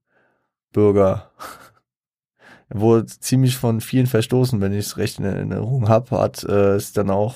Bürger. 0.71 1.31
er 2.69 2.79
wurde 2.79 3.05
ziemlich 3.05 3.57
von 3.57 3.81
vielen 3.81 4.07
verstoßen, 4.07 4.61
wenn 4.61 4.73
ich 4.73 4.85
es 4.85 4.97
recht 4.97 5.19
in 5.19 5.25
Erinnerung 5.25 5.89
habe, 5.89 6.17
hat 6.17 6.43
äh, 6.43 6.75
ist 6.75 6.97
dann 6.97 7.09
auch 7.09 7.35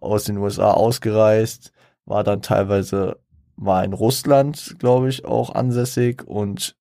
aus 0.00 0.24
den 0.24 0.36
USA 0.36 0.72
ausgereist, 0.72 1.72
war 2.06 2.24
dann 2.24 2.40
teilweise, 2.40 3.18
war 3.56 3.84
in 3.84 3.92
Russland, 3.92 4.76
glaube 4.78 5.08
ich, 5.08 5.24
auch 5.24 5.54
ansässig 5.54 6.26
und 6.26 6.76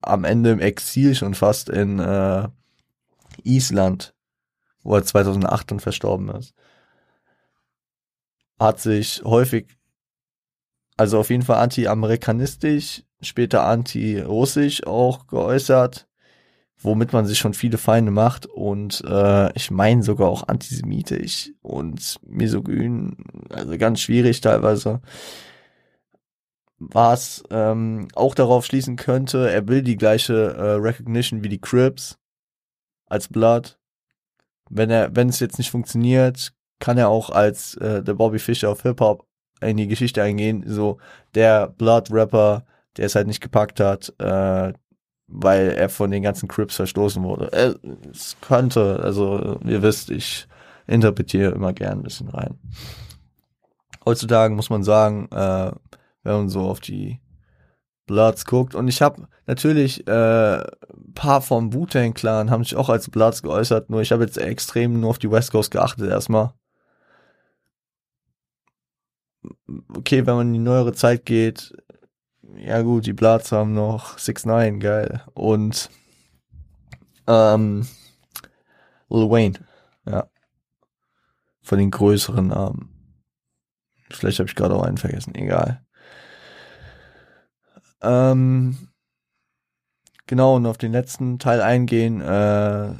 am 0.00 0.24
Ende 0.24 0.50
im 0.50 0.60
Exil 0.60 1.14
schon 1.14 1.34
fast 1.34 1.68
in 1.68 1.98
äh, 1.98 2.48
Island, 3.42 4.14
wo 4.82 4.94
er 4.94 5.04
2008 5.04 5.70
dann 5.70 5.80
verstorben 5.80 6.28
ist. 6.30 6.54
Hat 8.58 8.80
sich 8.80 9.22
häufig, 9.24 9.76
also 10.96 11.18
auf 11.18 11.30
jeden 11.30 11.42
Fall 11.42 11.58
anti-amerikanistisch, 11.58 13.02
später 13.20 13.64
anti-russisch 13.64 14.86
auch 14.86 15.26
geäußert. 15.26 16.08
Womit 16.82 17.12
man 17.12 17.26
sich 17.26 17.38
schon 17.38 17.54
viele 17.54 17.78
Feinde 17.78 18.10
macht 18.10 18.46
und 18.46 19.02
äh, 19.06 19.52
ich 19.54 19.70
meine 19.70 20.02
sogar 20.02 20.28
auch 20.28 20.48
antisemitisch 20.48 21.50
und 21.62 22.18
misogyn, 22.26 23.16
also 23.50 23.76
ganz 23.78 24.00
schwierig 24.00 24.40
teilweise. 24.40 25.00
Was 26.78 27.44
ähm, 27.50 28.08
auch 28.14 28.34
darauf 28.34 28.66
schließen 28.66 28.96
könnte, 28.96 29.50
er 29.50 29.68
will 29.68 29.82
die 29.82 29.96
gleiche 29.96 30.54
äh, 30.54 30.72
Recognition 30.72 31.44
wie 31.44 31.48
die 31.48 31.60
Crips 31.60 32.18
als 33.06 33.28
Blood. 33.28 33.78
Wenn 34.68 34.90
er, 34.90 35.14
wenn 35.14 35.28
es 35.28 35.38
jetzt 35.38 35.58
nicht 35.58 35.70
funktioniert, 35.70 36.52
kann 36.80 36.98
er 36.98 37.08
auch 37.08 37.30
als 37.30 37.76
äh, 37.76 38.02
der 38.02 38.14
Bobby 38.14 38.40
Fischer 38.40 38.70
auf 38.70 38.82
Hip 38.82 39.00
Hop 39.00 39.26
in 39.60 39.76
die 39.76 39.86
Geschichte 39.86 40.22
eingehen, 40.22 40.64
so 40.66 40.98
der 41.34 41.68
Blood 41.68 42.10
Rapper, 42.10 42.64
der 42.96 43.06
es 43.06 43.14
halt 43.14 43.28
nicht 43.28 43.40
gepackt 43.40 43.78
hat, 43.78 44.12
äh, 44.18 44.72
weil 45.32 45.70
er 45.70 45.88
von 45.88 46.10
den 46.10 46.22
ganzen 46.22 46.48
Crips 46.48 46.76
verstoßen 46.76 47.22
wurde. 47.22 47.52
Äh, 47.52 47.74
es 48.10 48.36
könnte, 48.40 49.00
also 49.02 49.58
ihr 49.64 49.82
wisst, 49.82 50.10
ich 50.10 50.46
interpretiere 50.86 51.52
immer 51.52 51.72
gern 51.72 51.98
ein 51.98 52.02
bisschen 52.02 52.28
rein. 52.28 52.58
Heutzutage 54.04 54.54
muss 54.54 54.70
man 54.70 54.82
sagen, 54.82 55.28
äh, 55.30 55.72
wenn 56.22 56.32
man 56.32 56.48
so 56.48 56.62
auf 56.62 56.80
die 56.80 57.20
Bloods 58.06 58.44
guckt, 58.44 58.74
und 58.74 58.88
ich 58.88 59.00
habe 59.00 59.28
natürlich 59.46 60.06
äh, 60.06 60.62
paar 61.14 61.40
vom 61.40 61.72
Wu-Tang 61.72 62.14
Clan 62.14 62.50
haben 62.50 62.64
sich 62.64 62.76
auch 62.76 62.88
als 62.88 63.08
Bloods 63.08 63.42
geäußert, 63.42 63.90
nur 63.90 64.02
ich 64.02 64.12
habe 64.12 64.24
jetzt 64.24 64.38
extrem 64.38 65.00
nur 65.00 65.10
auf 65.10 65.18
die 65.18 65.30
West 65.30 65.52
Coast 65.52 65.70
geachtet 65.70 66.10
erstmal. 66.10 66.52
Okay, 69.96 70.26
wenn 70.26 70.34
man 70.36 70.48
in 70.48 70.52
die 70.52 70.58
neuere 70.58 70.92
Zeit 70.92 71.24
geht, 71.24 71.74
ja 72.56 72.82
gut, 72.82 73.06
die 73.06 73.12
Bloods 73.12 73.52
haben 73.52 73.74
noch 73.74 74.18
6 74.18 74.46
9 74.46 74.80
geil. 74.80 75.22
Und 75.34 75.90
ähm, 77.26 77.86
Lil 79.08 79.30
Wayne, 79.30 79.58
ja. 80.06 80.26
Von 81.62 81.78
den 81.78 81.90
größeren 81.90 82.48
Namen. 82.48 82.88
Vielleicht 84.10 84.38
habe 84.38 84.48
ich 84.48 84.56
gerade 84.56 84.74
auch 84.74 84.82
einen 84.82 84.98
vergessen, 84.98 85.34
egal. 85.34 85.84
Ähm, 88.02 88.88
genau, 90.26 90.56
und 90.56 90.66
auf 90.66 90.78
den 90.78 90.92
letzten 90.92 91.38
Teil 91.38 91.60
eingehen. 91.60 92.20
Äh, 92.20 92.94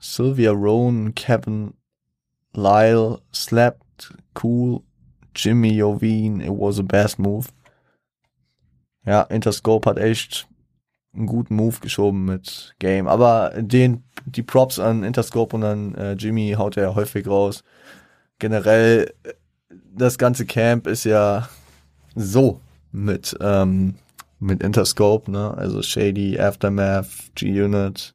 Sylvia 0.00 0.52
Rowan, 0.52 1.14
Kevin 1.14 1.74
Lyle, 2.54 3.20
Slapped, 3.34 4.14
Cool, 4.34 4.82
Jimmy 5.34 5.72
Jovine, 5.74 6.40
it 6.40 6.50
was 6.50 6.78
a 6.78 6.82
best 6.82 7.18
move. 7.18 7.52
Ja, 9.08 9.22
Interscope 9.22 9.88
hat 9.88 9.96
echt 9.96 10.48
einen 11.14 11.26
guten 11.26 11.56
Move 11.56 11.78
geschoben 11.80 12.26
mit 12.26 12.74
Game. 12.78 13.08
Aber 13.08 13.54
den, 13.56 14.04
die 14.26 14.42
Props 14.42 14.78
an 14.78 15.02
Interscope 15.02 15.56
und 15.56 15.64
an 15.64 15.94
äh, 15.94 16.12
Jimmy 16.12 16.56
haut 16.58 16.76
er 16.76 16.82
ja 16.82 16.94
häufig 16.94 17.26
raus. 17.26 17.64
Generell, 18.38 19.14
das 19.70 20.18
ganze 20.18 20.44
Camp 20.44 20.86
ist 20.86 21.04
ja 21.04 21.48
so 22.16 22.60
mit, 22.92 23.34
ähm, 23.40 23.94
mit 24.40 24.62
Interscope, 24.62 25.30
ne? 25.30 25.56
Also 25.56 25.80
Shady, 25.80 26.38
Aftermath, 26.38 27.08
G-Unit. 27.34 28.14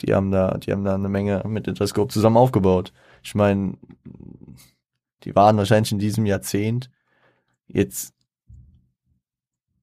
Die 0.00 0.14
haben 0.14 0.30
da, 0.30 0.58
die 0.58 0.70
haben 0.70 0.84
da 0.84 0.94
eine 0.94 1.08
Menge 1.08 1.42
mit 1.44 1.66
Interscope 1.66 2.12
zusammen 2.12 2.36
aufgebaut. 2.36 2.92
Ich 3.24 3.34
meine, 3.34 3.74
die 5.24 5.34
waren 5.34 5.56
wahrscheinlich 5.56 5.90
in 5.90 5.98
diesem 5.98 6.24
Jahrzehnt 6.24 6.88
jetzt 7.66 8.14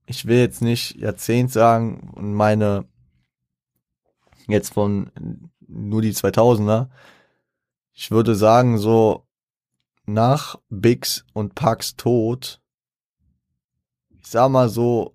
ich 0.07 0.25
will 0.25 0.37
jetzt 0.37 0.61
nicht 0.61 0.95
Jahrzehnt 0.95 1.51
sagen 1.51 2.11
und 2.15 2.33
meine 2.33 2.87
jetzt 4.47 4.73
von 4.73 5.11
nur 5.59 6.01
die 6.01 6.13
2000er. 6.13 6.89
Ich 7.91 8.09
würde 8.09 8.35
sagen, 8.35 8.77
so 8.77 9.27
nach 10.05 10.59
Bix 10.69 11.25
und 11.33 11.55
Pax 11.55 11.97
Tod, 11.97 12.61
ich 14.17 14.27
sag 14.27 14.49
mal 14.49 14.69
so, 14.69 15.13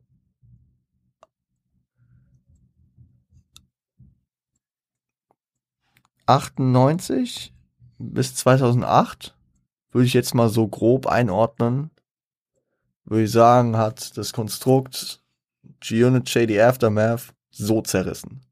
achtundneunzig 6.27 7.55
bis 7.99 8.35
2008 8.35 9.37
würde 9.91 10.07
ich 10.07 10.13
jetzt 10.13 10.35
mal 10.35 10.51
so 10.51 10.69
grob 10.69 11.07
einordnen 11.07 11.91
würde 13.05 13.25
ich 13.25 13.33
sagen, 13.33 13.77
hat 13.77 14.17
das 14.17 14.33
Konstrukt 14.33 15.21
G-Unit 15.81 16.29
Shady 16.29 16.61
Aftermath 16.61 17.35
so 17.51 17.83
zerrissen. 17.83 18.43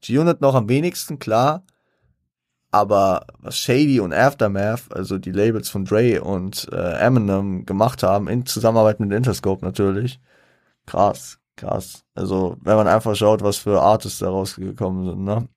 G-Unit 0.00 0.40
noch 0.40 0.54
am 0.54 0.68
wenigsten, 0.68 1.18
klar, 1.18 1.64
aber 2.70 3.26
was 3.38 3.56
Shady 3.56 4.00
und 4.00 4.12
Aftermath, 4.12 4.94
also 4.94 5.18
die 5.18 5.32
Labels 5.32 5.70
von 5.70 5.84
Dre 5.84 6.22
und 6.22 6.68
äh, 6.72 6.98
Eminem 6.98 7.64
gemacht 7.64 8.02
haben, 8.02 8.28
in 8.28 8.44
Zusammenarbeit 8.44 9.00
mit 9.00 9.12
Interscope 9.12 9.64
natürlich, 9.64 10.20
krass, 10.84 11.38
krass. 11.56 12.04
Also, 12.14 12.56
wenn 12.60 12.76
man 12.76 12.88
einfach 12.88 13.16
schaut, 13.16 13.42
was 13.42 13.56
für 13.56 13.80
Artists 13.80 14.18
da 14.18 14.28
rausgekommen 14.28 15.06
sind, 15.06 15.24
ne? 15.24 15.48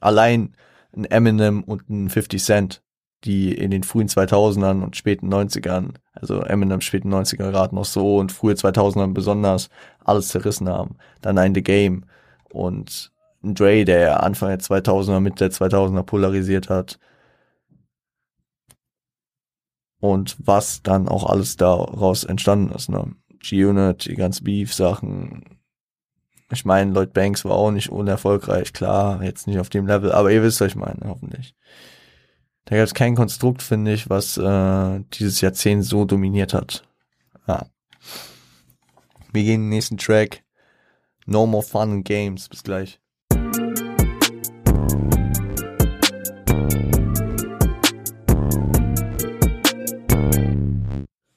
Allein 0.00 0.56
ein 0.96 1.04
Eminem 1.04 1.64
und 1.64 1.88
ein 1.90 2.08
50 2.08 2.42
Cent 2.42 2.82
die 3.24 3.52
in 3.54 3.70
den 3.70 3.82
frühen 3.82 4.08
2000ern 4.08 4.82
und 4.82 4.96
späten 4.96 5.32
90ern, 5.32 5.94
also 6.12 6.40
Eminem 6.40 6.80
späten 6.80 7.12
90er 7.12 7.50
gerade 7.50 7.74
noch 7.74 7.84
so 7.84 8.16
und 8.16 8.32
frühe 8.32 8.54
2000ern 8.54 9.12
besonders 9.12 9.70
alles 10.04 10.28
zerrissen 10.28 10.68
haben. 10.68 10.96
Dann 11.20 11.38
ein 11.38 11.54
The 11.54 11.62
Game 11.62 12.04
und 12.52 13.12
ein 13.42 13.54
Dre, 13.54 13.84
der 13.84 14.22
Anfang 14.22 14.50
der 14.50 14.60
2000er, 14.60 15.20
Mitte 15.20 15.48
der 15.48 15.52
2000er 15.52 16.02
polarisiert 16.02 16.68
hat. 16.68 16.98
Und 20.00 20.36
was 20.38 20.82
dann 20.82 21.08
auch 21.08 21.28
alles 21.28 21.56
daraus 21.56 22.24
entstanden 22.24 22.72
ist, 22.72 22.88
ne? 22.88 23.14
G-Unit, 23.40 24.06
die 24.06 24.14
ganzen 24.14 24.44
Beef-Sachen. 24.44 25.58
Ich 26.52 26.64
meine, 26.64 26.92
Lloyd 26.92 27.12
Banks 27.12 27.44
war 27.44 27.52
auch 27.52 27.70
nicht 27.70 27.90
unerfolgreich, 27.90 28.72
klar, 28.72 29.22
jetzt 29.22 29.46
nicht 29.46 29.58
auf 29.58 29.68
dem 29.68 29.86
Level, 29.86 30.12
aber 30.12 30.30
ihr 30.32 30.42
wisst, 30.42 30.60
was 30.60 30.68
ich 30.68 30.76
meine, 30.76 31.00
hoffentlich. 31.04 31.54
Da 32.68 32.76
gab 32.76 32.84
es 32.84 32.92
kein 32.92 33.14
Konstrukt, 33.14 33.62
finde 33.62 33.94
ich, 33.94 34.10
was 34.10 34.36
äh, 34.36 35.00
dieses 35.14 35.40
Jahrzehnt 35.40 35.86
so 35.86 36.04
dominiert 36.04 36.52
hat. 36.52 36.86
Ja. 37.46 37.64
Wir 39.32 39.42
gehen 39.42 39.54
in 39.54 39.60
den 39.62 39.68
nächsten 39.70 39.96
Track. 39.96 40.42
No 41.24 41.46
more 41.46 41.62
fun 41.62 41.92
and 41.92 42.04
games. 42.04 42.46
Bis 42.46 42.62
gleich. 42.62 43.00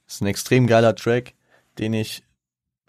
Das 0.03 0.15
ist 0.15 0.21
ein 0.21 0.27
extrem 0.27 0.67
geiler 0.67 0.97
Track, 0.97 1.35
den 1.79 1.93
ich 1.93 2.23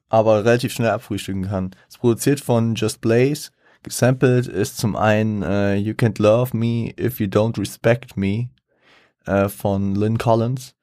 aber 0.08 0.44
relativ 0.44 0.72
schnell 0.72 0.90
abfrühstücken 0.90 1.46
kann. 1.46 1.76
Es 1.86 1.94
ist 1.94 2.00
produziert 2.00 2.40
von 2.40 2.74
Just 2.74 3.00
Blaze 3.00 3.52
Gesampelt 3.82 4.46
ist 4.46 4.78
zum 4.78 4.94
einen 4.94 5.42
uh, 5.42 5.74
You 5.74 5.94
Can't 5.94 6.22
Love 6.22 6.56
Me 6.56 6.94
If 6.98 7.18
You 7.18 7.26
Don't 7.26 7.58
Respect 7.58 8.16
Me 8.16 8.48
uh, 9.28 9.48
von 9.48 9.94
Lynn 9.94 10.18
Collins 10.18 10.74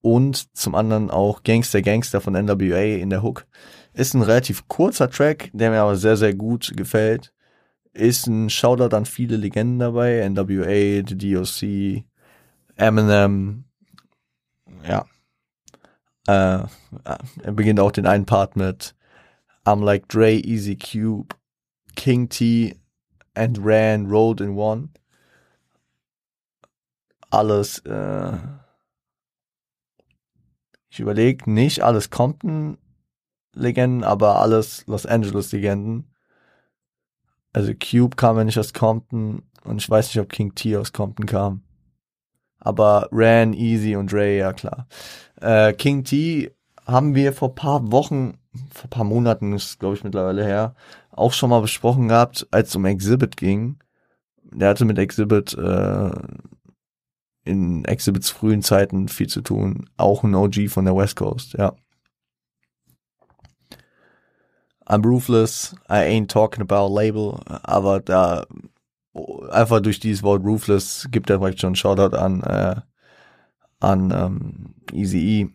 und 0.00 0.56
zum 0.56 0.74
anderen 0.74 1.10
auch 1.10 1.42
Gangster 1.42 1.82
Gangster 1.82 2.20
von 2.20 2.32
NWA 2.34 2.96
in 2.96 3.10
der 3.10 3.22
Hook. 3.22 3.46
Ist 3.92 4.14
ein 4.14 4.22
relativ 4.22 4.66
kurzer 4.68 5.10
Track, 5.10 5.50
der 5.52 5.70
mir 5.70 5.80
aber 5.80 5.96
sehr, 5.96 6.16
sehr 6.16 6.34
gut 6.34 6.72
gefällt. 6.76 7.32
Ist 7.92 8.26
ein 8.26 8.48
Shoutout 8.48 8.94
an 8.94 9.06
viele 9.06 9.36
Legenden 9.36 9.78
dabei, 9.78 10.26
NWA, 10.28 11.02
The 11.06 11.16
DOC, 11.16 12.04
Eminem, 12.76 13.64
ja. 14.86 15.06
Äh, 16.26 16.66
er 17.42 17.52
beginnt 17.52 17.80
auch 17.80 17.90
den 17.90 18.06
einen 18.06 18.26
Part 18.26 18.56
mit 18.56 18.94
I'm 19.64 19.84
like 19.84 20.08
Dre, 20.08 20.32
Easy 20.32 20.76
Cube, 20.76 21.34
King 21.98 22.28
T 22.28 22.76
and 23.34 23.58
Ran 23.60 24.06
rolled 24.06 24.40
in 24.40 24.56
one. 24.56 24.90
Alles, 27.28 27.80
äh, 27.80 28.38
ich 30.88 31.00
überlege 31.00 31.50
nicht 31.50 31.82
alles 31.82 32.08
Compton-Legenden, 32.10 34.04
aber 34.04 34.36
alles 34.40 34.86
Los 34.86 35.06
Angeles-Legenden. 35.06 36.14
Also 37.52 37.72
Cube 37.74 38.14
kam 38.16 38.36
ja 38.38 38.44
nicht 38.44 38.58
aus 38.58 38.72
Compton 38.72 39.42
und 39.64 39.82
ich 39.82 39.90
weiß 39.90 40.06
nicht, 40.06 40.20
ob 40.20 40.28
King 40.28 40.54
T 40.54 40.76
aus 40.76 40.92
Compton 40.92 41.26
kam. 41.26 41.64
Aber 42.60 43.08
Ran, 43.10 43.54
Easy 43.54 43.96
und 43.96 44.12
Dre, 44.12 44.38
ja 44.38 44.52
klar. 44.52 44.86
Äh, 45.40 45.72
King 45.72 46.04
T 46.04 46.54
haben 46.86 47.16
wir 47.16 47.32
vor 47.32 47.56
paar 47.56 47.90
Wochen, 47.90 48.38
vor 48.70 48.88
paar 48.88 49.04
Monaten 49.04 49.52
ist 49.52 49.80
glaube 49.80 49.96
ich 49.96 50.04
mittlerweile 50.04 50.44
her, 50.44 50.76
auch 51.18 51.32
schon 51.32 51.50
mal 51.50 51.60
besprochen 51.60 52.08
gehabt, 52.08 52.46
als 52.50 52.70
es 52.70 52.76
um 52.76 52.84
Exhibit 52.84 53.36
ging. 53.36 53.78
Der 54.42 54.70
hatte 54.70 54.84
mit 54.84 54.98
Exhibit 54.98 55.54
äh, 55.54 56.10
in 57.44 57.84
Exhibits 57.84 58.30
frühen 58.30 58.62
Zeiten 58.62 59.08
viel 59.08 59.26
zu 59.26 59.40
tun. 59.42 59.88
Auch 59.96 60.22
ein 60.22 60.34
OG 60.34 60.68
von 60.68 60.84
der 60.84 60.96
West 60.96 61.16
Coast, 61.16 61.54
ja. 61.54 61.74
I'm 64.86 65.04
Ruthless, 65.04 65.74
I 65.88 66.00
ain't 66.04 66.30
talking 66.30 66.62
about 66.62 66.88
Label, 66.88 67.38
aber 67.46 68.00
da 68.00 68.46
einfach 69.50 69.80
durch 69.80 70.00
dieses 70.00 70.22
Wort 70.22 70.42
Ruthless 70.44 71.08
gibt 71.10 71.28
er 71.28 71.38
direkt 71.38 71.60
schon 71.60 71.68
einen 71.68 71.76
Shoutout 71.76 72.16
an, 72.16 72.42
äh, 72.42 72.76
an 73.80 74.10
ähm, 74.10 74.74
Easy 74.92 75.18
E. 75.18 75.48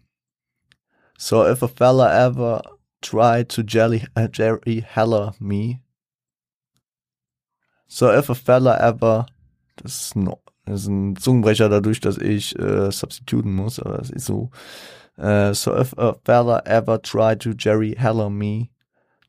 So 1.18 1.47
if 1.47 1.64
a 1.64 1.68
fella 1.68 2.28
ever 2.28 2.61
tried 3.03 3.49
to 3.49 3.61
jelly, 3.61 4.07
uh, 4.15 4.27
Jerry 4.27 4.79
Heller 4.79 5.33
me, 5.39 5.81
so 7.87 8.09
if 8.09 8.29
a 8.29 8.33
fella 8.33 8.75
ever, 8.81 9.27
das 9.75 10.05
ist 10.05 10.15
ein, 10.15 10.33
das 10.65 10.81
ist 10.81 10.87
ein 10.87 11.15
Zungenbrecher 11.15 11.69
dadurch, 11.69 11.99
dass 11.99 12.17
ich 12.17 12.57
äh, 12.57 12.91
substituten 12.91 13.53
muss, 13.53 13.79
aber 13.79 13.97
das 13.99 14.09
ist 14.09 14.25
so. 14.25 14.49
Uh, 15.15 15.53
so 15.53 15.77
if 15.79 15.93
a 15.95 16.15
fella 16.25 16.63
ever 16.65 16.97
tried 16.97 17.39
to 17.39 17.53
Jerry 17.53 17.93
Heller 17.95 18.31
me, 18.31 18.71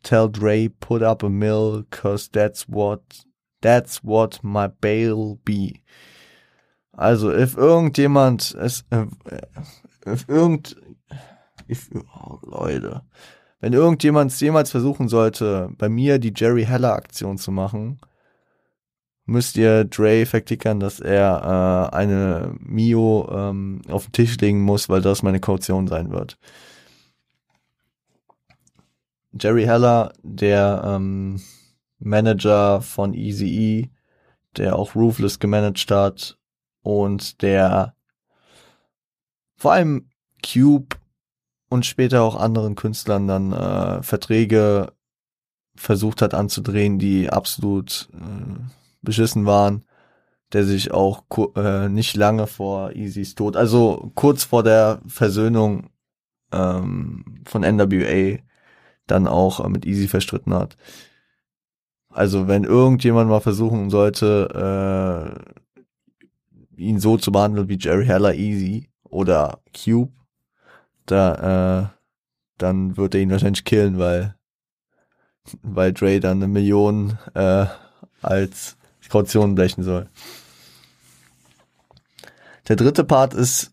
tell 0.03 0.29
Dre 0.31 0.69
put 0.69 1.03
up 1.03 1.23
a 1.23 1.29
mill, 1.29 1.85
cause 1.91 2.27
that's 2.27 2.67
what, 2.67 3.03
that's 3.61 4.03
what 4.03 4.43
my 4.43 4.69
bail 4.69 5.39
be. 5.45 5.83
Also, 6.97 7.31
if 7.31 7.57
irgendjemand 7.57 8.55
es, 8.55 8.85
äh, 8.91 9.07
if 10.07 10.27
irgend, 10.27 10.75
if, 11.69 11.91
oh, 12.17 12.39
Leute, 12.43 13.03
wenn 13.65 13.73
irgendjemand 13.73 14.39
jemals 14.43 14.71
versuchen 14.71 15.09
sollte, 15.09 15.71
bei 15.79 15.89
mir 15.89 16.19
die 16.19 16.35
Jerry 16.37 16.67
Heller 16.67 16.93
Aktion 16.93 17.39
zu 17.39 17.51
machen, 17.51 17.99
müsst 19.25 19.57
ihr 19.57 19.87
Dre 19.87 20.27
verklickern, 20.27 20.81
dass 20.81 21.01
er 21.01 21.91
äh, 21.91 21.97
eine 21.97 22.55
Mio 22.61 23.27
ähm, 23.33 23.81
auf 23.89 24.05
den 24.05 24.13
Tisch 24.13 24.37
legen 24.37 24.61
muss, 24.61 24.91
weil 24.91 25.01
das 25.01 25.23
meine 25.23 25.41
Kaution 25.41 25.89
sein 25.89 26.11
wird. 26.11 26.37
Jerry 29.33 29.65
Heller, 29.65 30.13
der 30.23 30.83
ähm, 30.85 31.41
Manager 31.99 32.83
von 32.83 33.15
Easy 33.15 33.47
E, 33.47 33.91
der 34.59 34.77
auch 34.77 34.95
Roofless 34.95 35.39
gemanagt 35.39 35.91
hat 35.91 36.37
und 36.83 37.41
der 37.41 37.95
vor 39.57 39.73
allem 39.73 40.11
Cube 40.45 40.97
und 41.75 41.85
später 41.85 42.23
auch 42.23 42.37
anderen 42.37 42.77
Künstlern 42.77 43.27
dann 43.27 43.53
äh, 43.53 44.03
Verträge 44.03 44.93
versucht 45.75 46.23
hat 46.23 46.33
anzudrehen, 46.33 47.01
die 47.01 47.29
absolut 47.31 48.09
äh, 48.15 48.61
beschissen 49.03 49.45
waren, 49.45 49.85
der 50.53 50.65
sich 50.65 50.93
auch 50.93 51.25
äh, 51.57 51.89
nicht 51.89 52.17
lange 52.17 52.47
vor 52.47 52.93
Easys 52.93 53.35
Tod, 53.35 53.57
also 53.57 54.13
kurz 54.15 54.45
vor 54.45 54.63
der 54.63 55.01
Versöhnung 55.09 55.91
ähm, 56.53 57.43
von 57.45 57.63
NWA 57.63 58.39
dann 59.09 59.27
auch 59.27 59.59
äh, 59.65 59.69
mit 59.69 59.85
Easy 59.85 60.07
verstritten 60.07 60.55
hat. 60.55 60.77
Also 62.09 62.47
wenn 62.47 62.63
irgendjemand 62.63 63.29
mal 63.29 63.41
versuchen 63.41 63.91
sollte, 63.91 65.35
äh, 66.79 66.81
ihn 66.81 67.01
so 67.01 67.17
zu 67.17 67.33
behandeln 67.33 67.69
wie 67.69 67.79
Jerry 67.81 68.07
Heller 68.07 68.35
Easy 68.35 68.89
oder 69.03 69.59
Cube, 69.75 70.13
da, 71.07 71.93
äh, 71.93 71.99
dann 72.59 72.97
wird 72.97 73.15
er 73.15 73.21
ihn 73.21 73.31
wahrscheinlich 73.31 73.65
killen, 73.65 73.99
weil, 73.99 74.35
weil 75.63 75.93
Dre 75.93 76.21
dann 76.21 76.39
eine 76.39 76.49
Million 76.49 77.19
äh, 77.35 77.67
als 78.23 78.77
Kaution 79.11 79.55
blechen 79.55 79.83
soll. 79.83 80.09
Der 82.69 82.77
dritte 82.77 83.05
Part 83.05 83.35
ist 83.35 83.73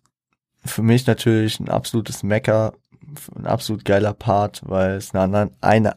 für 0.66 0.84
mich 0.84 1.08
natürlich 1.08 1.60
ein 1.60 1.70
absolutes 1.70 2.24
Mecker, 2.24 2.74
ein 3.36 3.48
absolut 3.48 3.86
geiler 3.86 4.14
Part, 4.14 4.62
weil 4.66 4.96
es 4.96 5.16
eine, 5.16 5.52
eine, 5.62 5.96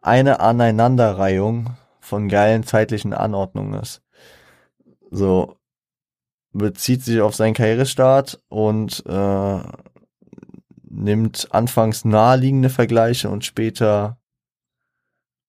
eine 0.00 0.40
Aneinanderreihung 0.40 1.76
von 2.00 2.28
geilen 2.28 2.64
zeitlichen 2.64 3.12
Anordnungen 3.12 3.80
ist. 3.80 4.02
So 5.10 5.57
bezieht 6.58 7.02
sich 7.02 7.20
auf 7.20 7.34
seinen 7.34 7.54
Karrierestart 7.54 8.42
und 8.48 9.04
äh, 9.06 9.60
nimmt 10.82 11.48
anfangs 11.50 12.04
naheliegende 12.04 12.70
Vergleiche 12.70 13.30
und 13.30 13.44
später 13.44 14.18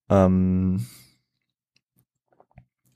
ähm, 0.10 0.88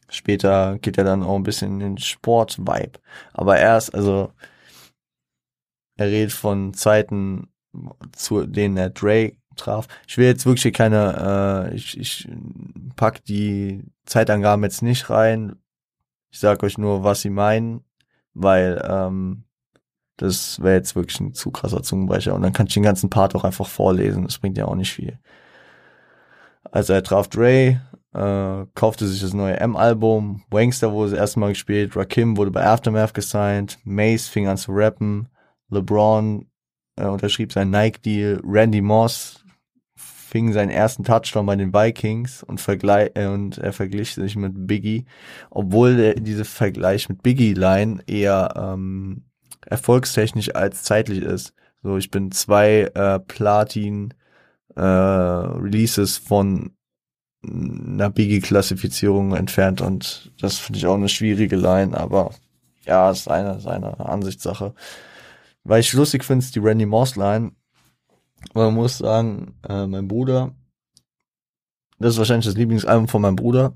später 0.09 0.77
geht 0.79 0.97
er 0.97 1.03
dann 1.03 1.23
auch 1.23 1.35
ein 1.35 1.43
bisschen 1.43 1.73
in 1.73 1.79
den 1.79 1.97
Sport-Vibe. 1.97 2.99
Aber 3.33 3.57
erst, 3.57 3.93
also 3.93 4.31
er 5.95 6.07
redet 6.07 6.33
von 6.33 6.73
Zeiten, 6.73 7.49
zu 8.11 8.45
denen 8.45 8.77
er 8.77 8.89
Drake 8.89 9.37
traf. 9.55 9.87
Ich 10.07 10.17
will 10.17 10.25
jetzt 10.25 10.45
wirklich 10.45 10.73
keine, 10.73 11.69
äh, 11.71 11.75
ich, 11.75 11.99
ich 11.99 12.27
pack 12.95 13.23
die 13.25 13.83
Zeitangaben 14.05 14.63
jetzt 14.63 14.81
nicht 14.81 15.09
rein. 15.09 15.55
Ich 16.31 16.39
sag 16.39 16.63
euch 16.63 16.77
nur, 16.77 17.03
was 17.03 17.21
sie 17.21 17.29
meinen 17.29 17.83
weil 18.33 18.83
ähm, 18.87 19.45
das 20.17 20.61
wäre 20.61 20.75
jetzt 20.75 20.95
wirklich 20.95 21.19
ein 21.19 21.33
zu 21.33 21.51
krasser 21.51 21.83
Zungenbrecher. 21.83 22.35
Und 22.35 22.43
dann 22.43 22.53
kann 22.53 22.67
ich 22.67 22.73
den 22.73 22.83
ganzen 22.83 23.09
Part 23.09 23.35
auch 23.35 23.43
einfach 23.43 23.67
vorlesen, 23.67 24.23
das 24.23 24.37
bringt 24.37 24.57
ja 24.57 24.65
auch 24.65 24.75
nicht 24.75 24.93
viel. 24.93 25.19
Also 26.71 26.93
er 26.93 27.03
traf 27.03 27.27
Dre, 27.27 27.81
äh, 28.13 28.65
kaufte 28.73 29.07
sich 29.07 29.21
das 29.21 29.33
neue 29.33 29.59
M-Album, 29.59 30.43
Wangster 30.49 30.91
wurde 30.91 31.11
das 31.11 31.19
erste 31.19 31.39
Mal 31.39 31.49
gespielt, 31.49 31.95
Rakim 31.95 32.37
wurde 32.37 32.51
bei 32.51 32.65
Aftermath 32.65 33.13
gesigned, 33.13 33.79
Mace 33.83 34.27
fing 34.27 34.47
an 34.47 34.57
zu 34.57 34.71
rappen, 34.71 35.27
LeBron 35.69 36.47
äh, 36.95 37.05
unterschrieb 37.05 37.51
seinen 37.51 37.71
Nike-Deal, 37.71 38.41
Randy 38.45 38.81
Moss 38.81 39.42
fing 40.33 40.51
seinen 40.51 40.71
ersten 40.71 41.03
Touchdown 41.03 41.45
bei 41.45 41.55
den 41.55 41.75
Vikings 41.75 42.41
und, 42.41 42.59
vergleich, 42.59 43.11
äh, 43.13 43.27
und 43.27 43.59
er 43.59 43.71
verglich 43.71 44.15
sich 44.15 44.35
mit 44.35 44.65
Biggie, 44.65 45.05
obwohl 45.51 45.95
der, 45.95 46.43
Vergleich 46.43 47.07
mit 47.07 47.21
Biggie-Line 47.21 48.01
eher 48.07 48.51
ähm, 48.57 49.25
erfolgstechnisch 49.67 50.55
als 50.55 50.81
zeitlich 50.81 51.21
ist. 51.21 51.53
So, 51.83 51.97
ich 51.97 52.09
bin 52.09 52.31
zwei 52.31 52.89
äh, 52.95 53.19
Platin 53.19 54.15
äh, 54.75 54.81
Releases 54.81 56.17
von 56.17 56.71
einer 57.43 58.09
Biggie-Klassifizierung 58.09 59.35
entfernt 59.35 59.81
und 59.81 60.31
das 60.41 60.57
finde 60.57 60.79
ich 60.79 60.87
auch 60.87 60.95
eine 60.95 61.09
schwierige 61.09 61.57
Line, 61.57 61.95
aber 61.95 62.31
ja, 62.87 63.11
ist 63.11 63.27
eine, 63.29 63.57
ist 63.57 63.67
eine 63.67 63.99
Ansichtssache. 63.99 64.73
Weil 65.63 65.81
ich 65.81 65.93
lustig 65.93 66.23
finde, 66.23 66.43
ist 66.43 66.55
die 66.55 66.59
Randy 66.59 66.87
Moss 66.87 67.17
Line, 67.17 67.51
man 68.53 68.73
muss 68.73 68.97
sagen, 68.97 69.55
äh, 69.67 69.87
mein 69.87 70.07
Bruder, 70.07 70.53
das 71.99 72.13
ist 72.13 72.17
wahrscheinlich 72.17 72.45
das 72.45 72.55
Lieblingsalbum 72.55 73.07
von 73.07 73.21
meinem 73.21 73.35
Bruder. 73.35 73.73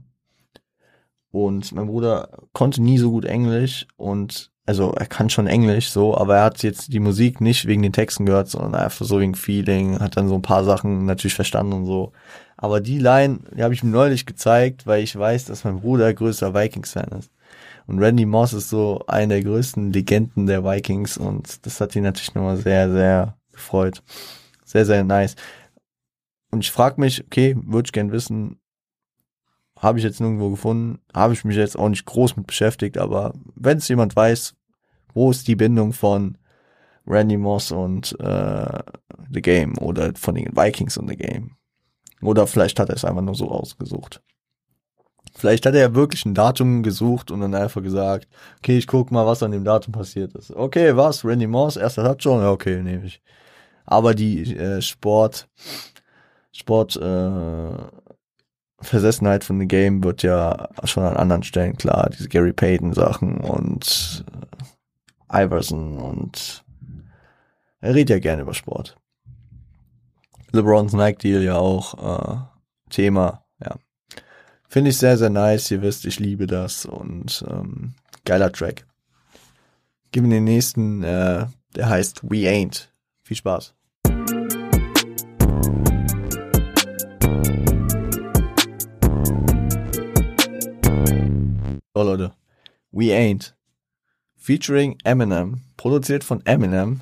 Und 1.32 1.72
mein 1.74 1.88
Bruder 1.88 2.30
konnte 2.54 2.82
nie 2.82 2.98
so 2.98 3.12
gut 3.12 3.26
Englisch 3.26 3.88
und 3.96 4.52
also 4.66 4.92
er 4.92 5.06
kann 5.06 5.30
schon 5.30 5.48
Englisch 5.48 5.90
so, 5.90 6.18
aber 6.18 6.38
er 6.38 6.44
hat 6.44 6.62
jetzt 6.62 6.92
die 6.92 7.00
Musik 7.00 7.40
nicht 7.40 7.68
wegen 7.68 7.84
den 7.84 7.94
Texten 7.94 8.26
gehört, 8.26 8.50
sondern 8.50 8.76
einfach 8.76 9.06
so 9.06 9.20
wegen 9.20 9.34
Feeling, 9.34 10.00
hat 10.00 10.18
dann 10.18 10.28
so 10.28 10.36
ein 10.36 10.42
paar 10.42 10.66
Sachen 10.66 11.06
natürlich 11.06 11.36
verstanden 11.36 11.74
und 11.74 11.86
so. 11.86 12.12
Aber 12.58 12.82
die 12.82 13.00
Line, 13.00 13.40
die 13.56 13.64
habe 13.64 13.74
ich 13.74 13.84
ihm 13.84 13.92
neulich 13.92 14.26
gezeigt, 14.26 14.86
weil 14.86 15.04
ich 15.04 15.18
weiß, 15.18 15.46
dass 15.46 15.64
mein 15.64 15.80
Bruder 15.80 16.14
größter 16.14 16.54
Vikings-Fan 16.54 17.18
ist. 17.18 17.32
Und 17.86 18.00
Randy 18.00 18.26
Moss 18.26 18.52
ist 18.52 18.70
so 18.70 19.06
einer 19.08 19.36
der 19.36 19.44
größten 19.44 19.94
Legenden 19.94 20.48
der 20.48 20.66
Vikings 20.66 21.18
und 21.18 21.66
das 21.66 21.80
hat 21.80 21.96
ihn 21.96 22.04
natürlich 22.04 22.36
nochmal 22.36 22.58
sehr, 22.58 22.92
sehr 22.92 23.38
gefreut. 23.54 24.04
Sehr, 24.78 24.86
sehr 24.86 25.04
nice. 25.04 25.36
Und 26.52 26.60
ich 26.60 26.72
frage 26.72 27.02
mich, 27.02 27.26
okay, 27.26 27.56
würde 27.66 27.88
ich 27.88 27.92
gern 27.92 28.12
wissen, 28.12 28.60
habe 29.80 29.98
ich 29.98 30.06
jetzt 30.06 30.22
nirgendwo 30.22 30.52
gefunden, 30.52 31.00
habe 31.16 31.34
ich 31.34 31.44
mich 31.44 31.56
jetzt 31.56 31.80
auch 31.80 31.90
nicht 31.90 32.06
groß 32.06 32.38
mit 32.38 32.46
beschäftigt, 32.46 33.00
aber 33.00 33.34
wenn 33.56 33.80
es 33.80 33.88
jemand 33.88 34.16
weiß, 34.16 34.54
wo 35.16 35.32
ist 35.32 35.48
die 35.48 35.56
Bindung 35.56 35.94
von 35.94 36.38
Randy 37.08 37.38
Moss 37.38 37.72
und 37.72 38.16
äh, 38.20 38.84
The 39.34 39.42
Game 39.42 39.76
oder 39.80 40.14
von 40.14 40.36
den 40.36 40.56
Vikings 40.56 40.98
und 40.98 41.10
The 41.10 41.18
Game? 41.18 41.58
Oder 42.22 42.46
vielleicht 42.46 42.80
hat 42.80 42.90
er 42.90 42.98
es 42.98 43.06
einfach 43.06 43.24
nur 43.24 43.34
so 43.34 43.50
ausgesucht. 43.50 44.22
Vielleicht 45.34 45.66
hat 45.66 45.74
er 45.74 45.82
ja 45.82 45.96
wirklich 45.96 46.24
ein 46.26 46.36
Datum 46.36 46.84
gesucht 46.84 47.32
und 47.32 47.42
dann 47.42 47.56
einfach 47.56 47.82
gesagt, 47.82 48.28
okay, 48.60 48.78
ich 48.78 48.86
guck 48.86 49.12
mal, 49.12 49.26
was 49.26 49.42
an 49.42 49.52
dem 49.52 49.64
Datum 49.64 49.92
passiert 49.92 50.36
ist. 50.36 50.52
Okay, 50.52 50.96
was? 50.96 51.26
Randy 51.26 51.48
Moss, 51.48 51.78
erster 51.78 52.04
Touchdown? 52.04 52.42
Ja, 52.42 52.52
okay, 52.52 52.84
nehme 52.84 53.06
ich. 53.06 53.22
Aber 53.88 54.14
die 54.14 54.56
äh, 54.56 54.82
Sport, 54.82 55.48
Sport 56.52 56.98
äh, 56.98 57.72
Versessenheit 58.80 59.44
von 59.44 59.58
dem 59.58 59.68
Game 59.68 60.04
wird 60.04 60.22
ja 60.22 60.70
schon 60.84 61.04
an 61.04 61.18
anderen 61.18 61.44
Stellen 61.44 61.78
klar. 61.78 62.10
Diese 62.12 62.30
Gary 62.30 62.54
Payton 62.54 62.94
Sachen 62.94 63.38
und 63.38 64.26
äh, 65.32 65.46
Iverson 65.46 65.98
und 65.98 66.64
er 67.80 67.96
redet 67.96 68.10
ja 68.10 68.20
gerne 68.20 68.42
über 68.44 68.54
Sport. 68.54 68.98
LeBrons 70.52 70.94
Nike 70.94 71.20
Deal 71.20 71.44
ja 71.44 71.56
auch 71.56 71.94
äh, 71.98 72.38
Thema, 72.90 73.46
ja. 73.64 73.76
Finde 74.70 74.90
ich 74.90 74.98
sehr, 74.98 75.18
sehr 75.18 75.30
nice. 75.30 75.72
Ihr 75.72 75.82
wisst, 75.82 76.06
ich 76.06 76.20
liebe 76.20 76.46
das 76.46 76.86
und 76.86 77.46
ähm, 77.50 77.94
geiler 78.26 78.52
Track. 78.52 78.86
Gib 80.12 80.24
mir 80.24 80.30
den 80.30 80.44
nächsten, 80.44 81.04
äh, 81.04 81.46
der 81.76 81.90
heißt 81.90 82.24
We 82.24 82.50
Ain't. 82.50 82.88
Viel 83.24 83.38
Spaß. 83.38 83.77
We 92.92 93.12
Ain't. 93.12 93.56
Featuring 94.36 94.98
Eminem. 95.04 95.62
Produziert 95.78 96.24
von 96.24 96.46
Eminem. 96.46 97.02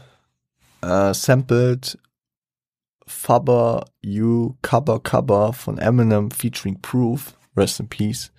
Äh, 0.81 1.13
sampled 1.13 1.97
Fubber 3.07 3.85
You 4.01 4.55
Cover 4.61 4.99
Cover 4.99 5.53
von 5.53 5.77
Eminem 5.77 6.31
featuring 6.31 6.81
Proof. 6.81 7.37
Rest 7.55 7.79
in 7.79 7.87
Peace. 7.87 8.31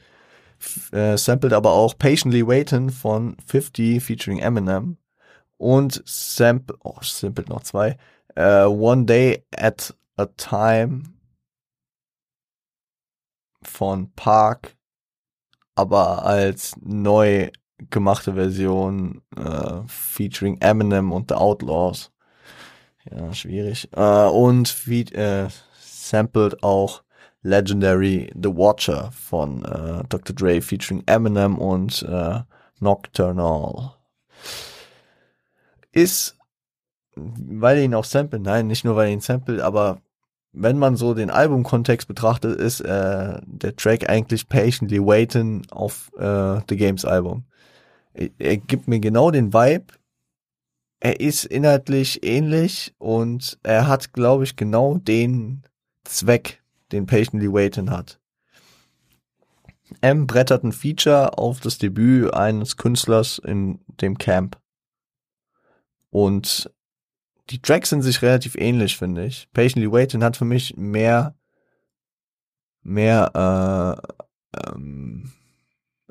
F 0.59 0.93
äh, 0.93 1.17
sampled 1.17 1.53
aber 1.53 1.73
auch 1.73 1.97
Patiently 1.97 2.47
Waiting 2.47 2.91
von 2.91 3.37
50 3.47 4.03
featuring 4.03 4.39
Eminem. 4.39 4.97
Und 5.59 6.03
sample, 6.05 6.77
oh, 6.83 6.99
sampled 7.01 7.49
noch 7.49 7.63
zwei. 7.63 7.97
Äh, 8.35 8.65
One 8.65 9.05
Day 9.07 9.45
at 9.57 9.95
a 10.17 10.27
Time 10.27 11.05
von 13.63 14.13
Park, 14.13 14.76
aber 15.77 16.25
als 16.25 16.75
neu 16.81 17.51
gemachte 17.91 18.35
Version 18.35 19.23
äh, 19.37 19.83
featuring 19.87 20.59
Eminem 20.61 21.13
und 21.13 21.31
The 21.31 21.37
Outlaws. 21.37 22.11
Ja, 23.11 23.33
schwierig. 23.33 23.89
Äh, 23.93 24.27
und 24.27 24.69
feed, 24.69 25.13
äh, 25.13 25.49
sampled 25.79 26.63
auch 26.63 27.03
Legendary 27.43 28.33
The 28.35 28.49
Watcher 28.49 29.13
von 29.13 29.65
äh, 29.65 30.03
Dr. 30.09 30.35
Dre 30.35 30.61
featuring 30.61 31.05
Eminem 31.07 31.59
und 31.59 32.03
äh, 32.03 32.41
Nocturnal. 32.81 33.95
Ist, 35.93 36.37
weil 37.15 37.79
er 37.79 37.85
ihn 37.85 37.95
auch 37.95 38.05
sampled, 38.05 38.43
nein, 38.43 38.67
nicht 38.67 38.85
nur 38.85 38.97
weil 38.97 39.09
er 39.09 39.13
ihn 39.13 39.21
sampled, 39.21 39.61
aber 39.61 40.01
wenn 40.57 40.79
man 40.79 40.97
so 40.97 41.15
den 41.15 41.31
Albumkontext 41.31 42.09
betrachtet, 42.09 42.59
ist 42.59 42.81
äh, 42.81 43.41
der 43.45 43.77
Track 43.77 44.09
eigentlich 44.09 44.49
Patiently 44.49 45.01
Waiting 45.01 45.67
auf 45.71 46.11
äh, 46.17 46.61
The 46.69 46.77
Games 46.77 47.05
Album. 47.05 47.45
Er, 48.15 48.31
er 48.39 48.57
gibt 48.57 48.89
mir 48.89 48.99
genau 48.99 49.31
den 49.31 49.53
Vibe. 49.53 49.87
Er 50.99 51.21
ist 51.21 51.45
inhaltlich 51.45 52.25
ähnlich 52.25 52.95
und 52.99 53.59
er 53.63 53.87
hat, 53.87 54.15
glaube 54.15 54.45
ich, 54.45 54.57
genau 54.57 54.97
den 54.97 55.63
Zweck, 56.05 56.63
den 56.91 57.05
Patiently 57.05 57.53
Waiting 57.53 57.91
hat. 57.91 58.19
M 60.01 60.27
brettert 60.27 60.65
ein 60.65 60.73
Feature 60.73 61.37
auf 61.39 61.61
das 61.61 61.79
Debüt 61.79 62.33
eines 62.33 62.79
Künstlers 62.79 63.39
in 63.39 63.81
dem 64.01 64.17
Camp. 64.17 64.59
Und 66.11 66.71
die 67.51 67.61
Tracks 67.61 67.91
sind 67.91 68.03
sich 68.03 68.23
relativ 68.23 68.57
ähnlich, 68.57 68.97
finde 68.97 69.25
ich. 69.25 69.49
Patiently 69.53 69.91
Waiting 69.91 70.23
hat 70.23 70.37
für 70.37 70.45
mich 70.45 70.77
mehr, 70.77 71.35
mehr, 72.83 74.01
äh, 74.55 74.59
ähm, 74.69 75.33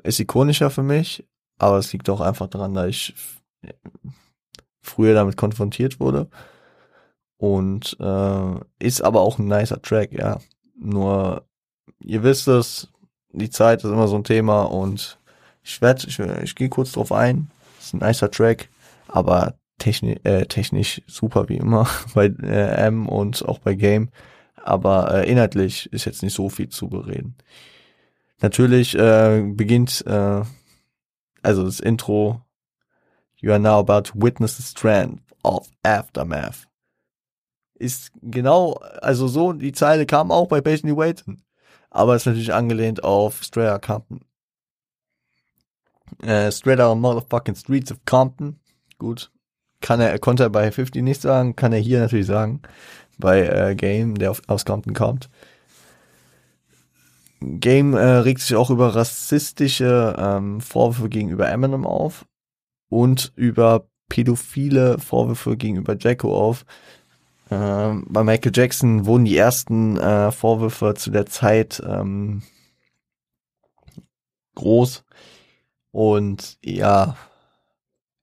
ist 0.02 0.20
ikonischer 0.20 0.70
für 0.70 0.82
mich, 0.82 1.26
aber 1.58 1.78
es 1.78 1.92
liegt 1.92 2.08
auch 2.08 2.20
einfach 2.20 2.46
daran, 2.46 2.74
dass 2.74 2.86
ich 2.86 3.14
früher 4.82 5.14
damit 5.14 5.36
konfrontiert 5.36 6.00
wurde. 6.00 6.28
Und 7.38 7.96
äh, 8.00 8.54
ist 8.78 9.02
aber 9.02 9.20
auch 9.20 9.38
ein 9.38 9.46
nicer 9.46 9.82
Track, 9.82 10.12
ja. 10.12 10.38
Nur, 10.74 11.46
ihr 12.00 12.22
wisst 12.22 12.48
es, 12.48 12.88
die 13.32 13.50
Zeit 13.50 13.84
ist 13.84 13.90
immer 13.90 14.08
so 14.08 14.16
ein 14.16 14.24
Thema 14.24 14.62
und 14.62 15.18
ich 15.62 15.82
werde, 15.82 16.06
ich, 16.06 16.18
ich 16.18 16.54
gehe 16.54 16.70
kurz 16.70 16.92
drauf 16.92 17.12
ein. 17.12 17.50
Ist 17.78 17.92
ein 17.92 17.98
nicer 17.98 18.30
Track, 18.30 18.70
aber 19.08 19.58
technisch, 19.78 20.18
äh, 20.24 20.46
technisch 20.46 21.02
super 21.06 21.48
wie 21.48 21.56
immer 21.56 21.88
bei 22.14 22.26
äh, 22.26 22.86
M 22.86 23.08
und 23.08 23.44
auch 23.46 23.58
bei 23.58 23.74
Game. 23.74 24.10
Aber 24.56 25.14
äh, 25.14 25.30
inhaltlich 25.30 25.92
ist 25.92 26.06
jetzt 26.06 26.22
nicht 26.22 26.34
so 26.34 26.48
viel 26.48 26.68
zu 26.68 26.88
bereden. 26.88 27.36
Natürlich 28.40 28.96
äh, 28.98 29.42
beginnt 29.46 30.04
äh, 30.06 30.42
also 31.42 31.64
das 31.64 31.80
Intro 31.80 32.42
You 33.38 33.52
are 33.52 33.60
now 33.60 33.78
about 33.78 34.10
to 34.10 34.14
witness 34.16 34.56
the 34.56 34.62
strand 34.62 35.20
of 35.44 35.68
Aftermath. 35.84 36.66
Ist 37.74 38.10
genau, 38.22 38.72
also 39.02 39.28
so, 39.28 39.52
die 39.52 39.72
Zeile 39.72 40.06
kam 40.06 40.32
auch 40.32 40.48
bei 40.48 40.60
Patiently 40.60 40.96
Waiting. 40.96 41.42
Aber 41.90 42.16
ist 42.16 42.26
natürlich 42.26 42.52
angelehnt 42.52 43.04
auf 43.04 43.42
Straight 43.42 43.82
Compton. 43.82 44.20
Äh, 46.22 46.50
Straight 46.50 46.80
Out 46.80 46.98
Motherfucking 46.98 47.54
Streets 47.54 47.92
of 47.92 47.98
Compton. 48.06 48.58
Gut, 48.98 49.30
kann 49.80 50.00
er, 50.00 50.18
konnte 50.18 50.44
er 50.44 50.50
bei 50.50 50.70
50 50.70 51.02
nicht 51.02 51.20
sagen, 51.20 51.56
kann 51.56 51.72
er 51.72 51.78
hier 51.78 52.00
natürlich 52.00 52.26
sagen, 52.26 52.62
bei 53.18 53.42
äh, 53.46 53.74
Game, 53.74 54.16
der 54.16 54.30
auf, 54.30 54.42
aus 54.46 54.64
Compton 54.64 54.94
kommt. 54.94 55.28
Game 57.40 57.94
äh, 57.94 58.00
regt 58.00 58.40
sich 58.40 58.56
auch 58.56 58.70
über 58.70 58.94
rassistische 58.94 60.16
ähm, 60.18 60.60
Vorwürfe 60.60 61.08
gegenüber 61.08 61.48
Eminem 61.48 61.86
auf 61.86 62.24
und 62.88 63.32
über 63.36 63.86
pädophile 64.08 64.98
Vorwürfe 64.98 65.56
gegenüber 65.56 65.96
Jacko 65.98 66.36
auf. 66.36 66.64
Ähm, 67.50 68.06
bei 68.08 68.24
Michael 68.24 68.52
Jackson 68.54 69.06
wurden 69.06 69.24
die 69.24 69.36
ersten 69.36 69.96
äh, 69.98 70.32
Vorwürfe 70.32 70.94
zu 70.94 71.10
der 71.10 71.26
Zeit 71.26 71.82
ähm, 71.86 72.42
groß 74.54 75.04
und 75.92 76.58
ja, 76.64 77.16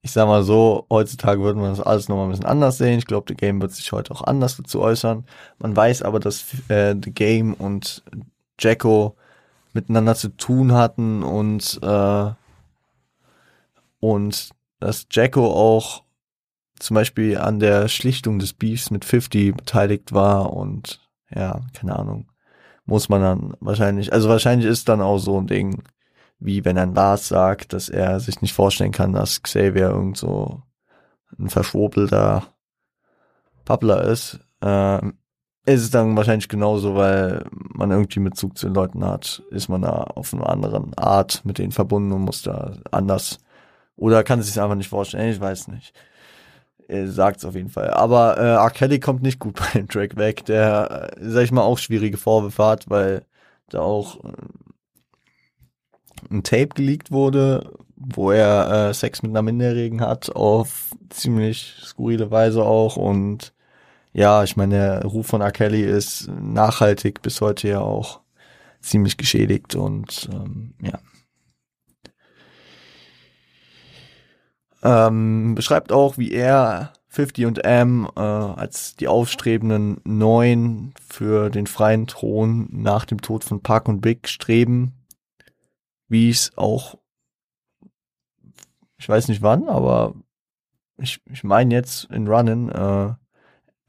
ich 0.04 0.12
sag 0.12 0.26
mal 0.28 0.42
so, 0.42 0.86
heutzutage 0.90 1.40
würde 1.40 1.58
man 1.58 1.70
das 1.70 1.80
alles 1.80 2.10
nochmal 2.10 2.26
ein 2.26 2.30
bisschen 2.32 2.44
anders 2.44 2.76
sehen. 2.76 2.98
Ich 2.98 3.06
glaube, 3.06 3.24
The 3.26 3.34
Game 3.34 3.62
wird 3.62 3.72
sich 3.72 3.90
heute 3.90 4.12
auch 4.12 4.22
anders 4.22 4.54
dazu 4.58 4.82
äußern. 4.82 5.24
Man 5.58 5.74
weiß 5.74 6.02
aber, 6.02 6.20
dass 6.20 6.44
äh, 6.68 6.94
The 7.02 7.10
Game 7.10 7.54
und 7.54 8.02
Jacko 8.60 9.16
miteinander 9.72 10.14
zu 10.14 10.28
tun 10.28 10.72
hatten 10.72 11.22
und 11.22 11.80
äh, 11.82 12.30
und 14.00 14.50
dass 14.78 15.06
Jacko 15.10 15.46
auch 15.46 16.02
zum 16.78 16.96
Beispiel 16.96 17.38
an 17.38 17.58
der 17.58 17.88
Schlichtung 17.88 18.38
des 18.38 18.52
Beefs 18.52 18.90
mit 18.90 19.06
50 19.06 19.56
beteiligt 19.56 20.12
war 20.12 20.52
und 20.52 21.00
ja, 21.34 21.62
keine 21.72 21.96
Ahnung, 21.98 22.30
muss 22.84 23.08
man 23.08 23.22
dann 23.22 23.54
wahrscheinlich, 23.60 24.12
also 24.12 24.28
wahrscheinlich 24.28 24.68
ist 24.68 24.90
dann 24.90 25.00
auch 25.00 25.16
so 25.16 25.40
ein 25.40 25.46
Ding, 25.46 25.82
wie 26.44 26.64
wenn 26.64 26.78
ein 26.78 26.94
Lars 26.94 27.28
sagt, 27.28 27.72
dass 27.72 27.88
er 27.88 28.20
sich 28.20 28.42
nicht 28.42 28.52
vorstellen 28.52 28.92
kann, 28.92 29.12
dass 29.12 29.42
Xavier 29.42 29.88
irgend 29.88 30.18
so 30.18 30.62
ein 31.38 31.48
verschwurbelter 31.48 32.44
Pappler 33.64 34.04
ist. 34.04 34.40
Ähm, 34.60 35.14
ist 35.66 35.82
es 35.82 35.90
dann 35.90 36.16
wahrscheinlich 36.16 36.48
genauso, 36.50 36.94
weil 36.94 37.46
man 37.50 37.90
irgendwie 37.90 38.20
Bezug 38.20 38.58
zu 38.58 38.66
den 38.66 38.74
Leuten 38.74 39.04
hat, 39.04 39.42
ist 39.50 39.68
man 39.68 39.82
da 39.82 40.04
auf 40.04 40.34
eine 40.34 40.46
andere 40.46 40.84
Art 40.96 41.42
mit 41.44 41.56
denen 41.58 41.72
verbunden 41.72 42.12
und 42.12 42.22
muss 42.22 42.42
da 42.42 42.74
anders 42.90 43.38
oder 43.96 44.24
kann 44.24 44.40
es 44.40 44.46
sich 44.46 44.60
einfach 44.60 44.74
nicht 44.74 44.88
vorstellen, 44.88 45.30
ich 45.30 45.40
weiß 45.40 45.68
nicht. 45.68 45.94
Er 46.88 47.10
sagt 47.10 47.38
es 47.38 47.44
auf 47.44 47.54
jeden 47.54 47.70
Fall. 47.70 47.90
Aber 47.90 48.36
äh, 48.36 48.54
R. 48.54 48.70
Kelly 48.70 49.00
kommt 49.00 49.22
nicht 49.22 49.38
gut 49.38 49.54
bei 49.58 49.78
dem 49.78 49.88
Track 49.88 50.16
weg, 50.16 50.44
der, 50.44 51.12
äh, 51.16 51.30
sag 51.30 51.44
ich 51.44 51.52
mal, 51.52 51.62
auch 51.62 51.78
schwierige 51.78 52.18
Vorwürfe 52.18 52.64
hat, 52.64 52.90
weil 52.90 53.24
da 53.70 53.80
auch 53.80 54.22
äh, 54.24 54.32
ein 56.30 56.42
Tape 56.42 56.68
geleakt 56.68 57.10
wurde, 57.10 57.72
wo 57.96 58.30
er 58.30 58.88
äh, 58.90 58.94
Sex 58.94 59.22
mit 59.22 59.30
einer 59.30 59.42
Minderjährigen 59.42 60.00
hat, 60.00 60.34
auf 60.34 60.90
ziemlich 61.10 61.74
skurrile 61.82 62.30
Weise 62.30 62.64
auch. 62.64 62.96
Und 62.96 63.52
ja, 64.12 64.44
ich 64.44 64.56
meine, 64.56 64.74
der 64.74 65.04
Ruf 65.04 65.26
von 65.26 65.40
R. 65.40 65.52
Kelly 65.52 65.82
ist 65.82 66.28
nachhaltig 66.28 67.22
bis 67.22 67.40
heute 67.40 67.68
ja 67.68 67.80
auch 67.80 68.20
ziemlich 68.80 69.16
geschädigt 69.16 69.74
und 69.74 70.28
ähm, 70.32 70.74
ja. 70.82 70.98
Ähm, 74.82 75.54
beschreibt 75.54 75.92
auch, 75.92 76.18
wie 76.18 76.30
er 76.30 76.92
50 77.08 77.46
und 77.46 77.64
M 77.64 78.06
äh, 78.16 78.20
als 78.20 78.96
die 78.96 79.08
aufstrebenden 79.08 80.00
Neuen 80.04 80.92
für 81.08 81.48
den 81.48 81.66
freien 81.66 82.06
Thron 82.06 82.68
nach 82.70 83.06
dem 83.06 83.22
Tod 83.22 83.44
von 83.44 83.62
Park 83.62 83.88
und 83.88 84.02
Big 84.02 84.28
streben 84.28 84.92
wie 86.08 86.30
es 86.30 86.56
auch, 86.56 86.98
ich 88.96 89.08
weiß 89.08 89.28
nicht 89.28 89.42
wann, 89.42 89.68
aber 89.68 90.14
ich, 90.98 91.20
ich 91.30 91.44
meine 91.44 91.74
jetzt 91.74 92.04
in 92.10 92.28
Runnen 92.28 92.70
äh, 92.70 93.14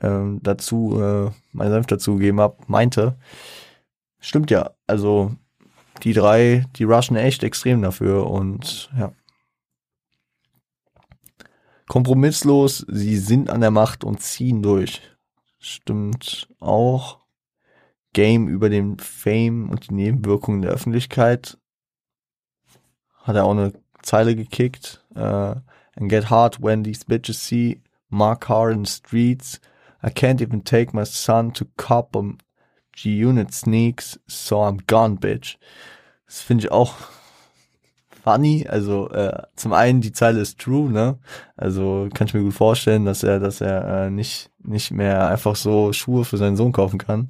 äh, 0.05 0.39
dazu, 0.41 0.99
äh, 1.01 1.31
mein 1.51 1.69
Senf 1.71 1.87
dazu 1.87 2.15
gegeben 2.15 2.39
habe, 2.39 2.57
meinte, 2.67 3.17
stimmt 4.19 4.51
ja, 4.51 4.71
also 4.87 5.35
die 6.03 6.13
drei, 6.13 6.65
die 6.75 6.83
rushen 6.83 7.15
echt 7.15 7.43
extrem 7.43 7.81
dafür 7.81 8.29
und 8.29 8.89
ja. 8.97 9.13
Kompromisslos, 11.87 12.85
sie 12.89 13.17
sind 13.17 13.49
an 13.49 13.61
der 13.61 13.71
Macht 13.71 14.03
und 14.03 14.19
ziehen 14.19 14.63
durch. 14.63 15.01
Stimmt 15.59 16.49
auch. 16.59 17.19
Game 18.13 18.47
über 18.47 18.69
den 18.69 18.97
Fame 18.97 19.69
und 19.69 19.89
die 19.89 19.93
Nebenwirkungen 19.93 20.61
der 20.61 20.71
Öffentlichkeit 20.71 21.59
hat 23.25 23.35
er 23.35 23.45
auch 23.45 23.51
eine 23.51 23.73
Zeile 24.01 24.35
gekickt. 24.35 25.03
Uh, 25.15 25.55
and 25.95 26.09
get 26.09 26.29
hard 26.29 26.61
when 26.61 26.83
these 26.83 27.03
bitches 27.05 27.35
see 27.35 27.81
my 28.09 28.35
car 28.35 28.69
in 28.71 28.85
the 28.85 28.91
streets. 28.91 29.59
I 30.03 30.09
can't 30.09 30.41
even 30.41 30.63
take 30.63 30.93
my 30.93 31.03
son 31.03 31.51
to 31.53 31.65
cop 31.77 32.15
on 32.15 32.37
G-Unit 32.93 33.53
sneaks, 33.53 34.19
so 34.27 34.61
I'm 34.61 34.85
gone, 34.87 35.17
bitch. 35.17 35.57
Das 36.27 36.41
finde 36.41 36.65
ich 36.65 36.71
auch 36.71 36.93
funny. 38.23 38.67
Also 38.67 39.09
äh, 39.09 39.43
zum 39.55 39.73
einen 39.73 40.01
die 40.01 40.11
Zeile 40.11 40.39
ist 40.41 40.59
true, 40.59 40.91
ne? 40.91 41.17
Also 41.57 42.07
kann 42.13 42.27
ich 42.27 42.33
mir 42.33 42.43
gut 42.43 42.53
vorstellen, 42.53 43.05
dass 43.05 43.23
er, 43.23 43.39
dass 43.39 43.61
er 43.61 44.05
äh, 44.05 44.09
nicht 44.09 44.51
nicht 44.63 44.91
mehr 44.91 45.29
einfach 45.29 45.55
so 45.55 45.93
Schuhe 45.93 46.25
für 46.25 46.37
seinen 46.37 46.55
Sohn 46.55 46.71
kaufen 46.71 46.97
kann. 46.97 47.29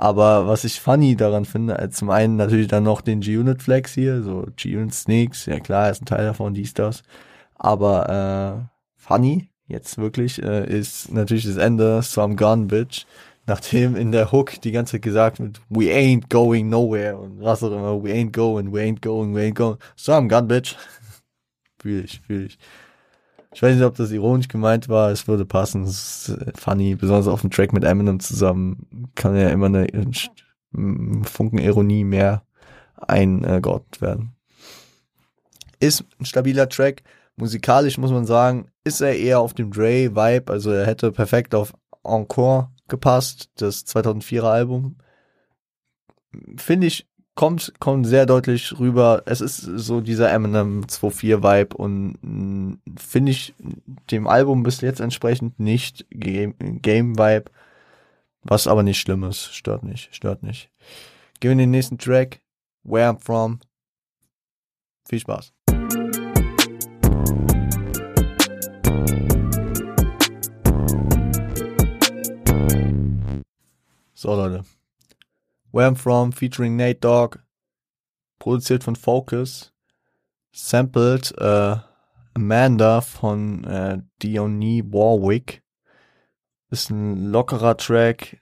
Aber 0.00 0.46
was 0.48 0.64
ich 0.64 0.80
funny 0.80 1.14
daran 1.14 1.44
finde, 1.44 1.78
äh, 1.78 1.90
zum 1.90 2.08
einen 2.08 2.36
natürlich 2.36 2.68
dann 2.68 2.84
noch 2.84 3.02
den 3.02 3.20
G-Unit 3.20 3.62
Flex 3.62 3.92
hier, 3.92 4.22
so 4.22 4.46
G-Unit 4.56 4.94
Sneaks, 4.94 5.44
ja 5.44 5.60
klar, 5.60 5.90
ist 5.90 6.00
ein 6.00 6.06
Teil 6.06 6.24
davon, 6.24 6.54
dies, 6.54 6.72
das. 6.72 7.02
Aber 7.56 8.64
äh, 8.64 8.76
funny, 8.96 9.50
jetzt 9.66 9.98
wirklich, 9.98 10.42
äh, 10.42 10.66
ist 10.66 11.12
natürlich 11.12 11.44
das 11.44 11.58
Ende, 11.58 12.00
so 12.00 12.22
I'm 12.22 12.34
gone, 12.34 12.64
bitch. 12.64 13.04
Nachdem 13.44 13.94
in 13.94 14.10
der 14.10 14.32
Hook 14.32 14.58
die 14.62 14.72
ganze 14.72 14.92
Zeit 14.92 15.02
gesagt 15.02 15.38
wird, 15.38 15.60
we 15.68 15.92
ain't 15.92 16.30
going 16.30 16.70
nowhere 16.70 17.18
und 17.18 17.38
Russell 17.42 17.72
immer, 17.74 18.02
we 18.02 18.10
ain't 18.10 18.32
going, 18.32 18.72
we 18.72 18.80
ain't 18.80 19.02
going, 19.02 19.34
we 19.34 19.42
ain't 19.42 19.54
going, 19.54 19.76
so 19.96 20.12
I'm 20.12 20.28
gone, 20.28 20.46
bitch. 20.46 20.76
fühl 21.82 22.06
ich, 22.06 22.22
fühl 22.26 22.46
ich. 22.46 22.58
Ich 23.52 23.62
weiß 23.62 23.74
nicht, 23.74 23.84
ob 23.84 23.96
das 23.96 24.12
ironisch 24.12 24.48
gemeint 24.48 24.88
war, 24.88 25.10
es 25.10 25.26
würde 25.26 25.44
passen, 25.44 25.82
es 25.82 26.28
ist 26.28 26.38
äh, 26.38 26.52
funny, 26.56 26.94
besonders 26.94 27.26
auf 27.26 27.40
dem 27.40 27.50
Track 27.50 27.72
mit 27.72 27.84
Eminem 27.84 28.20
zusammen 28.20 29.10
kann 29.14 29.34
ja 29.34 29.48
immer 29.48 29.66
eine 29.66 29.88
Funken 30.72 31.58
Ironie 31.58 32.04
mehr 32.04 32.44
eingeordnet 32.96 34.00
werden. 34.00 34.36
Ist 35.80 36.04
ein 36.20 36.26
stabiler 36.26 36.68
Track, 36.68 37.02
musikalisch 37.36 37.98
muss 37.98 38.12
man 38.12 38.24
sagen, 38.24 38.70
ist 38.84 39.00
er 39.00 39.16
eher 39.16 39.40
auf 39.40 39.54
dem 39.54 39.72
Dre-Vibe, 39.72 40.52
also 40.52 40.70
er 40.70 40.86
hätte 40.86 41.10
perfekt 41.10 41.54
auf 41.54 41.72
Encore 42.04 42.68
gepasst, 42.86 43.50
das 43.56 43.84
2004er 43.86 44.42
Album. 44.42 44.96
Finde 46.56 46.86
ich 46.86 47.09
kommt, 47.40 47.72
kommt 47.80 48.06
sehr 48.06 48.26
deutlich 48.26 48.78
rüber. 48.78 49.22
Es 49.24 49.40
ist 49.40 49.62
so 49.62 50.02
dieser 50.02 50.30
Eminem 50.30 50.82
2.4 50.84 51.42
Vibe 51.42 51.74
und 51.74 52.18
mm, 52.20 52.74
finde 52.98 53.32
ich 53.32 53.54
dem 54.10 54.26
Album 54.26 54.62
bis 54.62 54.82
jetzt 54.82 55.00
entsprechend 55.00 55.58
nicht 55.58 56.04
Game, 56.10 56.54
Game 56.58 57.18
Vibe, 57.18 57.50
was 58.42 58.66
aber 58.66 58.82
nicht 58.82 59.00
schlimm 59.00 59.24
ist. 59.24 59.54
Stört 59.54 59.84
nicht, 59.84 60.14
stört 60.14 60.42
nicht. 60.42 60.70
Gehen 61.40 61.48
wir 61.48 61.52
in 61.52 61.58
den 61.58 61.70
nächsten 61.70 61.96
Track. 61.96 62.42
Where 62.82 63.08
I'm 63.08 63.18
From. 63.18 63.60
Viel 65.08 65.20
Spaß. 65.20 65.54
So, 74.12 74.34
Leute. 74.34 74.79
Where 75.72 75.86
I'm 75.86 75.96
From 75.96 76.32
featuring 76.32 76.76
Nate 76.76 77.00
Dogg, 77.00 77.38
produziert 78.40 78.82
von 78.82 78.96
Focus, 78.96 79.72
sampled 80.52 81.32
äh, 81.38 81.76
Amanda 82.34 83.00
von 83.00 83.64
äh, 83.64 83.98
Diony 84.20 84.82
Warwick. 84.84 85.62
Ist 86.70 86.90
ein 86.90 87.30
lockerer 87.30 87.76
Track, 87.76 88.40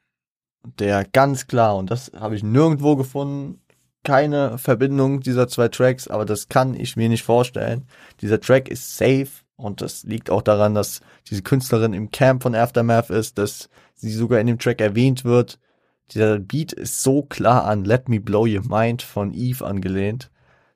der 0.79 1.05
ganz 1.05 1.47
klar, 1.47 1.77
und 1.77 1.91
das 1.91 2.11
habe 2.19 2.35
ich 2.35 2.43
nirgendwo 2.43 2.97
gefunden, 2.97 3.61
keine 4.05 4.57
Verbindung 4.57 5.21
dieser 5.21 5.49
zwei 5.49 5.69
Tracks, 5.69 6.09
aber 6.09 6.25
das 6.25 6.49
kann 6.49 6.75
ich 6.75 6.97
mir 6.97 7.11
nicht 7.11 7.25
vorstellen. 7.25 7.87
Dieser 8.23 8.41
Track 8.41 8.69
ist 8.69 8.97
safe 8.97 9.29
und 9.57 9.83
das 9.83 10.05
liegt 10.05 10.31
auch 10.31 10.41
daran, 10.41 10.75
dass 10.75 11.03
diese 11.29 11.43
Künstlerin 11.43 11.93
im 11.93 12.11
Camp 12.11 12.43
von 12.43 12.55
Aftermath 12.55 13.11
ist, 13.11 13.37
dass 13.37 13.69
sie 13.95 14.13
sogar 14.13 14.41
in 14.41 14.47
dem 14.47 14.59
Track 14.59 14.81
erwähnt 14.81 15.25
wird 15.25 15.59
dieser 16.11 16.39
Beat 16.39 16.73
ist 16.73 17.03
so 17.03 17.23
klar 17.23 17.65
an 17.65 17.85
Let 17.85 18.09
Me 18.09 18.21
Blow 18.21 18.47
Your 18.47 18.67
Mind 18.67 19.03
von 19.03 19.33
Eve 19.35 19.65
angelehnt. 19.65 20.31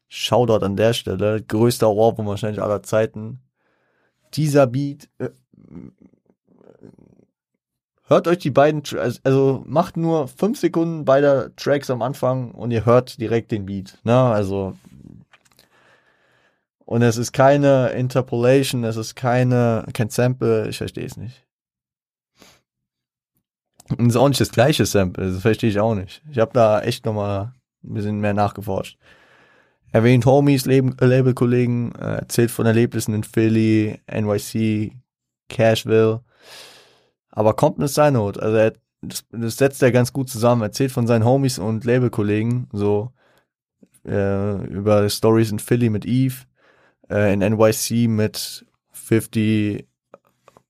Shoutout 0.09 0.65
an 0.65 0.77
der 0.77 0.93
Stelle. 0.93 1.43
Größter 1.43 1.91
Ohrwurm 1.91 2.27
wahrscheinlich 2.27 2.63
aller 2.63 2.83
Zeiten. 2.83 3.41
Dieser 4.35 4.67
Beat, 4.67 5.09
äh, 5.19 5.31
hört 8.05 8.29
euch 8.29 8.39
die 8.39 8.51
beiden, 8.51 8.83
also 9.25 9.63
macht 9.67 9.97
nur 9.97 10.29
fünf 10.29 10.59
Sekunden 10.59 11.05
beider 11.05 11.55
Tracks 11.57 11.89
am 11.91 12.03
Anfang 12.03 12.51
und 12.53 12.71
ihr 12.71 12.85
hört 12.85 13.21
direkt 13.21 13.51
den 13.53 13.67
Beat. 13.67 13.99
Ne? 14.05 14.15
Also 14.15 14.77
und 16.85 17.01
es 17.01 17.17
ist 17.17 17.33
keine 17.33 17.91
Interpolation, 17.91 18.85
es 18.85 18.97
ist 18.97 19.15
keine 19.15 19.87
kein 19.95 20.11
Sample, 20.11 20.69
ich 20.69 20.77
verstehe 20.77 21.07
es 21.07 21.17
nicht. 21.17 21.43
Und 23.99 24.09
ist 24.09 24.17
auch 24.17 24.29
nicht 24.29 24.41
das 24.41 24.53
gleiche 24.53 24.87
Sample, 24.87 25.33
das 25.33 25.43
verstehe 25.43 25.71
ich 25.71 25.81
auch 25.81 25.95
nicht. 25.95 26.23
Ich 26.31 26.39
habe 26.39 26.53
da 26.53 26.81
echt 26.81 27.05
nochmal 27.05 27.53
ein 27.85 27.95
bisschen 27.95 28.21
mehr 28.21 28.35
nachgeforscht. 28.35 28.99
Erwähnt 29.93 30.25
Homies, 30.25 30.65
Labelkollegen, 30.65 31.95
äh, 31.97 32.17
erzählt 32.17 32.51
von 32.51 32.65
Erlebnissen 32.65 33.15
in 33.15 33.25
Philly, 33.25 34.01
NYC, 34.11 34.97
Cashville. 35.49 36.23
Aber 37.31 37.55
kommt 37.55 37.79
eine 37.79 37.89
seine 37.89 38.19
Not. 38.19 38.41
Also 38.41 38.57
er, 38.57 38.73
das, 39.03 39.25
das 39.31 39.57
setzt 39.57 39.83
er 39.83 39.93
ganz 39.93 40.13
gut 40.13 40.31
zusammen. 40.31 40.63
Erzählt 40.63 40.93
von 40.93 41.07
seinen 41.07 41.25
Homies 41.25 41.59
und 41.59 41.85
Labelkollegen, 41.85 42.69
so 42.73 43.13
äh, 44.07 44.65
über 44.67 45.09
Stories 45.11 45.51
in 45.51 45.59
Philly 45.59 45.91
mit 45.91 46.07
Eve, 46.07 46.47
äh, 47.11 47.35
in 47.35 47.41
NYC 47.41 48.09
mit 48.09 48.65
50, 48.93 49.87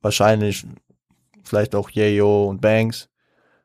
wahrscheinlich 0.01 0.66
vielleicht 1.45 1.75
auch 1.75 1.91
Yayo 1.91 2.49
und 2.49 2.61
Banks. 2.61 3.09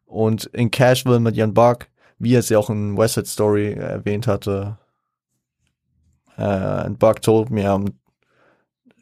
Und 0.07 0.45
in 0.45 0.71
Cashville 0.71 1.19
mit 1.19 1.35
Jan 1.35 1.53
Buck, 1.53 1.87
wie 2.17 2.33
er 2.33 2.39
es 2.39 2.49
ja 2.49 2.57
auch 2.57 2.69
in 2.69 2.97
West 2.97 3.15
Side 3.15 3.27
Story 3.27 3.73
erwähnt 3.73 4.25
hatte. 4.25 4.77
Uh, 6.37 6.85
and 6.85 6.97
Buck 6.97 7.21
told 7.21 7.49
me 7.49 7.63
I'm, 7.65 7.93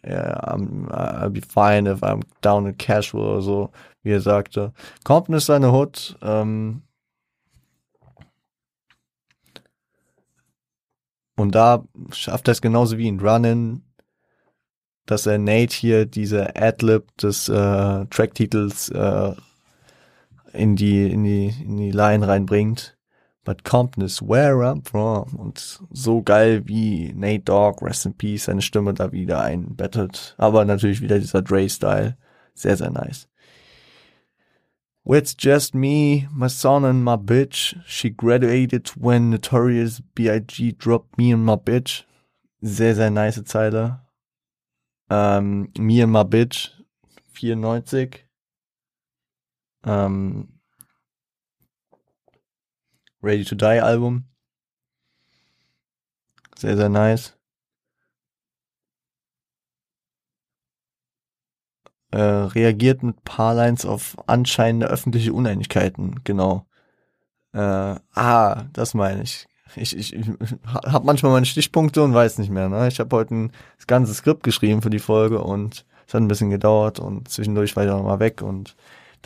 yeah, 0.03 0.39
I'm, 0.43 0.89
I'll 0.89 1.29
be 1.29 1.41
fine 1.41 1.85
if 1.85 2.01
I'm 2.01 2.23
down 2.41 2.65
in 2.65 2.77
Cashville 2.77 3.21
oder 3.21 3.41
so, 3.41 3.71
wie 4.03 4.11
er 4.11 4.21
sagte. 4.21 4.73
Compton 5.03 5.35
ist 5.35 5.45
seine 5.45 5.71
Hood. 5.71 6.17
Ähm, 6.21 6.81
und 11.35 11.53
da 11.53 11.83
schafft 12.11 12.47
er 12.47 12.53
es 12.53 12.61
genauso 12.61 12.97
wie 12.97 13.07
in 13.07 13.19
Runnin, 13.19 13.83
dass 15.05 15.27
er 15.27 15.37
Nate 15.37 15.75
hier 15.75 16.05
diese 16.05 16.55
Adlib 16.55 17.15
des 17.17 17.47
äh, 17.49 18.05
Tracktitels 18.07 18.89
äh, 18.89 19.35
in 20.55 20.75
die 20.75 21.11
in 21.11 21.23
die 21.23 21.53
in 21.61 21.77
die 21.77 21.91
Line 21.91 22.27
reinbringt. 22.27 22.97
But 23.43 23.63
Compton 23.63 24.03
is 24.03 24.21
where 24.21 24.63
I'm 24.63 24.83
from 24.83 25.35
und 25.35 25.79
so 25.91 26.23
geil 26.23 26.63
wie 26.65 27.13
Nate 27.13 27.43
Dogg, 27.43 27.83
Rest 27.83 28.07
in 28.07 28.13
Peace, 28.15 28.45
seine 28.45 28.63
Stimme 28.63 28.93
da 28.95 29.11
wieder 29.11 29.41
einbettet. 29.41 30.33
Aber 30.37 30.65
natürlich 30.65 31.01
wieder 31.01 31.19
dieser 31.19 31.43
Dre-Style, 31.43 32.17
sehr 32.55 32.77
sehr 32.77 32.89
nice. 32.89 33.27
It's 35.07 35.35
just 35.37 35.75
me, 35.75 36.27
my 36.33 36.49
son 36.49 36.83
and 36.83 37.03
my 37.03 37.15
bitch. 37.15 37.75
She 37.85 38.09
graduated 38.09 38.89
when 38.99 39.29
Notorious 39.29 40.01
B.I.G. 40.15 40.71
dropped 40.79 41.19
me 41.19 41.31
and 41.31 41.45
my 41.45 41.57
bitch. 41.57 42.05
Sehr, 42.61 42.95
sehr 42.95 43.11
nice 43.11 43.43
Zeile. 43.45 43.99
Ähm, 45.09 45.71
Me 45.77 46.01
and 46.01 46.11
My 46.11 46.23
Bitch 46.23 46.71
94. 47.33 48.24
Ähm, 49.85 50.59
Ready 53.21 53.45
to 53.45 53.55
Die 53.55 53.81
Album. 53.81 54.25
Sehr, 56.57 56.77
sehr 56.77 56.89
nice. 56.89 57.37
Äh, 62.11 62.19
reagiert 62.19 63.03
mit 63.03 63.23
paar 63.23 63.53
Lines 63.55 63.85
auf 63.85 64.15
anscheinende 64.27 64.87
öffentliche 64.87 65.33
Uneinigkeiten, 65.33 66.23
genau. 66.23 66.65
Äh, 67.53 67.59
ah, 67.59 68.63
das 68.73 68.93
meine 68.93 69.23
ich 69.23 69.47
ich, 69.75 69.97
ich, 69.97 70.13
ich 70.13 70.27
habe 70.65 71.05
manchmal 71.05 71.31
meine 71.31 71.45
Stichpunkte 71.45 72.03
und 72.03 72.13
weiß 72.13 72.37
nicht 72.37 72.49
mehr. 72.49 72.69
Ne? 72.69 72.87
Ich 72.87 72.99
habe 72.99 73.15
heute 73.15 73.35
ein 73.35 73.51
das 73.77 73.87
ganze 73.87 74.13
Skript 74.13 74.43
geschrieben 74.43 74.81
für 74.81 74.89
die 74.89 74.99
Folge 74.99 75.41
und 75.41 75.85
es 76.07 76.13
hat 76.13 76.21
ein 76.21 76.27
bisschen 76.27 76.49
gedauert 76.49 76.99
und 76.99 77.29
zwischendurch 77.29 77.75
war 77.75 77.85
ich 77.85 77.91
auch 77.91 78.03
mal 78.03 78.19
weg 78.19 78.41
und 78.41 78.75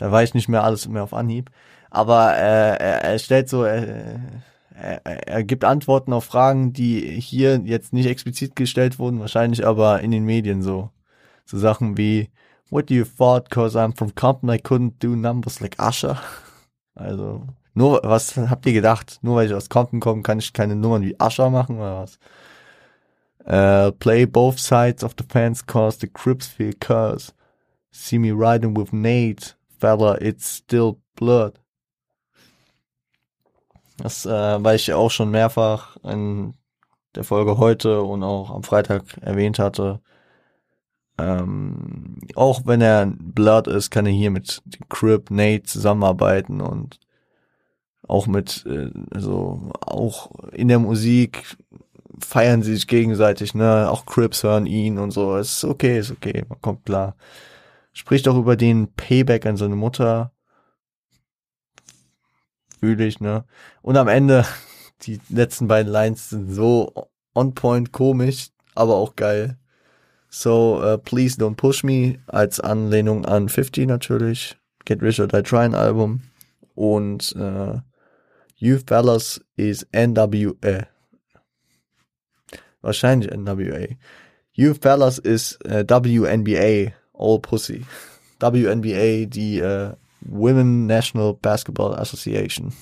da 0.00 0.10
war 0.10 0.22
ich 0.22 0.32
nicht 0.32 0.48
mehr 0.48 0.64
alles 0.64 0.88
mehr 0.88 1.02
auf 1.02 1.12
Anhieb. 1.12 1.50
Aber 1.90 2.34
äh, 2.34 2.76
er, 2.78 3.04
er 3.04 3.18
stellt 3.18 3.50
so, 3.50 3.66
äh, 3.66 4.18
er, 4.72 5.04
er 5.04 5.44
gibt 5.44 5.62
Antworten 5.62 6.14
auf 6.14 6.24
Fragen, 6.24 6.72
die 6.72 7.20
hier 7.20 7.60
jetzt 7.64 7.92
nicht 7.92 8.06
explizit 8.06 8.56
gestellt 8.56 8.98
wurden, 8.98 9.20
wahrscheinlich 9.20 9.66
aber 9.66 10.00
in 10.00 10.10
den 10.10 10.24
Medien 10.24 10.62
so. 10.62 10.88
So 11.44 11.58
Sachen 11.58 11.98
wie, 11.98 12.30
what 12.70 12.88
do 12.88 12.94
you 12.94 13.04
thought, 13.04 13.50
cause 13.50 13.78
I'm 13.78 13.94
from 13.94 14.14
Compton, 14.14 14.48
I 14.48 14.56
couldn't 14.56 14.94
do 15.00 15.08
numbers 15.16 15.60
like 15.60 15.76
Usher. 15.78 16.18
Also, 16.96 17.46
nur, 17.72 18.00
was 18.02 18.36
habt 18.36 18.66
ihr 18.66 18.72
gedacht? 18.74 19.20
Nur 19.22 19.36
weil 19.36 19.46
ich 19.46 19.54
aus 19.54 19.70
Compton 19.70 20.00
komme, 20.00 20.22
kann 20.22 20.38
ich 20.38 20.52
keine 20.52 20.76
Nummern 20.76 21.02
wie 21.02 21.16
Usher 21.22 21.48
machen 21.48 21.78
oder 21.78 22.02
was? 22.02 22.18
Uh, 23.46 23.92
play 23.92 24.26
both 24.26 24.58
sides 24.58 25.02
of 25.02 25.14
the 25.16 25.24
fence 25.26 25.64
cause 25.64 25.98
the 25.98 26.08
Crips 26.08 26.46
feel 26.46 26.72
curse. 26.78 27.32
See 27.90 28.18
me 28.18 28.32
riding 28.32 28.76
with 28.76 28.92
Nate, 28.92 29.56
fella, 29.80 30.20
it's 30.20 30.58
still 30.58 30.96
blood. 31.16 31.54
Das, 33.98 34.24
äh, 34.26 34.64
weil 34.64 34.76
ich 34.76 34.92
auch 34.92 35.10
schon 35.10 35.30
mehrfach 35.30 35.96
in 36.04 36.54
der 37.14 37.24
Folge 37.24 37.58
heute 37.58 38.02
und 38.02 38.22
auch 38.22 38.50
am 38.50 38.62
Freitag 38.62 39.02
erwähnt 39.20 39.58
hatte. 39.58 40.00
Ähm, 41.18 42.18
auch 42.34 42.62
wenn 42.64 42.80
er 42.80 43.06
Blood 43.06 43.66
ist, 43.66 43.90
kann 43.90 44.06
er 44.06 44.12
hier 44.12 44.30
mit 44.30 44.62
Crip 44.88 45.30
Nate 45.30 45.64
zusammenarbeiten 45.64 46.60
und 46.60 46.98
auch 48.08 48.26
mit, 48.26 48.64
äh, 48.66 48.90
also 49.12 49.70
auch 49.80 50.30
in 50.52 50.68
der 50.68 50.78
Musik 50.78 51.56
feiern 52.18 52.62
sie 52.62 52.74
sich 52.74 52.86
gegenseitig, 52.86 53.54
ne? 53.54 53.90
Auch 53.90 54.06
Crips 54.06 54.42
hören 54.42 54.66
ihn 54.66 54.98
und 54.98 55.10
so. 55.10 55.36
Es 55.36 55.58
ist 55.58 55.64
okay, 55.64 55.98
ist 55.98 56.10
okay, 56.10 56.44
man 56.48 56.60
kommt 56.60 56.84
klar. 56.84 57.16
Spricht 57.92 58.28
auch 58.28 58.36
über 58.36 58.56
den 58.56 58.92
Payback 58.94 59.46
an 59.46 59.56
seine 59.56 59.76
Mutter. 59.76 60.32
Fühle 62.78 63.06
ich, 63.06 63.20
ne? 63.20 63.44
Und 63.82 63.96
am 63.96 64.08
Ende, 64.08 64.44
die 65.02 65.20
letzten 65.28 65.68
beiden 65.68 65.92
Lines 65.92 66.30
sind 66.30 66.50
so 66.50 67.08
on 67.34 67.54
point 67.54 67.92
komisch, 67.92 68.50
aber 68.74 68.96
auch 68.96 69.16
geil. 69.16 69.58
So, 70.28 70.80
uh, 70.80 70.96
please 70.96 71.36
don't 71.36 71.56
push 71.56 71.82
me, 71.82 72.20
als 72.26 72.60
Anlehnung 72.60 73.26
an 73.26 73.48
50 73.48 73.86
natürlich. 73.88 74.56
Get 74.84 75.02
Rich 75.02 75.20
or 75.20 75.26
Die 75.26 75.42
Trying 75.42 75.74
Album. 75.74 76.22
Und 76.74 77.34
uh, 77.36 77.80
You 78.56 78.78
Fellas 78.86 79.40
is 79.56 79.86
NWA. 79.92 80.86
Wahrscheinlich 82.80 83.30
NWA. 83.30 83.96
You 84.52 84.74
Fellas 84.74 85.18
is 85.18 85.58
uh, 85.64 85.82
WNBA, 85.82 86.92
All 87.20 87.38
Pussy. 87.40 87.84
WNBA, 88.40 89.26
die 89.26 89.60
uh, 89.60 89.92
Women 90.22 90.86
National 90.86 91.34
Basketball 91.34 91.94
Association. 91.94 92.72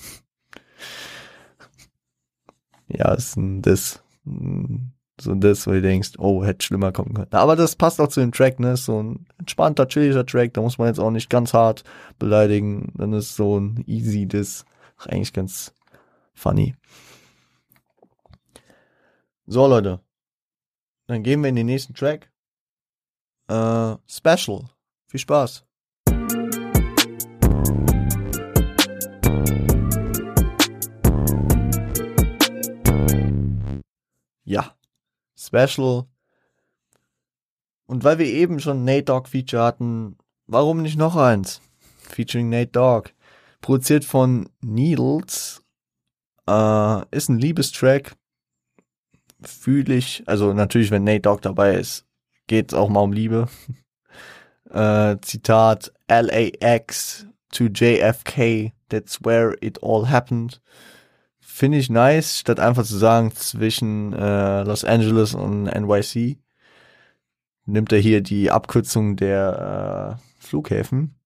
ja, 2.87 3.13
ist 3.13 3.35
ein 3.35 3.61
Diss. 3.61 4.01
So 5.21 5.31
ein 5.31 5.41
Diss, 5.41 5.67
wo 5.67 5.71
du 5.71 5.81
denkst, 5.81 6.13
oh, 6.17 6.45
hätte 6.45 6.65
schlimmer 6.65 6.91
kommen 6.93 7.13
können. 7.13 7.27
Aber 7.31 7.55
das 7.55 7.75
passt 7.75 7.99
auch 7.99 8.07
zu 8.07 8.21
dem 8.21 8.31
Track, 8.31 8.59
ne? 8.59 8.77
So 8.77 9.03
ein 9.03 9.25
entspannter, 9.37 9.87
chilliger 9.87 10.25
Track, 10.25 10.53
da 10.53 10.61
muss 10.61 10.77
man 10.77 10.87
jetzt 10.87 10.99
auch 10.99 11.11
nicht 11.11 11.29
ganz 11.29 11.53
hart 11.53 11.83
beleidigen. 12.17 12.93
Dann 12.95 13.13
ist 13.13 13.35
so 13.35 13.59
ein 13.59 13.83
easy 13.85 14.25
Diss. 14.25 14.65
Eigentlich 14.97 15.33
ganz 15.33 15.73
funny. 16.33 16.75
So, 19.45 19.67
Leute. 19.67 19.99
Dann 21.07 21.23
gehen 21.23 21.41
wir 21.41 21.49
in 21.49 21.55
den 21.55 21.65
nächsten 21.65 21.95
Track. 21.95 22.28
Äh, 23.49 23.97
Special. 24.07 24.69
Viel 25.07 25.19
Spaß. 25.19 25.65
Ja. 34.45 34.75
Special. 35.35 36.05
Und 37.87 38.03
weil 38.03 38.19
wir 38.19 38.25
eben 38.27 38.59
schon 38.59 38.85
Nate 38.85 39.03
Dogg 39.03 39.27
Feature 39.29 39.63
hatten, 39.63 40.17
warum 40.47 40.81
nicht 40.81 40.97
noch 40.97 41.15
eins? 41.15 41.61
Featuring 41.97 42.49
Nate 42.49 42.71
Dogg. 42.71 43.09
Produziert 43.61 44.05
von 44.05 44.49
Needles. 44.61 45.63
Äh, 46.47 47.03
ist 47.15 47.29
ein 47.29 47.39
Liebestrack 47.39 48.15
fühle 49.41 49.95
ich, 49.95 50.23
also 50.27 50.53
natürlich, 50.53 50.91
wenn 50.91 51.03
Nate 51.03 51.21
Dogg 51.21 51.41
dabei 51.41 51.75
ist, 51.75 52.05
geht 52.49 52.73
auch 52.73 52.89
mal 52.89 52.99
um 52.99 53.13
Liebe. 53.13 53.47
äh, 54.69 55.15
Zitat 55.21 55.93
LAX 56.09 57.25
to 57.53 57.65
JFK, 57.67 58.73
that's 58.89 59.23
where 59.23 59.55
it 59.61 59.81
all 59.81 60.09
happened. 60.09 60.59
Finde 61.39 61.77
ich 61.77 61.89
nice, 61.89 62.39
statt 62.39 62.59
einfach 62.59 62.83
zu 62.83 62.97
sagen 62.97 63.31
zwischen 63.33 64.13
äh, 64.13 64.63
Los 64.63 64.83
Angeles 64.83 65.33
und 65.33 65.63
NYC. 65.63 66.37
Nimmt 67.65 67.93
er 67.93 67.99
hier 67.99 68.21
die 68.21 68.51
Abkürzung 68.51 69.15
der 69.15 70.17
äh, 70.17 70.43
Flughäfen 70.43 71.19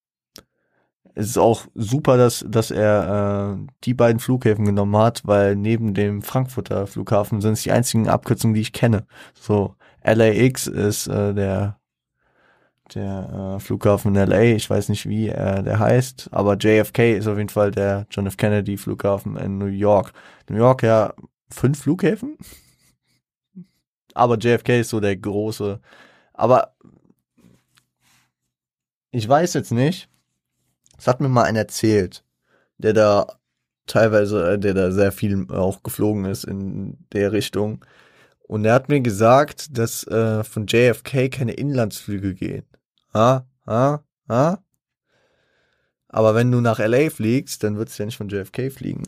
es 1.15 1.27
ist 1.27 1.37
auch 1.37 1.65
super, 1.75 2.17
dass, 2.17 2.43
dass 2.47 2.71
er 2.71 3.57
äh, 3.59 3.67
die 3.83 3.93
beiden 3.93 4.19
Flughäfen 4.19 4.65
genommen 4.65 4.97
hat, 4.97 5.21
weil 5.25 5.55
neben 5.55 5.93
dem 5.93 6.21
Frankfurter 6.21 6.87
Flughafen 6.87 7.41
sind 7.41 7.53
es 7.53 7.63
die 7.63 7.71
einzigen 7.71 8.07
Abkürzungen, 8.07 8.55
die 8.55 8.61
ich 8.61 8.73
kenne. 8.73 9.05
So, 9.39 9.75
LAX 10.03 10.67
ist 10.67 11.07
äh, 11.07 11.33
der 11.33 11.79
der 12.93 13.55
äh, 13.55 13.59
Flughafen 13.59 14.15
in 14.15 14.29
LA, 14.29 14.41
ich 14.55 14.69
weiß 14.69 14.89
nicht 14.89 15.07
wie 15.07 15.29
äh, 15.29 15.63
der 15.63 15.79
heißt, 15.79 16.29
aber 16.31 16.57
JFK 16.57 17.17
ist 17.17 17.27
auf 17.27 17.37
jeden 17.37 17.49
Fall 17.49 17.71
der 17.71 18.05
John 18.11 18.27
F. 18.27 18.37
Kennedy 18.37 18.77
Flughafen 18.77 19.37
in 19.37 19.57
New 19.57 19.65
York. 19.65 20.13
New 20.49 20.57
York 20.57 20.83
ja 20.83 21.13
fünf 21.49 21.81
Flughäfen, 21.81 22.37
aber 24.13 24.37
JFK 24.37 24.81
ist 24.81 24.89
so 24.89 24.99
der 24.99 25.15
große. 25.15 25.79
Aber 26.33 26.75
ich 29.11 29.27
weiß 29.27 29.53
jetzt 29.53 29.71
nicht, 29.71 30.09
das 30.95 31.07
hat 31.07 31.21
mir 31.21 31.29
mal 31.29 31.43
einer 31.43 31.59
erzählt, 31.59 32.23
der 32.77 32.93
da 32.93 33.27
teilweise, 33.87 34.53
äh, 34.53 34.59
der 34.59 34.73
da 34.73 34.91
sehr 34.91 35.11
viel 35.11 35.49
auch 35.51 35.83
geflogen 35.83 36.25
ist 36.25 36.43
in 36.43 36.97
der 37.13 37.31
Richtung. 37.31 37.83
Und 38.43 38.65
er 38.65 38.73
hat 38.73 38.89
mir 38.89 39.01
gesagt, 39.01 39.77
dass 39.77 40.05
äh, 40.07 40.43
von 40.43 40.67
JFK 40.67 41.29
keine 41.29 41.53
Inlandsflüge 41.53 42.35
gehen. 42.35 42.65
Ha? 43.13 43.45
Ha? 43.65 44.03
Ha? 44.29 44.63
Aber 46.09 46.35
wenn 46.35 46.51
du 46.51 46.61
nach 46.61 46.79
LA 46.79 47.09
fliegst, 47.09 47.63
dann 47.63 47.77
würdest 47.77 47.97
du 47.97 48.03
ja 48.03 48.05
nicht 48.05 48.17
von 48.17 48.29
JFK 48.29 48.71
fliegen. 48.71 49.03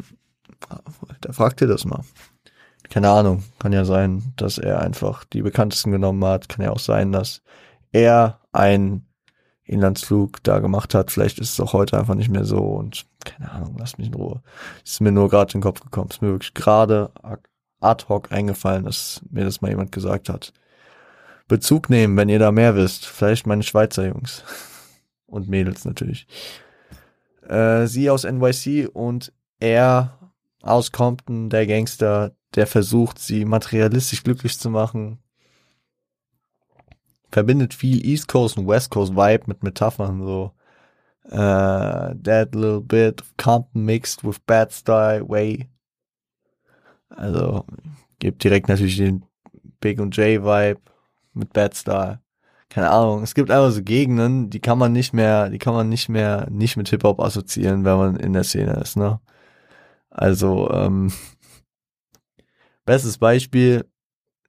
Da 1.22 1.32
fragt 1.34 1.62
ihr 1.62 1.68
das 1.68 1.86
mal. 1.86 2.04
Keine 2.90 3.10
Ahnung. 3.10 3.44
Kann 3.60 3.74
ja 3.74 3.86
sein, 3.86 4.34
dass 4.38 4.58
er 4.58 4.82
einfach 4.82 5.24
die 5.26 5.42
bekanntesten 5.42 5.92
genommen 5.92 6.24
hat. 6.26 6.50
Kann 6.50 6.64
ja 6.64 6.72
auch 6.72 6.80
sein, 6.80 7.12
dass 7.12 7.42
er 7.92 8.40
ein 8.52 9.06
Inlandsflug 9.64 10.44
da 10.44 10.60
gemacht 10.60 10.94
hat. 10.94 11.12
Vielleicht 11.12 11.40
ist 11.40 11.54
es 11.54 11.60
auch 11.60 11.74
heute 11.74 11.98
einfach 11.98 12.16
nicht 12.16 12.30
mehr 12.30 12.46
so 12.46 12.60
und 12.60 13.06
keine 13.24 13.52
Ahnung, 13.52 13.76
lass 13.80 13.98
mich 13.98 14.08
in 14.08 14.14
Ruhe. 14.14 14.42
Ist 14.84 15.02
mir 15.02 15.12
nur 15.12 15.30
gerade 15.30 15.54
in 15.54 15.60
den 15.60 15.64
Kopf 15.64 15.82
gekommen. 15.82 16.10
Ist 16.10 16.22
mir 16.22 16.30
wirklich 16.30 16.54
gerade 16.54 17.12
ad 17.86 18.08
hoc 18.10 18.32
eingefallen, 18.32 18.86
dass 18.86 19.22
mir 19.30 19.46
das 19.46 19.62
mal 19.62 19.70
jemand 19.70 19.92
gesagt 19.92 20.30
hat. 20.30 20.54
Bezug 21.48 21.90
nehmen, 21.90 22.18
wenn 22.18 22.30
ihr 22.30 22.40
da 22.40 22.52
mehr 22.52 22.76
wisst. 22.76 23.06
Vielleicht 23.06 23.46
meine 23.46 23.64
Schweizer 23.64 24.08
Jungs. 24.08 24.44
Und 25.28 25.48
Mädels 25.48 25.86
natürlich. 25.86 26.28
Äh, 27.48 27.88
sie 27.88 28.10
aus 28.10 28.24
NYC 28.24 28.90
und 28.94 29.34
er 29.60 30.32
aus 30.62 30.92
Compton, 30.92 31.50
der 31.50 31.68
Gangster, 31.68 32.36
der 32.56 32.68
versucht, 32.68 33.20
sie 33.20 33.44
materialistisch 33.44 34.24
glücklich 34.24 34.58
zu 34.58 34.70
machen 34.70 35.20
verbindet 37.36 37.74
viel 37.74 38.06
East 38.06 38.30
Coast 38.30 38.58
und 38.58 38.66
West 38.66 38.92
Coast 38.92 39.14
Vibe 39.14 39.44
mit 39.48 39.62
Metaphern, 39.62 40.24
so 40.24 40.54
uh, 41.32 42.14
that 42.24 42.56
little 42.56 42.80
bit 42.80 43.22
of 43.22 43.36
Compton 43.36 43.84
mixed 43.84 44.24
with 44.24 44.40
Bad 44.46 44.72
Style 44.72 45.28
Way. 45.28 45.68
Also 47.10 47.66
gibt 48.20 48.44
direkt 48.44 48.68
natürlich 48.68 48.98
den 48.98 49.26
Big 49.80 50.00
und 50.00 50.16
J 50.18 50.44
Vibe 50.44 50.82
mit 51.34 51.54
Bad 51.54 51.76
Style. 51.76 52.22
Keine 52.70 52.90
Ahnung, 52.90 53.24
es 53.24 53.36
gibt 53.36 53.52
einfach 53.52 53.72
so 53.72 53.84
Gegenden, 53.84 54.50
die 54.50 54.60
kann 54.60 54.78
man 54.78 54.92
nicht 54.92 55.14
mehr, 55.14 55.50
die 55.50 55.60
kann 55.60 55.74
man 55.74 55.88
nicht 55.90 56.10
mehr 56.10 56.48
nicht 56.50 56.78
mit 56.78 56.90
Hip 56.90 57.04
Hop 57.04 57.20
assoziieren, 57.20 57.86
wenn 57.86 57.98
man 57.98 58.16
in 58.18 58.34
der 58.34 58.44
Szene 58.44 58.74
ist, 58.74 58.98
ne? 58.98 59.20
Also 60.10 60.72
ähm, 60.72 61.12
bestes 62.86 63.18
Beispiel 63.18 63.86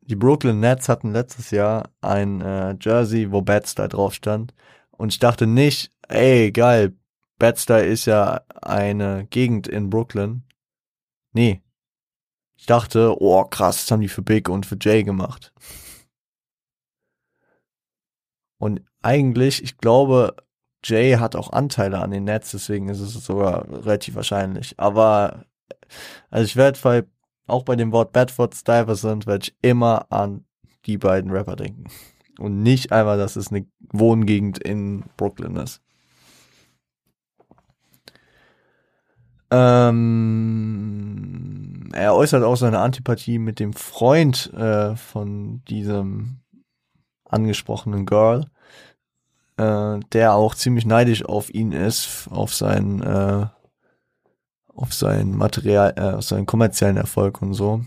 die 0.08 0.16
Brooklyn 0.16 0.60
Nets 0.60 0.88
hatten 0.88 1.12
letztes 1.12 1.50
Jahr 1.50 1.90
ein 2.00 2.40
äh, 2.40 2.76
Jersey, 2.80 3.32
wo 3.32 3.42
Bad-Style 3.42 3.88
drauf 3.88 4.14
stand. 4.14 4.54
Und 4.90 5.12
ich 5.12 5.18
dachte 5.18 5.46
nicht, 5.46 5.92
ey, 6.08 6.52
geil, 6.52 6.96
Bad-Style 7.38 7.84
ist 7.84 8.06
ja 8.06 8.42
eine 8.62 9.26
Gegend 9.30 9.66
in 9.68 9.90
Brooklyn. 9.90 10.44
Nee. 11.32 11.62
Dachte, 12.66 13.14
oh 13.20 13.44
krass, 13.44 13.76
das 13.76 13.90
haben 13.90 14.00
die 14.00 14.08
für 14.08 14.22
Big 14.22 14.48
und 14.48 14.66
für 14.66 14.76
Jay 14.80 15.02
gemacht. 15.04 15.52
Und 18.58 18.82
eigentlich, 19.02 19.62
ich 19.62 19.78
glaube, 19.78 20.36
Jay 20.84 21.14
hat 21.14 21.36
auch 21.36 21.52
Anteile 21.52 22.00
an 22.00 22.10
den 22.10 22.24
Nets, 22.24 22.52
deswegen 22.52 22.88
ist 22.88 23.00
es 23.00 23.12
sogar 23.12 23.68
relativ 23.68 24.14
wahrscheinlich. 24.14 24.78
Aber 24.78 25.44
also 26.30 26.44
ich 26.44 26.56
werde 26.56 26.78
bei 26.82 27.04
auch 27.46 27.62
bei 27.62 27.76
dem 27.76 27.92
Wort 27.92 28.12
Bedford 28.12 28.54
Stuyvesant 28.54 29.26
werde 29.26 29.44
ich 29.44 29.56
immer 29.62 30.10
an 30.10 30.44
die 30.84 30.98
beiden 30.98 31.30
Rapper 31.30 31.56
denken. 31.56 31.84
Und 32.38 32.62
nicht 32.62 32.92
einmal, 32.92 33.18
dass 33.18 33.36
es 33.36 33.50
eine 33.50 33.66
Wohngegend 33.92 34.58
in 34.58 35.04
Brooklyn 35.16 35.56
ist. 35.56 35.80
Ähm, 39.50 41.10
er 41.92 42.14
äußert 42.14 42.42
auch 42.42 42.56
seine 42.56 42.80
Antipathie 42.80 43.38
mit 43.38 43.60
dem 43.60 43.72
Freund 43.72 44.52
äh, 44.54 44.96
von 44.96 45.62
diesem 45.66 46.40
angesprochenen 47.24 48.06
Girl, 48.06 48.46
äh, 49.56 50.00
der 50.12 50.34
auch 50.34 50.54
ziemlich 50.54 50.84
neidisch 50.86 51.24
auf 51.24 51.52
ihn 51.52 51.72
ist, 51.72 52.28
auf 52.30 52.54
sein 52.54 53.02
äh, 53.02 53.46
auf 54.76 54.92
seinen 54.92 55.36
Material, 55.36 55.94
äh, 55.96 56.16
auf 56.16 56.24
seinen 56.24 56.46
kommerziellen 56.46 56.98
Erfolg 56.98 57.40
und 57.42 57.54
so. 57.54 57.82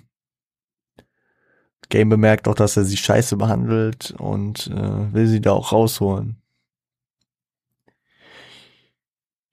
Game 1.90 2.10
bemerkt 2.10 2.48
auch, 2.48 2.56
dass 2.56 2.78
er 2.78 2.84
sie 2.84 2.98
scheiße 2.98 3.38
behandelt 3.38 4.12
und 4.18 4.68
äh, 4.68 5.14
will 5.14 5.28
sie 5.28 5.42
da 5.42 5.54
auch 5.54 5.72
rausholen. 5.72 6.42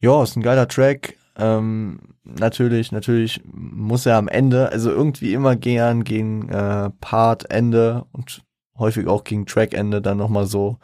Ja, 0.00 0.22
ist 0.22 0.36
ein 0.36 0.42
geiler 0.42 0.68
Track. 0.68 1.15
Ähm, 1.38 1.98
natürlich, 2.24 2.92
natürlich 2.92 3.42
muss 3.44 4.06
er 4.06 4.16
am 4.16 4.28
Ende, 4.28 4.70
also 4.70 4.90
irgendwie 4.90 5.34
immer 5.34 5.56
gern 5.56 6.04
gegen 6.04 6.48
äh, 6.48 6.90
Part 7.00 7.50
Ende 7.50 8.06
und 8.12 8.42
häufig 8.78 9.06
auch 9.06 9.24
gegen 9.24 9.46
Track 9.46 9.74
Ende 9.74 10.00
dann 10.00 10.18
nochmal 10.18 10.46
so 10.46 10.78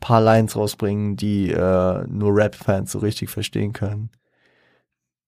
paar 0.00 0.20
Lines 0.20 0.56
rausbringen, 0.56 1.16
die 1.16 1.50
äh, 1.50 2.06
nur 2.06 2.36
Rap-Fans 2.36 2.92
so 2.92 2.98
richtig 2.98 3.30
verstehen 3.30 3.72
können. 3.72 4.10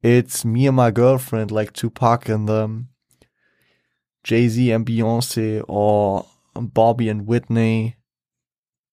It's 0.01 0.45
me 0.45 0.69
and 0.69 0.77
my 0.77 0.93
girlfriend 0.93 1.51
like 1.51 1.75
Tupac 1.75 2.33
and 2.33 2.47
them. 2.49 2.89
Jay-Z 4.25 4.73
and 4.73 4.87
Beyonce 4.87 5.63
or 5.67 6.27
Bobby 6.55 7.09
and 7.09 7.27
Whitney. 7.27 7.97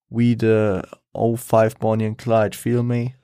We 0.10 0.36
the 0.36 0.84
05 1.14 1.78
Bonnie 1.80 2.06
and 2.06 2.18
Clyde, 2.18 2.56
feel 2.56 2.84
me? 2.84 3.16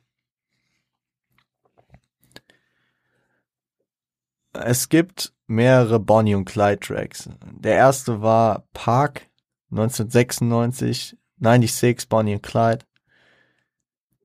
Es 4.53 4.90
gibt 4.90 5.34
mehrere 5.48 5.99
Bonnie 5.99 6.36
und 6.36 6.45
Clyde 6.45 6.80
Tracks. 6.80 7.30
Der 7.60 7.76
erste 7.76 8.22
war 8.22 8.65
Park 8.73 9.30
1996, 9.72 11.18
96 11.40 12.10
Bonnie 12.10 12.36
und 12.36 12.44
Clyde. 12.44 12.86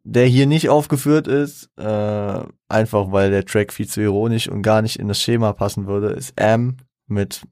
Der 0.03 0.27
hier 0.27 0.47
nicht 0.47 0.69
aufgeführt 0.69 1.27
ist, 1.27 1.69
äh, 1.77 2.41
einfach 2.69 3.11
weil 3.11 3.31
der 3.31 3.45
Track 3.45 3.73
viel 3.73 3.89
zu 3.89 4.01
ironisch 4.01 4.49
und 4.49 4.63
gar 4.63 4.83
nicht 4.83 4.99
in 4.99 5.09
das 5.09 5.21
Schema 5.21 5.53
passen 5.53 5.87
würde, 5.87 6.09
ist 6.11 6.39
M 6.41 6.77
mit 7.07 7.43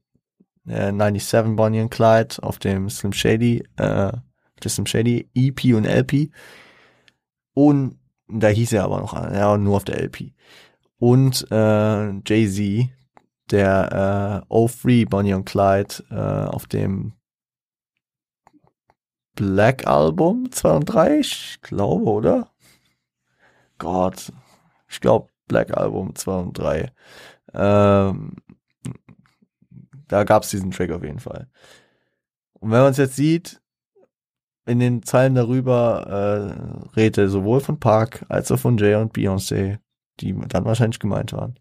äh, 0.66 0.92
97 0.92 1.56
Bonnie 1.56 1.80
und 1.80 1.90
Clyde 1.90 2.36
auf 2.42 2.58
dem 2.58 2.88
Slim 2.90 3.12
Shady, 3.12 3.64
äh, 3.76 4.12
der 4.62 4.70
Slim 4.70 4.86
Shady 4.86 5.28
EP 5.34 5.74
und 5.74 5.84
LP. 5.84 6.30
Und 7.54 7.98
da 8.28 8.48
hieß 8.48 8.72
er 8.72 8.84
aber 8.84 9.00
noch, 9.00 9.14
ja, 9.14 9.56
nur 9.58 9.76
auf 9.76 9.84
der 9.84 10.00
LP 10.00 10.32
und 10.98 11.46
äh, 11.50 12.10
Jay-Z, 12.26 12.90
der 13.50 14.44
äh, 14.50 14.68
03 14.68 15.04
Bonnie 15.06 15.34
und 15.34 15.44
Clyde 15.44 16.04
äh, 16.10 16.48
auf 16.48 16.66
dem 16.66 17.14
Black 19.34 19.86
Album 19.86 20.50
2 20.50 20.70
und 20.70 20.84
3, 20.84 21.18
ich 21.18 21.58
glaube, 21.62 22.04
oder? 22.04 22.50
Gott, 23.78 24.32
ich 24.88 25.00
glaube 25.00 25.28
Black 25.48 25.76
Album 25.76 26.14
2 26.14 26.32
und 26.32 26.58
3. 26.58 26.92
Ähm, 27.52 28.36
da 30.08 30.24
gab's 30.24 30.50
diesen 30.50 30.70
Track 30.70 30.90
auf 30.90 31.02
jeden 31.02 31.18
Fall. 31.18 31.48
Und 32.54 32.70
wenn 32.70 32.80
man 32.80 32.92
es 32.92 32.98
jetzt 32.98 33.16
sieht, 33.16 33.60
in 34.66 34.78
den 34.78 35.02
Zeilen 35.02 35.34
darüber 35.34 36.06
äh, 36.06 36.90
redet 36.96 37.18
er 37.18 37.28
sowohl 37.28 37.60
von 37.60 37.78
Park 37.78 38.24
als 38.28 38.50
auch 38.50 38.58
von 38.58 38.78
Jay 38.78 38.94
und 38.94 39.12
Beyoncé 39.14 39.78
die 40.20 40.34
dann 40.48 40.64
wahrscheinlich 40.64 40.98
gemeint 40.98 41.32
waren. 41.32 41.58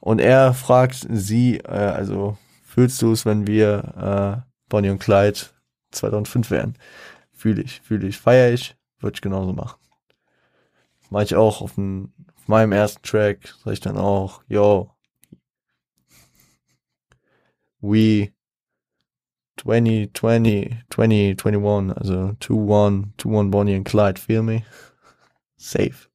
Und 0.00 0.20
er 0.20 0.54
fragt 0.54 1.06
sie, 1.10 1.58
äh, 1.58 1.70
also 1.70 2.36
fühlst 2.64 3.00
du 3.02 3.12
es, 3.12 3.24
wenn 3.24 3.46
wir 3.46 4.44
äh, 4.44 4.50
Bonnie 4.68 4.90
und 4.90 4.98
Clyde 4.98 5.38
2005 5.92 6.50
wären? 6.50 6.78
Fühle 7.32 7.62
ich, 7.62 7.80
fühle 7.80 8.06
ich, 8.06 8.18
feiere 8.18 8.52
ich, 8.52 8.76
würde 9.00 9.14
ich 9.16 9.22
genauso 9.22 9.52
machen. 9.52 9.78
Mache 11.10 11.24
ich 11.24 11.34
auch 11.34 11.60
auf, 11.62 11.74
dem, 11.74 12.12
auf 12.34 12.48
meinem 12.48 12.72
ersten 12.72 13.02
Track, 13.02 13.54
sag 13.64 13.72
ich 13.72 13.80
dann 13.80 13.96
auch, 13.96 14.42
yo, 14.48 14.90
we 17.80 18.32
2020, 19.56 20.84
2021, 20.90 21.96
also 21.96 22.14
2-1, 22.40 23.16
2-1 23.16 23.50
Bonnie 23.50 23.76
and 23.76 23.86
Clyde, 23.86 24.20
feel 24.20 24.42
me? 24.42 24.64
Safe 25.56 26.08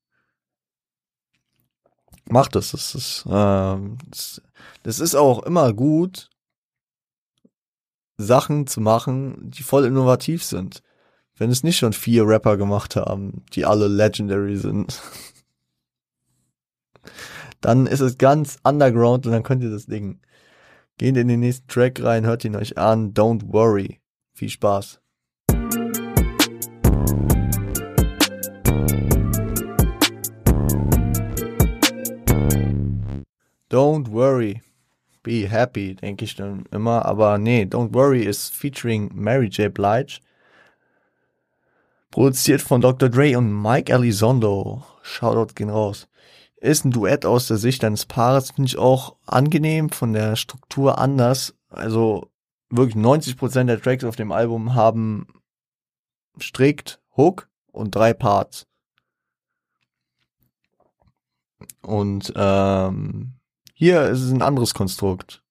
macht 2.32 2.56
das. 2.56 2.72
Das 2.72 2.96
ist, 2.96 3.26
ähm, 3.30 3.98
das, 4.10 4.42
das 4.84 5.00
ist 5.00 5.16
auch 5.16 5.44
immer 5.44 5.74
gut, 5.74 6.30
Sachen 8.18 8.68
zu 8.68 8.82
machen, 8.82 9.52
die 9.52 9.64
voll 9.64 9.86
innovativ 9.86 10.44
sind. 10.44 10.84
Wenn 11.38 11.50
es 11.50 11.64
nicht 11.64 11.78
schon 11.78 11.94
vier 11.94 12.28
Rapper 12.28 12.58
gemacht 12.58 12.96
haben, 12.96 13.44
die 13.54 13.66
alle 13.66 13.88
legendary 13.88 14.58
sind, 14.58 15.02
dann 17.62 17.88
ist 17.88 18.02
es 18.02 18.18
ganz 18.18 18.58
underground 18.64 19.26
und 19.26 19.32
dann 19.32 19.44
könnt 19.44 19.64
ihr 19.64 19.72
das 19.72 19.88
Ding. 19.88 20.20
Geht 20.98 21.18
in 21.18 21.28
den 21.28 21.40
nächsten 21.40 21.68
Track 21.68 22.04
rein, 22.04 22.26
hört 22.26 22.46
ihn 22.46 22.56
euch 22.56 22.78
an. 22.78 23.14
Don't 23.14 23.52
worry. 23.52 24.02
Viel 24.34 24.50
Spaß. 24.50 25.02
Don't 33.72 34.12
worry, 34.12 34.62
be 35.24 35.48
happy, 35.48 35.96
denke 35.96 36.26
ich 36.26 36.36
dann 36.36 36.66
immer. 36.72 37.06
Aber 37.06 37.38
nee, 37.38 37.64
Don't 37.64 37.94
worry 37.94 38.24
ist 38.24 38.54
featuring 38.54 39.10
Mary 39.14 39.48
J. 39.48 39.74
Blige. 39.74 40.20
Produziert 42.10 42.62
von 42.62 42.82
Dr. 42.82 43.08
Dre 43.08 43.38
und 43.38 43.62
Mike 43.62 43.92
Elizondo. 43.94 44.84
Shoutout 45.02 45.54
gehen 45.56 45.70
raus. 45.70 46.10
Ist 46.58 46.84
ein 46.84 46.92
Duett 46.92 47.26
aus 47.26 47.48
der 47.48 47.56
Sicht 47.56 47.84
eines 47.86 48.06
Paares, 48.06 48.52
finde 48.52 48.68
ich 48.68 48.78
auch 48.78 49.16
angenehm, 49.26 49.90
von 49.90 50.12
der 50.12 50.36
Struktur 50.36 50.98
anders. 50.98 51.56
Also 51.70 52.30
wirklich 52.70 53.02
90% 53.02 53.64
der 53.64 53.82
Tracks 53.82 54.04
auf 54.04 54.18
dem 54.18 54.34
Album 54.34 54.76
haben 54.76 55.28
strikt 56.42 57.02
Hook 57.16 57.48
und 57.72 57.96
drei 57.96 58.14
Parts. 58.14 58.68
Und 61.82 62.34
ähm, 62.36 63.34
hier 63.82 64.04
ist 64.10 64.22
es 64.22 64.32
ein 64.32 64.44
anderes 64.44 64.76
Konstrukt. 64.76 65.42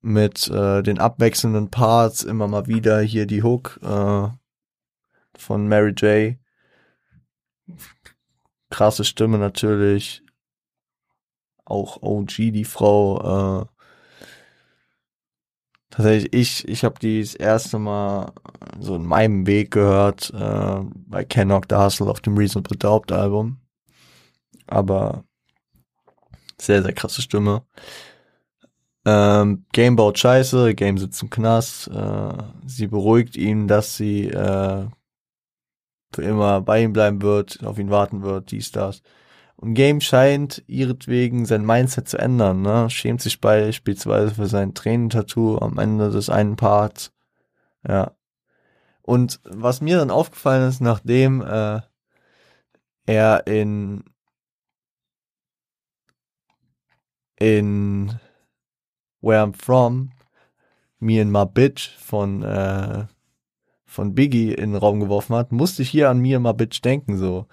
Mit 0.00 0.46
äh, 0.46 0.80
den 0.84 1.00
abwechselnden 1.00 1.72
Parts 1.72 2.22
immer 2.22 2.46
mal 2.46 2.68
wieder 2.68 3.00
hier 3.00 3.26
die 3.26 3.42
Hook 3.42 3.80
äh, 3.82 4.28
von 5.36 5.66
Mary 5.66 5.90
J. 5.90 6.36
Krasse 8.70 9.04
Stimme 9.04 9.38
natürlich. 9.38 10.22
Auch 11.64 12.00
OG, 12.00 12.36
die 12.36 12.64
Frau. 12.64 13.64
Äh, 13.64 13.66
tatsächlich, 15.90 16.32
ich, 16.32 16.68
ich 16.68 16.84
habe 16.84 17.00
die 17.00 17.22
das 17.22 17.34
erste 17.34 17.80
Mal 17.80 18.32
so 18.78 18.94
in 18.94 19.04
meinem 19.04 19.48
Weg 19.48 19.72
gehört 19.72 20.32
äh, 20.32 20.80
bei 21.08 21.24
Kennock 21.24 21.64
the 21.68 21.74
Hustle 21.74 22.08
auf 22.08 22.20
dem 22.20 22.38
Reasonable 22.38 22.78
Doubt 22.78 23.10
Album. 23.10 23.58
Aber 24.68 25.24
sehr, 26.60 26.82
sehr 26.82 26.92
krasse 26.92 27.22
Stimme. 27.22 27.62
Ähm, 29.04 29.66
Game 29.72 29.96
baut 29.96 30.18
Scheiße, 30.18 30.74
Game 30.74 30.98
sitzt 30.98 31.22
im 31.22 31.30
Knast. 31.30 31.88
Äh, 31.88 32.32
sie 32.66 32.88
beruhigt 32.88 33.36
ihn, 33.36 33.68
dass 33.68 33.96
sie 33.96 34.28
äh, 34.28 34.86
für 36.12 36.22
immer 36.22 36.60
bei 36.60 36.82
ihm 36.82 36.92
bleiben 36.92 37.22
wird, 37.22 37.64
auf 37.64 37.78
ihn 37.78 37.90
warten 37.90 38.22
wird, 38.22 38.50
dies, 38.50 38.72
das. 38.72 39.02
Und 39.56 39.74
Game 39.74 40.00
scheint 40.00 40.62
ihretwegen 40.66 41.46
sein 41.46 41.64
Mindset 41.64 42.08
zu 42.08 42.18
ändern, 42.18 42.62
ne? 42.62 42.90
Schämt 42.90 43.22
sich 43.22 43.40
beispielsweise 43.40 44.34
für 44.34 44.46
sein 44.46 44.74
Tränentattoo 44.74 45.58
am 45.58 45.78
Ende 45.78 46.10
des 46.10 46.28
einen 46.28 46.56
Parts. 46.56 47.12
Ja. 47.86 48.16
Und 49.02 49.40
was 49.44 49.80
mir 49.80 49.98
dann 49.98 50.10
aufgefallen 50.10 50.68
ist, 50.68 50.80
nachdem 50.80 51.40
äh, 51.42 51.80
er 53.06 53.46
in 53.46 54.04
in 57.38 58.18
Where 59.20 59.42
I'm 59.42 59.54
From 59.54 60.10
Me 61.00 61.20
and 61.20 61.30
My 61.30 61.44
Bitch 61.44 61.90
von 61.98 62.42
äh, 62.42 63.04
von 63.84 64.14
Biggie 64.14 64.52
in 64.52 64.72
den 64.72 64.76
Raum 64.76 65.00
geworfen 65.00 65.34
hat, 65.34 65.52
musste 65.52 65.82
ich 65.82 65.90
hier 65.90 66.10
an 66.10 66.20
Me 66.20 66.36
and 66.36 66.44
My 66.44 66.52
Bitch 66.52 66.82
denken 66.82 67.16
so. 67.16 67.46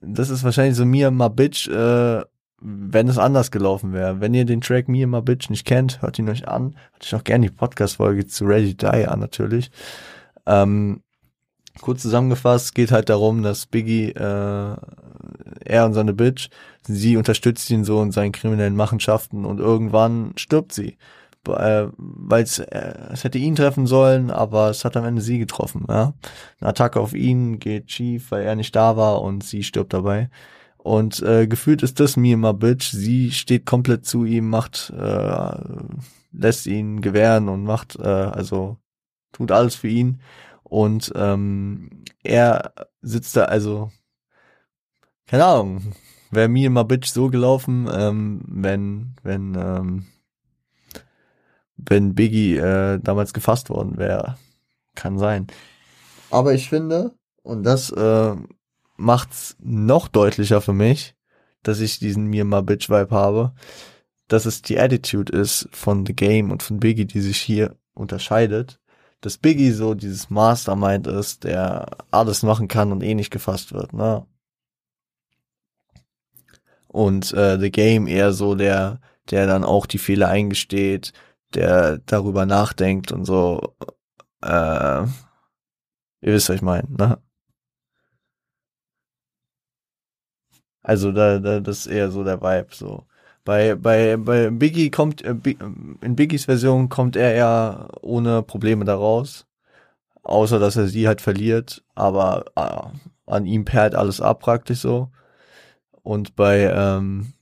Das 0.00 0.30
ist 0.30 0.44
wahrscheinlich 0.44 0.76
so 0.76 0.84
Me 0.84 1.06
and 1.06 1.18
My 1.18 1.28
Bitch, 1.28 1.68
äh, 1.68 2.22
wenn 2.60 3.08
es 3.08 3.18
anders 3.18 3.50
gelaufen 3.50 3.92
wäre. 3.92 4.20
Wenn 4.20 4.32
ihr 4.32 4.46
den 4.46 4.62
Track 4.62 4.88
Me 4.88 5.02
and 5.02 5.12
My 5.12 5.20
Bitch 5.20 5.50
nicht 5.50 5.66
kennt, 5.66 6.00
hört 6.00 6.18
ihn 6.18 6.30
euch 6.30 6.48
an. 6.48 6.74
Hört 6.92 7.02
euch 7.02 7.14
auch 7.14 7.24
gerne 7.24 7.46
die 7.46 7.52
Podcast-Folge 7.52 8.26
zu 8.26 8.46
Ready 8.46 8.74
Die 8.74 8.86
an 8.86 9.20
natürlich. 9.20 9.70
Ähm, 10.46 11.02
kurz 11.80 12.02
zusammengefasst 12.02 12.74
geht 12.74 12.92
halt 12.92 13.10
darum, 13.10 13.42
dass 13.42 13.66
Biggie, 13.66 14.10
äh, 14.10 14.76
er 15.64 15.84
und 15.84 15.94
seine 15.94 16.14
Bitch, 16.14 16.48
sie 16.86 17.16
unterstützt 17.16 17.70
ihn 17.70 17.84
so 17.84 18.02
in 18.02 18.12
seinen 18.12 18.32
kriminellen 18.32 18.76
Machenschaften 18.76 19.44
und 19.44 19.60
irgendwann 19.60 20.32
stirbt 20.36 20.72
sie. 20.72 20.96
Äh, 21.46 21.88
weil 21.96 22.42
es, 22.42 22.58
äh, 22.58 22.94
es 23.12 23.24
hätte 23.24 23.38
ihn 23.38 23.54
treffen 23.54 23.86
sollen, 23.86 24.30
aber 24.30 24.70
es 24.70 24.84
hat 24.84 24.96
am 24.96 25.04
Ende 25.04 25.20
sie 25.20 25.38
getroffen. 25.38 25.84
Ja? 25.88 26.14
Eine 26.60 26.70
Attacke 26.70 27.00
auf 27.00 27.12
ihn 27.12 27.58
geht 27.58 27.90
schief, 27.90 28.30
weil 28.30 28.44
er 28.44 28.56
nicht 28.56 28.74
da 28.74 28.96
war 28.96 29.20
und 29.20 29.44
sie 29.44 29.62
stirbt 29.62 29.92
dabei. 29.92 30.30
Und 30.78 31.22
äh, 31.22 31.46
gefühlt 31.46 31.82
ist 31.82 32.00
das 32.00 32.16
Me 32.16 32.36
My 32.36 32.52
Bitch. 32.52 32.90
Sie 32.92 33.30
steht 33.30 33.66
komplett 33.66 34.06
zu 34.06 34.24
ihm, 34.24 34.48
macht 34.48 34.92
äh, 34.98 35.56
lässt 36.34 36.66
ihn 36.66 37.00
gewähren 37.00 37.48
und 37.48 37.64
macht, 37.64 37.96
äh, 37.96 38.02
also 38.02 38.76
tut 39.32 39.50
alles 39.50 39.76
für 39.76 39.88
ihn. 39.88 40.20
Und 40.62 41.12
ähm, 41.14 42.04
er 42.22 42.74
sitzt 43.00 43.36
da, 43.36 43.44
also, 43.44 43.92
keine 45.26 45.44
Ahnung, 45.44 45.94
wäre 46.34 46.48
mir 46.48 46.70
mal 46.70 46.84
Bitch 46.84 47.08
so 47.08 47.28
gelaufen, 47.28 47.88
ähm, 47.92 48.42
wenn, 48.46 49.14
wenn, 49.22 49.54
ähm, 49.54 50.06
wenn 51.76 52.14
Biggie 52.14 52.56
äh, 52.56 52.98
damals 53.00 53.32
gefasst 53.32 53.70
worden 53.70 53.96
wäre. 53.96 54.36
Kann 54.94 55.18
sein. 55.18 55.46
Aber 56.30 56.54
ich 56.54 56.68
finde, 56.68 57.12
und 57.42 57.64
das 57.64 57.90
äh, 57.90 58.34
macht's 58.96 59.56
noch 59.60 60.08
deutlicher 60.08 60.60
für 60.60 60.72
mich, 60.72 61.14
dass 61.62 61.80
ich 61.80 61.98
diesen 61.98 62.26
mir 62.26 62.44
mal 62.44 62.62
Bitch 62.62 62.88
Vibe 62.88 63.14
habe, 63.14 63.52
dass 64.28 64.46
es 64.46 64.62
die 64.62 64.78
Attitude 64.78 65.32
ist 65.32 65.68
von 65.72 66.06
The 66.06 66.14
Game 66.14 66.50
und 66.50 66.62
von 66.62 66.80
Biggie, 66.80 67.06
die 67.06 67.20
sich 67.20 67.38
hier 67.38 67.76
unterscheidet. 67.94 68.80
Dass 69.20 69.38
Biggie 69.38 69.70
so 69.70 69.94
dieses 69.94 70.30
Mastermind 70.30 71.06
ist, 71.06 71.44
der 71.44 71.86
alles 72.10 72.42
machen 72.42 72.68
kann 72.68 72.92
und 72.92 73.02
eh 73.02 73.14
nicht 73.14 73.30
gefasst 73.30 73.72
wird, 73.72 73.92
ne? 73.92 74.26
Und 76.94 77.32
äh, 77.34 77.58
The 77.58 77.72
Game 77.72 78.06
eher 78.06 78.32
so 78.32 78.54
der, 78.54 79.00
der 79.30 79.48
dann 79.48 79.64
auch 79.64 79.86
die 79.86 79.98
Fehler 79.98 80.28
eingesteht, 80.28 81.12
der 81.52 81.98
darüber 82.06 82.46
nachdenkt 82.46 83.10
und 83.10 83.24
so, 83.24 83.74
äh, 84.42 85.02
ihr 85.02 85.08
wisst, 86.22 86.48
was 86.50 86.56
ich 86.56 86.62
meine, 86.62 86.88
ne? 86.88 87.18
Also 90.84 91.10
da, 91.10 91.40
da, 91.40 91.58
das 91.58 91.78
ist 91.80 91.86
eher 91.88 92.12
so 92.12 92.22
der 92.22 92.40
Vibe, 92.40 92.68
so. 92.70 93.06
Bei, 93.44 93.74
bei, 93.74 94.16
bei 94.16 94.50
Biggie 94.50 94.90
kommt, 94.90 95.22
äh, 95.24 95.34
in 96.00 96.14
Biggies 96.14 96.44
Version 96.44 96.88
kommt 96.88 97.16
er 97.16 97.34
ja 97.34 97.88
ohne 98.02 98.42
Probleme 98.42 98.84
da 98.84 98.94
raus. 98.94 99.46
Außer, 100.22 100.60
dass 100.60 100.76
er 100.76 100.86
sie 100.86 101.08
halt 101.08 101.20
verliert, 101.20 101.82
aber 101.96 102.44
äh, 102.54 103.32
an 103.32 103.46
ihm 103.46 103.64
perlt 103.64 103.96
alles 103.96 104.20
ab 104.20 104.40
praktisch 104.40 104.78
so. 104.78 105.10
Und 106.04 106.36
bei, 106.36 106.70
ähm, 106.72 107.32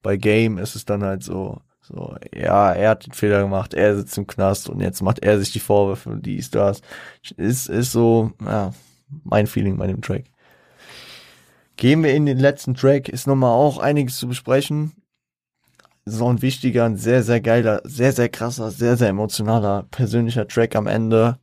bei 0.00 0.16
Game 0.16 0.58
ist 0.58 0.76
es 0.76 0.84
dann 0.84 1.02
halt 1.02 1.24
so, 1.24 1.60
so, 1.80 2.14
ja, 2.32 2.72
er 2.72 2.90
hat 2.90 3.06
den 3.06 3.12
Fehler 3.12 3.42
gemacht, 3.42 3.74
er 3.74 3.96
sitzt 3.96 4.16
im 4.16 4.28
Knast 4.28 4.68
und 4.68 4.80
jetzt 4.80 5.02
macht 5.02 5.18
er 5.18 5.40
sich 5.40 5.50
die 5.50 5.60
Vorwürfe, 5.60 6.16
dies, 6.20 6.50
das. 6.50 6.80
Ist, 7.36 7.68
ist 7.68 7.90
so, 7.90 8.30
ja, 8.40 8.72
mein 9.24 9.48
Feeling 9.48 9.76
bei 9.76 9.88
dem 9.88 10.00
Track. 10.00 10.26
Gehen 11.76 12.04
wir 12.04 12.14
in 12.14 12.26
den 12.26 12.38
letzten 12.38 12.76
Track, 12.76 13.08
ist 13.08 13.26
nochmal 13.26 13.50
auch 13.50 13.78
einiges 13.78 14.18
zu 14.18 14.28
besprechen 14.28 14.92
so 16.06 16.28
ein 16.28 16.42
wichtiger, 16.42 16.84
ein 16.84 16.96
sehr, 16.96 17.22
sehr 17.22 17.40
geiler, 17.40 17.80
sehr, 17.84 18.12
sehr 18.12 18.28
krasser, 18.28 18.70
sehr, 18.70 18.96
sehr 18.96 19.08
emotionaler, 19.08 19.84
persönlicher 19.90 20.46
Track 20.46 20.76
am 20.76 20.86
Ende. 20.86 21.38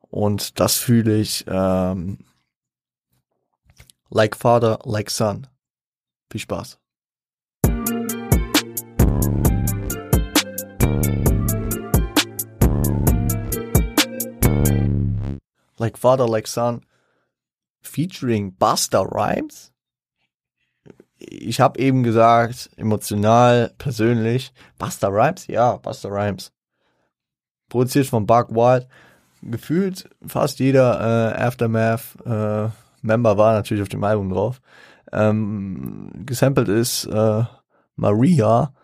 Und 0.00 0.58
das 0.60 0.76
fühle 0.76 1.16
ich 1.16 1.44
ähm, 1.48 2.18
like 4.10 4.36
Father, 4.36 4.78
like 4.84 5.10
Son. 5.10 5.46
Viel 6.30 6.40
Spaß. 6.40 6.78
Like 15.78 15.98
Father, 15.98 16.26
Like 16.26 16.48
Son 16.48 16.84
featuring 17.82 18.54
Buster 18.54 19.02
Rhymes 19.02 19.72
ich 21.18 21.60
habe 21.60 21.78
eben 21.80 22.02
gesagt, 22.02 22.70
emotional, 22.76 23.72
persönlich, 23.78 24.52
Buster 24.78 25.08
Rhymes, 25.08 25.46
ja, 25.46 25.76
Buster 25.76 26.10
Rhymes. 26.10 26.52
Produziert 27.68 28.06
von 28.06 28.26
Buck 28.26 28.50
Wild. 28.50 28.86
Gefühlt 29.42 30.08
fast 30.26 30.58
jeder 30.58 31.34
äh, 31.34 31.42
Aftermath 31.42 32.16
äh, 32.24 32.68
Member 33.02 33.38
war 33.38 33.54
natürlich 33.54 33.82
auf 33.82 33.88
dem 33.88 34.04
Album 34.04 34.30
drauf. 34.30 34.60
Ähm, 35.12 36.10
gesampelt 36.26 36.68
ist 36.68 37.06
äh, 37.06 37.44
Maria 37.96 38.74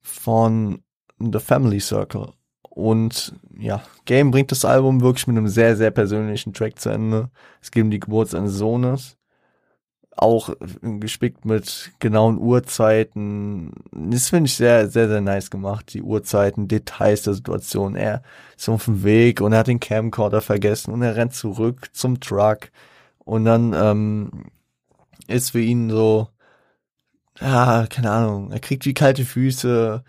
von 0.00 0.82
The 1.18 1.38
Family 1.38 1.80
Circle. 1.80 2.32
Und 2.62 3.34
ja, 3.58 3.82
Game 4.04 4.30
bringt 4.30 4.52
das 4.52 4.64
Album 4.64 5.00
wirklich 5.00 5.26
mit 5.26 5.36
einem 5.36 5.48
sehr, 5.48 5.76
sehr 5.76 5.90
persönlichen 5.90 6.52
Track 6.52 6.78
zu 6.78 6.90
Ende. 6.90 7.30
Es 7.60 7.70
geht 7.70 7.82
um 7.82 7.90
die 7.90 8.00
Geburt 8.00 8.30
seines 8.30 8.54
Sohnes 8.54 9.18
auch 10.18 10.50
gespickt 10.82 11.44
mit 11.44 11.92
genauen 12.00 12.38
Uhrzeiten. 12.38 13.72
Das 13.92 14.28
finde 14.28 14.48
ich 14.48 14.56
sehr, 14.56 14.88
sehr, 14.88 15.08
sehr 15.08 15.20
nice 15.20 15.50
gemacht. 15.50 15.94
Die 15.94 16.02
Uhrzeiten, 16.02 16.68
Details 16.68 17.22
der 17.22 17.34
Situation. 17.34 17.94
Er 17.94 18.22
ist 18.56 18.68
auf 18.68 18.86
dem 18.86 19.04
Weg 19.04 19.40
und 19.40 19.52
er 19.52 19.60
hat 19.60 19.68
den 19.68 19.80
Camcorder 19.80 20.40
vergessen 20.40 20.92
und 20.92 21.02
er 21.02 21.16
rennt 21.16 21.34
zurück 21.34 21.90
zum 21.92 22.20
Truck. 22.20 22.70
Und 23.24 23.44
dann 23.44 23.72
ähm, 23.74 24.30
ist 25.28 25.50
für 25.52 25.60
ihn 25.60 25.90
so, 25.90 26.28
ja, 27.40 27.86
keine 27.88 28.10
Ahnung, 28.10 28.52
er 28.52 28.60
kriegt 28.60 28.84
wie 28.86 28.94
kalte 28.94 29.24
Füße, 29.24 30.04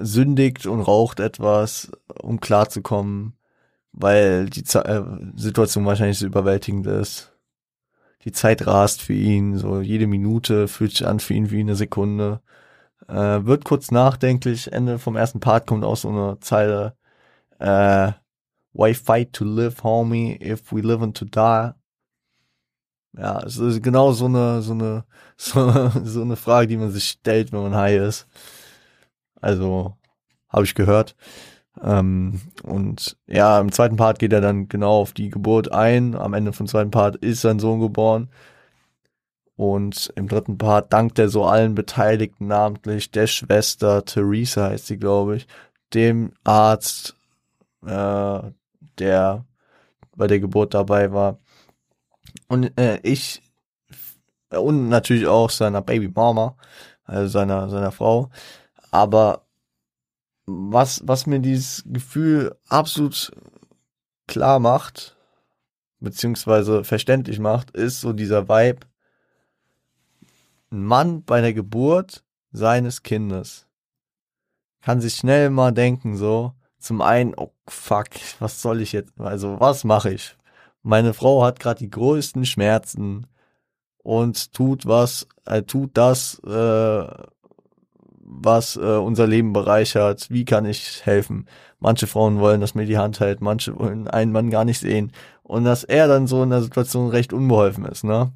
sündigt 0.00 0.66
und 0.66 0.80
raucht 0.82 1.20
etwas, 1.20 1.90
um 2.20 2.40
klarzukommen, 2.40 3.34
weil 3.92 4.46
die 4.50 4.64
Z 4.64 4.86
äh, 4.86 5.02
Situation 5.36 5.86
wahrscheinlich 5.86 6.18
so 6.18 6.26
überwältigend 6.26 6.86
ist 6.86 7.32
die 8.24 8.32
Zeit 8.32 8.66
rast 8.66 9.02
für 9.02 9.14
ihn, 9.14 9.56
so 9.58 9.80
jede 9.80 10.06
Minute 10.06 10.68
fühlt 10.68 10.92
sich 10.92 11.06
an 11.06 11.20
für 11.20 11.34
ihn 11.34 11.50
wie 11.50 11.60
eine 11.60 11.76
Sekunde. 11.76 12.40
Äh, 13.08 13.44
wird 13.46 13.64
kurz 13.64 13.90
nachdenklich, 13.90 14.72
Ende 14.72 14.98
vom 14.98 15.16
ersten 15.16 15.40
Part 15.40 15.66
kommt 15.66 15.84
auch 15.84 15.96
so 15.96 16.08
eine 16.10 16.38
Zeile, 16.40 16.96
äh, 17.58 18.12
Why 18.74 18.94
fight 18.94 19.32
to 19.32 19.44
live, 19.44 19.82
homie, 19.82 20.38
if 20.42 20.72
we 20.72 20.82
live 20.82 21.02
and 21.02 21.16
to 21.16 21.24
die? 21.24 21.72
Ja, 23.16 23.40
es 23.44 23.56
ist 23.58 23.82
genau 23.82 24.12
so 24.12 24.26
eine, 24.26 24.62
so 24.62 24.72
eine, 24.72 25.04
so, 25.36 25.90
so 26.04 26.22
eine 26.22 26.36
Frage, 26.36 26.68
die 26.68 26.76
man 26.76 26.90
sich 26.90 27.08
stellt, 27.08 27.52
wenn 27.52 27.62
man 27.62 27.74
high 27.74 28.00
ist. 28.00 28.26
Also, 29.40 29.96
habe 30.48 30.64
ich 30.64 30.74
gehört. 30.74 31.16
Ähm, 31.82 32.40
und 32.62 33.16
ja, 33.26 33.60
im 33.60 33.72
zweiten 33.72 33.96
Part 33.96 34.18
geht 34.18 34.32
er 34.32 34.40
dann 34.40 34.68
genau 34.68 35.00
auf 35.00 35.12
die 35.12 35.30
Geburt 35.30 35.72
ein. 35.72 36.14
Am 36.16 36.34
Ende 36.34 36.52
vom 36.52 36.66
zweiten 36.66 36.90
Part 36.90 37.16
ist 37.16 37.42
sein 37.42 37.58
Sohn 37.58 37.80
geboren. 37.80 38.30
Und 39.56 40.12
im 40.14 40.28
dritten 40.28 40.56
Part 40.56 40.92
dankt 40.92 41.18
er 41.18 41.28
so 41.28 41.44
allen 41.44 41.74
Beteiligten, 41.74 42.46
namentlich 42.46 43.10
der 43.10 43.26
Schwester, 43.26 44.04
Theresa 44.04 44.70
heißt 44.70 44.86
sie, 44.86 44.98
glaube 44.98 45.36
ich, 45.36 45.48
dem 45.94 46.32
Arzt, 46.44 47.16
äh, 47.84 48.40
der 48.98 49.44
bei 50.16 50.26
der 50.28 50.40
Geburt 50.40 50.74
dabei 50.74 51.12
war. 51.12 51.38
Und 52.48 52.78
äh, 52.78 52.98
ich, 53.02 53.42
und 54.50 54.88
natürlich 54.88 55.26
auch 55.26 55.50
seiner 55.50 55.82
Baby 55.82 56.08
Mama, 56.08 56.56
also 57.04 57.28
seiner, 57.28 57.68
seiner 57.68 57.92
Frau. 57.92 58.30
Aber 58.90 59.46
was, 60.46 61.02
was 61.06 61.26
mir 61.26 61.40
dieses 61.40 61.84
Gefühl 61.86 62.56
absolut 62.68 63.32
klar 64.26 64.58
macht, 64.58 65.16
beziehungsweise 66.00 66.84
verständlich 66.84 67.38
macht, 67.38 67.70
ist 67.72 68.00
so 68.00 68.12
dieser 68.12 68.48
Vibe, 68.48 68.86
ein 70.70 70.84
Mann 70.84 71.24
bei 71.24 71.40
der 71.40 71.54
Geburt 71.54 72.24
seines 72.52 73.02
Kindes 73.02 73.66
kann 74.80 75.00
sich 75.00 75.16
schnell 75.16 75.50
mal 75.50 75.72
denken, 75.72 76.16
so, 76.16 76.54
zum 76.78 77.02
einen, 77.02 77.34
oh 77.36 77.52
fuck, 77.68 78.08
was 78.38 78.62
soll 78.62 78.80
ich 78.80 78.92
jetzt, 78.92 79.18
also 79.20 79.58
was 79.60 79.84
mache 79.84 80.12
ich? 80.12 80.36
Meine 80.82 81.14
Frau 81.14 81.44
hat 81.44 81.60
gerade 81.60 81.80
die 81.80 81.90
größten 81.90 82.44
Schmerzen 82.46 83.26
und 83.98 84.52
tut 84.54 84.86
was, 84.86 85.26
äh, 85.44 85.62
tut 85.62 85.90
das, 85.94 86.40
äh, 86.44 87.06
was 88.20 88.76
äh, 88.76 88.80
unser 88.80 89.26
Leben 89.26 89.52
bereichert, 89.52 90.30
wie 90.30 90.44
kann 90.44 90.66
ich 90.66 91.04
helfen. 91.04 91.46
Manche 91.78 92.06
Frauen 92.06 92.40
wollen, 92.40 92.60
dass 92.60 92.74
mir 92.74 92.86
die 92.86 92.98
Hand 92.98 93.20
hält, 93.20 93.40
manche 93.40 93.78
wollen 93.78 94.08
einen 94.08 94.32
Mann 94.32 94.50
gar 94.50 94.64
nicht 94.64 94.80
sehen. 94.80 95.12
Und 95.42 95.64
dass 95.64 95.84
er 95.84 96.08
dann 96.08 96.26
so 96.26 96.42
in 96.42 96.50
der 96.50 96.62
Situation 96.62 97.08
recht 97.08 97.32
unbeholfen 97.32 97.84
ist, 97.84 98.04
ne? 98.04 98.32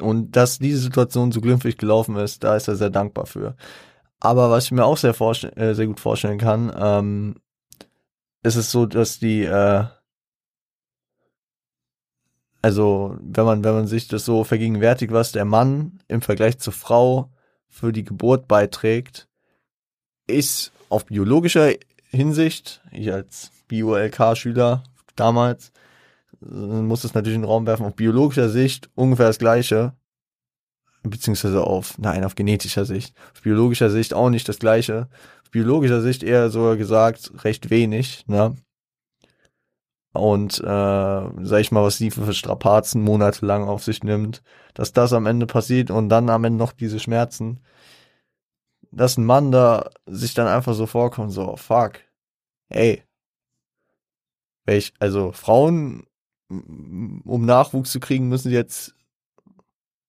Und 0.00 0.32
dass 0.32 0.58
diese 0.58 0.78
Situation 0.78 1.32
so 1.32 1.40
glimpflich 1.40 1.78
gelaufen 1.78 2.16
ist, 2.16 2.42
da 2.42 2.56
ist 2.56 2.68
er 2.68 2.76
sehr 2.76 2.90
dankbar 2.90 3.26
für. 3.26 3.56
Aber 4.20 4.50
was 4.50 4.64
ich 4.66 4.72
mir 4.72 4.84
auch 4.84 4.96
sehr, 4.96 5.14
äh, 5.56 5.74
sehr 5.74 5.86
gut 5.86 6.00
vorstellen 6.00 6.38
kann, 6.38 6.72
ähm, 6.76 7.36
ist 8.42 8.56
es 8.56 8.70
so, 8.70 8.86
dass 8.86 9.18
die, 9.18 9.44
äh, 9.44 9.84
also 12.64 13.18
wenn 13.20 13.44
man, 13.44 13.62
wenn 13.62 13.74
man 13.74 13.86
sich 13.86 14.08
das 14.08 14.24
so 14.24 14.42
vergegenwärtigt, 14.42 15.12
was 15.12 15.32
der 15.32 15.44
Mann 15.44 15.98
im 16.08 16.22
Vergleich 16.22 16.56
zur 16.56 16.72
Frau 16.72 17.30
für 17.68 17.92
die 17.92 18.04
Geburt 18.04 18.48
beiträgt, 18.48 19.28
ist 20.26 20.72
auf 20.88 21.04
biologischer 21.04 21.74
Hinsicht, 22.08 22.80
ich 22.90 23.12
als 23.12 23.50
Bio-LK-Schüler 23.68 24.82
damals, 25.14 25.72
muss 26.40 27.04
es 27.04 27.12
natürlich 27.12 27.36
in 27.36 27.42
den 27.42 27.50
Raum 27.50 27.66
werfen, 27.66 27.84
auf 27.84 27.96
biologischer 27.96 28.48
Sicht 28.48 28.88
ungefähr 28.94 29.26
das 29.26 29.38
gleiche, 29.38 29.92
beziehungsweise 31.02 31.64
auf, 31.64 31.98
nein, 31.98 32.24
auf 32.24 32.34
genetischer 32.34 32.86
Sicht, 32.86 33.14
auf 33.34 33.42
biologischer 33.42 33.90
Sicht 33.90 34.14
auch 34.14 34.30
nicht 34.30 34.48
das 34.48 34.58
gleiche, 34.58 35.10
auf 35.42 35.50
biologischer 35.50 36.00
Sicht 36.00 36.22
eher 36.22 36.48
so 36.48 36.78
gesagt 36.78 37.30
recht 37.44 37.68
wenig, 37.68 38.26
ne? 38.26 38.56
Und 40.14 40.60
äh, 40.60 40.64
sag 40.64 41.60
ich 41.60 41.72
mal, 41.72 41.82
was 41.82 41.98
sie 41.98 42.12
für 42.12 42.32
Strapazen 42.32 43.02
monatelang 43.02 43.64
auf 43.64 43.82
sich 43.82 44.04
nimmt, 44.04 44.42
dass 44.72 44.92
das 44.92 45.12
am 45.12 45.26
Ende 45.26 45.46
passiert 45.46 45.90
und 45.90 46.08
dann 46.08 46.30
am 46.30 46.44
Ende 46.44 46.58
noch 46.58 46.72
diese 46.72 47.00
Schmerzen, 47.00 47.60
dass 48.92 49.16
ein 49.18 49.24
Mann 49.24 49.50
da 49.50 49.90
sich 50.06 50.32
dann 50.34 50.46
einfach 50.46 50.74
so 50.74 50.86
vorkommt, 50.86 51.32
so, 51.32 51.56
fuck, 51.56 51.94
ey, 52.68 53.02
welch, 54.66 54.94
also 55.00 55.32
Frauen, 55.32 56.06
um 56.48 57.44
Nachwuchs 57.44 57.90
zu 57.90 57.98
kriegen, 57.98 58.28
müssen 58.28 58.52
jetzt, 58.52 58.94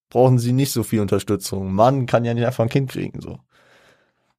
brauchen 0.08 0.38
sie 0.38 0.52
nicht 0.52 0.70
so 0.70 0.84
viel 0.84 1.00
Unterstützung. 1.00 1.72
Mann 1.72 2.06
kann 2.06 2.24
ja 2.24 2.32
nicht 2.32 2.46
einfach 2.46 2.62
ein 2.64 2.70
Kind 2.70 2.90
kriegen, 2.90 3.20
so. 3.20 3.40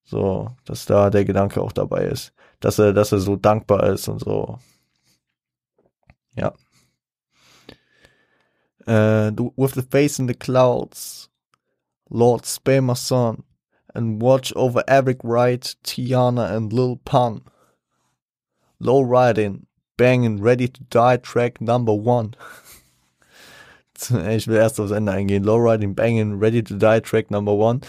So, 0.06 0.56
dass 0.64 0.86
da 0.86 1.10
der 1.10 1.26
Gedanke 1.26 1.62
auch 1.62 1.74
dabei 1.74 2.06
ist. 2.06 2.32
Dass 2.62 2.80
er, 2.80 2.94
dass 2.94 3.12
er 3.12 3.20
so 3.20 3.36
dankbar 3.36 3.84
ist 3.92 4.08
und 4.08 4.20
so. 4.20 4.60
Ja. 6.38 6.54
Uh, 8.88 9.32
with 9.58 9.74
the 9.74 9.82
face 9.82 10.18
in 10.18 10.28
the 10.28 10.34
clouds, 10.34 11.28
Lord 12.10 12.46
spare 12.46 12.82
my 12.82 12.94
son, 12.94 13.44
and 13.94 14.22
watch 14.22 14.54
over 14.56 14.82
Eric 14.88 15.18
Wright, 15.24 15.76
Tiana 15.84 16.56
and 16.56 16.72
Lil 16.72 16.98
Pun. 17.04 17.42
Low 18.80 19.02
riding, 19.02 19.66
banging, 19.98 20.42
ready 20.42 20.70
to 20.70 20.84
die, 20.84 21.18
track 21.18 21.60
number 21.60 21.94
one. 21.94 22.36
ich 24.30 24.48
will 24.48 24.56
erst 24.56 24.80
aufs 24.80 24.92
Ende 24.92 25.12
eingehen. 25.12 25.44
Low 25.44 25.58
riding, 25.58 25.94
banging, 25.94 26.40
ready 26.40 26.62
to 26.62 26.76
die, 26.76 27.02
track 27.02 27.30
number 27.30 27.54
one. 27.54 27.82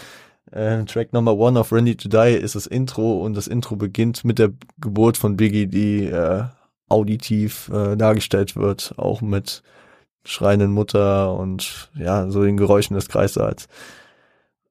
Äh, 0.51 0.83
Track 0.85 1.13
Number 1.13 1.37
One 1.37 1.59
of 1.59 1.71
Ready 1.71 1.95
to 1.95 2.09
Die 2.09 2.33
ist 2.33 2.55
das 2.55 2.65
Intro 2.65 3.23
und 3.23 3.35
das 3.35 3.47
Intro 3.47 3.75
beginnt 3.75 4.25
mit 4.25 4.39
der 4.39 4.49
Geburt 4.81 5.15
von 5.15 5.37
Biggie, 5.37 5.67
die 5.67 6.05
äh, 6.05 6.45
auditiv 6.89 7.69
äh, 7.69 7.95
dargestellt 7.95 8.55
wird, 8.55 8.93
auch 8.97 9.21
mit 9.21 9.63
schreienden 10.23 10.71
Mutter 10.71 11.33
und 11.33 11.89
ja, 11.95 12.29
so 12.29 12.43
den 12.43 12.57
Geräuschen 12.57 12.95
des 12.95 13.09
Kreissaals. 13.09 13.67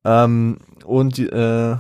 Ähm, 0.05 0.59
und 0.85 1.19
äh, 1.19 1.77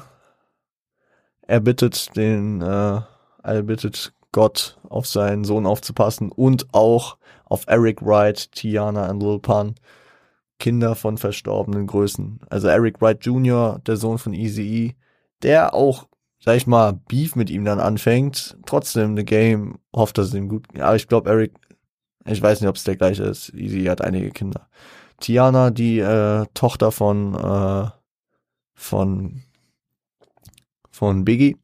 er 1.47 1.61
bittet 1.61 2.17
den, 2.17 2.61
äh, 2.61 3.01
er 3.43 3.63
bittet 3.63 4.13
Gott 4.33 4.79
auf 4.89 5.07
seinen 5.07 5.45
Sohn 5.45 5.67
aufzupassen 5.67 6.31
und 6.31 6.67
auch 6.73 7.17
auf 7.45 7.65
Eric 7.67 8.03
Wright, 8.03 8.53
Tiana 8.53 9.11
und 9.11 9.21
Lil 9.21 9.39
Pun 9.39 9.75
Kinder 10.59 10.95
von 10.97 11.19
verstorbenen 11.19 11.87
Größen. 11.87 12.41
Also 12.51 12.69
Eric 12.69 13.01
Wright 13.01 13.25
Jr., 13.25 13.81
der 13.87 13.97
Sohn 13.97 14.19
von 14.19 14.35
Easy 14.35 14.63
E, 14.63 14.95
der 15.43 15.73
auch, 15.73 16.07
sag 16.49 16.57
ich 16.57 16.67
mal, 16.67 16.95
Beef 17.09 17.37
mit 17.37 17.51
ihm 17.51 17.67
dann 17.67 17.79
anfängt. 17.79 18.57
Trotzdem, 18.65 19.19
The 19.19 19.25
Game 19.27 19.81
hofft, 19.95 20.17
dass 20.17 20.29
es 20.29 20.35
ihm 20.35 20.49
gut 20.49 20.67
geht. 20.71 20.81
Aber 20.81 20.97
ich 20.97 21.07
glaube, 21.07 21.29
Eric, 21.29 21.53
ich 22.25 22.41
weiß 22.41 22.63
nicht, 22.63 22.71
ob 22.71 22.77
es 22.77 22.85
der 22.85 22.97
gleiche 22.97 23.25
ist. 23.25 23.53
Easy 23.53 23.85
hat 23.85 24.01
einige 24.01 24.31
Kinder. 24.31 24.67
Tiana, 25.21 25.71
die 25.71 25.99
äh, 25.99 26.47
Tochter 26.55 26.91
von, 26.91 27.35
äh, 27.35 27.91
von, 28.75 29.43
von 30.89 31.27
Biggie. 31.27 31.59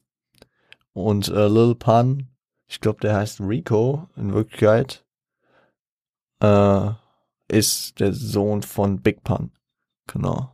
Und 0.93 1.29
äh, 1.29 1.49
Lil 1.49 1.77
Pun, 1.77 2.29
ich 2.67 2.79
glaube, 2.79 3.01
der 3.01 3.17
heißt 3.17 3.41
Rico 3.41 4.11
in 4.17 4.35
Wirklichkeit. 4.35 5.03
Äh, 6.43 6.91
ist 7.49 8.01
der 8.01 8.13
Sohn 8.13 8.61
von 8.61 9.01
Big 9.01 9.25
Pun. 9.25 9.51
Genau. 10.09 10.53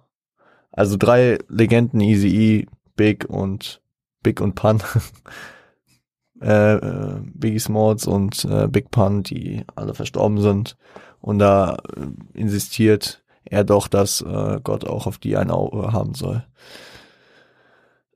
Also 0.71 0.97
drei 0.97 1.39
Legenden, 1.49 2.01
Easy 2.01 2.29
E, 2.29 2.67
Big 2.95 3.25
und 3.29 3.80
Big 4.23 4.41
und 4.41 4.55
Pun. 4.55 4.83
äh, 6.41 6.75
äh, 6.75 7.21
Biggie 7.35 7.59
Smalls 7.59 8.07
und 8.07 8.45
äh, 8.45 8.67
Big 8.69 8.91
Pun, 8.91 9.23
die 9.23 9.65
alle 9.75 9.95
verstorben 9.95 10.41
sind. 10.41 10.77
Und 11.21 11.39
da 11.39 11.77
äh, 11.97 12.39
insistiert 12.39 13.23
er 13.45 13.65
doch, 13.65 13.89
dass 13.89 14.21
äh, 14.21 14.61
Gott 14.63 14.85
auch 14.85 15.07
auf 15.07 15.19
die 15.19 15.37
ein 15.37 15.51
Auge 15.51 15.93
haben 15.93 16.15
soll. 16.15 16.45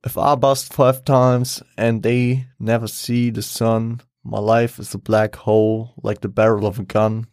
If 0.06 0.16
I 0.16 0.36
bust 0.36 0.74
five 0.74 1.05
times 1.05 1.64
and 1.76 2.02
they 2.02 2.47
never 2.59 2.86
see 2.86 3.32
the 3.35 3.40
sun, 3.40 4.02
my 4.22 4.39
life 4.39 4.78
is 4.78 4.94
a 4.94 4.98
black 4.98 5.47
hole 5.47 5.94
like 6.02 6.20
the 6.20 6.28
barrel 6.28 6.66
of 6.66 6.78
a 6.78 6.85
gun. 6.86 7.26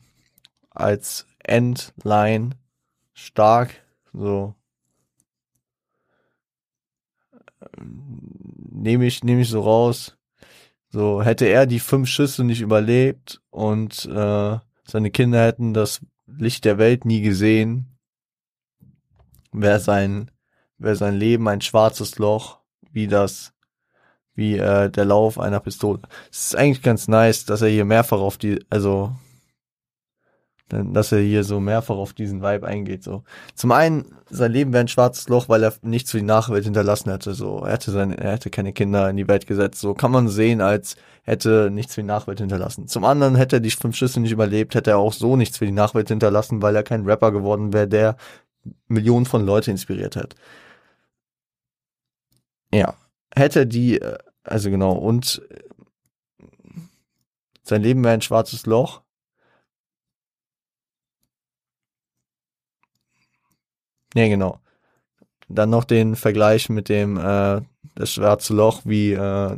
Als 0.70 1.26
Endline 1.44 2.56
stark, 3.14 3.72
so 4.14 4.56
nehme 8.72 9.06
ich, 9.06 9.24
nehme 9.24 9.42
ich 9.42 9.50
so 9.50 9.62
raus. 9.62 10.18
So, 10.90 11.22
hätte 11.24 11.46
er 11.46 11.66
die 11.66 11.80
fünf 11.80 12.10
Schüsse 12.10 12.44
nicht 12.44 12.62
überlebt 12.62 13.42
und 13.50 14.06
äh, 14.06 14.58
seine 14.84 15.12
Kinder 15.12 15.46
hätten 15.46 15.74
das 15.74 16.02
Licht 16.28 16.66
der 16.66 16.78
Welt 16.78 17.06
nie 17.06 17.22
gesehen, 17.22 17.98
wäre 19.54 19.80
sein, 19.80 20.32
wäre 20.78 20.96
sein 20.96 21.16
Leben 21.16 21.48
ein 21.48 21.62
schwarzes 21.62 22.18
Loch, 22.18 22.60
wie 22.92 23.08
das, 23.08 23.54
wie 24.34 24.58
äh, 24.58 24.90
der 24.90 25.06
Lauf 25.06 25.40
einer 25.40 25.62
Pistole. 25.62 26.02
Es 26.30 26.48
ist 26.48 26.56
eigentlich 26.56 26.82
ganz 26.82 27.08
nice, 27.08 27.46
dass 27.46 27.62
er 27.62 27.70
hier 27.70 27.86
mehrfach 27.86 28.20
auf 28.20 28.38
die, 28.38 28.60
also 28.70 29.16
dass 30.72 31.12
er 31.12 31.20
hier 31.20 31.44
so 31.44 31.60
mehrfach 31.60 31.96
auf 31.96 32.14
diesen 32.14 32.42
Vibe 32.42 32.68
eingeht. 32.68 33.04
So 33.04 33.24
zum 33.56 33.72
einen 33.72 34.16
sein 34.30 34.52
Leben 34.52 34.74
wäre 34.74 34.84
ein 34.84 34.88
schwarzes 34.88 35.28
Loch, 35.30 35.50
weil 35.50 35.64
er 35.64 35.74
nichts 35.82 36.12
für 36.12 36.18
die 36.18 36.24
Nachwelt 36.24 36.64
hinterlassen 36.64 37.12
hätte. 37.12 37.34
So 37.34 37.60
er 37.60 37.74
hätte 37.74 37.92
seine, 37.92 38.18
er 38.18 38.32
hätte 38.34 38.50
keine 38.50 38.74
Kinder 38.74 39.10
in 39.10 39.18
die 39.18 39.28
Welt 39.28 39.48
gesetzt. 39.48 39.82
So 39.82 39.94
kann 39.94 40.12
man 40.12 40.30
sehen, 40.30 40.62
als 40.62 40.96
hätte 41.24 41.70
nichts 41.72 41.96
für 41.96 42.02
die 42.02 42.08
Nachwelt 42.08 42.40
hinterlassen. 42.40 42.88
Zum 42.88 43.04
anderen 43.04 43.36
hätte 43.36 43.58
er 43.58 43.60
die 43.60 43.72
fünf 43.72 43.96
Schüsse 43.96 44.20
nicht 44.20 44.32
überlebt, 44.32 44.76
hätte 44.76 44.92
er 44.92 44.98
auch 44.98 45.14
so 45.14 45.36
nichts 45.36 45.58
für 45.58 45.66
die 45.66 45.72
Nachwelt 45.72 46.08
hinterlassen, 46.08 46.62
weil 46.62 46.76
er 46.76 46.84
kein 46.84 47.06
Rapper 47.06 47.32
geworden 47.32 47.74
wäre, 47.74 47.88
der 47.88 48.16
Millionen 48.88 49.26
von 49.26 49.46
Leute 49.46 49.72
inspiriert 49.72 50.16
hat. 50.16 50.36
Ja, 52.74 52.96
hätte 53.36 53.68
die, 53.68 54.00
äh, 54.00 54.18
also 54.44 54.70
genau 54.70 54.94
und 54.94 55.42
sein 57.64 57.84
Leben 57.84 58.04
wäre 58.04 58.14
ein 58.14 58.22
schwarzes 58.22 58.66
Loch 58.66 59.02
Ja, 64.14 64.28
genau. 64.28 64.60
Dann 65.48 65.70
noch 65.70 65.84
den 65.84 66.16
Vergleich 66.16 66.70
mit 66.70 66.90
dem 66.90 67.18
äh, 67.18 67.62
das 67.96 68.14
schwarze 68.14 68.54
Loch 68.54 68.82
wie 68.86 69.14
äh, 69.14 69.58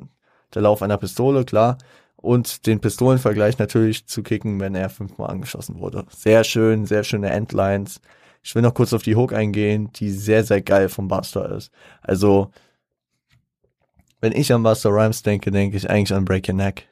der 0.53 0.61
Lauf 0.61 0.81
einer 0.81 0.97
Pistole, 0.97 1.45
klar. 1.45 1.77
Und 2.15 2.67
den 2.67 2.79
Pistolenvergleich 2.79 3.57
natürlich 3.57 4.07
zu 4.07 4.23
kicken, 4.23 4.59
wenn 4.59 4.75
er 4.75 4.89
fünfmal 4.89 5.29
angeschossen 5.29 5.79
wurde. 5.79 6.05
Sehr 6.09 6.43
schön, 6.43 6.85
sehr 6.85 7.03
schöne 7.03 7.29
Endlines. 7.29 7.99
Ich 8.41 8.55
will 8.55 8.61
noch 8.61 8.73
kurz 8.73 8.93
auf 8.93 9.03
die 9.03 9.15
Hook 9.15 9.33
eingehen, 9.33 9.91
die 9.93 10.09
sehr, 10.09 10.43
sehr 10.43 10.61
geil 10.61 10.89
vom 10.89 11.07
Buster 11.07 11.51
ist. 11.51 11.71
Also, 12.01 12.51
wenn 14.21 14.31
ich 14.31 14.53
an 14.53 14.63
Buster 14.63 14.89
Rhymes 14.89 15.23
denke, 15.23 15.51
denke 15.51 15.75
ich 15.75 15.89
eigentlich 15.89 16.13
an 16.13 16.25
Break 16.25 16.47
Your 16.47 16.55
Neck. 16.55 16.87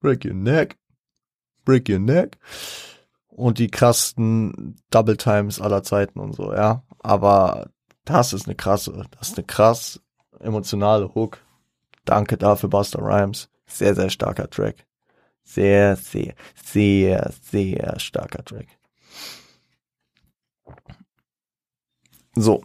Break 0.00 0.24
Your 0.24 0.34
Neck. 0.34 0.76
Break 1.64 1.88
Your 1.88 2.00
Neck 2.00 2.36
und 3.34 3.58
die 3.58 3.68
krassten 3.68 4.76
Double 4.90 5.16
Times 5.16 5.60
aller 5.60 5.82
Zeiten 5.82 6.20
und 6.20 6.34
so, 6.34 6.52
ja. 6.52 6.84
Aber 7.00 7.70
das 8.04 8.32
ist 8.32 8.46
eine 8.46 8.54
krasse, 8.54 8.92
das 9.18 9.30
ist 9.30 9.38
eine 9.38 9.46
krass 9.46 10.00
emotionale 10.40 11.14
Hook. 11.14 11.38
Danke 12.04 12.36
dafür, 12.36 12.68
Buster 12.68 13.00
Rhymes. 13.00 13.48
Sehr, 13.66 13.94
sehr 13.94 14.10
starker 14.10 14.48
Track. 14.48 14.86
Sehr, 15.42 15.96
sehr, 15.96 16.34
sehr, 16.54 17.32
sehr 17.42 17.98
starker 17.98 18.44
Track. 18.44 18.68
So. 22.36 22.62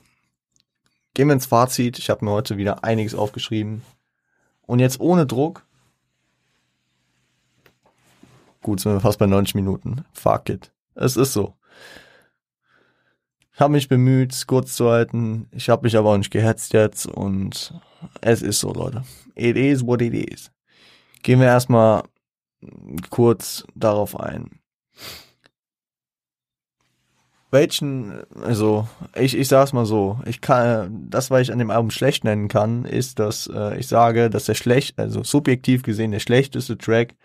Gehen 1.13 1.27
wir 1.27 1.33
ins 1.33 1.47
Fazit. 1.47 1.97
Ich 1.97 2.09
habe 2.09 2.23
mir 2.23 2.31
heute 2.31 2.57
wieder 2.57 2.83
einiges 2.83 3.15
aufgeschrieben. 3.15 3.83
Und 4.61 4.79
jetzt 4.79 4.99
ohne 4.99 5.25
Druck 5.25 5.65
Gut, 8.61 8.79
sind 8.79 8.93
wir 8.93 8.99
fast 8.99 9.19
bei 9.19 9.25
90 9.25 9.55
Minuten. 9.55 10.03
Fuck 10.11 10.49
it. 10.49 10.71
Es 10.95 11.15
ist 11.15 11.33
so. 11.33 11.55
Ich 13.53 13.59
habe 13.59 13.73
mich 13.73 13.89
bemüht, 13.89 14.33
es 14.33 14.47
kurz 14.47 14.75
zu 14.75 14.89
halten. 14.89 15.47
Ich 15.51 15.69
habe 15.69 15.83
mich 15.83 15.97
aber 15.97 16.11
auch 16.11 16.17
nicht 16.17 16.31
gehetzt 16.31 16.73
jetzt 16.73 17.05
und 17.05 17.73
es 18.21 18.41
ist 18.41 18.59
so, 18.59 18.71
Leute. 18.71 19.03
It 19.35 19.57
is 19.57 19.85
what 19.85 20.01
it 20.01 20.13
is. 20.13 20.51
Gehen 21.23 21.39
wir 21.39 21.47
erstmal 21.47 22.03
kurz 23.09 23.65
darauf 23.75 24.19
ein. 24.19 24.59
Welchen, 27.51 28.21
also 28.41 28.87
ich, 29.15 29.35
ich 29.35 29.47
sag's 29.47 29.73
mal 29.73 29.85
so, 29.85 30.19
ich 30.25 30.39
kann, 30.39 31.09
das, 31.09 31.31
was 31.31 31.41
ich 31.41 31.51
an 31.51 31.57
dem 31.57 31.71
Album 31.71 31.89
schlecht 31.89 32.23
nennen 32.23 32.47
kann, 32.47 32.85
ist, 32.85 33.17
dass 33.17 33.49
äh, 33.51 33.77
ich 33.79 33.87
sage, 33.87 34.29
dass 34.29 34.45
der 34.45 34.53
schlecht, 34.53 34.99
also 34.99 35.23
subjektiv 35.23 35.81
gesehen 35.81 36.11
der 36.11 36.19
schlechteste 36.19 36.77
Track 36.77 37.15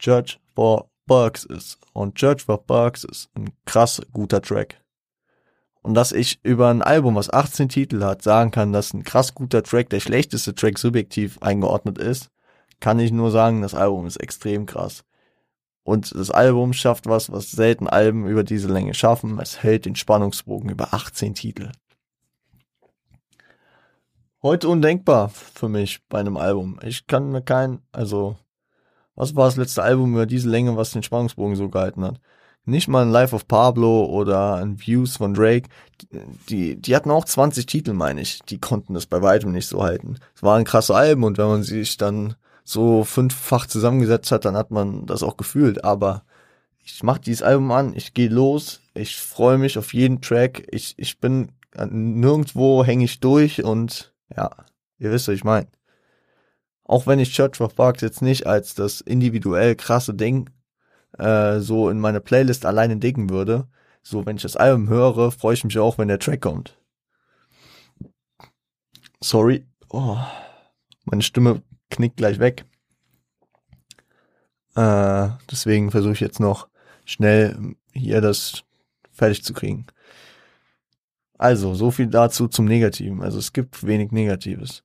Judge 0.00 0.38
for 0.54 0.90
Bugs 1.06 1.44
ist. 1.44 1.78
Und 1.92 2.20
Judge 2.20 2.44
for 2.44 2.64
Bugs 2.64 3.04
ist 3.04 3.30
ein 3.34 3.52
krass 3.66 4.00
guter 4.12 4.40
Track. 4.40 4.80
Und 5.82 5.94
dass 5.94 6.12
ich 6.12 6.40
über 6.42 6.68
ein 6.68 6.82
Album, 6.82 7.14
was 7.14 7.32
18 7.32 7.68
Titel 7.68 8.02
hat, 8.04 8.22
sagen 8.22 8.50
kann, 8.50 8.72
dass 8.72 8.92
ein 8.92 9.04
krass 9.04 9.34
guter 9.34 9.62
Track 9.62 9.88
der 9.90 10.00
schlechteste 10.00 10.54
Track 10.54 10.78
subjektiv 10.78 11.38
eingeordnet 11.40 11.98
ist, 11.98 12.30
kann 12.80 12.98
ich 12.98 13.12
nur 13.12 13.30
sagen, 13.30 13.62
das 13.62 13.74
Album 13.74 14.06
ist 14.06 14.16
extrem 14.16 14.66
krass. 14.66 15.04
Und 15.82 16.14
das 16.14 16.30
Album 16.30 16.72
schafft 16.72 17.06
was, 17.06 17.32
was 17.32 17.50
selten 17.50 17.88
Alben 17.88 18.26
über 18.26 18.44
diese 18.44 18.68
Länge 18.68 18.94
schaffen. 18.94 19.38
Es 19.38 19.62
hält 19.62 19.86
den 19.86 19.96
Spannungsbogen 19.96 20.70
über 20.70 20.92
18 20.92 21.34
Titel. 21.34 21.72
Heute 24.42 24.68
undenkbar 24.68 25.28
für 25.30 25.68
mich 25.68 26.00
bei 26.08 26.20
einem 26.20 26.36
Album. 26.36 26.78
Ich 26.82 27.06
kann 27.06 27.30
mir 27.30 27.42
kein, 27.42 27.80
also, 27.92 28.36
was 29.20 29.36
war 29.36 29.44
das 29.44 29.56
letzte 29.56 29.82
Album 29.82 30.14
über 30.14 30.24
diese 30.24 30.48
Länge, 30.48 30.76
was 30.76 30.92
den 30.92 31.02
Spannungsbogen 31.02 31.54
so 31.54 31.68
gehalten 31.68 32.02
hat? 32.04 32.20
Nicht 32.64 32.88
mal 32.88 33.02
ein 33.02 33.10
Life 33.10 33.34
of 33.34 33.46
Pablo 33.46 34.06
oder 34.06 34.54
ein 34.54 34.80
Views 34.80 35.18
von 35.18 35.34
Drake. 35.34 35.68
Die, 36.48 36.76
die 36.76 36.96
hatten 36.96 37.10
auch 37.10 37.26
20 37.26 37.66
Titel, 37.66 37.92
meine 37.92 38.22
ich. 38.22 38.40
Die 38.48 38.58
konnten 38.58 38.94
das 38.94 39.06
bei 39.06 39.20
weitem 39.20 39.52
nicht 39.52 39.66
so 39.66 39.82
halten. 39.82 40.16
Es 40.34 40.42
waren 40.42 40.64
krasse 40.64 40.94
Alben 40.94 41.24
und 41.24 41.36
wenn 41.36 41.48
man 41.48 41.62
sich 41.62 41.98
dann 41.98 42.34
so 42.64 43.04
fünffach 43.04 43.66
zusammengesetzt 43.66 44.32
hat, 44.32 44.46
dann 44.46 44.56
hat 44.56 44.70
man 44.70 45.04
das 45.04 45.22
auch 45.22 45.36
gefühlt. 45.36 45.84
Aber 45.84 46.22
ich 46.82 47.02
mach 47.02 47.18
dieses 47.18 47.42
Album 47.42 47.70
an, 47.72 47.94
ich 47.94 48.14
gehe 48.14 48.28
los, 48.28 48.80
ich 48.94 49.18
freue 49.18 49.58
mich 49.58 49.76
auf 49.76 49.92
jeden 49.92 50.22
Track, 50.22 50.66
ich, 50.70 50.94
ich 50.96 51.20
bin 51.20 51.52
nirgendwo 51.76 52.84
hänge 52.84 53.04
ich 53.04 53.20
durch 53.20 53.64
und 53.64 54.14
ja, 54.34 54.50
ihr 54.98 55.10
wisst, 55.10 55.28
was 55.28 55.34
ich 55.34 55.44
meine. 55.44 55.68
Auch 56.90 57.06
wenn 57.06 57.20
ich 57.20 57.32
Church 57.32 57.60
of 57.60 57.76
Parks 57.76 58.00
jetzt 58.00 58.20
nicht 58.20 58.48
als 58.48 58.74
das 58.74 59.00
individuell 59.00 59.76
krasse 59.76 60.12
Ding 60.12 60.50
äh, 61.18 61.60
so 61.60 61.88
in 61.88 62.00
meine 62.00 62.20
Playlist 62.20 62.66
alleine 62.66 62.96
dicken 62.96 63.30
würde, 63.30 63.68
so 64.02 64.26
wenn 64.26 64.34
ich 64.34 64.42
das 64.42 64.56
Album 64.56 64.88
höre, 64.88 65.30
freue 65.30 65.54
ich 65.54 65.62
mich 65.62 65.78
auch, 65.78 65.98
wenn 65.98 66.08
der 66.08 66.18
Track 66.18 66.40
kommt. 66.40 66.76
Sorry. 69.20 69.64
Oh, 69.90 70.18
meine 71.04 71.22
Stimme 71.22 71.62
knickt 71.90 72.16
gleich 72.16 72.40
weg. 72.40 72.64
Äh, 74.74 75.28
deswegen 75.48 75.92
versuche 75.92 76.14
ich 76.14 76.20
jetzt 76.20 76.40
noch 76.40 76.66
schnell 77.04 77.76
hier 77.92 78.20
das 78.20 78.64
fertig 79.12 79.44
zu 79.44 79.52
kriegen. 79.54 79.86
Also, 81.38 81.76
so 81.76 81.92
viel 81.92 82.08
dazu 82.08 82.48
zum 82.48 82.64
Negativen. 82.64 83.22
Also 83.22 83.38
es 83.38 83.52
gibt 83.52 83.86
wenig 83.86 84.10
Negatives. 84.10 84.82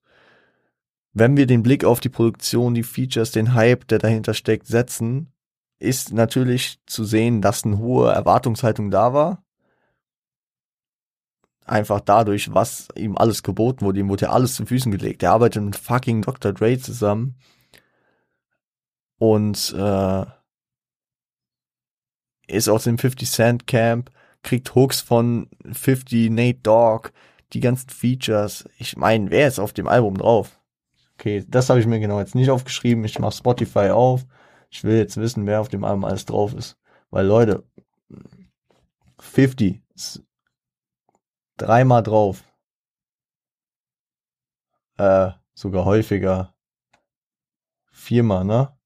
Wenn 1.18 1.38
wir 1.38 1.48
den 1.48 1.64
Blick 1.64 1.86
auf 1.86 2.02
die 2.02 2.10
Produktion, 2.10 2.74
die 2.74 2.84
Features, 2.84 3.32
den 3.32 3.54
Hype, 3.54 3.88
der 3.88 4.00
dahinter 4.00 4.34
steckt, 4.34 4.68
setzen, 4.68 5.32
ist 5.80 6.12
natürlich 6.12 6.82
zu 6.88 7.06
sehen, 7.06 7.42
dass 7.42 7.64
eine 7.64 7.78
hohe 7.78 8.12
Erwartungshaltung 8.12 8.92
da 8.92 9.14
war. 9.14 9.42
Einfach 11.64 12.02
dadurch, 12.02 12.54
was 12.54 12.90
ihm 12.96 13.18
alles 13.18 13.44
geboten 13.44 13.86
wurde. 13.86 14.02
Ihm 14.02 14.10
wurde 14.10 14.26
ja 14.26 14.32
alles 14.32 14.56
zu 14.56 14.66
Füßen 14.66 14.92
gelegt. 14.92 15.24
Er 15.24 15.32
arbeitet 15.32 15.64
mit 15.64 15.78
fucking 15.78 16.22
Dr. 16.22 16.52
Dre 16.52 16.78
zusammen. 16.78 17.36
Und 19.18 19.74
äh, 19.74 20.26
ist 22.48 22.68
aus 22.68 22.84
dem 22.84 22.98
50 22.98 23.32
Cent 23.32 23.68
Camp, 23.68 24.12
kriegt 24.44 24.76
Hooks 24.76 25.00
von 25.00 25.50
50 25.72 26.30
Nate 26.30 26.60
Dogg, 26.62 27.12
die 27.54 27.62
ganzen 27.62 27.90
Features. 27.90 28.68
Ich 28.78 28.98
meine, 28.98 29.32
wer 29.32 29.48
ist 29.48 29.60
auf 29.60 29.72
dem 29.72 29.88
Album 29.88 30.18
drauf? 30.18 30.60
Okay, 31.18 31.46
das 31.48 31.70
habe 31.70 31.80
ich 31.80 31.88
mir 31.88 32.00
genau 32.00 32.20
jetzt 32.20 32.36
nicht 32.36 32.50
aufgeschrieben. 32.50 33.04
Ich 33.06 33.20
mache 33.20 33.36
Spotify 33.36 33.90
auf. 33.90 34.26
Ich 34.70 34.84
will 34.84 34.98
jetzt 34.98 35.18
wissen, 35.18 35.46
wer 35.46 35.62
auf 35.62 35.70
dem 35.70 35.84
Album 35.84 36.04
alles 36.06 36.26
drauf 36.26 36.54
ist. 36.54 36.78
Weil 37.10 37.26
Leute, 37.26 37.64
50 39.20 39.82
ist 39.96 40.24
dreimal 41.58 42.04
drauf. 42.04 42.44
Äh, 44.98 45.32
sogar 45.54 45.86
häufiger. 45.86 46.54
Viermal, 47.92 48.44
ne? 48.44 48.78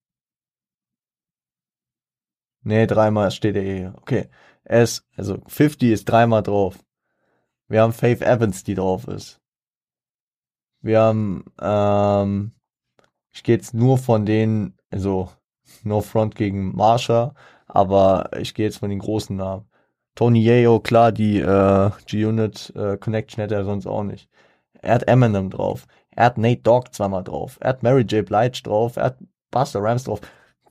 Nee, 2.61 2.85
dreimal 2.85 3.31
steht 3.31 3.56
er 3.56 3.64
eh. 3.64 3.88
Okay. 3.88 4.30
Es, 4.64 5.07
also 5.15 5.41
50 5.47 5.91
ist 5.91 6.06
dreimal 6.06 6.43
drauf. 6.43 6.77
Wir 7.68 7.81
haben 7.81 7.93
Faith 7.93 8.22
Evans, 8.22 8.64
die 8.64 8.76
drauf 8.76 9.07
ist. 9.07 9.39
Wir 10.81 11.01
haben, 11.01 11.45
ähm, 11.61 12.51
ich 13.31 13.43
gehe 13.43 13.56
jetzt 13.56 13.73
nur 13.73 13.97
von 13.97 14.26
denen, 14.26 14.77
also 14.91 15.30
No 15.84 16.01
Front 16.01 16.35
gegen 16.35 16.76
Marsha, 16.76 17.34
aber 17.68 18.30
ich 18.39 18.53
gehe 18.53 18.65
jetzt 18.65 18.77
von 18.80 18.89
den 18.89 18.99
großen 18.99 19.35
Namen. 19.35 19.65
Tony 20.15 20.41
Yeo, 20.41 20.80
klar, 20.80 21.11
die 21.11 21.39
äh, 21.39 21.91
G-Unit 22.06 22.73
äh, 22.76 22.97
Connection 22.97 23.41
hätte 23.41 23.56
er 23.56 23.65
sonst 23.65 23.88
auch 23.88 24.03
nicht. 24.03 24.30
Er 24.81 24.95
hat 24.95 25.07
Eminem 25.07 25.49
drauf. 25.49 25.88
Er 26.11 26.26
hat 26.26 26.38
Nate 26.38 26.61
Dogg 26.61 26.89
zweimal 26.91 27.23
drauf. 27.23 27.57
Er 27.61 27.69
hat 27.69 27.84
Mary 27.84 28.01
J. 28.01 28.26
Blige 28.26 28.61
drauf. 28.64 28.97
Er 28.97 29.06
hat 29.06 29.18
Buster 29.51 29.81
Rams 29.81 30.03
drauf. 30.06 30.22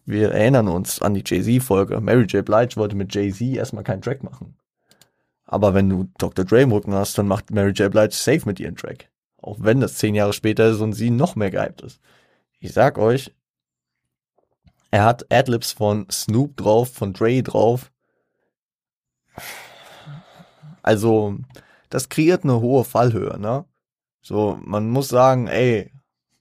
Wir 0.04 0.32
erinnern 0.32 0.68
uns 0.68 1.00
an 1.02 1.14
die 1.14 1.22
Jay-Z-Folge. 1.24 2.00
Mary 2.00 2.24
J. 2.24 2.44
Blige 2.44 2.76
wollte 2.76 2.96
mit 2.96 3.14
Jay-Z 3.14 3.56
erstmal 3.56 3.84
keinen 3.84 4.02
Track 4.02 4.22
machen. 4.22 4.56
Aber 5.44 5.74
wenn 5.74 5.88
du 5.88 6.08
Dr. 6.18 6.44
Dre 6.44 6.62
im 6.62 6.72
Rücken 6.72 6.94
hast, 6.94 7.16
dann 7.16 7.28
macht 7.28 7.50
Mary 7.50 7.72
J. 7.72 7.90
Blige 7.90 8.14
safe 8.14 8.42
mit 8.44 8.60
ihr 8.60 8.68
einen 8.68 8.76
Track. 8.76 9.10
Auch 9.40 9.58
wenn 9.60 9.80
das 9.80 9.94
zehn 9.94 10.14
Jahre 10.14 10.32
später 10.32 10.68
ist 10.68 10.80
und 10.80 10.92
sie 10.92 11.10
noch 11.10 11.36
mehr 11.36 11.50
gehypt 11.50 11.82
ist. 11.82 12.00
Ich 12.60 12.72
sag 12.72 12.98
euch, 12.98 13.32
er 14.90 15.04
hat 15.04 15.30
Adlibs 15.32 15.72
von 15.72 16.06
Snoop 16.10 16.56
drauf, 16.56 16.92
von 16.92 17.12
Dre 17.12 17.42
drauf. 17.42 17.92
Also, 20.82 21.38
das 21.90 22.08
kreiert 22.08 22.44
eine 22.44 22.60
hohe 22.60 22.84
Fallhöhe, 22.84 23.38
ne? 23.38 23.64
So, 24.22 24.58
man 24.62 24.90
muss 24.90 25.08
sagen, 25.08 25.46
ey, 25.46 25.92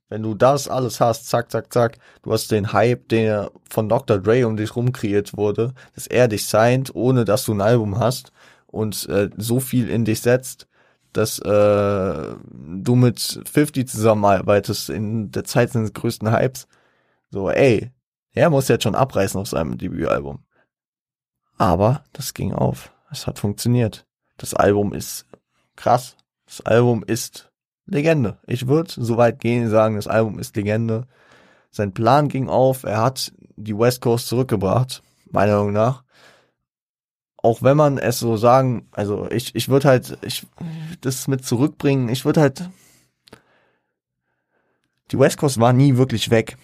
wenn 0.09 0.23
du 0.23 0.33
das 0.33 0.67
alles 0.67 0.99
hast, 0.99 1.27
zack, 1.27 1.51
zack, 1.51 1.71
zack, 1.73 1.99
du 2.23 2.31
hast 2.31 2.49
den 2.51 2.71
Hype, 2.71 3.09
der 3.09 3.51
von 3.69 3.89
Dr. 3.89 4.19
Dre 4.19 4.47
um 4.47 4.55
dich 4.55 4.75
rum 4.75 4.93
kreiert 4.93 5.35
wurde, 5.35 5.73
dass 5.95 6.07
er 6.07 6.27
dich 6.27 6.47
signed, 6.47 6.95
ohne 6.95 7.25
dass 7.25 7.43
du 7.43 7.53
ein 7.53 7.61
Album 7.61 7.99
hast 7.99 8.31
und 8.67 9.07
äh, 9.09 9.29
so 9.35 9.59
viel 9.59 9.89
in 9.89 10.05
dich 10.05 10.21
setzt, 10.21 10.66
dass 11.17 11.39
äh, 11.39 12.35
du 12.53 12.95
mit 12.95 13.41
50 13.51 13.87
zusammenarbeitest 13.87 14.91
in 14.91 15.31
der 15.31 15.43
Zeit 15.45 15.71
seines 15.71 15.93
größten 15.93 16.31
Hypes. 16.31 16.67
So, 17.31 17.49
ey, 17.49 17.91
er 18.33 18.49
muss 18.51 18.67
jetzt 18.67 18.83
schon 18.83 18.93
abreißen 18.93 19.41
auf 19.41 19.47
seinem 19.47 19.79
Debütalbum. 19.79 20.43
Aber 21.57 22.03
das 22.13 22.35
ging 22.35 22.53
auf. 22.53 22.93
Es 23.09 23.25
hat 23.25 23.39
funktioniert. 23.39 24.05
Das 24.37 24.53
Album 24.53 24.93
ist 24.93 25.25
krass. 25.75 26.15
Das 26.45 26.61
Album 26.61 27.03
ist 27.03 27.51
Legende. 27.87 28.37
Ich 28.45 28.67
würde 28.67 28.91
so 28.95 29.17
weit 29.17 29.39
gehen 29.39 29.65
und 29.65 29.69
sagen, 29.71 29.95
das 29.95 30.07
Album 30.07 30.37
ist 30.37 30.55
Legende. 30.55 31.07
Sein 31.71 31.93
Plan 31.93 32.27
ging 32.29 32.47
auf. 32.47 32.83
Er 32.83 33.01
hat 33.01 33.33
die 33.55 33.77
West 33.77 34.01
Coast 34.01 34.27
zurückgebracht, 34.27 35.01
meiner 35.31 35.57
Meinung 35.57 35.73
nach. 35.73 36.03
Auch 37.37 37.61
wenn 37.61 37.77
man 37.77 37.97
es 37.97 38.19
so 38.19 38.35
sagen, 38.35 38.87
also 38.91 39.29
ich, 39.31 39.55
ich 39.55 39.69
würde 39.69 39.87
halt, 39.87 40.17
ich, 40.21 40.45
das 41.01 41.27
mit 41.27 41.45
zurückbringen, 41.45 42.09
ich 42.09 42.25
würde 42.25 42.41
halt, 42.41 42.69
die 45.11 45.19
West 45.19 45.37
Coast 45.37 45.59
war 45.59 45.71
nie 45.71 45.97
wirklich 45.97 46.29
weg 46.29 46.57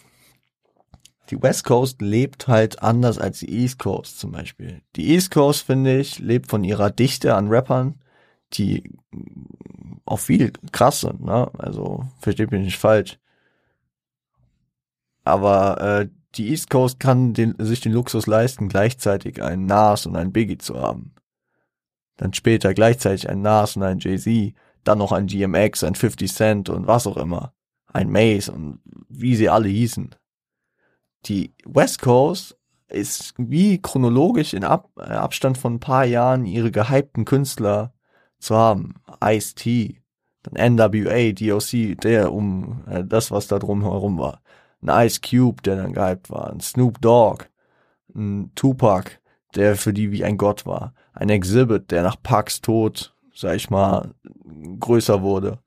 die 1.30 1.42
West 1.42 1.64
Coast 1.64 2.02
lebt 2.02 2.48
halt 2.48 2.84
anders 2.84 3.18
als 3.18 3.40
die 3.40 3.52
East 3.52 3.80
Coast 3.80 4.20
zum 4.20 4.32
Beispiel. 4.32 4.82
Die 4.96 5.10
East 5.14 5.32
Coast, 5.32 5.64
finde 5.64 6.00
ich, 6.00 6.20
lebt 6.20 6.50
von 6.50 6.64
ihrer 6.64 6.92
Dichte 6.92 7.36
an 7.36 7.48
Rappern, 7.48 8.00
die 8.54 8.84
auch 10.06 10.20
viel 10.20 10.52
krass 10.72 11.02
sind, 11.02 11.22
ne? 11.24 11.50
Also, 11.58 12.06
versteht 12.20 12.52
mich 12.52 12.62
nicht 12.62 12.78
falsch. 12.78 13.18
Aber 15.24 16.02
äh, 16.02 16.10
die 16.36 16.50
East 16.50 16.70
Coast 16.70 17.00
kann 17.00 17.34
den, 17.34 17.56
sich 17.60 17.82
den 17.82 17.92
Luxus 17.92 18.28
leisten, 18.28 18.70
gleichzeitig 18.70 19.42
einen 19.42 19.66
Nas 19.66 20.06
und 20.06 20.16
einen 20.16 20.34
Biggie 20.34 20.58
zu 20.58 20.80
haben. 20.80 21.14
Dann 22.18 22.34
später 22.34 22.74
gleichzeitig 22.74 23.30
ein 23.30 23.42
Nas 23.42 23.76
und 23.76 23.84
ein 23.84 24.00
Jay-Z, 24.00 24.54
dann 24.84 24.98
noch 24.98 25.12
ein 25.12 25.28
GMX, 25.28 25.84
ein 25.84 25.96
50 25.96 26.34
Cent 26.34 26.70
und 26.70 26.88
was 26.88 27.08
auch 27.08 27.18
immer. 27.18 27.54
Ein 27.88 28.12
Maze 28.12 28.52
und 28.52 28.80
wie 29.08 29.36
sie 29.36 29.50
alle 29.50 29.68
hießen 29.68 30.16
die 31.26 31.54
West 31.66 32.02
Coast 32.02 32.58
ist 32.88 33.34
wie 33.38 33.82
chronologisch 33.82 34.54
in 34.54 34.64
Ab 34.64 34.92
äh, 34.98 35.04
Abstand 35.04 35.58
von 35.58 35.76
ein 35.76 35.80
paar 35.80 36.06
Jahren 36.06 36.46
ihre 36.46 36.72
gehypten 36.72 37.26
Künstler 37.26 37.94
zu 38.40 38.56
haben. 38.56 38.96
Ice-T, 39.24 40.02
dann 40.44 40.76
NWA, 40.76 41.32
DOC, 41.32 42.00
der 42.00 42.32
um 42.32 42.84
äh, 42.88 43.04
das, 43.04 43.32
was 43.32 43.48
da 43.48 43.58
drum 43.58 43.82
herum 43.82 44.20
war. 44.20 44.42
Ein 44.86 45.08
Ice 45.08 45.22
Cube, 45.22 45.62
der 45.64 45.78
dann 45.78 45.94
gehypt 45.94 46.30
war. 46.30 46.52
Ein 46.52 46.60
Snoop 46.60 47.02
Dogg, 47.02 47.46
ein 48.16 48.52
Tupac, 48.56 49.20
der 49.56 49.76
für 49.76 49.94
die 49.94 50.12
wie 50.12 50.24
ein 50.24 50.38
Gott 50.38 50.66
war. 50.66 50.94
Ein 51.14 51.30
Exhibit, 51.30 51.92
der 51.92 52.04
nach 52.04 52.22
Pucks 52.22 52.62
Tod, 52.62 53.14
sag 53.34 53.56
ich 53.56 53.70
mal, 53.70 54.14
größer 54.80 55.22
wurde 55.22 55.60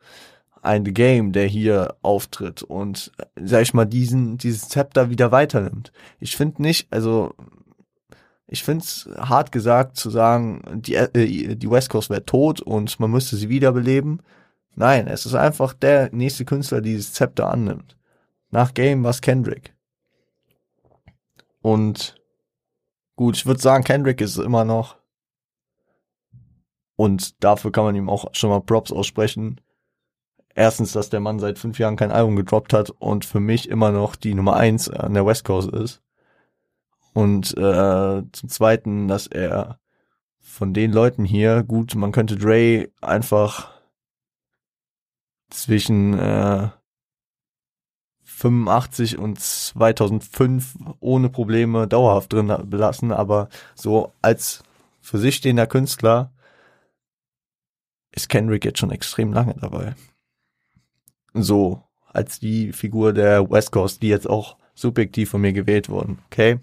ein 0.67 0.85
Game, 0.85 1.33
der 1.33 1.47
hier 1.47 1.95
auftritt 2.03 2.63
und, 2.63 3.13
sag 3.37 3.63
ich 3.63 3.73
mal, 3.73 3.87
diesen, 3.87 4.37
dieses 4.37 4.69
Zepter 4.69 5.09
wieder 5.11 5.31
weiternimmt. 5.31 5.93
Ich 6.19 6.37
finde 6.37 6.61
nicht, 6.61 6.93
also, 6.93 7.35
ich 8.49 8.63
finde 8.65 8.85
es 8.85 9.09
hart 9.17 9.53
gesagt 9.53 9.97
zu 9.97 10.11
sagen, 10.11 10.63
die, 10.75 10.95
äh, 10.97 11.55
die 11.57 11.71
West 11.71 11.91
Coast 11.91 12.11
wäre 12.11 12.25
tot 12.25 12.61
und 12.61 12.99
man 13.01 13.11
müsste 13.11 13.37
sie 13.37 13.49
wiederbeleben. 13.49 14.21
Nein, 14.75 15.07
es 15.07 15.25
ist 15.25 15.35
einfach 15.35 15.73
der 15.73 16.11
nächste 16.13 16.45
Künstler, 16.45 16.81
der 16.81 16.93
dieses 16.93 17.13
Zepter 17.13 17.51
annimmt. 17.51 17.96
Nach 18.57 18.73
Game 18.73 19.05
war 19.05 19.11
es 19.11 19.21
Kendrick. 19.21 19.77
Und 21.61 22.15
gut, 23.15 23.37
ich 23.37 23.45
würde 23.45 23.61
sagen, 23.61 23.85
Kendrick 23.85 24.23
ist 24.23 24.39
immer 24.39 24.65
noch. 24.65 24.97
Und 26.97 27.45
dafür 27.45 27.71
kann 27.71 27.85
man 27.85 27.97
ihm 27.97 28.09
auch 28.09 28.33
schon 28.33 28.49
mal 28.49 28.63
Props 28.63 28.93
aussprechen. 28.93 29.61
Erstens, 30.55 30.93
dass 30.93 31.11
der 31.11 31.21
Mann 31.21 31.39
seit 31.39 31.59
fünf 31.59 31.79
Jahren 31.79 31.97
kein 31.97 32.11
Album 32.11 32.35
gedroppt 32.35 32.73
hat 32.73 32.89
und 32.89 33.27
für 33.27 33.41
mich 33.41 33.69
immer 33.69 33.93
noch 33.93 34.17
die 34.17 34.33
Nummer 34.33 34.57
eins 34.57 34.89
an 34.89 35.13
der 35.13 35.27
West 35.27 35.45
Coast 35.45 35.69
ist. 35.69 36.03
Und 37.13 37.55
äh, 37.59 38.23
zum 38.33 38.49
Zweiten, 38.49 39.07
dass 39.07 39.27
er 39.27 39.81
von 40.41 40.73
den 40.73 40.93
Leuten 40.93 41.27
hier, 41.27 41.63
gut, 41.63 41.95
man 41.95 42.11
könnte 42.11 42.37
Dre 42.37 42.89
einfach 43.03 43.71
zwischen 45.51 46.19
äh, 46.19 46.71
85 48.37 49.17
und 49.17 49.41
2005 49.41 50.75
ohne 51.01 51.31
Probleme 51.31 51.89
dauerhaft 51.89 52.35
drin 52.35 52.55
belassen, 52.65 53.11
aber 53.11 53.49
so 53.75 54.13
als 54.21 54.63
für 55.01 55.17
sich 55.17 55.37
stehender 55.37 55.67
Künstler 55.67 56.33
ist 58.13 58.29
Kendrick 58.29 58.67
jetzt 58.67 58.79
schon 58.79 58.91
extrem 58.91 59.33
lange 59.33 59.55
dabei. 59.59 59.95
So 61.33 61.83
als 62.13 62.39
die 62.39 62.73
Figur 62.73 63.15
der 63.15 63.51
West 63.51 63.73
Coast, 63.73 64.03
die 64.03 64.09
jetzt 64.09 64.29
auch 64.29 64.57
subjektiv 64.75 65.31
von 65.31 65.41
mir 65.41 65.55
gewählt 65.55 65.89
wurden, 65.89 66.19
okay? 66.27 66.61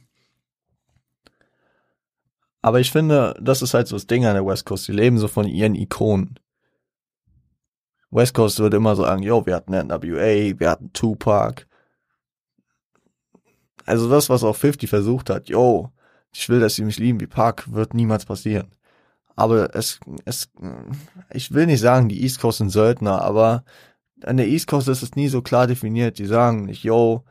Aber 2.62 2.80
ich 2.80 2.92
finde, 2.92 3.36
das 3.42 3.64
ist 3.64 3.74
halt 3.74 3.88
so 3.88 3.96
das 3.96 4.06
Ding 4.06 4.26
an 4.26 4.36
der 4.36 4.46
West 4.46 4.66
Coast. 4.66 4.88
Die 4.88 4.94
leben 4.94 5.18
so 5.18 5.28
von 5.28 5.48
ihren 5.48 5.74
Ikonen. 5.74 6.40
West 8.14 8.34
Coast 8.34 8.60
würde 8.60 8.78
immer 8.78 8.96
sagen, 8.96 9.24
yo, 9.24 9.46
wir 9.46 9.56
hatten 9.56 9.74
NWA, 9.74 10.60
wir 10.60 10.70
hatten 10.70 10.94
Tupac. 10.94 11.66
Also 13.86 14.10
das, 14.10 14.30
was 14.30 14.44
auch 14.44 14.56
50 14.56 14.90
versucht 14.90 15.30
hat, 15.30 15.50
yo, 15.50 15.92
ich 16.32 16.48
will, 16.50 16.60
dass 16.60 16.76
sie 16.76 16.86
mich 16.86 17.00
lieben 17.00 17.20
wie 17.20 17.28
Park, 17.28 17.72
wird 17.72 17.94
niemals 17.94 18.26
passieren. 18.26 18.72
Aber 19.36 19.76
es, 19.76 20.00
es, 20.26 20.50
ich 21.32 21.54
will 21.54 21.66
nicht 21.66 21.82
sagen, 21.82 22.08
die 22.08 22.22
East 22.24 22.40
Coast 22.40 22.60
sind 22.60 22.70
Söldner, 22.70 23.22
aber 23.22 23.64
an 24.24 24.38
der 24.38 24.48
East 24.48 24.68
Coast 24.68 24.88
ist 24.88 25.04
es 25.04 25.16
nie 25.16 25.28
so 25.28 25.42
klar 25.42 25.68
definiert. 25.68 26.20
Die 26.20 26.26
sagen 26.26 26.66
nicht, 26.66 26.84
yo, 26.84 27.24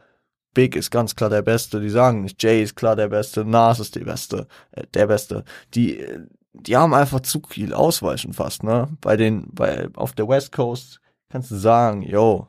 Big 0.55 0.77
ist 0.77 0.91
ganz 0.91 1.17
klar 1.17 1.31
der 1.31 1.43
Beste. 1.43 1.81
Die 1.81 1.89
sagen 1.89 2.23
nicht, 2.23 2.43
Jay 2.43 2.63
ist 2.63 2.77
klar 2.77 2.97
der 2.97 3.09
Beste, 3.09 3.45
Nas 3.45 3.81
ist 3.81 3.97
der 3.97 4.05
Beste, 4.05 4.47
äh, 4.73 4.85
der 4.93 5.07
Beste. 5.07 5.45
Die, 5.75 6.05
die 6.53 6.77
haben 6.77 6.95
einfach 6.95 7.21
zu 7.21 7.43
viel 7.49 7.73
Auswahl 7.73 8.19
schon 8.19 8.33
fast, 8.33 8.63
ne? 8.63 8.89
Bei 9.01 9.17
den, 9.17 9.49
bei, 9.53 9.89
auf 9.95 10.13
der 10.13 10.29
West 10.29 10.53
Coast 10.53 11.01
kannst 11.29 11.51
du 11.51 11.57
sagen, 11.57 12.03
yo, 12.03 12.49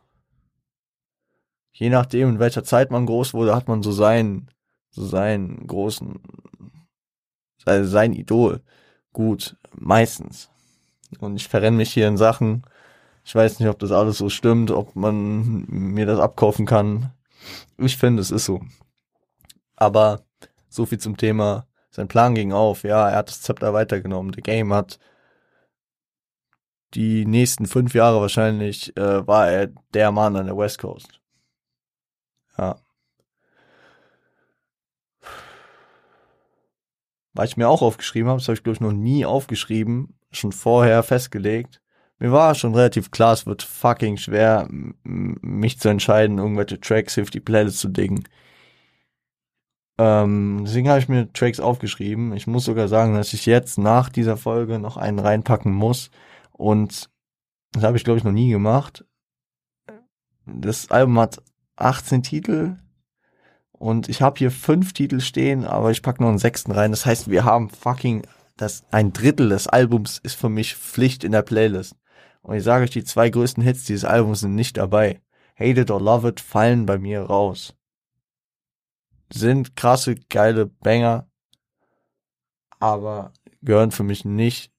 je 1.71 1.89
nachdem, 1.89 2.29
in 2.29 2.39
welcher 2.39 2.63
Zeit 2.63 2.91
man 2.91 3.05
groß 3.05 3.33
wurde, 3.33 3.55
hat 3.55 3.67
man 3.67 3.81
so 3.81 3.91
seinen, 3.91 4.49
so 4.89 5.05
seinen 5.05 5.65
großen, 5.67 6.19
also 7.65 7.89
sein 7.89 8.13
Idol. 8.13 8.61
Gut, 9.13 9.55
meistens. 9.75 10.49
Und 11.19 11.35
ich 11.35 11.47
verrenne 11.47 11.77
mich 11.77 11.93
hier 11.93 12.07
in 12.07 12.17
Sachen. 12.17 12.63
Ich 13.23 13.33
weiß 13.33 13.59
nicht, 13.59 13.69
ob 13.69 13.79
das 13.79 13.91
alles 13.91 14.17
so 14.17 14.29
stimmt, 14.29 14.71
ob 14.71 14.95
man 14.95 15.65
mir 15.67 16.05
das 16.05 16.19
abkaufen 16.19 16.65
kann. 16.65 17.11
Ich 17.77 17.97
finde, 17.97 18.21
es 18.21 18.31
ist 18.31 18.45
so. 18.45 18.61
Aber 19.75 20.25
so 20.69 20.85
viel 20.85 20.99
zum 20.99 21.17
Thema. 21.17 21.67
Sein 21.93 22.07
Plan 22.07 22.35
ging 22.35 22.51
auf. 22.51 22.83
Ja, 22.83 23.09
er 23.09 23.17
hat 23.17 23.29
das 23.29 23.41
Zepter 23.41 23.73
weitergenommen. 23.73 24.33
The 24.33 24.41
Game 24.41 24.73
hat 24.73 24.99
die 26.93 27.25
nächsten 27.25 27.65
fünf 27.65 27.93
Jahre 27.93 28.21
wahrscheinlich 28.21 28.95
äh, 28.97 29.25
war 29.27 29.49
er 29.49 29.67
der 29.93 30.11
Mann 30.11 30.35
an 30.35 30.47
der 30.47 30.57
West 30.57 30.79
Coast. 30.79 31.19
Ja. 32.57 32.75
Weil 37.33 37.47
ich 37.47 37.57
mir 37.57 37.67
auch 37.67 37.81
aufgeschrieben 37.81 38.29
habe, 38.29 38.39
das 38.39 38.47
habe 38.47 38.55
ich 38.55 38.63
glaube 38.63 38.75
ich 38.75 38.81
noch 38.81 38.91
nie 38.91 39.25
aufgeschrieben, 39.25 40.19
schon 40.31 40.51
vorher 40.51 41.01
festgelegt 41.03 41.81
mir 42.23 42.31
war 42.31 42.55
schon 42.55 42.73
relativ 42.73 43.11
klar, 43.11 43.33
es 43.33 43.45
wird 43.45 43.63
fucking 43.63 44.15
schwer, 44.15 44.69
mich 45.03 45.77
zu 45.77 45.89
entscheiden, 45.89 46.37
irgendwelche 46.37 46.79
Tracks 46.79 47.19
auf 47.19 47.29
die 47.29 47.41
Playlist 47.41 47.79
zu 47.79 47.89
dingen. 47.89 48.23
Ähm, 50.05 50.63
deswegen 50.65 50.89
habe 50.89 50.99
ich 50.99 51.07
mir 51.07 51.31
Tracks 51.31 51.61
aufgeschrieben. 51.61 52.33
Ich 52.33 52.45
muss 52.45 52.65
sogar 52.65 52.89
sagen, 52.89 53.13
dass 53.13 53.31
ich 53.31 53.45
jetzt 53.45 53.77
nach 53.77 54.09
dieser 54.09 54.35
Folge 54.35 54.77
noch 54.77 54.97
einen 54.97 55.19
reinpacken 55.19 55.71
muss. 55.71 56.11
Und 56.51 57.09
das 57.71 57.83
habe 57.83 57.95
ich, 57.95 58.03
glaube 58.03 58.17
ich, 58.17 58.25
noch 58.25 58.33
nie 58.33 58.49
gemacht. 58.49 59.05
Das 60.45 60.91
Album 60.91 61.17
hat 61.19 61.41
18 61.77 62.21
Titel. 62.21 62.75
Und 63.71 64.09
ich 64.09 64.21
habe 64.21 64.37
hier 64.37 64.51
fünf 64.51 64.91
Titel 64.91 65.21
stehen, 65.21 65.63
aber 65.63 65.91
ich 65.91 66.01
packe 66.01 66.21
noch 66.21 66.29
einen 66.29 66.37
sechsten 66.37 66.73
rein. 66.73 66.91
Das 66.91 67.05
heißt, 67.05 67.29
wir 67.29 67.45
haben 67.45 67.69
fucking 67.69 68.23
das 68.57 68.83
ein 68.91 69.13
Drittel 69.13 69.49
des 69.49 69.67
Albums 69.67 70.19
ist 70.19 70.35
für 70.35 70.49
mich 70.49 70.75
Pflicht 70.75 71.23
in 71.23 71.31
der 71.31 71.41
Playlist. 71.43 71.95
Und 72.41 72.57
ich 72.57 72.63
sage 72.63 72.83
euch, 72.83 72.91
die 72.91 73.05
zwei 73.05 73.29
größten 73.29 73.63
Hits 73.63 73.85
dieses 73.85 74.05
Albums 74.05 74.41
sind 74.41 74.53
nicht 74.53 74.77
dabei. 74.77 75.21
Hate 75.57 75.81
It 75.81 75.91
or 75.91 76.01
Love 76.01 76.27
It 76.27 76.41
fallen 76.41 76.85
bei 76.85 76.97
mir 76.97 77.21
raus. 77.21 77.73
Sind 79.33 79.75
krasse, 79.75 80.13
geile 80.29 80.67
Banger, 80.67 81.27
aber 82.79 83.33
gehören 83.63 83.89
für 83.89 84.03
mich 84.03 84.25
nicht 84.25 84.71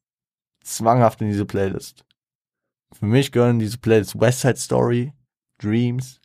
zwanghaft 0.62 1.20
in 1.20 1.28
diese 1.28 1.44
Playlist. 1.44 2.04
Für 2.92 3.06
mich 3.06 3.32
gehören 3.32 3.58
diese 3.58 3.78
Playlist 3.78 4.20
West 4.20 4.42
Side 4.42 4.56
Story, 4.56 5.12
Dreams, 5.58 6.20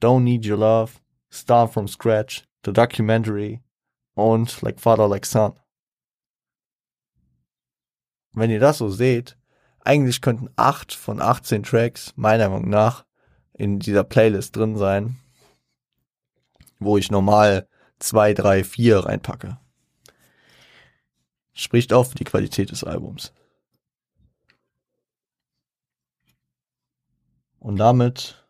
Don't 0.00 0.20
Need 0.20 0.46
Your 0.46 0.56
Love, 0.56 0.92
Start 1.28 1.74
From 1.74 1.86
Scratch, 1.86 2.48
The 2.64 2.72
Documentary 2.72 3.60
und 4.14 4.62
Like 4.62 4.80
Father 4.80 5.06
Like 5.06 5.26
Son. 5.26 5.52
Wenn 8.32 8.50
ihr 8.50 8.60
das 8.60 8.78
so 8.78 8.88
seht, 8.88 9.36
eigentlich 9.80 10.22
könnten 10.22 10.48
acht 10.56 10.94
von 10.94 11.20
18 11.20 11.62
Tracks 11.62 12.14
meiner 12.16 12.48
Meinung 12.48 12.70
nach 12.70 13.04
in 13.52 13.78
dieser 13.80 14.02
Playlist 14.02 14.56
drin 14.56 14.76
sein, 14.76 15.18
wo 16.78 16.98
ich 16.98 17.10
normal 17.10 17.68
zwei, 17.98 18.34
drei, 18.34 18.64
vier 18.64 19.00
reinpacke. 19.00 19.58
Spricht 21.52 21.92
auch 21.92 22.04
für 22.04 22.16
die 22.16 22.24
Qualität 22.24 22.70
des 22.70 22.84
Albums. 22.84 23.32
Und 27.58 27.76
damit, 27.78 28.46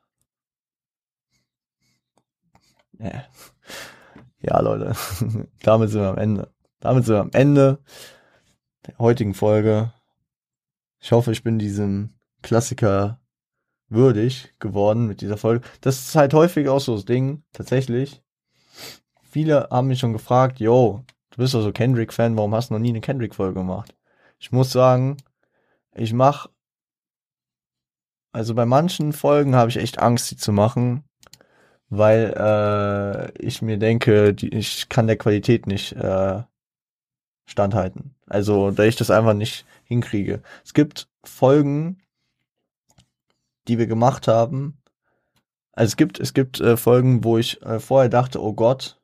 ja, 2.99 3.25
ja 4.41 4.61
Leute, 4.61 4.95
damit 5.63 5.91
sind 5.91 6.03
wir 6.03 6.09
am 6.09 6.19
Ende. 6.19 6.53
Damit 6.81 7.05
sind 7.05 7.15
wir 7.15 7.21
am 7.21 7.31
Ende 7.33 7.79
der 8.87 8.99
heutigen 8.99 9.35
Folge. 9.35 9.93
Ich 11.01 11.13
hoffe, 11.13 11.33
ich 11.33 11.43
bin 11.43 11.59
diesem 11.59 12.19
Klassiker 12.43 13.21
würdig 13.89 14.55
geworden 14.59 15.07
mit 15.07 15.21
dieser 15.21 15.37
Folge. 15.37 15.67
Das 15.81 15.99
ist 15.99 16.17
halt 16.17 16.35
häufig 16.35 16.69
auch 16.69 16.81
so 16.81 16.95
das 16.95 17.05
Ding, 17.05 17.43
tatsächlich. 17.53 18.23
Viele 19.23 19.69
haben 19.71 19.89
mich 19.89 20.01
schon 20.01 20.13
gefragt, 20.13 20.61
yo, 20.61 21.05
du 21.31 21.37
bist 21.37 21.55
doch 21.55 21.63
so 21.63 21.73
Kendrick-Fan, 21.73 22.37
warum 22.37 22.55
hast 22.55 22.71
du 22.71 22.75
noch 22.75 22.81
nie 22.81 22.91
eine 22.91 23.01
Kendrick-Folge 23.01 23.55
gemacht? 23.55 23.95
Ich 24.39 24.53
muss 24.53 24.73
sagen, 24.73 25.19
ich 25.95 26.13
mach, 26.13 26.49
also 28.33 28.55
bei 28.55 28.67
manchen 28.67 29.13
Folgen 29.13 29.55
habe 29.55 29.71
ich 29.71 29.77
echt 29.77 29.99
Angst, 29.99 30.29
sie 30.29 30.37
zu 30.37 30.53
machen, 30.53 31.05
weil 31.89 32.35
äh, 32.37 33.33
ich 33.43 33.63
mir 33.63 33.79
denke, 33.79 34.35
die, 34.35 34.49
ich 34.49 34.89
kann 34.89 35.07
der 35.07 35.17
Qualität 35.17 35.67
nicht 35.67 35.93
äh, 35.93 36.43
standhalten. 37.47 38.15
Also, 38.27 38.71
da 38.73 38.83
ich 38.85 38.97
das 38.97 39.11
einfach 39.11 39.35
nicht 39.35 39.65
hinkriege. 39.85 40.43
Es 40.65 40.75
gibt 40.75 41.09
Folgen, 41.25 42.03
die 43.69 43.79
wir 43.79 43.87
gemacht 43.87 44.29
haben. 44.29 44.79
Also 45.73 45.91
es 45.91 45.97
gibt, 45.97 46.21
es 46.21 46.35
gibt 46.35 46.61
äh, 46.61 46.77
Folgen, 46.77 47.25
wo 47.25 47.39
ich 47.39 47.61
äh, 47.63 47.81
vorher 47.81 48.09
dachte, 48.09 48.43
oh 48.43 48.55
Gott, 48.55 48.99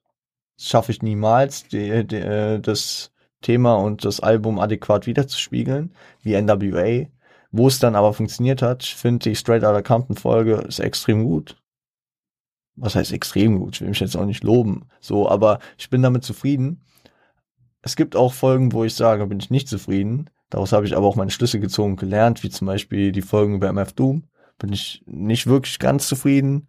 das 0.56 0.68
schaffe 0.68 0.92
ich 0.92 1.02
niemals, 1.02 1.68
die, 1.68 2.06
die, 2.06 2.16
äh, 2.16 2.60
das 2.60 3.12
Thema 3.42 3.74
und 3.74 4.04
das 4.04 4.20
Album 4.20 4.58
adäquat 4.58 5.06
wiederzuspiegeln, 5.06 5.94
wie 6.22 6.40
NWA. 6.40 7.08
Wo 7.50 7.68
es 7.68 7.78
dann 7.78 7.96
aber 7.96 8.14
funktioniert 8.14 8.62
hat, 8.62 8.82
ich 8.82 8.94
finde 8.94 9.28
die 9.28 9.36
Straight 9.36 9.64
Outta 9.64 9.82
Compton 9.82 10.16
Folge 10.16 10.54
ist 10.66 10.78
extrem 10.78 11.24
gut. 11.24 11.58
Was 12.76 12.94
heißt 12.94 13.12
extrem 13.12 13.58
gut? 13.58 13.74
Ich 13.74 13.80
will 13.82 13.88
mich 13.88 14.00
jetzt 14.00 14.16
auch 14.16 14.24
nicht 14.24 14.42
loben. 14.42 14.88
So, 15.00 15.28
aber 15.28 15.58
ich 15.76 15.90
bin 15.90 16.00
damit 16.00 16.24
zufrieden. 16.24 16.82
Es 17.82 17.96
gibt 17.96 18.16
auch 18.16 18.32
Folgen, 18.32 18.72
wo 18.72 18.84
ich 18.84 18.94
sage, 18.94 19.26
bin 19.26 19.40
ich 19.40 19.50
nicht 19.50 19.68
zufrieden. 19.68 20.30
Daraus 20.48 20.72
habe 20.72 20.86
ich 20.86 20.96
aber 20.96 21.06
auch 21.06 21.16
meine 21.16 21.30
Schlüsse 21.30 21.60
gezogen 21.60 21.96
gelernt, 21.96 22.42
wie 22.42 22.50
zum 22.50 22.66
Beispiel 22.66 23.12
die 23.12 23.22
Folgen 23.22 23.56
über 23.56 23.68
MF 23.68 23.92
Doom. 23.92 24.24
Bin 24.62 24.72
ich 24.72 25.02
nicht 25.06 25.46
wirklich 25.48 25.78
ganz 25.80 26.08
zufrieden. 26.08 26.68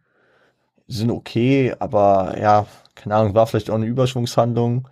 Sind 0.88 1.12
okay, 1.12 1.76
aber 1.80 2.40
ja, 2.40 2.68
keine 2.96 3.16
Ahnung, 3.16 3.36
war 3.36 3.48
vielleicht 3.48 3.70
auch 3.70 3.76
eine 3.76 3.86
Überschwungshandlung. 3.88 4.88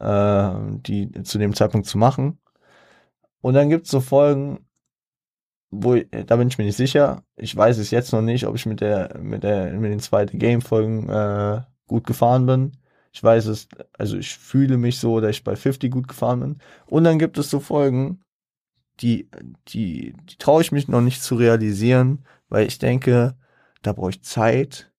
äh, 0.00 0.50
die 0.86 1.12
zu 1.24 1.38
dem 1.38 1.54
Zeitpunkt 1.54 1.86
zu 1.88 1.98
machen. 1.98 2.38
Und 3.40 3.54
dann 3.54 3.70
gibt's 3.70 3.90
so 3.90 4.00
Folgen, 4.00 4.66
wo 5.70 5.94
ich, 5.94 6.08
da 6.26 6.36
bin 6.36 6.48
ich 6.48 6.58
mir 6.58 6.64
nicht 6.64 6.76
sicher. 6.76 7.24
Ich 7.36 7.54
weiß 7.56 7.78
es 7.78 7.90
jetzt 7.90 8.12
noch 8.12 8.22
nicht, 8.22 8.46
ob 8.46 8.54
ich 8.56 8.66
mit 8.66 8.80
der 8.80 9.18
mit 9.20 9.42
der 9.42 9.72
mit 9.74 9.90
den 9.92 10.00
zweiten 10.00 10.38
Game 10.38 10.62
Folgen 10.62 11.08
äh, 11.08 11.62
gut 11.86 12.06
gefahren 12.06 12.46
bin. 12.46 12.72
Ich 13.12 13.22
weiß 13.22 13.46
es, 13.46 13.68
also 13.98 14.16
ich 14.18 14.36
fühle 14.38 14.76
mich 14.78 14.98
so, 14.98 15.20
dass 15.20 15.30
ich 15.32 15.44
bei 15.44 15.56
50 15.56 15.90
gut 15.92 16.08
gefahren 16.08 16.40
bin. 16.40 16.58
Und 16.86 17.04
dann 17.04 17.18
gibt 17.18 17.38
es 17.38 17.50
so 17.50 17.60
Folgen, 17.60 18.23
die 19.00 19.28
die 19.68 20.14
die 20.24 20.36
traue 20.36 20.62
ich 20.62 20.72
mich 20.72 20.88
noch 20.88 21.00
nicht 21.00 21.22
zu 21.22 21.34
realisieren, 21.36 22.24
weil 22.48 22.66
ich 22.66 22.78
denke, 22.78 23.36
da 23.82 23.92
brauche 23.92 24.10
ich 24.10 24.22
Zeit 24.22 24.92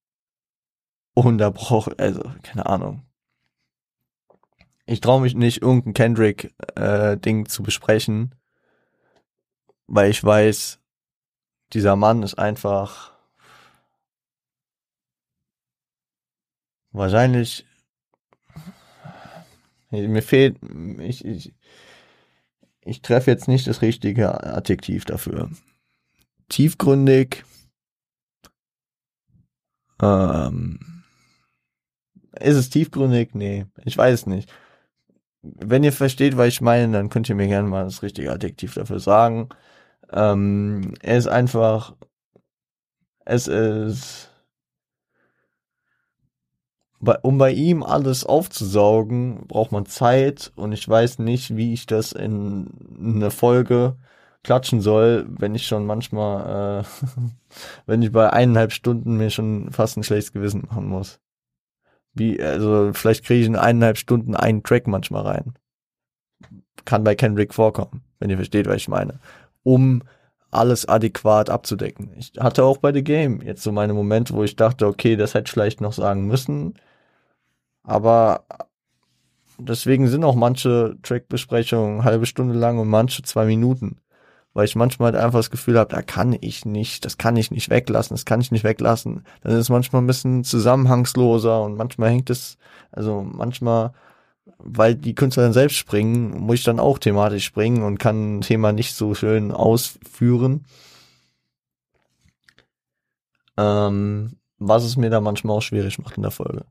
und 1.14 1.38
da 1.38 1.50
brauche 1.50 1.98
also 1.98 2.22
keine 2.44 2.66
Ahnung. 2.66 3.06
Ich 4.86 5.02
traue 5.02 5.22
mich 5.22 5.34
nicht 5.36 5.62
irgendein 5.62 5.94
Kendrick 5.94 6.54
äh, 6.76 7.18
zu 7.46 7.64
besprechen, 7.64 8.36
weil 9.88 10.12
ich 10.12 10.24
weiß, 10.24 10.80
dieser 11.74 11.96
Mann 11.96 12.22
ist 12.24 12.38
einfach 12.38 13.14
wahrscheinlich 16.92 17.66
mir 19.92 20.22
fehlt 20.22 20.58
ich 21.00 21.26
ich 21.26 21.54
ich 22.86 23.02
treffe 23.02 23.32
jetzt 23.32 23.48
nicht 23.48 23.68
das 23.68 23.82
richtige 23.82 24.44
Adjektiv 24.44 25.06
dafür. 25.06 25.50
Tiefgründig 26.50 27.44
ähm 30.02 30.96
ist 32.40 32.56
es 32.56 32.70
tiefgründig? 32.70 33.34
Nee, 33.34 33.66
ich 33.84 33.98
weiß 33.98 34.14
es 34.14 34.26
nicht. 34.26 34.52
Wenn 35.42 35.84
ihr 35.84 35.94
versteht, 35.94 36.38
was 36.38 36.48
ich 36.48 36.62
meine, 36.62 36.92
dann 36.92 37.10
könnt 37.10 37.30
ihr 37.30 37.36
mir 37.36 37.48
gerne 37.48 37.68
mal 37.68 37.86
das 37.86 38.02
richtige 38.04 38.32
Adjektiv 38.32 38.74
dafür 38.74 39.00
sagen. 39.00 39.50
Ähm, 40.12 40.94
er 41.02 41.18
ist 41.18 41.28
einfach, 41.28 41.96
es 43.26 43.48
ist, 43.48 44.32
bei, 47.00 47.18
um 47.20 47.38
bei 47.38 47.52
ihm 47.52 47.84
alles 47.84 48.26
aufzusaugen, 48.26 49.48
braucht 49.48 49.72
man 49.72 49.86
Zeit 49.86 50.52
und 50.56 50.72
ich 50.72 50.88
weiß 50.88 51.20
nicht, 51.20 51.56
wie 51.56 51.74
ich 51.74 51.86
das 51.86 52.12
in 52.12 52.70
eine 53.00 53.32
Folge 53.32 53.98
klatschen 54.44 54.82
soll, 54.82 55.26
wenn 55.30 55.56
ich 55.56 55.68
schon 55.68 55.86
manchmal, 55.86 56.82
äh, 56.82 56.84
wenn 57.86 58.02
ich 58.02 58.12
bei 58.12 58.32
eineinhalb 58.32 58.72
Stunden 58.72 59.18
mir 59.18 59.30
schon 59.30 59.72
fast 59.72 59.98
ein 59.98 60.04
schlechtes 60.04 60.34
Gewissen 60.34 60.64
machen 60.68 60.88
muss. 60.88 61.20
Wie, 62.14 62.42
also 62.42 62.92
vielleicht 62.94 63.26
kriege 63.26 63.42
ich 63.42 63.48
in 63.48 63.56
eineinhalb 63.56 63.98
Stunden 63.98 64.36
einen 64.36 64.64
Track 64.64 64.88
manchmal 64.88 65.24
rein. 65.24 65.54
Kann 66.86 67.04
bei 67.04 67.16
Kendrick 67.16 67.54
vorkommen, 67.54 68.04
wenn 68.20 68.30
ihr 68.30 68.38
versteht, 68.38 68.68
was 68.68 68.78
ich 68.78 68.88
meine 68.88 69.20
um 69.66 70.04
alles 70.56 70.88
adäquat 70.88 71.50
abzudecken. 71.50 72.12
Ich 72.18 72.34
hatte 72.40 72.64
auch 72.64 72.78
bei 72.78 72.94
The 72.94 73.04
Game 73.04 73.42
jetzt 73.42 73.64
so 73.64 73.72
meine 73.72 73.94
Momente, 73.94 74.34
wo 74.34 74.44
ich 74.44 74.56
dachte, 74.56 74.88
okay, 74.88 75.16
das 75.16 75.34
hätte 75.34 75.46
ich 75.48 75.52
vielleicht 75.52 75.82
noch 75.82 75.94
sagen 75.94 76.26
müssen. 76.26 76.76
Aber 77.84 78.46
deswegen 79.58 80.08
sind 80.08 80.24
auch 80.24 80.36
manche 80.36 80.98
Track-Besprechungen 81.04 82.04
halbe 82.04 82.26
Stunde 82.26 82.56
lang 82.56 82.80
und 82.80 82.88
manche 82.88 83.22
zwei 83.24 83.46
Minuten. 83.46 84.00
Weil 84.54 84.66
ich 84.66 84.76
manchmal 84.76 85.12
halt 85.12 85.22
einfach 85.22 85.40
das 85.40 85.52
Gefühl 85.52 85.78
habe, 85.78 85.94
da 85.94 86.02
kann 86.02 86.38
ich 86.40 86.66
nicht, 86.66 87.04
das 87.04 87.18
kann 87.18 87.36
ich 87.36 87.52
nicht 87.52 87.70
weglassen, 87.70 88.16
das 88.16 88.24
kann 88.24 88.40
ich 88.40 88.52
nicht 88.52 88.64
weglassen. 88.64 89.26
Dann 89.42 89.52
ist 89.52 89.60
es 89.60 89.70
manchmal 89.70 90.02
ein 90.02 90.08
bisschen 90.08 90.46
zusammenhangsloser 90.46 91.62
und 91.62 91.76
manchmal 91.76 92.10
hängt 92.10 92.30
es, 92.30 92.58
also 92.92 93.22
manchmal 93.22 93.92
weil 94.58 94.96
die 94.96 95.16
Künstler 95.16 95.44
dann 95.44 95.54
selbst 95.54 95.76
springen, 95.76 96.40
muss 96.40 96.60
ich 96.60 96.64
dann 96.64 96.80
auch 96.80 97.00
thematisch 97.00 97.46
springen 97.46 97.84
und 97.84 98.00
kann 98.00 98.38
ein 98.38 98.42
Thema 98.42 98.72
nicht 98.72 98.94
so 98.94 99.14
schön 99.16 99.52
ausführen. 99.52 100.66
Ähm, 103.58 104.38
was 104.60 104.84
es 104.84 104.98
mir 104.98 105.10
da 105.10 105.22
manchmal 105.22 105.58
auch 105.58 105.62
schwierig 105.62 106.00
macht 106.00 106.18
in 106.18 106.24
der 106.24 106.32
Folge. 106.32 106.66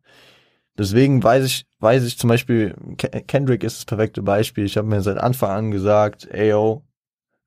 Deswegen 0.76 1.22
weiß 1.22 1.44
ich, 1.44 1.66
weiß 1.78 2.04
ich 2.04 2.18
zum 2.18 2.28
Beispiel, 2.28 2.74
Kendrick 2.96 3.62
ist 3.62 3.78
das 3.78 3.84
perfekte 3.84 4.22
Beispiel. 4.22 4.64
Ich 4.64 4.76
habe 4.76 4.88
mir 4.88 5.00
seit 5.02 5.18
Anfang 5.18 5.50
an 5.50 5.70
gesagt, 5.70 6.26
ey 6.30 6.50
yo, 6.50 6.82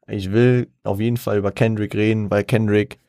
ich 0.07 0.31
will 0.31 0.69
auf 0.83 0.99
jeden 0.99 1.17
Fall 1.17 1.37
über 1.37 1.51
Kendrick 1.51 1.93
reden, 1.93 2.31
weil 2.31 2.45
Kendrick 2.45 2.99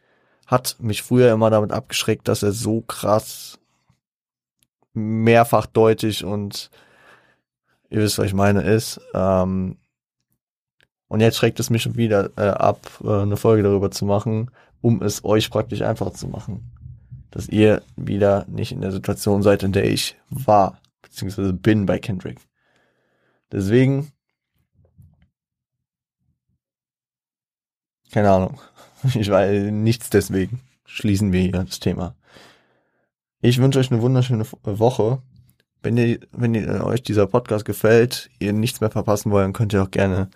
hat 0.46 0.76
mich 0.80 1.02
früher 1.02 1.32
immer 1.32 1.50
damit 1.50 1.72
abgeschreckt, 1.72 2.26
dass 2.26 2.42
er 2.42 2.52
so 2.52 2.80
krass 2.80 3.58
mehrfachdeutig 4.94 6.24
und 6.24 6.70
ihr 7.90 8.01
wisst, 8.01 8.19
was 8.19 8.27
ich 8.27 8.35
meine, 8.35 8.62
ist. 8.62 9.01
Ähm, 9.15 9.77
und 11.09 11.20
jetzt 11.20 11.39
schreckt 11.39 11.59
es 11.59 11.70
mich 11.70 11.82
schon 11.82 11.97
wieder 11.97 12.31
äh, 12.36 12.51
ab, 12.51 13.01
äh, 13.02 13.23
eine 13.23 13.36
Folge 13.36 13.62
darüber 13.62 13.90
zu 13.90 14.05
machen, 14.05 14.51
um 14.81 15.02
es 15.02 15.24
euch 15.24 15.51
praktisch 15.51 15.82
einfach 15.82 16.12
zu 16.12 16.28
machen. 16.28 16.70
Dass 17.31 17.48
ihr 17.48 17.82
wieder 17.97 18.44
nicht 18.48 18.73
in 18.73 18.81
der 18.81 18.93
Situation 18.93 19.43
seid, 19.43 19.62
in 19.62 19.73
der 19.73 19.85
ich 19.85 20.16
war, 20.31 20.81
beziehungsweise 21.02 21.52
bin 21.52 21.86
bei 21.86 21.98
Kendrick. 21.98 22.39
Deswegen, 23.51 24.12
keine 28.12 28.31
Ahnung, 28.31 28.60
ich 29.15 29.31
weiß 29.31 29.73
nichts 29.73 30.10
deswegen. 30.10 30.60
Schließen 30.85 31.32
wir 31.32 31.40
hier 31.40 31.52
das 31.52 31.81
Thema. 31.81 32.15
Ich 33.40 33.59
wünsche 33.59 33.78
euch 33.78 33.93
eine 33.93 34.02
wunderschöne 34.02 34.44
Woche. 34.65 35.23
Wenn 35.82 35.96
ihr, 35.96 36.20
wenn 36.32 36.55
ihr, 36.55 36.84
euch 36.84 37.02
dieser 37.02 37.26
Podcast 37.26 37.64
gefällt, 37.64 38.30
ihr 38.38 38.52
nichts 38.52 38.80
mehr 38.80 38.90
verpassen 38.90 39.30
wollt, 39.30 39.55
könnt 39.55 39.72
ihr 39.72 39.82
auch 39.82 39.90
gerne 39.90 40.28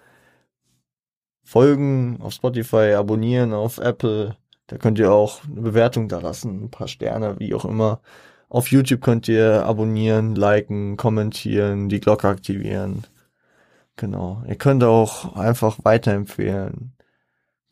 folgen 1.44 2.18
auf 2.20 2.32
Spotify, 2.32 2.94
abonnieren 2.94 3.52
auf 3.52 3.78
Apple. 3.78 4.36
Da 4.68 4.78
könnt 4.78 4.98
ihr 4.98 5.12
auch 5.12 5.44
eine 5.44 5.60
Bewertung 5.60 6.08
da 6.08 6.20
lassen, 6.20 6.64
ein 6.64 6.70
paar 6.70 6.88
Sterne, 6.88 7.38
wie 7.38 7.54
auch 7.54 7.64
immer. 7.64 8.00
Auf 8.48 8.70
YouTube 8.70 9.00
könnt 9.00 9.28
ihr 9.28 9.64
abonnieren, 9.66 10.34
liken, 10.34 10.96
kommentieren, 10.96 11.88
die 11.88 12.00
Glocke 12.00 12.28
aktivieren. 12.28 13.04
Genau. 13.96 14.42
Ihr 14.46 14.56
könnt 14.56 14.84
auch 14.84 15.36
einfach 15.36 15.78
weiterempfehlen, 15.84 16.92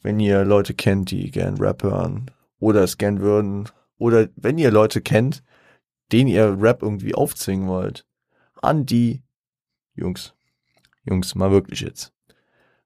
wenn 0.02 0.20
ihr 0.20 0.44
Leute 0.44 0.74
kennt, 0.74 1.10
die 1.10 1.30
gern 1.30 1.58
Rap 1.58 1.82
hören 1.82 2.30
oder 2.58 2.82
es 2.82 2.98
gern 2.98 3.20
würden. 3.20 3.68
Oder 3.98 4.28
wenn 4.36 4.58
ihr 4.58 4.70
Leute 4.70 5.00
kennt, 5.00 5.42
den 6.12 6.28
ihr 6.28 6.56
Rap 6.60 6.82
irgendwie 6.82 7.14
aufzwingen 7.14 7.68
wollt, 7.68 8.06
an 8.60 8.86
die 8.86 9.22
Jungs, 9.94 10.34
Jungs, 11.04 11.34
mal 11.34 11.50
wirklich 11.50 11.80
jetzt. 11.80 12.12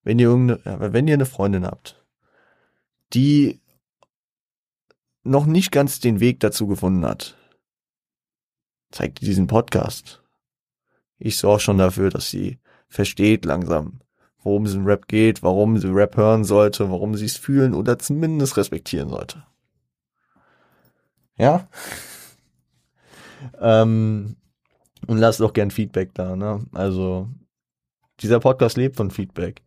Wenn 0.02 0.18
ihr 0.18 0.28
irgendeine, 0.28 0.92
wenn 0.92 1.09
ihr 1.09 1.14
eine 1.14 1.26
Freundin 1.26 1.66
habt, 1.66 2.05
die 3.12 3.60
noch 5.22 5.46
nicht 5.46 5.72
ganz 5.72 6.01
den 6.01 6.20
Weg 6.20 6.40
dazu 6.40 6.66
gefunden 6.66 7.05
hat, 7.05 7.36
zeigt 8.90 9.22
ihr 9.22 9.28
diesen 9.28 9.46
Podcast. 9.46 10.22
Ich 11.18 11.38
sorge 11.38 11.60
schon 11.60 11.78
dafür, 11.78 12.10
dass 12.10 12.30
sie 12.30 12.59
versteht 12.88 13.44
langsam, 13.44 14.01
worum 14.42 14.66
es 14.66 14.74
in 14.74 14.84
Rap 14.84 15.09
geht, 15.09 15.42
warum 15.42 15.78
sie 15.78 15.88
Rap 15.88 16.16
hören 16.16 16.44
sollte, 16.44 16.90
warum 16.90 17.14
sie 17.14 17.24
es 17.24 17.36
fühlen 17.36 17.74
oder 17.74 17.98
zumindest 17.98 18.56
respektieren 18.56 19.09
sollte. 19.09 19.44
Ja? 21.36 21.68
Ähm, 23.61 24.37
und 25.07 25.19
lasst 25.19 25.43
auch 25.43 25.53
gern 25.53 25.71
Feedback 25.71 26.15
da, 26.15 26.37
ne? 26.37 26.65
Also, 26.73 27.29
dieser 28.21 28.41
Podcast 28.41 28.77
lebt 28.77 28.97
von 28.97 29.11
Feedback. 29.11 29.62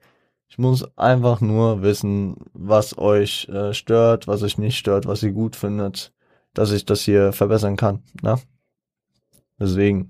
Ich 0.49 0.57
muss 0.57 0.85
einfach 0.97 1.41
nur 1.41 1.81
wissen, 1.81 2.37
was 2.53 2.97
euch 2.97 3.47
äh, 3.49 3.73
stört, 3.73 4.27
was 4.27 4.43
euch 4.43 4.57
nicht 4.57 4.77
stört, 4.77 5.05
was 5.05 5.21
ihr 5.23 5.31
gut 5.31 5.55
findet, 5.55 6.13
dass 6.53 6.71
ich 6.71 6.85
das 6.85 7.01
hier 7.01 7.33
verbessern 7.33 7.75
kann, 7.75 8.03
ne? 8.21 8.39
Deswegen, 9.59 10.09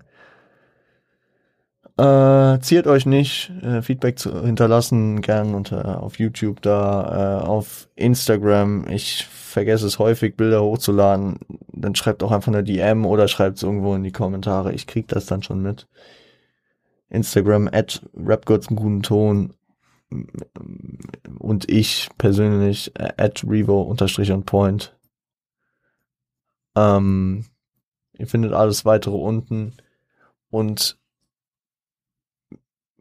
äh, 1.97 2.59
ziert 2.61 2.85
euch 2.87 3.05
nicht, 3.05 3.51
äh, 3.63 3.81
Feedback 3.81 4.19
zu 4.19 4.43
hinterlassen, 4.45 5.21
gern 5.21 5.55
unter 5.55 6.03
auf 6.03 6.19
YouTube 6.19 6.61
da, 6.61 7.41
äh, 7.41 7.45
auf 7.45 7.89
Instagram. 7.95 8.87
Ich 8.89 9.25
vergesse 9.25 9.87
es 9.87 9.97
häufig, 9.97 10.35
Bilder 10.37 10.61
hochzuladen. 10.61 11.39
Dann 11.73 11.95
schreibt 11.95 12.21
auch 12.21 12.31
einfach 12.31 12.51
eine 12.51 12.63
DM 12.63 13.05
oder 13.05 13.27
schreibt 13.27 13.57
es 13.57 13.63
irgendwo 13.63 13.95
in 13.95 14.03
die 14.03 14.11
Kommentare. 14.11 14.73
Ich 14.73 14.85
krieg 14.85 15.07
das 15.07 15.25
dann 15.25 15.41
schon 15.41 15.61
mit. 15.61 15.87
Instagram 17.09 17.67
at 17.71 18.01
rapgods 18.15 18.67
im 18.67 18.75
guten 18.75 19.01
Ton 19.01 19.53
und 21.39 21.69
ich 21.69 22.09
persönlich 22.17 22.91
äh, 22.95 23.13
at 23.17 23.43
revo 23.43 23.81
unterstrich 23.81 24.31
on 24.31 24.43
point. 24.43 24.95
Ähm, 26.75 27.45
ihr 28.17 28.27
findet 28.27 28.53
alles 28.53 28.85
weitere 28.85 29.15
unten 29.15 29.73
und 30.49 30.97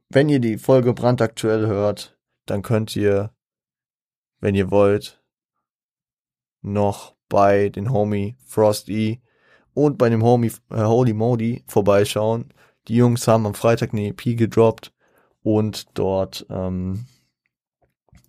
wenn 0.09 0.28
ihr 0.28 0.41
die 0.41 0.59
Folge 0.59 0.95
brandaktuell 0.95 1.66
hört, 1.66 2.19
dann 2.47 2.62
könnt 2.62 2.95
ihr, 2.97 3.35
wenn 4.41 4.55
ihr 4.55 4.70
wollt, 4.70 5.23
noch 6.62 7.15
bei 7.28 7.69
den 7.69 7.91
Homie 7.91 8.37
Frosty 8.45 9.23
und 9.74 9.99
bei 9.99 10.09
dem 10.09 10.23
Homie 10.23 10.53
äh, 10.70 10.83
Holy 10.83 11.12
Modi 11.12 11.65
vorbeischauen. 11.66 12.53
Die 12.89 12.97
Jungs 12.97 13.27
haben 13.27 13.47
am 13.47 13.55
Freitag 13.55 13.93
eine 13.93 14.09
EP 14.09 14.37
gedroppt 14.37 14.93
und 15.43 15.87
dort 15.95 16.47
ähm, 16.51 17.07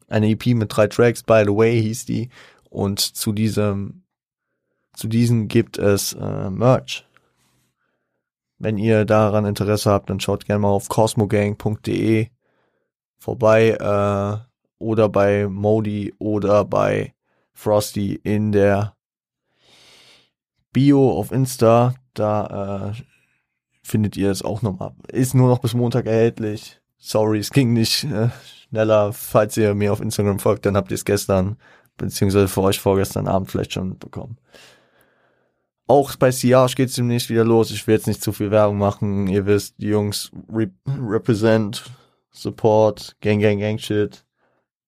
eine 0.08 0.30
EP 0.30 0.48
mit 0.48 0.76
drei 0.76 0.88
Tracks, 0.88 1.24
by 1.24 1.44
the 1.45 1.56
way 1.56 1.82
hieß 1.82 2.06
die. 2.06 2.30
Und 2.70 2.99
zu 2.99 3.32
diesem, 3.34 4.04
zu 4.94 5.08
diesen 5.08 5.48
gibt 5.48 5.78
es 5.78 6.14
äh, 6.14 6.49
Merch. 6.49 7.07
Wenn 8.60 8.78
ihr 8.78 9.06
daran 9.06 9.46
Interesse 9.46 9.92
habt, 9.92 10.10
dann 10.10 10.20
schaut 10.20 10.46
gerne 10.46 10.60
mal 10.60 10.70
auf 10.70 10.90
cosmogang.de 10.90 12.30
vorbei 13.20 13.70
äh, 13.72 14.38
oder 14.80 15.10
bei 15.10 15.48
Modi 15.48 16.14
oder 16.20 16.66
bei 16.66 17.14
Frosty 17.54 18.20
in 18.24 18.52
der 18.52 18.96
Bio 20.72 21.12
auf 21.12 21.32
Insta. 21.32 21.96
Da 22.14 22.94
äh, 22.94 23.02
findet 23.84 24.18
ihr 24.18 24.32
es 24.32 24.44
auch 24.44 24.62
nochmal. 24.62 24.94
Ist 25.12 25.34
nur 25.34 25.50
noch 25.50 25.60
bis 25.60 25.74
Montag 25.74 26.06
erhältlich. 26.06 26.80
Sorry, 26.98 27.40
es 27.40 27.52
ging 27.52 27.74
nicht 27.74 28.04
äh, 28.06 28.30
schneller. 28.70 29.14
Falls 29.14 29.56
ihr 29.58 29.74
mir 29.76 29.94
auf 29.94 30.02
Instagram 30.02 30.40
folgt, 30.40 30.66
dann 30.66 30.76
habt 30.76 30.92
ihr 30.92 30.96
es 30.96 31.06
gestern, 31.06 31.58
beziehungsweise 31.96 32.48
für 32.48 32.62
euch 32.62 32.80
vorgestern 32.80 33.28
Abend 33.28 33.52
vielleicht 33.52 33.74
schon 33.74 33.98
bekommen. 33.98 34.38
Auch 35.88 36.16
bei 36.18 36.32
Siage 36.32 36.76
geht 36.76 36.90
es 36.90 36.96
demnächst 36.96 37.30
wieder 37.30 37.46
los. 37.46 37.72
Ich 37.72 37.88
will 37.88 37.96
jetzt 37.96 38.08
nicht 38.08 38.22
zu 38.22 38.34
viel 38.34 38.52
Werbung 38.52 38.78
machen. 38.78 39.28
Ihr 39.28 39.46
wisst, 39.46 39.76
die 39.78 39.88
Jungs 39.88 40.32
re 40.52 40.70
represent, 40.86 41.86
support, 42.30 43.16
gang, 43.22 43.42
gang, 43.42 43.60
gang 43.60 43.80
shit. 43.80 44.26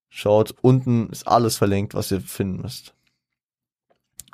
Schaut, 0.10 0.54
unten 0.62 1.10
ist 1.10 1.28
alles 1.28 1.56
verlinkt, 1.56 1.94
was 1.94 2.12
ihr 2.12 2.20
finden 2.20 2.62
müsst. 2.62 2.94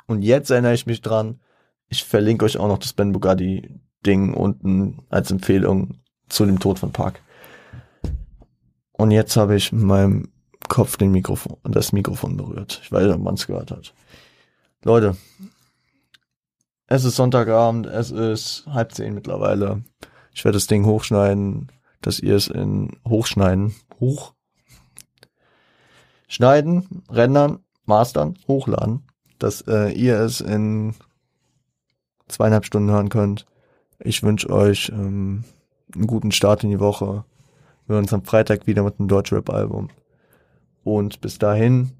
Und 0.06 0.22
jetzt 0.22 0.50
erinnere 0.50 0.74
ich 0.74 0.86
mich 0.86 1.02
dran, 1.02 1.40
ich 1.88 2.04
verlinke 2.04 2.44
euch 2.44 2.58
auch 2.58 2.68
noch 2.68 2.78
das 2.78 2.92
Ben 2.92 3.12
Bugatti 3.12 3.80
Ding 4.04 4.34
unten 4.34 5.02
als 5.08 5.30
Empfehlung 5.30 6.00
zu 6.28 6.46
dem 6.46 6.58
Tod 6.58 6.78
von 6.78 6.92
Park. 6.92 7.20
Und 8.92 9.10
jetzt 9.10 9.36
habe 9.36 9.56
ich 9.56 9.72
mit 9.72 9.84
meinem 9.84 10.32
Kopf 10.68 10.96
den 10.96 11.12
Mikrofon, 11.12 11.58
das 11.64 11.92
Mikrofon 11.92 12.36
berührt. 12.36 12.80
Ich 12.82 12.90
weiß 12.90 13.04
nicht, 13.04 13.14
ob 13.14 13.22
man 13.22 13.34
es 13.34 13.46
gehört 13.46 13.70
hat. 13.70 13.94
Leute, 14.82 15.16
es 16.86 17.04
ist 17.04 17.16
Sonntagabend, 17.16 17.86
es 17.86 18.10
ist 18.10 18.66
halb 18.66 18.92
zehn 18.92 19.14
mittlerweile. 19.14 19.82
Ich 20.32 20.44
werde 20.44 20.56
das 20.56 20.66
Ding 20.66 20.84
hochschneiden, 20.84 21.72
dass 22.00 22.20
ihr 22.20 22.36
es 22.36 22.48
in 22.48 22.96
hochschneiden, 23.08 23.74
hoch 23.98 24.34
schneiden, 26.28 27.02
rendern, 27.10 27.60
mastern, 27.84 28.38
hochladen, 28.46 29.02
dass 29.38 29.62
äh, 29.62 29.92
ihr 29.92 30.20
es 30.20 30.40
in 30.40 30.94
zweieinhalb 32.28 32.64
Stunden 32.64 32.90
hören 32.90 33.08
könnt. 33.08 33.46
Ich 33.98 34.22
wünsche 34.22 34.50
euch 34.50 34.90
ähm, 34.90 35.44
einen 35.94 36.06
guten 36.06 36.32
Start 36.32 36.64
in 36.64 36.70
die 36.70 36.80
Woche. 36.80 37.24
Wir 37.86 37.94
hören 37.94 38.04
uns 38.04 38.12
am 38.12 38.24
Freitag 38.24 38.66
wieder 38.66 38.82
mit 38.82 38.98
einem 38.98 39.08
Deutschrap-Album. 39.08 39.88
Und 40.84 41.20
bis 41.20 41.38
dahin, 41.38 41.92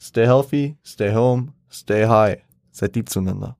stay 0.00 0.26
healthy, 0.26 0.76
stay 0.84 1.14
home, 1.14 1.52
stay 1.70 2.06
high. 2.06 2.38
Seid 2.70 2.94
lieb 2.94 3.08
zueinander. 3.08 3.55